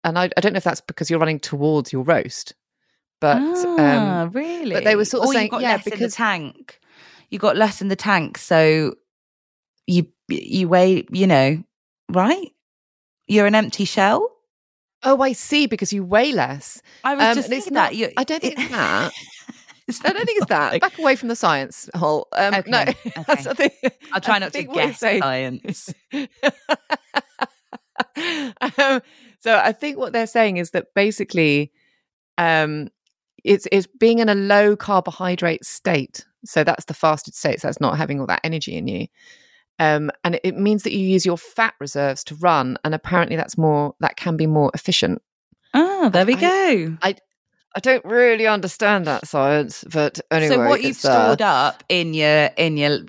And 0.03 0.19
I, 0.19 0.29
I 0.37 0.41
don't 0.41 0.53
know 0.53 0.57
if 0.57 0.63
that's 0.63 0.81
because 0.81 1.09
you're 1.09 1.19
running 1.19 1.39
towards 1.39 1.91
your 1.91 2.03
roast, 2.03 2.53
but 3.19 3.37
ah, 3.39 4.21
um, 4.23 4.31
really? 4.31 4.83
they 4.83 4.95
were 4.95 5.05
sort 5.05 5.23
of 5.23 5.29
Or 5.29 5.33
saying, 5.33 5.45
you 5.45 5.51
got 5.51 5.61
yeah, 5.61 5.73
less 5.75 5.85
in 5.85 5.89
the 5.91 5.95
because- 5.97 6.15
tank. 6.15 6.79
You 7.29 7.39
got 7.39 7.57
less 7.57 7.81
in 7.81 7.89
the 7.89 7.95
tank, 7.97 8.37
so 8.37 8.93
you 9.85 10.07
you 10.29 10.67
weigh, 10.69 11.05
you 11.11 11.27
know, 11.27 11.61
right? 12.09 12.51
You're 13.27 13.47
an 13.47 13.55
empty 13.55 13.83
shell. 13.85 14.31
oh, 15.03 15.21
I 15.21 15.33
see, 15.33 15.67
because 15.67 15.91
you 15.93 16.03
weigh 16.05 16.31
less. 16.31 16.81
I 17.03 17.15
was 17.15 17.23
Um, 17.23 17.35
just 17.35 17.49
thinking 17.49 17.73
not- 17.73 17.91
that. 17.93 18.13
I 18.17 18.23
don't 18.23 18.41
think 18.41 18.55
it's 18.57 18.69
that. 18.71 19.11
I 20.05 20.11
don't 20.13 20.25
think 20.25 20.37
it's 20.41 20.47
that. 20.47 20.81
Back 20.81 20.97
away 20.99 21.15
from 21.15 21.27
the 21.29 21.35
science 21.35 21.89
hole. 21.95 22.27
Um, 22.33 22.63
No, 22.67 22.81
Okay, 22.81 22.95
that's 23.27 23.47
okay. 23.47 23.65
I 23.65 23.69
think- 23.69 23.93
I'll 24.13 24.21
try 24.21 24.39
not 24.39 24.51
to 24.53 24.63
guess 24.63 24.99
science. 24.99 25.93
um, 28.77 29.01
so 29.39 29.57
I 29.57 29.71
think 29.71 29.97
what 29.97 30.13
they're 30.13 30.27
saying 30.27 30.57
is 30.57 30.71
that 30.71 30.93
basically, 30.95 31.71
um, 32.37 32.89
it's 33.47 33.67
it's 33.71 33.87
being 33.87 34.19
in 34.19 34.29
a 34.29 34.35
low 34.35 34.75
carbohydrate 34.75 35.65
state. 35.65 36.25
So 36.45 36.63
that's 36.63 36.85
the 36.85 36.93
fasted 36.93 37.33
state. 37.35 37.61
So 37.61 37.67
that's 37.67 37.81
not 37.81 37.97
having 37.97 38.19
all 38.19 38.27
that 38.27 38.41
energy 38.43 38.75
in 38.77 38.87
you. 38.87 39.07
Um, 39.79 40.09
and 40.23 40.35
it, 40.35 40.41
it 40.43 40.57
means 40.57 40.83
that 40.83 40.93
you 40.93 40.99
use 40.99 41.25
your 41.25 41.37
fat 41.37 41.73
reserves 41.79 42.23
to 42.25 42.35
run, 42.35 42.77
and 42.83 42.93
apparently 42.95 43.35
that's 43.35 43.57
more 43.57 43.95
that 43.99 44.15
can 44.17 44.37
be 44.37 44.47
more 44.47 44.71
efficient. 44.73 45.21
Oh, 45.73 46.09
there 46.09 46.25
we 46.25 46.35
I- 46.35 46.39
go. 46.41 46.97
I 47.01 47.15
I 47.75 47.79
don't 47.79 48.03
really 48.05 48.47
understand 48.47 49.05
that 49.05 49.27
science, 49.27 49.83
but 49.93 50.19
anyway. 50.31 50.55
so 50.55 50.67
what 50.67 50.81
you've 50.81 51.05
uh, 51.05 51.25
stored 51.25 51.41
up 51.43 51.83
in 51.89 52.13
your 52.15 52.49
in 52.57 52.77
your 52.77 52.99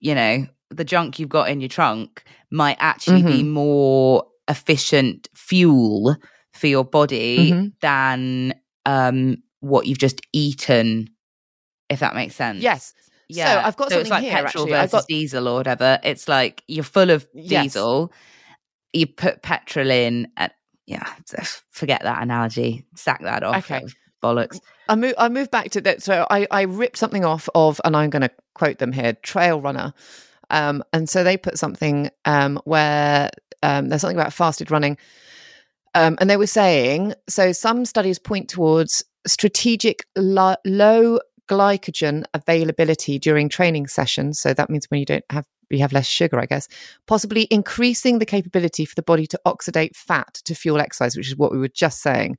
you 0.00 0.14
know 0.14 0.46
the 0.70 0.84
junk 0.84 1.18
you've 1.20 1.28
got 1.28 1.48
in 1.48 1.60
your 1.60 1.68
trunk 1.68 2.24
might 2.50 2.76
actually 2.80 3.22
be 3.22 3.42
Mm-hmm. 3.42 3.50
more 3.50 4.24
efficient 4.48 5.28
fuel 5.34 6.16
for 6.52 6.66
your 6.66 6.84
body 6.84 7.52
Mhm. 7.52 7.72
than 7.80 8.54
um 8.84 9.36
what 9.66 9.86
you've 9.86 9.98
just 9.98 10.20
eaten 10.32 11.08
if 11.88 12.00
that 12.00 12.14
makes 12.14 12.34
sense 12.34 12.62
Yes. 12.62 12.94
yeah 13.28 13.60
So 13.62 13.66
I've 13.68 13.76
got 13.76 13.90
so 13.90 13.98
it's 14.00 14.10
like 14.10 14.18
something 14.22 14.30
here, 14.36 14.44
petrol 14.44 14.64
actually. 14.64 14.74
I've 14.74 14.90
versus 14.90 15.00
got- 15.02 15.08
diesel 15.08 15.48
or 15.48 15.54
whatever 15.56 15.98
it's 16.02 16.28
like 16.28 16.62
you're 16.68 16.84
full 16.84 17.10
of 17.10 17.26
Yes. 17.34 17.64
diesel 17.64 18.12
you 18.92 19.06
put 19.06 19.42
petrol 19.42 19.90
in 19.90 20.28
and 20.36 20.52
yeah 20.86 21.06
forget 21.70 22.02
that 22.02 22.22
analogy 22.22 22.84
sack 22.94 23.22
that 23.22 23.42
off 23.42 23.70
Okay. 23.70 23.84
Bollocks 24.22 24.60
I 24.88 24.94
move. 24.94 25.14
I 25.18 25.28
move 25.28 25.50
back 25.50 25.70
to 25.72 25.80
that. 25.82 26.00
So 26.02 26.26
I, 26.30 26.46
I 26.50 26.62
ripped 26.62 26.96
something 26.96 27.24
off 27.24 27.48
of, 27.56 27.80
and 27.84 27.96
I'm 27.96 28.08
going 28.08 28.22
to 28.22 28.30
quote 28.54 28.78
them 28.78 28.92
here: 28.92 29.12
Trail 29.14 29.60
Runner. 29.60 29.92
Um, 30.48 30.82
and 30.92 31.08
so 31.08 31.22
they 31.24 31.36
put 31.36 31.58
something 31.58 32.08
um, 32.24 32.58
where 32.64 33.30
um, 33.64 33.88
there's 33.88 34.00
something 34.00 34.16
about 34.16 34.32
fasted 34.32 34.70
running, 34.70 34.96
um, 35.96 36.18
and 36.20 36.28
they 36.28 36.36
were 36.36 36.46
saying 36.46 37.14
so. 37.26 37.52
Some 37.52 37.86
studies 37.86 38.18
point 38.18 38.50
towards 38.50 39.02
strategic 39.26 40.04
lo- 40.14 40.56
low 40.66 41.18
glycogen 41.48 42.24
availability 42.34 43.18
during 43.18 43.48
training 43.48 43.86
sessions. 43.86 44.38
So 44.38 44.52
that 44.52 44.68
means 44.68 44.86
when 44.90 45.00
you 45.00 45.06
don't 45.06 45.24
have 45.30 45.46
you 45.70 45.80
have 45.80 45.92
less 45.92 46.06
sugar, 46.06 46.38
I 46.38 46.46
guess, 46.46 46.68
possibly 47.06 47.48
increasing 47.50 48.18
the 48.18 48.26
capability 48.26 48.84
for 48.84 48.94
the 48.94 49.02
body 49.02 49.26
to 49.26 49.40
oxidate 49.46 49.96
fat 49.96 50.34
to 50.44 50.54
fuel 50.54 50.80
exercise, 50.80 51.16
which 51.16 51.28
is 51.28 51.36
what 51.36 51.50
we 51.50 51.58
were 51.58 51.66
just 51.66 52.02
saying. 52.02 52.36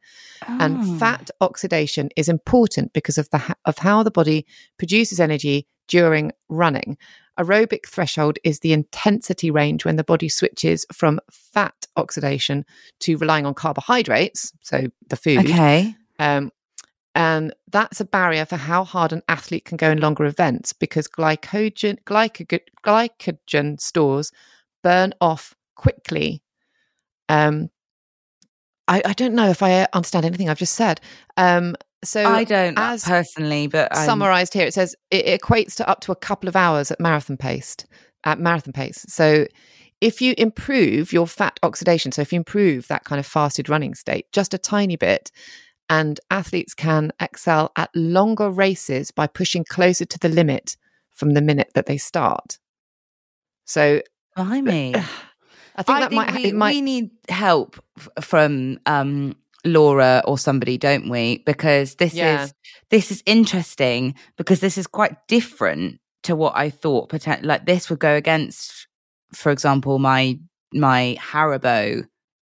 Oh. 0.47 0.57
And 0.61 0.99
fat 0.99 1.29
oxidation 1.41 2.09
is 2.15 2.29
important 2.29 2.93
because 2.93 3.17
of 3.17 3.27
the 3.31 3.55
of 3.65 3.79
how 3.79 4.03
the 4.03 4.11
body 4.11 4.45
produces 4.77 5.19
energy 5.19 5.65
during 5.87 6.31
running. 6.49 6.97
Aerobic 7.39 7.85
threshold 7.87 8.39
is 8.43 8.59
the 8.59 8.73
intensity 8.73 9.51
range 9.51 9.85
when 9.85 9.95
the 9.95 10.03
body 10.03 10.27
switches 10.27 10.85
from 10.91 11.19
fat 11.31 11.75
oxidation 11.95 12.65
to 13.01 13.17
relying 13.17 13.45
on 13.45 13.53
carbohydrates, 13.53 14.51
so 14.61 14.87
the 15.09 15.15
food. 15.15 15.39
Okay. 15.39 15.95
Um, 16.19 16.51
and 17.13 17.53
that's 17.71 17.99
a 17.99 18.05
barrier 18.05 18.45
for 18.45 18.57
how 18.57 18.83
hard 18.83 19.11
an 19.11 19.23
athlete 19.27 19.65
can 19.65 19.77
go 19.77 19.89
in 19.89 19.99
longer 19.99 20.25
events 20.25 20.71
because 20.71 21.07
glycogen, 21.07 21.97
glycogen, 22.05 22.59
glycogen 22.85 23.79
stores 23.79 24.31
burn 24.83 25.13
off 25.19 25.55
quickly. 25.75 26.43
Um, 27.27 27.69
I, 28.87 29.01
I 29.03 29.13
don't 29.13 29.33
know 29.33 29.49
if 29.49 29.63
I 29.63 29.87
understand 29.93 30.25
anything 30.25 30.49
I've 30.49 30.59
just 30.59 30.75
said. 30.75 31.01
Um, 31.37 31.75
so 32.03 32.23
I 32.23 32.43
don't 32.43 32.77
as 32.77 33.03
personally, 33.03 33.67
but 33.67 33.95
I'm, 33.95 34.05
summarized 34.05 34.53
here, 34.53 34.65
it 34.65 34.73
says 34.73 34.95
it 35.11 35.41
equates 35.41 35.75
to 35.75 35.89
up 35.89 36.01
to 36.01 36.11
a 36.11 36.15
couple 36.15 36.47
of 36.47 36.55
hours 36.55 36.91
at 36.91 36.99
marathon 36.99 37.37
pace. 37.37 37.75
At 38.23 38.39
marathon 38.39 38.73
pace, 38.73 39.05
so 39.07 39.45
if 40.01 40.21
you 40.21 40.33
improve 40.37 41.13
your 41.13 41.27
fat 41.27 41.59
oxidation, 41.63 42.11
so 42.11 42.21
if 42.21 42.33
you 42.33 42.37
improve 42.37 42.87
that 42.87 43.05
kind 43.05 43.19
of 43.19 43.25
fasted 43.25 43.69
running 43.69 43.93
state 43.93 44.25
just 44.31 44.53
a 44.53 44.57
tiny 44.57 44.95
bit, 44.95 45.31
and 45.89 46.19
athletes 46.29 46.73
can 46.73 47.11
excel 47.19 47.71
at 47.75 47.89
longer 47.95 48.49
races 48.49 49.11
by 49.11 49.27
pushing 49.27 49.63
closer 49.63 50.05
to 50.05 50.19
the 50.19 50.29
limit 50.29 50.75
from 51.13 51.33
the 51.33 51.41
minute 51.41 51.71
that 51.73 51.85
they 51.85 51.97
start. 51.97 52.59
So, 53.65 54.01
blimey. 54.35 54.95
I 55.79 55.83
think 55.83 55.97
I 55.97 55.99
that 55.99 56.09
think 56.09 56.31
might, 56.31 56.35
we, 56.35 56.51
might 56.53 56.75
we 56.75 56.81
need 56.81 57.11
help 57.29 57.79
from 58.19 58.79
um, 58.87 59.35
Laura 59.67 60.21
or 60.25 60.37
somebody, 60.37 60.77
don't 60.77 61.09
we? 61.09 61.43
Because 61.45 61.95
this 61.95 62.13
Yeah. 62.13 62.43
is 62.43 62.53
this 62.89 63.11
is 63.11 63.21
interesting 63.25 64.15
because 64.37 64.59
this 64.59 64.77
is 64.77 64.87
quite 64.87 65.27
different 65.27 65.99
to 66.23 66.35
what 66.35 66.53
I 66.55 66.69
thought. 66.69 67.13
Like 67.43 67.65
this 67.65 67.89
would 67.89 67.99
go 67.99 68.15
against, 68.15 68.87
for 69.33 69.51
example, 69.51 69.99
my 69.99 70.39
my 70.73 71.17
Haribo, 71.19 72.05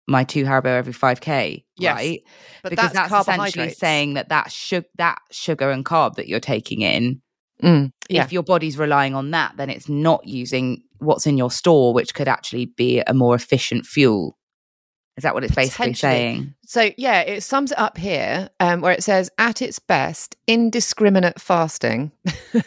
my 0.07 0.23
two 0.23 0.43
Haribo 0.43 0.67
every 0.67 0.93
five 0.93 1.21
k, 1.21 1.65
Yes, 1.77 1.95
right? 1.95 2.21
but 2.63 2.69
because 2.69 2.91
that's, 2.91 3.09
that's, 3.09 3.27
essentially 3.27 3.69
saying 3.71 4.13
that 4.15 4.29
that 4.29 4.51
sugar, 4.51 4.87
that 4.97 5.19
sugar 5.31 5.69
and 5.71 5.83
carb 5.85 6.15
that 6.15 6.27
you're 6.27 6.39
taking 6.39 6.81
in 6.81 7.21
Mm, 7.63 7.91
yeah. 8.09 8.23
if 8.23 8.33
your 8.33 8.43
body's 8.43 8.77
relying 8.77 9.15
on 9.15 9.31
that, 9.31 9.53
then 9.57 9.69
it's 9.69 9.87
not 9.87 10.27
using 10.27 10.83
what's 10.99 11.25
in 11.25 11.37
your 11.37 11.51
store, 11.51 11.93
which 11.93 12.13
could 12.13 12.27
actually 12.27 12.65
be 12.65 13.01
a 13.01 13.13
more 13.13 13.35
efficient 13.35 13.85
fuel. 13.85 14.37
Is 15.17 15.23
that 15.23 15.33
what 15.33 15.43
it's 15.43 15.55
basically 15.55 15.93
saying? 15.93 16.53
So 16.65 16.89
yeah, 16.97 17.21
it 17.21 17.41
sums 17.41 17.71
it 17.71 17.79
up 17.79 17.97
here 17.97 18.49
um, 18.59 18.81
where 18.81 18.91
it 18.91 19.03
says, 19.03 19.29
"At 19.37 19.61
its 19.61 19.79
best, 19.79 20.35
indiscriminate 20.47 21.39
fasting." 21.39 22.11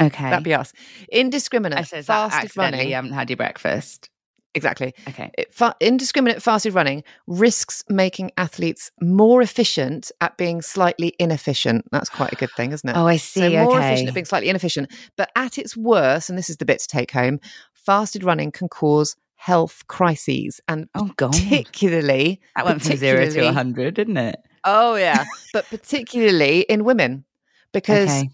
Okay. 0.00 0.24
That'd 0.28 0.44
be 0.44 0.52
us. 0.52 0.72
Indiscriminate 1.10 1.86
fasted 1.86 2.54
running. 2.58 2.88
you 2.88 2.94
haven't 2.94 3.12
had 3.12 3.30
your 3.30 3.38
breakfast. 3.38 4.10
Exactly. 4.54 4.92
Okay. 5.08 5.30
It, 5.38 5.54
fa- 5.54 5.74
indiscriminate 5.80 6.42
fasted 6.42 6.74
running 6.74 7.04
risks 7.26 7.82
making 7.88 8.32
athletes 8.36 8.90
more 9.00 9.40
efficient 9.40 10.12
at 10.20 10.36
being 10.36 10.60
slightly 10.60 11.14
inefficient. 11.18 11.86
That's 11.90 12.10
quite 12.10 12.32
a 12.32 12.36
good 12.36 12.50
thing, 12.54 12.72
isn't 12.72 12.86
it? 12.86 12.94
Oh, 12.94 13.06
I 13.06 13.16
So 13.16 13.40
see. 13.48 13.56
more 13.56 13.74
okay. 13.78 13.86
efficient 13.86 14.08
at 14.08 14.14
being 14.14 14.26
slightly 14.26 14.50
inefficient. 14.50 14.92
But 15.16 15.30
at 15.36 15.56
its 15.56 15.74
worst, 15.74 16.28
and 16.28 16.36
this 16.38 16.50
is 16.50 16.58
the 16.58 16.66
bit 16.66 16.80
to 16.80 16.86
take 16.86 17.10
home, 17.10 17.40
fasted 17.72 18.24
running 18.24 18.52
can 18.52 18.68
cause 18.68 19.16
health 19.42 19.82
crises 19.88 20.60
and 20.68 20.88
oh 20.94 21.10
god. 21.16 21.32
particularly 21.32 22.40
That 22.54 22.64
went 22.64 22.80
from 22.80 22.96
zero 22.96 23.26
to 23.26 23.48
a 23.48 23.52
hundred, 23.52 23.94
didn't 23.94 24.16
it? 24.16 24.40
Oh 24.62 24.94
yeah, 24.94 25.24
but 25.52 25.68
particularly 25.68 26.60
in 26.60 26.84
women, 26.84 27.24
because 27.72 28.08
Okay. 28.08 28.30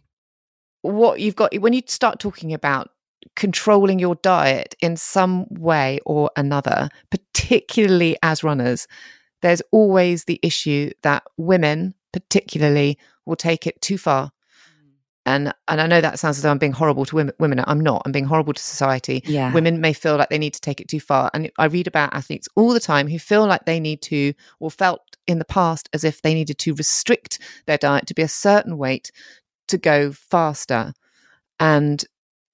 what 0.82 1.20
you've 1.20 1.34
got 1.34 1.56
when 1.60 1.72
you 1.72 1.80
start 1.86 2.20
talking 2.20 2.52
about 2.52 2.90
controlling 3.36 3.98
your 3.98 4.16
diet 4.16 4.74
in 4.82 4.98
some 4.98 5.46
way 5.48 5.98
or 6.04 6.30
another, 6.36 6.90
particularly 7.10 8.18
as 8.22 8.44
runners, 8.44 8.86
there's 9.40 9.62
always 9.72 10.24
the 10.24 10.38
issue 10.42 10.90
that 11.04 11.22
women, 11.38 11.94
particularly, 12.12 12.98
will 13.24 13.36
take 13.36 13.66
it 13.66 13.80
too 13.80 13.96
far. 13.96 14.30
And 15.28 15.52
and 15.68 15.78
I 15.78 15.86
know 15.86 16.00
that 16.00 16.18
sounds 16.18 16.38
as 16.38 16.42
though 16.42 16.50
I'm 16.50 16.56
being 16.56 16.72
horrible 16.72 17.04
to 17.04 17.14
women. 17.14 17.34
Women, 17.38 17.62
I'm 17.66 17.80
not. 17.80 18.00
I'm 18.06 18.12
being 18.12 18.24
horrible 18.24 18.54
to 18.54 18.62
society. 18.62 19.22
Yeah. 19.26 19.52
Women 19.52 19.78
may 19.78 19.92
feel 19.92 20.16
like 20.16 20.30
they 20.30 20.38
need 20.38 20.54
to 20.54 20.60
take 20.60 20.80
it 20.80 20.88
too 20.88 21.00
far, 21.00 21.30
and 21.34 21.50
I 21.58 21.66
read 21.66 21.86
about 21.86 22.14
athletes 22.14 22.48
all 22.56 22.72
the 22.72 22.80
time 22.80 23.08
who 23.08 23.18
feel 23.18 23.46
like 23.46 23.66
they 23.66 23.78
need 23.78 24.00
to, 24.02 24.32
or 24.58 24.70
felt 24.70 25.02
in 25.26 25.38
the 25.38 25.44
past 25.44 25.90
as 25.92 26.02
if 26.02 26.22
they 26.22 26.32
needed 26.32 26.56
to 26.60 26.74
restrict 26.74 27.40
their 27.66 27.76
diet 27.76 28.06
to 28.06 28.14
be 28.14 28.22
a 28.22 28.28
certain 28.28 28.78
weight 28.78 29.12
to 29.66 29.76
go 29.76 30.12
faster. 30.12 30.94
And 31.60 32.02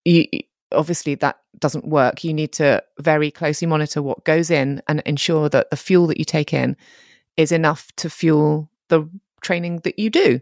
you, 0.05 0.27
obviously, 0.73 1.15
that 1.15 1.39
doesn't 1.61 1.87
work. 1.87 2.25
You 2.25 2.35
need 2.35 2.53
to 2.55 2.83
very 2.99 3.31
closely 3.31 3.69
monitor 3.69 4.03
what 4.03 4.25
goes 4.25 4.51
in 4.51 4.83
and 4.89 5.01
ensure 5.07 5.49
that 5.49 5.71
the 5.71 5.77
fuel 5.77 6.09
that 6.09 6.19
you 6.19 6.25
take 6.25 6.53
in 6.53 6.77
is 7.37 7.53
enough 7.53 7.93
to 7.99 8.11
fuel 8.11 8.69
the 8.89 9.09
training 9.43 9.83
that 9.85 9.97
you 9.97 10.11
do. 10.11 10.41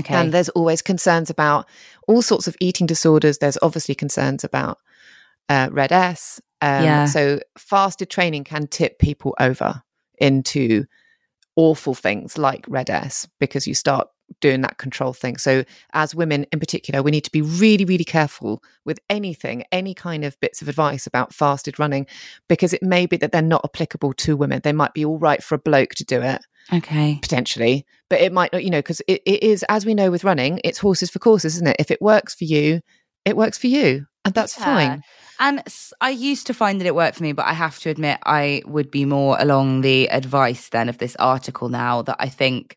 Okay. 0.00 0.14
And 0.14 0.32
there's 0.32 0.48
always 0.50 0.82
concerns 0.82 1.30
about 1.30 1.66
all 2.08 2.22
sorts 2.22 2.46
of 2.48 2.56
eating 2.60 2.86
disorders. 2.86 3.38
There's 3.38 3.58
obviously 3.62 3.94
concerns 3.94 4.44
about 4.44 4.78
uh, 5.48 5.68
RED-S. 5.70 6.40
Um, 6.62 6.84
Yeah. 6.84 7.06
So 7.06 7.40
fasted 7.58 8.10
training 8.10 8.44
can 8.44 8.66
tip 8.66 8.98
people 8.98 9.34
over 9.38 9.82
into 10.18 10.86
awful 11.56 11.94
things 11.94 12.36
like 12.38 12.64
RED-S 12.68 13.28
because 13.38 13.66
you 13.66 13.74
start 13.74 14.08
doing 14.40 14.62
that 14.62 14.78
control 14.78 15.12
thing. 15.12 15.36
So 15.36 15.64
as 15.92 16.14
women 16.14 16.46
in 16.50 16.58
particular, 16.58 17.02
we 17.02 17.10
need 17.10 17.24
to 17.24 17.30
be 17.30 17.42
really, 17.42 17.84
really 17.84 18.04
careful 18.04 18.62
with 18.84 18.98
anything, 19.10 19.64
any 19.70 19.94
kind 19.94 20.24
of 20.24 20.38
bits 20.40 20.62
of 20.62 20.68
advice 20.68 21.06
about 21.06 21.34
fasted 21.34 21.78
running, 21.78 22.06
because 22.48 22.72
it 22.72 22.82
may 22.82 23.06
be 23.06 23.16
that 23.18 23.32
they're 23.32 23.42
not 23.42 23.64
applicable 23.64 24.14
to 24.14 24.36
women. 24.36 24.60
They 24.64 24.72
might 24.72 24.94
be 24.94 25.04
all 25.04 25.18
right 25.18 25.42
for 25.42 25.54
a 25.54 25.58
bloke 25.58 25.90
to 25.96 26.04
do 26.04 26.22
it 26.22 26.42
okay. 26.72 27.18
potentially, 27.22 27.86
but 28.08 28.20
it 28.20 28.32
might 28.32 28.52
not, 28.52 28.64
you 28.64 28.70
know, 28.70 28.78
because 28.78 29.00
it, 29.08 29.22
it 29.26 29.42
is, 29.42 29.64
as 29.68 29.84
we 29.86 29.94
know 29.94 30.10
with 30.10 30.24
running, 30.24 30.60
it's 30.64 30.78
horses 30.78 31.10
for 31.10 31.18
courses, 31.18 31.56
isn't 31.56 31.68
it? 31.68 31.76
If 31.78 31.90
it 31.90 32.00
works 32.02 32.34
for 32.34 32.44
you, 32.44 32.80
it 33.24 33.36
works 33.36 33.58
for 33.58 33.66
you. 33.66 34.06
And 34.24 34.34
that's 34.34 34.58
Yeah. 34.58 34.64
fine. 34.64 35.02
And 35.40 35.62
I 36.00 36.10
used 36.10 36.46
to 36.46 36.54
find 36.54 36.80
that 36.80 36.86
it 36.86 36.94
worked 36.94 37.16
for 37.16 37.22
me, 37.22 37.32
but 37.32 37.46
I 37.46 37.52
have 37.52 37.78
to 37.80 37.90
admit, 37.90 38.18
I 38.24 38.62
would 38.66 38.90
be 38.90 39.04
more 39.04 39.36
along 39.38 39.80
the 39.80 40.08
advice 40.10 40.68
then 40.68 40.88
of 40.88 40.98
this 40.98 41.16
article 41.16 41.68
now 41.68 42.02
that 42.02 42.16
I 42.20 42.28
think, 42.28 42.76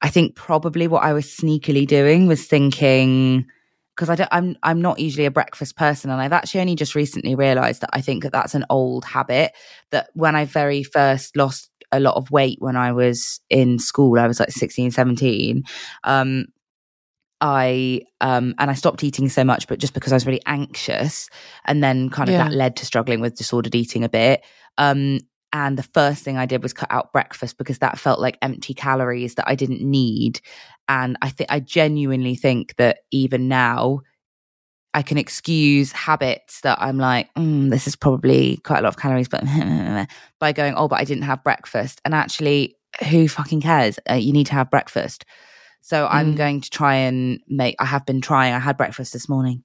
I 0.00 0.08
think 0.08 0.34
probably 0.34 0.88
what 0.88 1.02
I 1.02 1.12
was 1.12 1.26
sneakily 1.26 1.86
doing 1.86 2.26
was 2.26 2.46
thinking, 2.46 3.46
because 3.94 4.08
I 4.08 4.14
don't, 4.14 4.28
I'm, 4.32 4.56
I'm 4.62 4.80
not 4.80 5.00
usually 5.00 5.26
a 5.26 5.30
breakfast 5.30 5.76
person. 5.76 6.10
And 6.10 6.20
I've 6.20 6.32
actually 6.32 6.62
only 6.62 6.76
just 6.76 6.94
recently 6.94 7.34
realized 7.34 7.82
that 7.82 7.90
I 7.92 8.00
think 8.00 8.22
that 8.22 8.32
that's 8.32 8.54
an 8.54 8.64
old 8.70 9.04
habit 9.04 9.52
that 9.90 10.08
when 10.14 10.34
I 10.34 10.46
very 10.46 10.82
first 10.82 11.36
lost 11.36 11.70
a 11.92 12.00
lot 12.00 12.16
of 12.16 12.30
weight 12.30 12.58
when 12.60 12.76
I 12.76 12.92
was 12.92 13.40
in 13.50 13.78
school, 13.78 14.18
I 14.18 14.26
was 14.26 14.40
like 14.40 14.50
16, 14.50 14.90
17. 14.90 15.62
Um, 16.04 16.46
I 17.40 18.02
um 18.20 18.54
and 18.58 18.70
I 18.70 18.74
stopped 18.74 19.02
eating 19.02 19.28
so 19.28 19.42
much, 19.44 19.66
but 19.66 19.80
just 19.80 19.94
because 19.94 20.12
I 20.12 20.16
was 20.16 20.26
really 20.26 20.42
anxious, 20.46 21.28
and 21.64 21.82
then 21.82 22.08
kind 22.08 22.28
of 22.28 22.34
Yeah. 22.34 22.44
that 22.44 22.54
led 22.54 22.76
to 22.76 22.86
struggling 22.86 23.20
with 23.20 23.34
disordered 23.36 23.74
eating 23.74 24.04
a 24.04 24.08
bit. 24.08 24.44
Um, 24.78 25.18
and 25.52 25.76
the 25.76 25.82
first 25.82 26.22
thing 26.22 26.38
I 26.38 26.46
did 26.46 26.62
was 26.62 26.72
cut 26.72 26.90
out 26.90 27.12
breakfast 27.12 27.58
because 27.58 27.78
that 27.80 27.98
felt 27.98 28.20
like 28.20 28.38
empty 28.40 28.72
calories 28.74 29.34
that 29.34 29.48
I 29.48 29.54
didn't 29.54 29.82
need. 29.82 30.40
And 30.88 31.18
I 31.20 31.28
think 31.30 31.50
I 31.52 31.60
genuinely 31.60 32.36
think 32.36 32.76
that 32.76 33.00
even 33.10 33.48
now, 33.48 34.00
I 34.94 35.02
can 35.02 35.16
excuse 35.18 35.92
habits 35.92 36.60
that 36.62 36.80
I'm 36.80 36.98
like, 36.98 37.32
mm, 37.34 37.70
this 37.70 37.86
is 37.86 37.96
probably 37.96 38.58
quite 38.58 38.80
a 38.80 38.82
lot 38.82 38.88
of 38.90 38.98
calories, 38.98 39.28
but 39.28 39.42
by 40.38 40.52
going, 40.52 40.74
oh, 40.74 40.88
but 40.88 41.00
I 41.00 41.04
didn't 41.04 41.22
have 41.24 41.42
breakfast. 41.42 42.00
And 42.04 42.14
actually, 42.14 42.76
who 43.08 43.26
fucking 43.28 43.62
cares? 43.62 43.98
Uh, 44.10 44.14
you 44.14 44.32
need 44.32 44.46
to 44.46 44.52
have 44.52 44.70
breakfast. 44.70 45.24
So 45.80 46.06
I'm 46.10 46.34
Mm. 46.34 46.36
going 46.36 46.60
to 46.60 46.70
try 46.70 46.94
and 46.94 47.40
make, 47.48 47.74
I 47.80 47.84
have 47.86 48.06
been 48.06 48.20
trying, 48.20 48.52
I 48.54 48.58
had 48.58 48.76
breakfast 48.76 49.12
this 49.12 49.28
morning. 49.28 49.64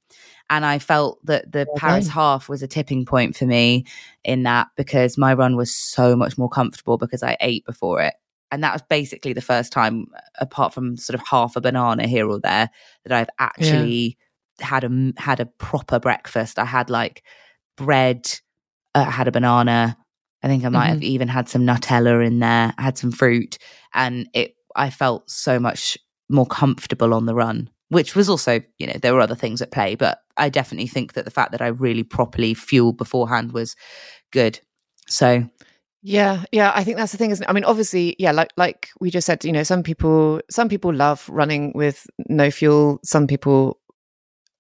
And 0.50 0.66
I 0.66 0.80
felt 0.80 1.20
that 1.26 1.52
the 1.52 1.68
Paris 1.76 2.08
half 2.14 2.48
was 2.48 2.64
a 2.64 2.68
tipping 2.68 3.06
point 3.06 3.36
for 3.36 3.46
me 3.46 3.86
in 4.24 4.44
that 4.44 4.68
because 4.78 5.18
my 5.18 5.34
run 5.34 5.58
was 5.58 5.76
so 5.76 6.16
much 6.16 6.38
more 6.38 6.50
comfortable 6.50 6.98
because 6.98 7.22
I 7.22 7.36
ate 7.42 7.66
before 7.66 8.02
it. 8.02 8.14
And 8.50 8.64
that 8.64 8.72
was 8.72 8.82
basically 8.90 9.34
the 9.34 9.42
first 9.42 9.74
time, 9.74 10.08
apart 10.40 10.74
from 10.74 10.96
sort 10.96 11.20
of 11.20 11.28
half 11.28 11.58
a 11.58 11.62
banana 11.62 12.08
here 12.08 12.30
or 12.30 12.40
there, 12.40 12.70
that 13.04 13.12
I've 13.12 13.30
actually 13.40 14.18
had 14.62 14.84
a 14.84 15.14
had 15.18 15.40
a 15.40 15.46
proper 15.46 16.00
breakfast. 16.00 16.60
I 16.60 16.66
had 16.66 16.90
like 16.90 17.24
bread, 17.76 18.30
uh, 18.96 19.06
I 19.08 19.12
had 19.12 19.28
a 19.28 19.32
banana. 19.32 19.98
I 20.44 20.48
think 20.48 20.66
I 20.66 20.70
might 20.70 20.90
have 20.90 21.04
even 21.04 21.28
had 21.28 21.50
some 21.50 21.64
Nutella 21.64 22.26
in 22.26 22.40
there. 22.40 22.74
I 22.78 22.82
had 22.82 22.98
some 22.98 23.12
fruit, 23.12 23.58
and 23.94 24.30
it. 24.34 24.56
I 24.76 24.92
felt 24.92 25.30
so 25.30 25.60
much 25.60 25.98
more 26.30 26.46
comfortable 26.46 27.14
on 27.14 27.26
the 27.26 27.34
run, 27.34 27.70
which 27.90 28.16
was 28.16 28.30
also, 28.30 28.62
you 28.78 28.88
know, 28.88 28.94
there 29.02 29.14
were 29.14 29.22
other 29.22 29.36
things 29.36 29.62
at 29.62 29.72
play, 29.72 29.96
but 29.96 30.20
I 30.38 30.50
definitely 30.50 30.88
think 30.88 31.14
that 31.14 31.26
the 31.26 31.32
fact 31.32 31.52
that 31.52 31.62
I 31.62 31.68
really 31.68 32.04
properly 32.04 32.54
fueled 32.54 32.98
beforehand 32.98 33.54
was 33.54 33.76
good. 34.32 34.60
So 35.08 35.50
Yeah, 36.04 36.44
yeah, 36.52 36.72
I 36.76 36.84
think 36.84 36.98
that's 36.98 37.12
the 37.12 37.18
thing, 37.18 37.32
isn't 37.32 37.44
it? 37.44 37.50
I 37.50 37.54
mean, 37.54 37.64
obviously, 37.64 38.16
yeah, 38.20 38.32
like 38.32 38.52
like 38.58 38.90
we 39.00 39.10
just 39.10 39.26
said, 39.26 39.44
you 39.44 39.52
know, 39.52 39.64
some 39.64 39.84
people 39.84 40.42
some 40.50 40.70
people 40.70 40.94
love 40.94 41.28
running 41.30 41.72
with 41.74 42.06
no 42.30 42.52
fuel. 42.52 43.00
Some 43.04 43.26
people 43.26 43.80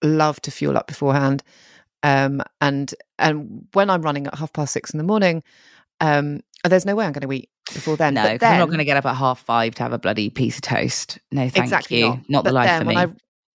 love 0.02 0.40
to 0.42 0.52
fuel 0.52 0.78
up 0.78 0.88
beforehand. 0.88 1.44
Um, 2.04 2.42
and 2.62 2.94
and 3.18 3.68
when 3.74 3.90
I'm 3.90 4.02
running 4.02 4.28
at 4.28 4.36
half 4.36 4.54
past 4.54 4.74
six 4.74 4.92
in 4.92 4.98
the 4.98 5.04
morning, 5.04 5.44
um, 6.00 6.42
there's 6.64 6.86
no 6.86 6.96
way 6.96 7.06
I'm 7.06 7.12
going 7.12 7.28
to 7.28 7.34
eat 7.34 7.50
before 7.74 7.98
then. 7.98 8.14
No, 8.14 8.24
But 8.24 8.34
because 8.34 8.52
I'm 8.52 8.60
not 8.60 8.68
going 8.68 8.78
to 8.80 8.86
get 8.86 8.98
up 8.98 9.06
at 9.06 9.16
half 9.16 9.40
five 9.40 9.76
to 9.76 9.84
have 9.84 9.94
a 9.94 10.00
bloody 10.00 10.30
piece 10.30 10.58
of 10.58 10.62
toast. 10.62 11.20
No, 11.32 11.50
thank 11.50 11.66
exactly 11.66 12.00
you. 12.00 12.08
not. 12.08 12.30
Not, 12.30 12.44
the 12.46 12.52
life 12.52 12.78
for 12.78 12.86
me. 12.86 12.96
I, 12.96 13.08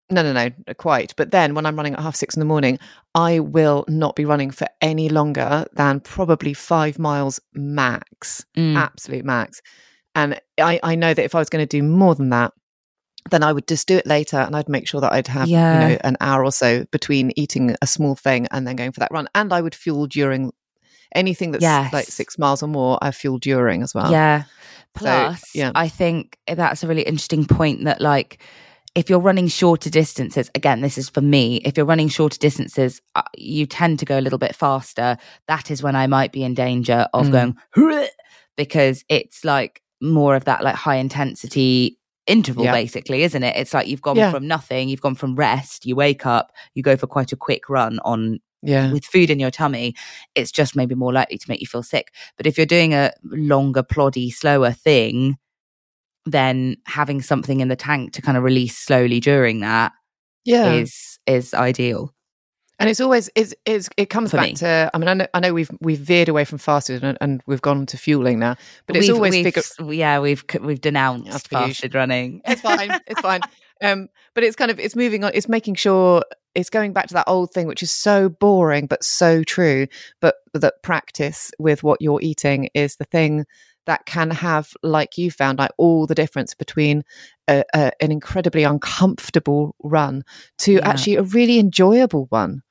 no, 0.10 0.24
no, 0.24 0.34
no, 0.34 0.50
quite. 0.74 1.14
But 1.16 1.32
then 1.32 1.56
when 1.56 1.66
I'm 1.66 1.76
running 1.78 1.94
at 1.94 2.00
half 2.02 2.16
six 2.16 2.36
in 2.36 2.40
the 2.42 2.46
morning, 2.46 2.80
I 3.16 3.40
will 3.40 3.86
not 3.88 4.16
be 4.16 4.26
running 4.26 4.52
for 4.52 4.68
any 4.82 5.08
longer 5.08 5.66
than 5.74 6.02
probably 6.02 6.54
five 6.54 7.00
miles 7.00 7.40
max, 7.54 8.46
Mm. 8.58 8.76
absolute 8.76 9.24
max. 9.24 9.62
And 10.14 10.42
I, 10.60 10.80
I 10.84 10.96
know 10.96 11.14
that 11.14 11.24
if 11.24 11.36
I 11.36 11.40
was 11.40 11.50
going 11.50 11.66
to 11.66 11.78
do 11.78 11.82
more 11.84 12.16
than 12.16 12.30
that, 12.30 12.52
then 13.30 13.44
I 13.44 13.54
would 13.54 13.68
just 13.68 13.88
do 13.88 13.98
it 13.98 14.08
later 14.08 14.38
and 14.38 14.56
I'd 14.56 14.68
make 14.70 14.88
sure 14.88 15.00
that 15.02 15.14
I'd 15.14 15.28
have, 15.28 15.48
Yeah. 15.48 15.74
you 15.74 15.90
know, 15.94 15.98
an 16.04 16.18
hour 16.20 16.44
or 16.44 16.52
so 16.52 16.86
between 16.92 17.32
eating 17.36 17.76
a 17.82 17.88
small 17.88 18.16
thing 18.16 18.48
and 18.52 18.66
then 18.68 18.76
going 18.76 18.92
for 18.92 19.00
that 19.02 19.12
run. 19.12 19.28
And 19.36 19.54
I 19.54 19.62
would 19.62 19.76
fuel 19.76 20.08
during 20.08 20.52
anything 21.14 21.52
that's 21.52 21.94
like 21.94 22.08
six 22.08 22.40
miles 22.40 22.64
or 22.64 22.68
more, 22.68 22.98
I 23.02 23.12
fuel 23.12 23.38
during 23.38 23.84
as 23.84 23.94
well. 23.94 24.12
Yeah. 24.12 24.44
So, 24.44 24.48
Plus, 24.96 25.56
yeah. 25.56 25.72
I 25.76 25.88
think 25.88 26.38
that's 26.48 26.84
a 26.84 26.88
really 26.88 27.04
interesting 27.04 27.46
point 27.46 27.86
that, 27.86 28.02
like, 28.02 28.42
if 28.94 29.10
you're 29.10 29.20
running 29.20 29.48
shorter 29.48 29.90
distances, 29.90 30.52
again, 30.54 30.82
this 30.82 30.98
is 30.98 31.10
for 31.10 31.22
me, 31.22 31.58
if 31.64 31.78
you're 31.78 31.86
running 31.86 32.10
shorter 32.10 32.38
distances, 32.38 33.02
uh, 33.16 33.22
you 33.38 33.66
tend 33.66 34.00
to 34.00 34.06
go 34.06 34.20
a 34.20 34.22
little 34.22 34.40
bit 34.40 34.54
faster. 34.54 35.16
That 35.48 35.72
is 35.72 35.82
when 35.82 35.96
I 35.96 36.08
might 36.08 36.34
be 36.34 36.44
in 36.44 36.54
danger 36.56 37.08
of 37.14 37.28
Mm. 37.28 37.32
going, 37.32 38.08
because 38.58 39.06
it's 39.08 39.46
like 39.46 39.82
more 40.02 40.36
of 40.36 40.44
that, 40.46 40.62
like, 40.64 40.76
high 40.76 40.96
intensity 40.98 41.98
interval, 42.32 42.64
Yeah. 42.66 42.72
basically, 42.72 43.24
isn't 43.24 43.44
it? 43.44 43.56
It's 43.56 43.74
like 43.74 43.88
you've 43.88 44.02
gone 44.02 44.16
Yeah. 44.16 44.32
from 44.32 44.48
nothing, 44.48 44.90
you've 44.90 45.02
gone 45.02 45.16
from 45.16 45.36
rest, 45.36 45.86
you 45.86 45.96
wake 45.96 46.26
up, 46.26 46.52
you 46.76 46.84
go 46.84 46.96
for 46.98 47.08
quite 47.08 47.32
a 47.32 47.36
quick 47.36 47.70
run 47.70 48.00
on 48.06 48.40
Yeah. 48.64 48.92
with 48.92 49.06
food 49.06 49.30
in 49.30 49.40
your 49.40 49.52
tummy, 49.52 49.96
it's 50.36 50.52
just 50.52 50.76
maybe 50.76 50.96
more 50.96 51.12
likely 51.14 51.38
to 51.38 51.46
make 51.50 51.62
you 51.62 51.68
feel 51.68 51.84
sick. 51.84 52.14
But 52.38 52.46
if 52.48 52.58
you're 52.58 52.66
doing 52.66 52.94
a 52.94 53.12
longer, 53.24 53.84
ploddy, 53.84 54.32
slower 54.34 54.72
thing, 54.72 55.38
then 56.26 56.78
having 56.86 57.22
something 57.22 57.60
in 57.62 57.68
the 57.68 57.76
tank 57.76 58.14
to 58.14 58.22
kind 58.22 58.38
of 58.38 58.44
release 58.44 58.78
slowly 58.78 59.20
during 59.20 59.60
that 59.62 59.92
Yeah. 60.46 60.72
is 60.74 61.20
is 61.28 61.54
ideal. 61.54 62.14
And 62.82 62.90
it's 62.90 63.00
always 63.00 63.30
it's, 63.36 63.54
it's 63.66 63.90
it 63.96 64.10
comes 64.10 64.32
For 64.32 64.38
back 64.38 64.48
me. 64.48 64.54
to 64.56 64.92
I 64.94 64.98
mean 64.98 65.08
I 65.08 65.14
know, 65.14 65.28
I 65.34 65.40
know 65.40 65.54
we've 65.54 65.72
we've 65.80 66.00
veered 66.00 66.28
away 66.30 66.44
from 66.46 66.58
fasted 66.58 67.04
and, 67.04 67.18
and 67.22 67.42
we've 67.48 67.62
gone 67.62 67.86
to 67.86 67.98
fueling 67.98 68.40
now, 68.40 68.56
but 68.88 68.96
it's 68.98 69.04
We've- 69.04 69.14
always 69.14 69.34
we've, 69.34 69.54
figure 69.54 69.94
yeah 69.94 70.20
we've 70.20 70.44
we've 70.62 70.82
denounced 70.82 71.48
fasted 71.48 71.96
running. 71.96 72.42
it's 72.46 72.62
fine 72.62 72.90
it's 73.08 73.22
fine 73.22 73.42
um 73.82 74.08
but 74.36 74.44
it's 74.44 74.56
kind 74.56 74.72
of 74.72 74.80
it's 74.80 74.96
moving 74.96 75.24
on 75.24 75.32
it's 75.34 75.48
making 75.48 75.76
sure 75.76 76.24
it's 76.54 76.70
going 76.70 76.92
back 76.92 77.08
to 77.08 77.14
that 77.14 77.24
old 77.28 77.52
thing 77.54 77.66
which 77.68 77.82
is 77.84 77.92
so 77.92 78.28
boring 78.30 78.86
but 78.88 79.04
so 79.04 79.44
true 79.44 79.88
but 80.20 80.36
that 80.54 80.74
practice 80.84 81.52
with 81.60 81.82
what 81.84 82.02
you're 82.02 82.20
eating 82.22 82.68
is 82.74 82.98
the 82.98 83.06
thing 83.06 83.46
that 83.88 84.06
can 84.06 84.30
have 84.30 84.74
like 84.84 85.18
you 85.18 85.32
found 85.32 85.58
like 85.58 85.72
all 85.78 86.06
the 86.06 86.14
difference 86.14 86.54
between 86.54 87.04
a, 87.48 87.64
a, 87.74 87.92
an 88.00 88.12
incredibly 88.12 88.64
uncomfortable 88.64 89.76
run 89.84 90.24
to 90.60 90.74
Yeah. 90.74 90.88
actually 90.88 91.16
a 91.16 91.24
really 91.24 91.58
enjoyable 91.60 92.28
one 92.30 92.62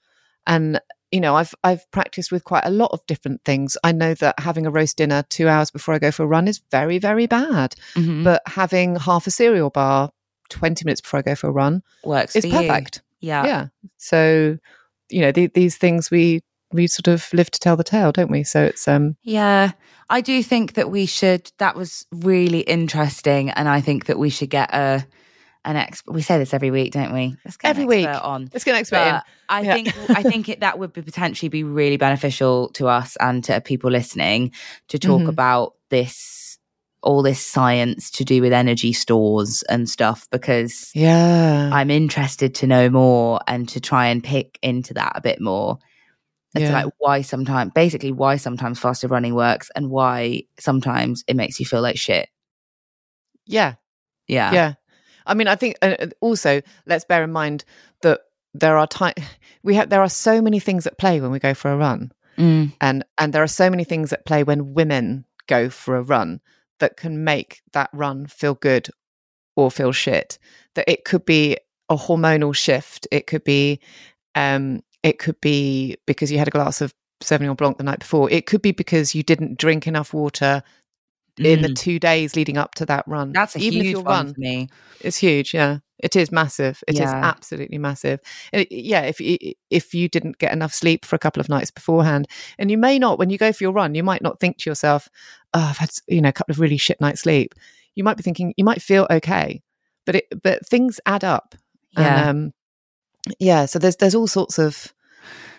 and 0.46 0.80
you 1.10 1.20
know 1.20 1.34
i've 1.36 1.54
i've 1.64 1.90
practiced 1.90 2.30
with 2.30 2.44
quite 2.44 2.64
a 2.64 2.70
lot 2.70 2.90
of 2.92 3.04
different 3.06 3.42
things 3.44 3.76
i 3.82 3.90
know 3.92 4.14
that 4.14 4.38
having 4.38 4.64
a 4.66 4.70
roast 4.70 4.96
dinner 4.96 5.24
2 5.28 5.48
hours 5.48 5.70
before 5.70 5.94
i 5.94 5.98
go 5.98 6.10
for 6.10 6.22
a 6.22 6.26
run 6.26 6.46
is 6.48 6.60
very 6.70 6.98
very 6.98 7.26
bad 7.26 7.74
Mhm. 7.96 8.24
but 8.24 8.42
having 8.46 8.96
half 8.96 9.26
a 9.26 9.30
cereal 9.30 9.70
bar 9.70 10.10
20 10.50 10.84
minutes 10.84 11.00
before 11.00 11.20
I 11.20 11.22
go 11.22 11.34
for 11.36 11.48
a 11.48 11.52
run 11.52 11.82
Works 12.04 12.34
is 12.36 12.42
for 12.42 12.48
you. 12.48 12.54
perfect. 12.54 13.02
Yeah. 13.20 13.44
Yeah. 13.46 13.66
So, 13.98 14.58
you 15.08 15.20
know, 15.20 15.30
the, 15.30 15.46
these 15.46 15.76
things 15.78 16.10
we 16.10 16.40
we 16.72 16.86
sort 16.88 17.06
of 17.06 17.32
live 17.32 17.50
to 17.52 17.60
tell 17.60 17.76
the 17.76 17.84
tale, 17.84 18.10
don't 18.10 18.30
we? 18.32 18.42
So 18.42 18.64
it's 18.64 18.88
um 18.88 19.16
Yeah, 19.22 19.72
I 20.08 20.20
do 20.20 20.42
think 20.42 20.72
that 20.74 20.90
we 20.90 21.06
should. 21.06 21.52
That 21.58 21.76
was 21.76 22.04
really 22.10 22.60
interesting, 22.60 23.50
and 23.50 23.68
I 23.68 23.80
think 23.80 24.06
that 24.06 24.18
we 24.18 24.28
should 24.30 24.50
get 24.50 24.74
a 24.74 25.06
an 25.64 25.76
expert. 25.76 26.12
We 26.12 26.22
say 26.22 26.38
this 26.38 26.54
every 26.54 26.70
week, 26.70 26.92
don't 26.92 27.12
we? 27.12 27.36
Let's 27.44 27.56
get 27.56 27.68
Every 27.68 27.82
an 27.82 27.88
week. 27.88 28.06
expert 28.06 28.24
on. 28.24 28.50
let's 28.52 28.64
get 28.64 28.72
an 28.72 28.80
expert. 28.80 29.22
I 29.48 29.62
think 29.64 30.10
I 30.10 30.22
think 30.22 30.48
it, 30.48 30.60
that 30.60 30.78
would 30.78 30.92
be 30.92 31.02
potentially 31.02 31.48
be 31.48 31.64
really 31.64 31.96
beneficial 31.98 32.68
to 32.70 32.88
us 32.88 33.16
and 33.20 33.44
to 33.44 33.60
people 33.60 33.90
listening 33.90 34.52
to 34.88 34.98
talk 34.98 35.22
Mhm. 35.22 35.28
about 35.28 35.74
this 35.90 36.58
all 37.02 37.22
this 37.22 37.40
science 37.44 38.10
to 38.10 38.24
do 38.24 38.42
with 38.42 38.52
energy 38.52 38.92
stores 38.92 39.62
and 39.70 39.88
stuff 39.88 40.28
because 40.30 40.90
Yeah. 40.94 41.70
I'm 41.72 41.90
interested 41.90 42.54
to 42.56 42.66
know 42.66 42.90
more 42.90 43.40
and 43.48 43.66
to 43.70 43.80
try 43.80 44.06
and 44.08 44.22
pick 44.22 44.58
into 44.62 44.92
that 44.94 45.12
a 45.14 45.20
bit 45.20 45.40
more. 45.40 45.78
it's 46.54 46.62
Yeah. 46.64 46.82
like 46.82 46.92
why 46.98 47.22
sometimes 47.22 47.70
basically 47.74 48.10
why 48.12 48.36
sometimes 48.36 48.78
faster 48.78 49.06
running 49.08 49.34
works 49.34 49.70
and 49.76 49.88
why 49.88 50.42
sometimes 50.58 51.22
it 51.28 51.36
makes 51.36 51.58
you 51.60 51.64
feel 51.66 51.80
like 51.80 51.96
shit. 51.96 52.28
yeah. 53.46 53.74
Yeah. 54.26 54.52
Yeah. 54.52 54.72
I 55.30 55.34
mean, 55.34 55.48
I 55.48 55.54
think 55.54 55.76
uh, 55.80 56.08
also 56.20 56.60
let's 56.86 57.04
bear 57.04 57.22
in 57.22 57.32
mind 57.32 57.64
that 58.02 58.20
there 58.52 58.76
are 58.76 58.86
time 58.86 59.14
we 59.62 59.74
have 59.76 59.90
there 59.90 60.02
are 60.02 60.08
so 60.08 60.42
many 60.42 60.60
things 60.60 60.86
at 60.86 60.98
play 60.98 61.20
when 61.20 61.30
we 61.30 61.38
go 61.38 61.54
for 61.54 61.70
a 61.70 61.76
run. 61.76 62.12
Mm. 62.38 62.72
and 62.80 63.04
and 63.18 63.32
there 63.32 63.42
are 63.42 63.48
so 63.48 63.68
many 63.68 63.84
things 63.84 64.12
at 64.12 64.24
play 64.24 64.44
when 64.44 64.72
women 64.72 65.26
go 65.46 65.68
for 65.68 65.96
a 65.96 66.02
run 66.02 66.40
that 66.78 66.96
can 66.96 67.24
make 67.24 67.60
that 67.72 67.90
run 67.92 68.26
feel 68.26 68.54
good 68.54 68.88
or 69.56 69.70
feel 69.70 69.92
shit 69.92 70.38
that 70.74 70.88
it 70.88 71.04
could 71.04 71.26
be 71.26 71.56
a 71.90 71.96
hormonal 71.96 72.54
shift 72.54 73.06
it 73.10 73.26
could 73.26 73.44
be 73.44 73.80
um 74.36 74.80
it 75.02 75.18
could 75.18 75.38
be 75.40 75.96
because 76.06 76.30
you 76.32 76.38
had 76.38 76.48
a 76.48 76.52
glass 76.52 76.80
of 76.80 76.94
sauvignon 77.22 77.56
blanc 77.56 77.76
the 77.76 77.84
night 77.84 77.98
before 77.98 78.30
it 78.30 78.46
could 78.46 78.62
be 78.62 78.72
because 78.72 79.14
you 79.14 79.22
didn't 79.22 79.58
drink 79.58 79.86
enough 79.86 80.14
water 80.14 80.62
in 81.46 81.62
the 81.62 81.68
Mm. 81.68 81.76
two 81.76 81.98
days 81.98 82.36
leading 82.36 82.56
up 82.58 82.74
to 82.76 82.86
that 82.86 83.04
run 83.08 83.32
That's 83.32 83.56
a 83.56 83.58
even 83.60 83.80
if 83.80 83.86
huge 83.86 83.92
your 83.94 84.02
one 84.02 84.26
run 84.26 84.34
for 84.34 84.40
me. 84.40 84.68
it's 85.00 85.16
huge 85.16 85.54
yeah 85.54 85.78
it 85.98 86.16
is 86.16 86.30
massive 86.32 86.82
It 86.88 86.94
is 86.94 87.00
Yeah. 87.00 87.20
absolutely 87.24 87.78
massive 87.78 88.20
it- 88.52 88.70
yeah 88.72 89.02
if 89.02 89.20
you 89.20 89.36
if 89.70 89.94
you 89.94 90.08
didn't 90.08 90.38
get 90.38 90.52
enough 90.52 90.72
sleep 90.74 91.04
for 91.04 91.16
a 91.16 91.18
couple 91.18 91.40
of 91.40 91.48
nights 91.48 91.70
beforehand 91.70 92.26
and 92.58 92.70
you 92.70 92.78
may 92.78 92.98
not 92.98 93.18
when 93.18 93.30
you 93.30 93.38
go 93.38 93.52
for 93.52 93.64
your 93.64 93.72
run 93.72 93.94
you 93.94 94.02
might 94.02 94.22
not 94.22 94.40
think 94.40 94.58
to 94.58 94.70
yourself 94.70 95.08
oh 95.54 95.60
i've 95.70 95.78
had 95.78 95.90
you 96.08 96.20
know 96.20 96.28
a 96.28 96.32
couple 96.32 96.52
of 96.52 96.60
really 96.60 96.76
shit 96.78 97.00
nights 97.00 97.22
sleep 97.22 97.54
you 97.94 98.04
might 98.04 98.16
be 98.16 98.22
thinking 98.22 98.54
you 98.56 98.64
might 98.64 98.80
feel 98.82 99.06
okay 99.10 99.62
but 100.06 100.14
it 100.16 100.24
but 100.42 100.66
things 100.66 101.00
add 101.06 101.24
up 101.24 101.54
Yeah. 101.92 102.28
and 102.28 102.28
um 102.28 102.52
yeah 103.38 103.66
so 103.66 103.78
there's 103.78 103.96
there's 103.96 104.14
all 104.14 104.26
sorts 104.26 104.58
of 104.58 104.92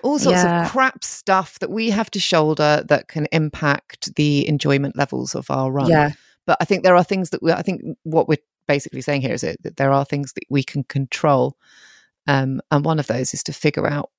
all 0.03 0.19
sorts 0.19 0.44
Yeah. 0.44 0.65
of 0.65 0.72
crap 0.72 1.03
stuff 1.03 1.60
that 1.60 1.69
we 1.69 1.90
have 1.90 2.10
to 2.11 2.19
shoulder 2.19 2.84
that 2.88 3.07
can 3.07 3.28
impact 3.32 4.15
the 4.15 4.48
enjoyment 4.48 4.95
levels 4.98 5.36
of 5.36 5.49
our 5.49 5.72
run 5.72 5.90
Yeah. 5.90 6.11
but 6.45 6.57
I 6.60 6.65
think 6.65 6.84
there 6.84 6.95
are 6.95 7.03
things 7.03 7.30
that 7.32 7.41
we, 7.44 7.52
I 7.52 7.61
think 7.61 7.82
what 8.03 8.28
we're 8.28 8.38
basically 8.68 9.02
saying 9.02 9.22
here 9.22 9.34
is 9.34 9.41
that, 9.41 9.61
that 9.64 9.78
there 9.78 9.91
are 9.91 10.06
things 10.06 10.34
that 10.34 10.44
we 10.49 10.64
can 10.64 10.84
control, 10.84 11.57
um, 12.28 12.61
and 12.72 12.86
one 12.86 12.99
of 12.99 13.07
those 13.07 13.34
is 13.34 13.44
to 13.44 13.53
figure 13.53 13.88
out 13.88 14.10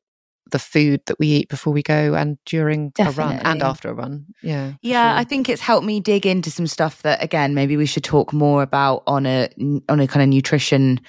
the 0.51 0.59
food 0.59 1.01
that 1.07 1.19
we 1.19 1.29
eat 1.29 1.49
before 1.49 1.73
we 1.73 1.83
go 1.83 2.15
and 2.15 2.37
during 2.45 2.93
a 2.99 3.11
run 3.13 3.37
and 3.45 3.63
after 3.63 3.89
a 3.89 3.95
run. 3.95 4.27
Yeah, 4.43 4.73
Yeah, 4.83 5.13
sure. 5.13 5.21
I 5.21 5.25
think 5.25 5.49
it's 5.49 5.63
helped 5.63 5.87
me 5.87 6.01
dig 6.01 6.27
into 6.27 6.51
some 6.51 6.67
stuff 6.67 7.01
that 7.03 7.23
again 7.23 7.55
maybe 7.55 7.77
we 7.77 7.87
should 7.87 8.05
talk 8.05 8.33
more 8.33 8.63
about 8.63 9.03
on 9.07 9.25
a 9.25 9.49
on 9.89 10.01
a 10.01 10.07
kind 10.07 10.23
of 10.23 10.29
nutrition 10.29 11.01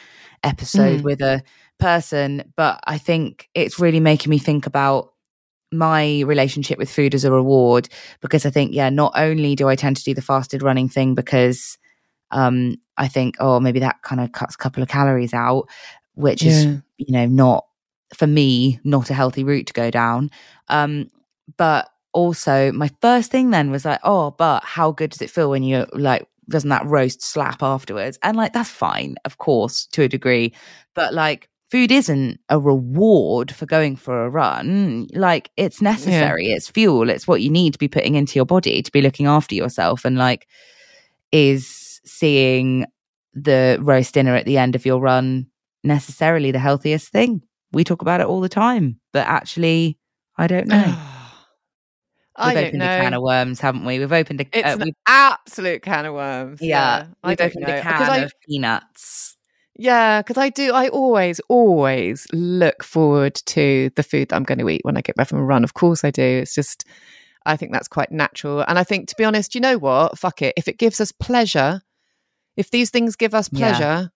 episode 0.44 1.00
Mm. 1.02 1.04
with 1.04 1.22
a 1.22 1.41
person, 1.84 2.53
but 2.55 2.80
I 2.85 2.97
think 2.97 3.49
it's 3.53 3.77
really 3.77 3.99
making 3.99 4.30
me 4.30 4.38
think 4.38 4.65
about 4.65 5.11
my 5.72 6.22
relationship 6.22 6.77
with 6.77 6.89
food 6.89 7.14
as 7.14 7.26
a 7.26 7.31
reward 7.31 7.89
because 8.22 8.45
I 8.45 8.51
think 8.51 8.73
yeah, 8.73 8.89
not 8.89 9.11
only 9.15 9.53
do 9.55 9.68
I 9.68 9.76
tend 9.76 9.97
to 9.97 10.03
do 10.03 10.14
the 10.14 10.22
fasted 10.22 10.64
running 10.64 10.88
thing 10.88 11.14
because 11.14 11.77
um 12.31 12.76
I 12.97 13.07
think 13.07 13.35
oh 13.39 13.60
maybe 13.60 13.80
that 13.80 14.01
kind 14.01 14.22
of 14.22 14.31
cuts 14.31 14.55
a 14.55 14.57
couple 14.57 14.81
of 14.81 14.89
calories 14.89 15.34
out, 15.34 15.68
which 16.14 16.43
is 16.43 16.65
you 16.97 17.11
know 17.11 17.26
not 17.26 17.65
for 18.15 18.27
me 18.27 18.80
not 18.84 19.10
a 19.10 19.14
healthy 19.14 19.43
route 19.43 19.68
to 19.68 19.73
go 19.73 19.91
down. 19.91 20.30
Um 20.69 21.10
but 21.57 21.89
also 22.14 22.72
my 22.72 22.89
first 23.01 23.30
thing 23.31 23.49
then 23.49 23.72
was 23.72 23.84
like, 23.84 23.99
oh, 24.03 24.31
but 24.31 24.64
how 24.64 24.91
good 24.91 25.10
does 25.10 25.22
it 25.22 25.31
feel 25.31 25.49
when 25.49 25.64
you 25.64 25.85
like 25.93 26.27
doesn't 26.49 26.69
that 26.69 26.85
roast 26.85 27.22
slap 27.22 27.61
afterwards? 27.61 28.18
And 28.23 28.38
like 28.38 28.53
that's 28.53 28.69
fine, 28.69 29.15
of 29.26 29.38
course, 29.38 29.88
to 29.88 30.03
a 30.03 30.07
degree. 30.07 30.53
But 30.93 31.14
like 31.14 31.49
food 31.74 31.91
isn't 31.91 32.40
a 32.50 32.60
reward 32.60 33.52
for 33.52 33.66
going 33.66 33.95
for 33.95 34.26
a 34.26 34.30
run. 34.30 35.08
Like 35.16 35.50
it's 35.58 35.82
necessary. 35.82 36.45
It's 36.52 36.70
fuel. 36.70 37.10
It's 37.10 37.28
what 37.28 37.41
you 37.41 37.50
need 37.50 37.74
to 37.74 37.80
be 37.80 37.88
putting 37.88 38.14
into 38.14 38.38
your 38.38 38.45
body 38.45 38.84
to 38.84 38.91
be 38.91 39.02
looking 39.02 39.26
after 39.26 39.56
yourself. 39.56 40.06
And 40.06 40.16
like 40.16 40.48
is 41.32 42.00
seeing 42.06 42.86
the 43.34 43.80
roast 43.82 44.14
dinner 44.14 44.36
at 44.36 44.45
the 44.45 44.60
end 44.60 44.76
of 44.76 44.86
your 44.86 45.02
run 45.02 45.48
necessarily 45.84 46.52
the 46.52 46.60
healthiest 46.60 47.12
thing? 47.12 47.41
We 47.72 47.84
talk 47.84 48.04
about 48.04 48.22
it 48.22 48.28
all 48.28 48.40
the 48.40 48.50
time, 48.50 49.00
but 49.12 49.26
actually 49.26 49.98
I 50.38 50.45
don't 50.45 50.68
know. 50.68 50.86
We've 52.45 52.54
don't 52.54 52.66
opened 52.66 52.84
a 52.84 52.86
can 53.02 53.14
of 53.16 53.24
worms, 53.24 53.60
haven't 53.60 53.86
we? 53.86 53.98
We've 53.98 54.14
opened 54.14 54.41
a 54.41 54.45
it's 54.54 54.80
uh, 54.80 54.84
an 54.86 54.91
absolute 55.08 55.82
can 55.82 56.06
of 56.06 56.14
worms. 56.14 56.62
yeah, 56.62 57.08
I 57.24 57.30
we've 57.30 57.38
don't 57.38 57.48
opened 57.48 57.66
know. 57.68 57.74
a 57.74 57.78
Because 57.78 57.98
can 57.98 58.10
I- 58.12 58.18
of 58.18 58.34
peanuts. 58.48 59.38
Yeah, 59.76 60.22
because 60.22 60.38
I 60.38 60.50
do. 60.50 60.72
I 60.74 60.88
always, 60.90 61.40
always 61.50 62.28
look 62.32 62.84
forward 62.84 63.36
to 63.48 63.90
the 63.95 64.04
food 64.04 64.30
that 64.30 64.36
I'm 64.36 64.44
going 64.44 64.60
to 64.60 64.70
eat 64.70 64.82
when 64.84 64.98
I 64.98 65.02
get 65.02 65.16
back 65.16 65.28
from 65.28 65.40
a 65.40 65.44
run. 65.44 65.64
Of 65.64 65.74
course, 65.74 66.04
I 66.04 66.12
do. 66.12 66.22
It's 66.24 66.54
just, 66.54 66.86
I 67.45 67.58
think 67.58 67.72
that's 67.72 67.88
quite 67.88 68.12
natural. 68.12 68.64
And 68.68 68.78
I 68.78 68.84
think, 68.84 69.10
to 69.10 69.16
be 69.18 69.24
honest, 69.24 69.56
you 69.56 69.62
know 69.62 69.78
what? 69.78 70.18
Fuck 70.20 70.41
it. 70.44 70.54
If 70.58 70.68
it 70.68 70.78
gives 70.78 71.02
us 71.02 71.12
pleasure, 71.12 71.82
if 72.56 72.70
these 72.70 72.90
things 72.91 73.16
give 73.16 73.34
us 73.34 73.50
Yeah. 73.52 73.60
pleasure, 73.60 74.12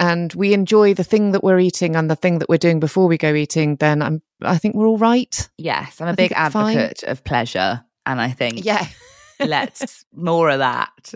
and 0.00 0.34
we 0.34 0.52
enjoy 0.52 0.92
the 0.92 1.04
thing 1.04 1.30
that 1.30 1.44
we're 1.44 1.60
eating 1.60 1.94
and 1.94 2.10
the 2.10 2.16
thing 2.16 2.40
that 2.40 2.48
we're 2.48 2.58
doing 2.58 2.80
before 2.80 3.06
we 3.06 3.16
go 3.16 3.32
eating, 3.32 3.76
then 3.76 4.02
I'm. 4.02 4.22
I 4.42 4.58
think 4.58 4.74
we're 4.74 4.88
all 4.88 4.98
right. 4.98 5.48
Yes, 5.56 6.00
I'm 6.00 6.08
a 6.08 6.10
I 6.10 6.14
think 6.16 6.30
big 6.30 6.36
it's 6.38 6.52
fine. 6.52 6.76
advocate 6.76 7.02
of 7.04 7.22
pleasure, 7.22 7.84
and 8.04 8.20
I 8.20 8.32
think 8.32 8.64
Yeah, 8.64 8.84
let's 9.40 10.04
more 10.12 10.50
of 10.50 10.58
that. 10.58 11.14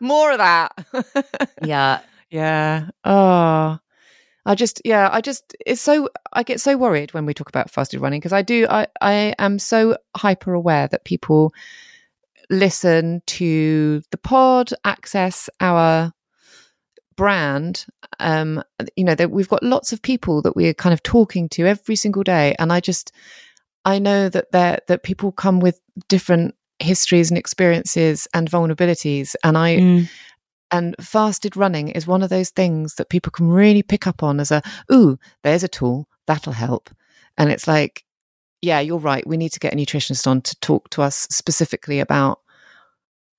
more 0.00 0.32
of 0.32 0.38
that. 0.38 0.72
Yeah, 1.62 2.00
Yeah. 2.30 2.88
Oh, 3.04 3.78
I 4.46 4.54
just, 4.54 4.80
yeah, 4.84 5.08
I 5.12 5.20
just, 5.20 5.54
it's 5.66 5.80
so, 5.82 6.08
I 6.32 6.42
get 6.42 6.60
so 6.60 6.76
worried 6.76 7.12
when 7.12 7.26
we 7.26 7.34
talk 7.34 7.48
about 7.48 7.70
fasted 7.70 8.00
running 8.00 8.20
because 8.20 8.32
I 8.32 8.42
do, 8.42 8.66
I, 8.70 8.86
I 9.00 9.34
am 9.38 9.58
so 9.58 9.96
hyper 10.16 10.54
aware 10.54 10.88
that 10.88 11.04
people 11.04 11.52
listen 12.48 13.22
to 13.26 14.02
the 14.10 14.16
pod, 14.16 14.70
access 14.84 15.50
our 15.60 16.12
brand. 17.16 17.84
Um, 18.18 18.62
you 18.96 19.04
know, 19.04 19.14
that 19.14 19.30
we've 19.30 19.48
got 19.48 19.62
lots 19.62 19.92
of 19.92 20.00
people 20.02 20.42
that 20.42 20.56
we're 20.56 20.74
kind 20.74 20.92
of 20.92 21.02
talking 21.02 21.48
to 21.50 21.66
every 21.66 21.96
single 21.96 22.22
day. 22.22 22.54
And 22.58 22.72
I 22.72 22.80
just, 22.80 23.12
I 23.84 23.98
know 23.98 24.28
that 24.28 24.52
there, 24.52 24.78
that 24.88 25.02
people 25.02 25.32
come 25.32 25.60
with 25.60 25.80
different 26.08 26.54
histories 26.78 27.30
and 27.30 27.38
experiences 27.38 28.26
and 28.32 28.50
vulnerabilities. 28.50 29.34
And 29.44 29.58
I, 29.58 29.76
Mm. 29.76 30.08
And 30.72 30.94
fasted 31.00 31.56
running 31.56 31.88
is 31.88 32.06
one 32.06 32.22
of 32.22 32.30
those 32.30 32.50
things 32.50 32.94
that 32.96 33.08
people 33.10 33.30
can 33.32 33.48
really 33.48 33.82
pick 33.82 34.06
up 34.06 34.22
on 34.22 34.40
as 34.40 34.50
a, 34.50 34.62
ooh, 34.92 35.18
there's 35.42 35.64
a 35.64 35.68
tool 35.68 36.08
that'll 36.26 36.52
help. 36.52 36.90
And 37.38 37.50
it's 37.50 37.66
like, 37.66 38.04
yeah, 38.62 38.80
you're 38.80 38.98
right. 38.98 39.26
We 39.26 39.36
need 39.36 39.52
to 39.52 39.60
get 39.60 39.72
a 39.72 39.76
nutritionist 39.76 40.26
on 40.26 40.42
to 40.42 40.58
talk 40.60 40.90
to 40.90 41.02
us 41.02 41.26
specifically 41.30 41.98
about 42.00 42.40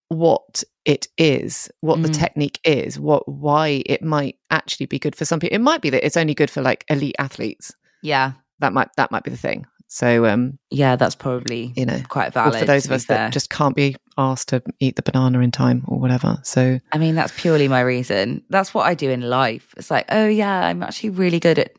what 0.09 0.63
it 0.83 1.07
is, 1.17 1.69
what 1.81 2.01
the 2.01 2.09
Mm. 2.09 2.13
technique 2.19 2.59
is, 2.65 2.99
what 2.99 3.27
why 3.29 3.83
it 3.85 4.01
might 4.03 4.37
actually 4.49 4.87
be 4.87 4.99
good 4.99 5.15
for 5.15 5.25
some 5.25 5.39
people. 5.39 5.55
It 5.55 5.61
might 5.61 5.81
be 5.81 5.89
that 5.91 6.05
it's 6.05 6.17
only 6.17 6.33
good 6.33 6.49
for 6.49 6.61
like 6.61 6.83
elite 6.89 7.15
athletes. 7.19 7.73
yeah, 8.01 8.33
That 8.59 8.73
might 8.73 8.89
that 8.97 9.11
might 9.11 9.23
be 9.23 9.31
the 9.31 9.37
thing. 9.37 9.65
So 9.93 10.25
um, 10.25 10.57
yeah. 10.69 10.95
That's 10.95 11.15
probably 11.15 11.73
you 11.75 11.85
know, 11.85 12.01
quite 12.07 12.31
valid 12.31 12.57
for 12.61 12.65
those 12.65 12.85
of 12.85 12.93
us 12.93 13.03
fair. 13.03 13.17
that 13.17 13.33
just 13.33 13.49
can't 13.49 13.75
be 13.75 13.97
asked 14.17 14.47
to 14.47 14.63
eat 14.79 14.95
the 14.95 15.01
banana 15.01 15.39
in 15.39 15.51
time 15.51 15.83
or 15.85 15.99
whatever. 15.99 16.39
So 16.43 16.79
I 16.93 16.97
mean, 16.97 17.13
that's 17.15 17.33
purely 17.35 17.67
my 17.67 17.81
reason. 17.81 18.41
That's 18.49 18.73
what 18.73 18.83
I 18.83 18.93
do 18.93 19.09
in 19.09 19.19
life. 19.19 19.73
It's 19.75 19.91
like, 19.91 20.05
oh 20.07 20.27
yeah, 20.27 20.65
I'm 20.65 20.81
actually 20.81 21.09
really 21.09 21.41
good 21.41 21.59
at, 21.59 21.73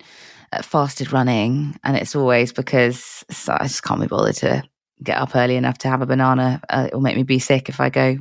at 0.53 0.67
fasted 0.67 1.11
running, 1.11 1.75
and 1.85 1.97
it's 1.97 2.15
always 2.15 2.53
because 2.53 3.25
I 3.49 3.67
just 3.67 3.83
can't 3.83 4.03
be 4.03 4.09
bothered 4.09 4.35
to 4.37 4.63
get 5.03 5.17
up 5.17 5.35
early 5.35 5.57
enough 5.57 5.79
to 5.79 5.89
have 5.89 6.03
a 6.03 6.07
banana. 6.07 6.61
Uh, 6.69 6.89
it 6.89 6.95
will 6.95 7.01
make 7.01 7.17
me 7.17 7.23
be 7.23 7.39
sick 7.39 7.71
if 7.71 7.81
I 7.81 7.89
go 7.89 8.19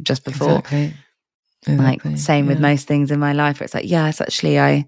just 0.00 0.24
before. 0.24 0.60
exactly. 0.60 0.94
Exactly. 1.66 2.12
Like 2.12 2.18
same 2.18 2.46
with 2.46 2.60
most 2.60 2.86
things 2.86 3.10
in 3.10 3.20
my 3.20 3.34
life. 3.34 3.60
Where 3.60 3.66
it's 3.66 3.74
like, 3.74 3.90
yes, 3.90 4.22
actually, 4.22 4.58
I, 4.58 4.86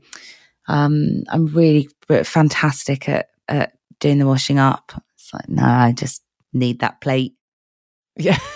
um, 0.66 1.24
I'm 1.28 1.48
really 1.48 1.90
fantastic 2.24 3.06
at 3.06 3.28
at 3.46 3.74
doing 4.00 4.18
the 4.18 4.26
washing 4.26 4.58
up. 4.58 4.92
It's 5.14 5.32
like, 5.32 5.48
no, 5.48 5.62
I 5.64 5.92
just 5.92 6.22
need 6.52 6.80
that 6.80 7.00
plate. 7.00 7.34
Yeah. 8.16 8.38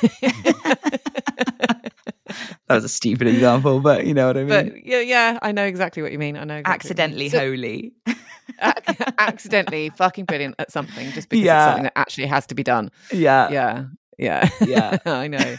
That 2.67 2.77
was 2.77 2.85
a 2.85 2.89
stupid 2.89 3.27
example, 3.29 3.79
but 3.81 4.07
you 4.07 4.15
know 4.15 4.27
what 4.27 4.37
I 4.39 4.41
mean. 4.45 4.49
but 4.49 4.87
yeah, 4.87 5.01
yeah, 5.01 5.39
I 5.43 5.53
know 5.53 5.65
exactly 5.65 6.03
what 6.03 6.11
you 6.13 6.19
mean. 6.19 6.37
I 6.37 6.45
know 6.45 6.57
exactly 6.57 6.75
accidentally. 6.89 7.29
So- 7.29 7.39
holy. 7.39 7.93
ac- 8.07 8.97
accidentally 9.19 9.91
fucking 9.91 10.25
brilliant 10.25 10.55
at 10.59 10.73
something 10.73 11.13
just 11.13 11.29
because 11.29 11.45
Yeah. 11.45 11.59
it's 11.63 11.69
something 11.69 11.83
that 11.85 11.93
actually 11.99 12.27
has 12.27 12.47
to 12.47 12.55
be 12.55 12.63
done. 12.63 12.91
yeah. 13.13 13.51
Yeah. 13.51 13.85
Yeah. 14.19 14.49
Yeah. 14.67 14.99
I 15.07 15.29
know. 15.29 15.57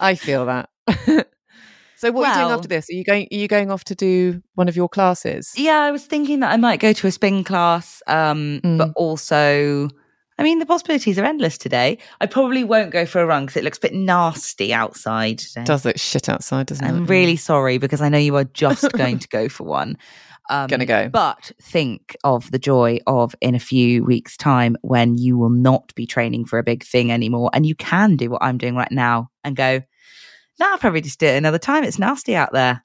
I 0.00 0.16
feel 0.16 0.46
that. 0.46 0.68
So 2.02 2.10
what 2.10 2.26
are 2.26 2.28
you 2.28 2.34
doing 2.34 2.52
after 2.52 2.66
this? 2.68 2.90
Are 2.90 2.94
you 2.94 3.04
going 3.04 3.28
are 3.30 3.36
you 3.36 3.46
going 3.46 3.70
off 3.70 3.84
to 3.84 3.94
do 3.94 4.42
one 4.56 4.68
of 4.68 4.74
your 4.74 4.88
classes? 4.88 5.52
Yeah, 5.56 5.78
I 5.78 5.92
was 5.92 6.04
thinking 6.04 6.40
that 6.40 6.50
I 6.50 6.56
might 6.56 6.80
go 6.80 6.92
to 6.92 7.06
a 7.06 7.12
spin 7.12 7.44
class, 7.44 8.02
um, 8.08 8.60
but 8.64 8.88
Mm. 8.88 8.92
also, 8.96 9.88
I 10.36 10.42
mean, 10.42 10.58
the 10.58 10.66
possibilities 10.66 11.16
are 11.20 11.24
endless 11.24 11.56
today. 11.58 11.98
I 12.20 12.26
probably 12.26 12.64
won't 12.64 12.90
go 12.90 13.06
for 13.06 13.20
a 13.20 13.26
run 13.26 13.46
because 13.46 13.56
it 13.58 13.62
looks 13.62 13.78
a 13.78 13.82
bit 13.82 13.94
nasty 13.94 14.74
outside 14.74 15.38
today. 15.38 15.62
Does 15.64 15.84
look 15.84 15.96
shit 15.96 16.28
outside, 16.28 16.66
doesn't 16.66 16.84
it? 16.84 16.88
I'm 16.88 17.06
really 17.06 17.36
sorry 17.36 17.78
because 17.78 18.00
I 18.00 18.08
know 18.08 18.18
you 18.18 18.34
are 18.36 18.44
just 18.44 18.92
going 18.96 19.20
to 19.20 19.28
go 19.28 19.48
for 19.48 19.62
one. 19.62 19.96
Um, 20.50 20.66
Gonna 20.66 20.86
go. 20.86 21.08
But 21.08 21.52
think 21.62 22.16
of 22.24 22.50
the 22.50 22.58
joy 22.58 22.98
of 23.06 23.36
in 23.40 23.54
a 23.54 23.60
few 23.60 24.02
weeks' 24.04 24.36
time 24.36 24.76
when 24.82 25.16
you 25.16 25.38
will 25.38 25.50
not 25.50 25.94
be 25.94 26.04
training 26.04 26.46
for 26.46 26.58
a 26.58 26.64
big 26.64 26.82
thing 26.82 27.12
anymore 27.12 27.50
and 27.52 27.64
you 27.64 27.76
can 27.76 28.16
do 28.16 28.28
what 28.28 28.42
I'm 28.42 28.58
doing 28.58 28.74
right 28.74 28.90
now 28.90 29.30
and 29.44 29.54
go, 29.54 29.82
no, 30.60 30.70
I'll 30.70 30.78
probably 30.78 31.00
just 31.00 31.18
do 31.20 31.26
it 31.26 31.36
another 31.36 31.58
time. 31.58 31.84
It's 31.84 31.98
nasty 31.98 32.36
out 32.36 32.52
there. 32.52 32.84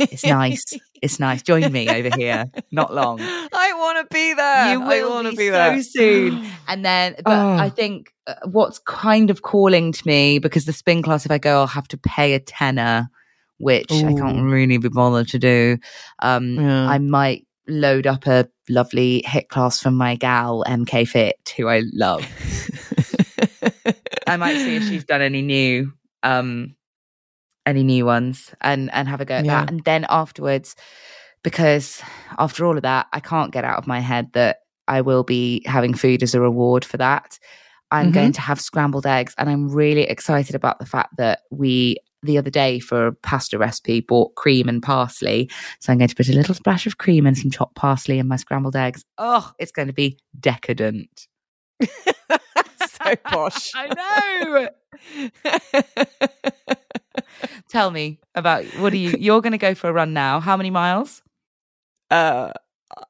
It's 0.00 0.24
nice. 0.24 0.64
It's 1.02 1.20
nice. 1.20 1.42
Join 1.42 1.70
me 1.70 1.88
over 1.88 2.16
here. 2.16 2.46
Not 2.72 2.94
long. 2.94 3.18
I 3.20 3.72
want 3.76 4.08
to 4.08 4.14
be 4.14 4.32
there. 4.34 4.72
You 4.72 4.80
will 4.80 5.10
want 5.10 5.26
to 5.26 5.32
be 5.32 5.36
be 5.36 5.46
so 5.48 5.52
there 5.52 5.82
soon. 5.82 6.46
And 6.68 6.84
then, 6.84 7.14
but 7.24 7.32
Oh. 7.32 7.56
I 7.58 7.68
think 7.68 8.12
uh, 8.26 8.34
what's 8.46 8.78
kind 8.80 9.28
of 9.30 9.42
calling 9.42 9.92
to 9.92 10.06
me 10.06 10.38
because 10.38 10.64
the 10.64 10.72
spin 10.72 11.02
class, 11.02 11.24
if 11.26 11.30
I 11.30 11.38
go, 11.38 11.60
I'll 11.60 11.66
have 11.66 11.86
to 11.88 11.98
pay 11.98 12.32
a 12.32 12.40
tenner, 12.40 13.08
which 13.58 13.92
I 13.92 14.14
can't 14.14 14.50
really 14.50 14.78
be 14.78 14.88
bothered 14.88 15.28
to 15.28 15.38
do. 15.38 15.76
Um, 16.20 16.54
Yeah. 16.54 16.88
I 16.88 16.98
might 16.98 17.46
load 17.68 18.06
up 18.06 18.26
a 18.26 18.48
lovely 18.70 19.22
HIIT 19.26 19.48
class 19.48 19.78
from 19.80 19.94
my 19.96 20.16
gal 20.16 20.64
MK 20.66 21.06
Fit, 21.06 21.52
who 21.56 21.68
I 21.68 21.82
love. 21.92 22.22
I 24.26 24.36
might 24.38 24.56
see 24.56 24.76
if 24.76 24.84
she's 24.84 25.04
done 25.04 25.20
any 25.22 25.42
new, 25.42 25.92
um, 26.24 26.74
any 27.66 27.82
new 27.82 28.04
ones, 28.04 28.52
and 28.60 28.92
and 28.92 29.08
have 29.08 29.20
a 29.20 29.24
go 29.24 29.36
at 29.36 29.44
Yeah. 29.44 29.60
that. 29.62 29.70
And 29.70 29.84
then 29.84 30.06
afterwards, 30.08 30.74
because 31.42 32.02
after 32.38 32.64
all 32.64 32.76
of 32.76 32.82
that, 32.82 33.06
I 33.12 33.20
can't 33.20 33.52
get 33.52 33.64
out 33.64 33.78
of 33.78 33.86
my 33.86 34.00
head 34.00 34.32
that 34.32 34.58
I 34.88 35.00
will 35.00 35.22
be 35.22 35.62
having 35.66 35.94
food 35.94 36.22
as 36.22 36.34
a 36.34 36.40
reward 36.40 36.84
for 36.84 36.96
that. 36.96 37.38
I'm 37.90 38.10
going 38.10 38.32
to 38.32 38.40
have 38.40 38.60
scrambled 38.60 39.06
eggs, 39.06 39.34
and 39.38 39.48
I'm 39.48 39.68
really 39.68 40.02
excited 40.02 40.56
about 40.56 40.80
the 40.80 40.86
fact 40.86 41.16
that 41.18 41.42
we 41.50 41.98
the 42.24 42.38
other 42.38 42.50
day 42.50 42.80
for 42.80 43.08
a 43.08 43.12
pasta 43.12 43.58
recipe 43.58 44.00
bought 44.00 44.34
cream 44.34 44.68
and 44.68 44.82
parsley. 44.82 45.50
So 45.80 45.92
I'm 45.92 45.98
going 45.98 46.08
to 46.08 46.14
put 46.16 46.28
a 46.28 46.32
little 46.32 46.54
splash 46.54 46.86
of 46.86 46.98
cream 46.98 47.26
and 47.26 47.36
some 47.36 47.50
chopped 47.50 47.76
parsley 47.76 48.18
in 48.18 48.26
my 48.26 48.36
scrambled 48.36 48.76
eggs. 48.76 49.04
Oh, 49.18 49.52
it's 49.58 49.72
going 49.72 49.88
to 49.88 49.94
be 49.94 50.18
decadent. 50.40 51.28
so 53.04 53.16
posh. 53.16 53.72
I 53.74 54.68
know. 54.68 54.68
Tell 57.68 57.90
me 57.90 58.20
about 58.34 58.64
what 58.78 58.92
are 58.92 58.96
you? 58.96 59.10
You're 59.18 59.40
going 59.40 59.52
to 59.52 59.58
go 59.58 59.74
for 59.74 59.88
a 59.88 59.92
run 59.92 60.12
now. 60.12 60.40
How 60.40 60.56
many 60.56 60.70
miles? 60.70 61.22
uh, 62.10 62.52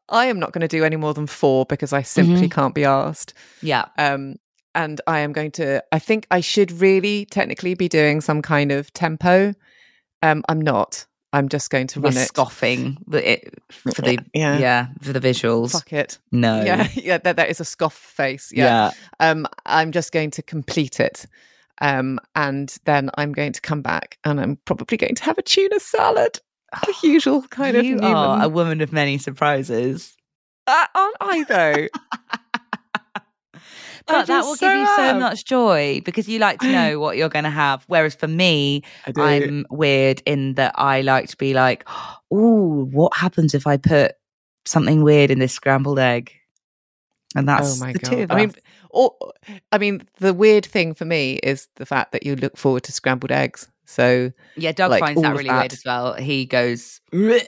I 0.09 0.27
am 0.27 0.39
not 0.39 0.53
going 0.53 0.63
to 0.63 0.69
do 0.69 0.85
any 0.85 0.97
more 0.97 1.13
than 1.15 1.27
four 1.27 1.67
because 1.67 1.93
I 1.93 2.03
simply 2.03 2.49
can't 2.49 2.75
be 2.75 2.85
asked. 2.85 3.35
Yeah. 3.61 3.87
Um, 3.99 4.37
and 4.75 5.01
I 5.07 5.21
am 5.21 5.33
going 5.33 5.51
to. 5.53 5.85
I 5.93 5.99
think 5.99 6.27
I 6.31 6.41
should 6.41 6.73
really 6.73 7.27
technically 7.27 7.75
be 7.75 7.89
doing 7.89 8.21
some 8.21 8.43
kind 8.43 8.73
of 8.73 8.93
tempo. 8.93 9.55
Um, 10.23 10.43
I'm 10.49 10.61
not. 10.61 11.07
I'm 11.35 11.49
just 11.49 11.69
going 11.69 11.89
to 11.89 12.01
We're 12.01 12.11
run 12.11 12.17
it. 12.17 12.29
scoffing 12.29 12.97
it, 13.13 13.53
for 13.69 14.03
the 14.03 14.19
Yeah. 14.33 14.57
yeah. 14.59 14.87
for 15.03 15.13
the 15.13 15.19
visuals. 15.21 15.73
Fuck 15.73 15.93
it. 15.93 16.19
No. 16.31 16.63
Yeah, 16.65 16.89
yeah. 16.95 17.19
That 17.19 17.35
that 17.37 17.49
is 17.51 17.59
a 17.59 17.65
scoff 17.65 17.95
face. 17.95 18.53
Yeah. 18.55 18.93
Um, 19.19 19.47
I'm 19.67 19.91
just 19.91 20.13
going 20.13 20.31
to 20.33 20.43
complete 20.43 21.01
it. 21.01 21.27
Um, 21.81 22.21
and 22.37 22.73
then 22.85 23.11
I'm 23.17 23.33
going 23.33 23.53
to 23.53 23.61
come 23.61 23.83
back 23.83 24.17
and 24.25 24.41
I'm 24.41 24.57
probably 24.65 24.97
going 24.97 25.17
to 25.17 25.25
have 25.25 25.37
a 25.37 25.43
tuna 25.43 25.81
salad. 25.81 26.39
The 26.87 26.95
usual 27.09 27.43
kind 27.43 27.85
you 27.85 27.97
of 27.99 28.05
are 28.05 28.45
a 28.45 28.49
woman 28.49 28.81
of 28.81 28.93
many 28.93 29.19
surprises. 29.19 30.17
Uh, 30.69 30.87
aren't 30.95 31.17
I 31.21 31.43
though? 31.45 31.89
But 34.07 34.27
that 34.27 34.45
will 34.45 34.57
so 34.57 34.67
give 34.67 34.79
you 34.79 34.87
so 34.97 35.03
am. 35.03 35.21
much 35.21 35.45
joy 35.45 36.03
because 36.05 36.29
you 36.29 36.39
like 36.39 36.61
to 36.61 36.71
know 36.71 37.01
what 37.01 37.17
you're 37.17 37.29
going 37.29 37.45
to 37.45 37.51
have. 37.51 37.85
Whereas 37.87 38.15
for 38.15 38.29
me. 38.29 38.83
I'm 39.17 39.67
weird 39.71 40.23
in 40.27 40.55
that 40.55 40.73
I 40.77 41.01
like 41.01 41.29
to 41.29 41.37
be 41.37 41.55
like, 41.55 41.89
oh, 42.31 42.85
what 42.87 43.17
happens 43.17 43.55
if 43.55 43.67
I 43.67 43.77
put 43.77 44.13
something 44.67 45.03
weird 45.03 45.31
in 45.31 45.39
this 45.39 45.53
scrambled 45.53 45.99
egg? 45.99 46.33
And 47.37 47.49
oh 47.49 47.53
that's 47.53 47.81
oh 47.81 47.85
my 47.85 47.93
the 47.93 47.99
god! 47.99 48.27
I 48.31 48.37
mean, 48.37 48.53
or, 48.91 49.13
I 49.73 49.79
mean, 49.79 50.07
the 50.19 50.33
weird 50.33 50.65
thing 50.65 50.95
for 50.95 51.05
me 51.05 51.35
is 51.43 51.69
the 51.77 51.87
fact 51.87 52.13
that 52.13 52.25
you 52.25 52.37
look 52.37 52.57
forward 52.57 52.85
to 52.85 52.93
scrambled 52.93 53.33
eggs. 53.33 53.69
So 53.87 54.33
yeah, 54.57 54.73
Doug 54.73 54.91
like, 54.91 55.01
finds 55.01 55.23
that 55.23 55.33
really 55.33 55.49
that. 55.49 55.59
weird 55.59 55.73
as 55.73 55.83
well. 55.85 56.15
He 56.15 56.47
goes 56.47 57.01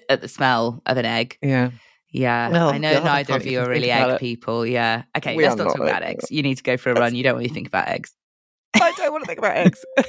at 0.08 0.20
the 0.20 0.28
smell 0.28 0.82
of 0.86 0.96
an 0.96 1.04
egg. 1.04 1.38
yeah, 1.42 1.70
Yeah, 2.10 2.50
Oh, 2.52 2.68
I 2.70 2.78
know 2.78 2.94
God, 2.94 3.04
neither 3.04 3.32
can't 3.32 3.42
of 3.42 3.46
you 3.50 3.60
are 3.60 3.68
really 3.68 3.90
egg 3.90 4.10
it. 4.12 4.20
people. 4.20 4.64
Yeah. 4.66 5.02
Okay, 5.16 5.36
We 5.36 5.44
let's 5.44 5.56
not 5.56 5.64
not 5.64 5.76
talk 5.76 5.82
about 5.82 6.02
eggs. 6.02 6.30
You 6.30 6.42
need 6.42 6.54
to 6.56 6.62
go 6.62 6.76
for 6.76 6.90
a 6.90 6.94
run. 6.94 7.14
You 7.14 7.22
don't 7.22 7.36
really 7.36 7.48
think 7.48 7.66
about 7.68 7.88
eggs. 7.88 8.14
I 8.74 8.92
don't 8.96 9.12
want 9.12 9.24
to 9.24 9.26
think 9.26 9.38
about 9.38 9.56
eggs. 9.56 9.84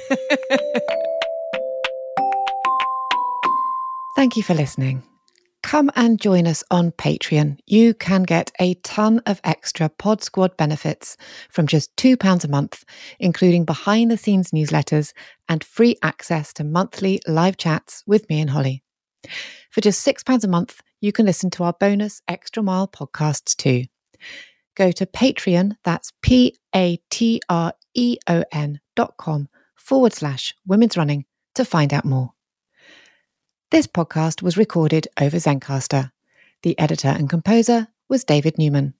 Thank 4.16 4.36
you 4.36 4.42
for 4.42 4.54
listening. 4.54 5.02
Come 5.62 5.90
and 5.96 6.20
join 6.20 6.46
us 6.46 6.64
on 6.70 6.92
Patreon. 6.92 7.58
You 7.66 7.92
can 7.94 8.22
get 8.22 8.50
a 8.60 8.74
ton 8.74 9.20
of 9.26 9.40
extra 9.44 9.88
Pod 9.88 10.22
Squad 10.22 10.56
benefits 10.56 11.16
from 11.50 11.66
just 11.66 11.94
£2 11.96 12.44
a 12.44 12.48
month, 12.48 12.84
including 13.18 13.64
behind 13.64 14.10
the 14.10 14.16
scenes 14.16 14.50
newsletters 14.50 15.12
and 15.48 15.62
free 15.62 15.96
access 16.02 16.52
to 16.54 16.64
monthly 16.64 17.20
live 17.26 17.56
chats 17.56 18.02
with 18.06 18.28
me 18.30 18.40
and 18.40 18.50
Holly. 18.50 18.82
For 19.70 19.80
just 19.80 20.06
£6 20.06 20.44
a 20.44 20.48
month, 20.48 20.82
you 21.00 21.12
can 21.12 21.26
listen 21.26 21.50
to 21.50 21.64
our 21.64 21.74
bonus 21.78 22.22
Extra 22.28 22.62
Mile 22.62 22.88
podcasts 22.88 23.56
too. 23.56 23.84
Go 24.76 24.92
to 24.92 25.06
Patreon, 25.06 25.76
that's 25.84 26.12
P 26.22 26.56
A 26.74 27.00
T 27.10 27.40
R 27.48 27.72
E 27.94 28.16
O 28.28 28.44
N 28.52 28.80
dot 28.94 29.16
com 29.16 29.48
forward 29.74 30.12
slash 30.12 30.54
women's 30.66 30.96
running 30.96 31.24
to 31.54 31.64
find 31.64 31.92
out 31.92 32.04
more. 32.04 32.32
This 33.70 33.86
podcast 33.86 34.40
was 34.40 34.56
recorded 34.56 35.08
over 35.20 35.36
Zencastr. 35.36 36.12
The 36.62 36.78
editor 36.78 37.08
and 37.08 37.28
composer 37.28 37.88
was 38.08 38.24
David 38.24 38.56
Newman. 38.56 38.94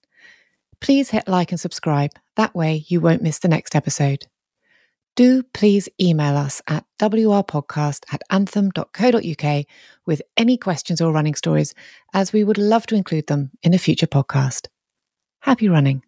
Please 0.81 1.09
hit 1.09 1.27
like 1.27 1.51
and 1.51 1.59
subscribe. 1.59 2.11
That 2.35 2.55
way 2.55 2.85
you 2.87 3.01
won't 3.01 3.23
miss 3.23 3.39
the 3.39 3.47
next 3.47 3.75
episode. 3.75 4.27
Do 5.15 5.43
please 5.43 5.89
email 5.99 6.37
us 6.37 6.61
at 6.67 6.85
wrpodcast 6.99 8.05
at 8.13 8.21
anthem.co.uk 8.29 9.65
with 10.05 10.21
any 10.37 10.57
questions 10.57 11.01
or 11.01 11.11
running 11.11 11.35
stories, 11.35 11.73
as 12.13 12.31
we 12.31 12.43
would 12.43 12.57
love 12.57 12.85
to 12.87 12.95
include 12.95 13.27
them 13.27 13.51
in 13.61 13.73
a 13.73 13.77
future 13.77 14.07
podcast. 14.07 14.67
Happy 15.41 15.67
running. 15.67 16.03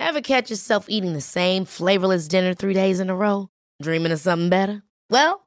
Ever 0.00 0.20
catch 0.22 0.50
yourself 0.50 0.86
eating 0.88 1.12
the 1.12 1.20
same 1.20 1.64
flavorless 1.64 2.28
dinner 2.28 2.54
three 2.54 2.74
days 2.74 2.98
in 2.98 3.10
a 3.10 3.14
row? 3.14 3.50
Dreaming 3.82 4.10
of 4.10 4.18
something 4.18 4.48
better? 4.48 4.82
Well, 5.10 5.46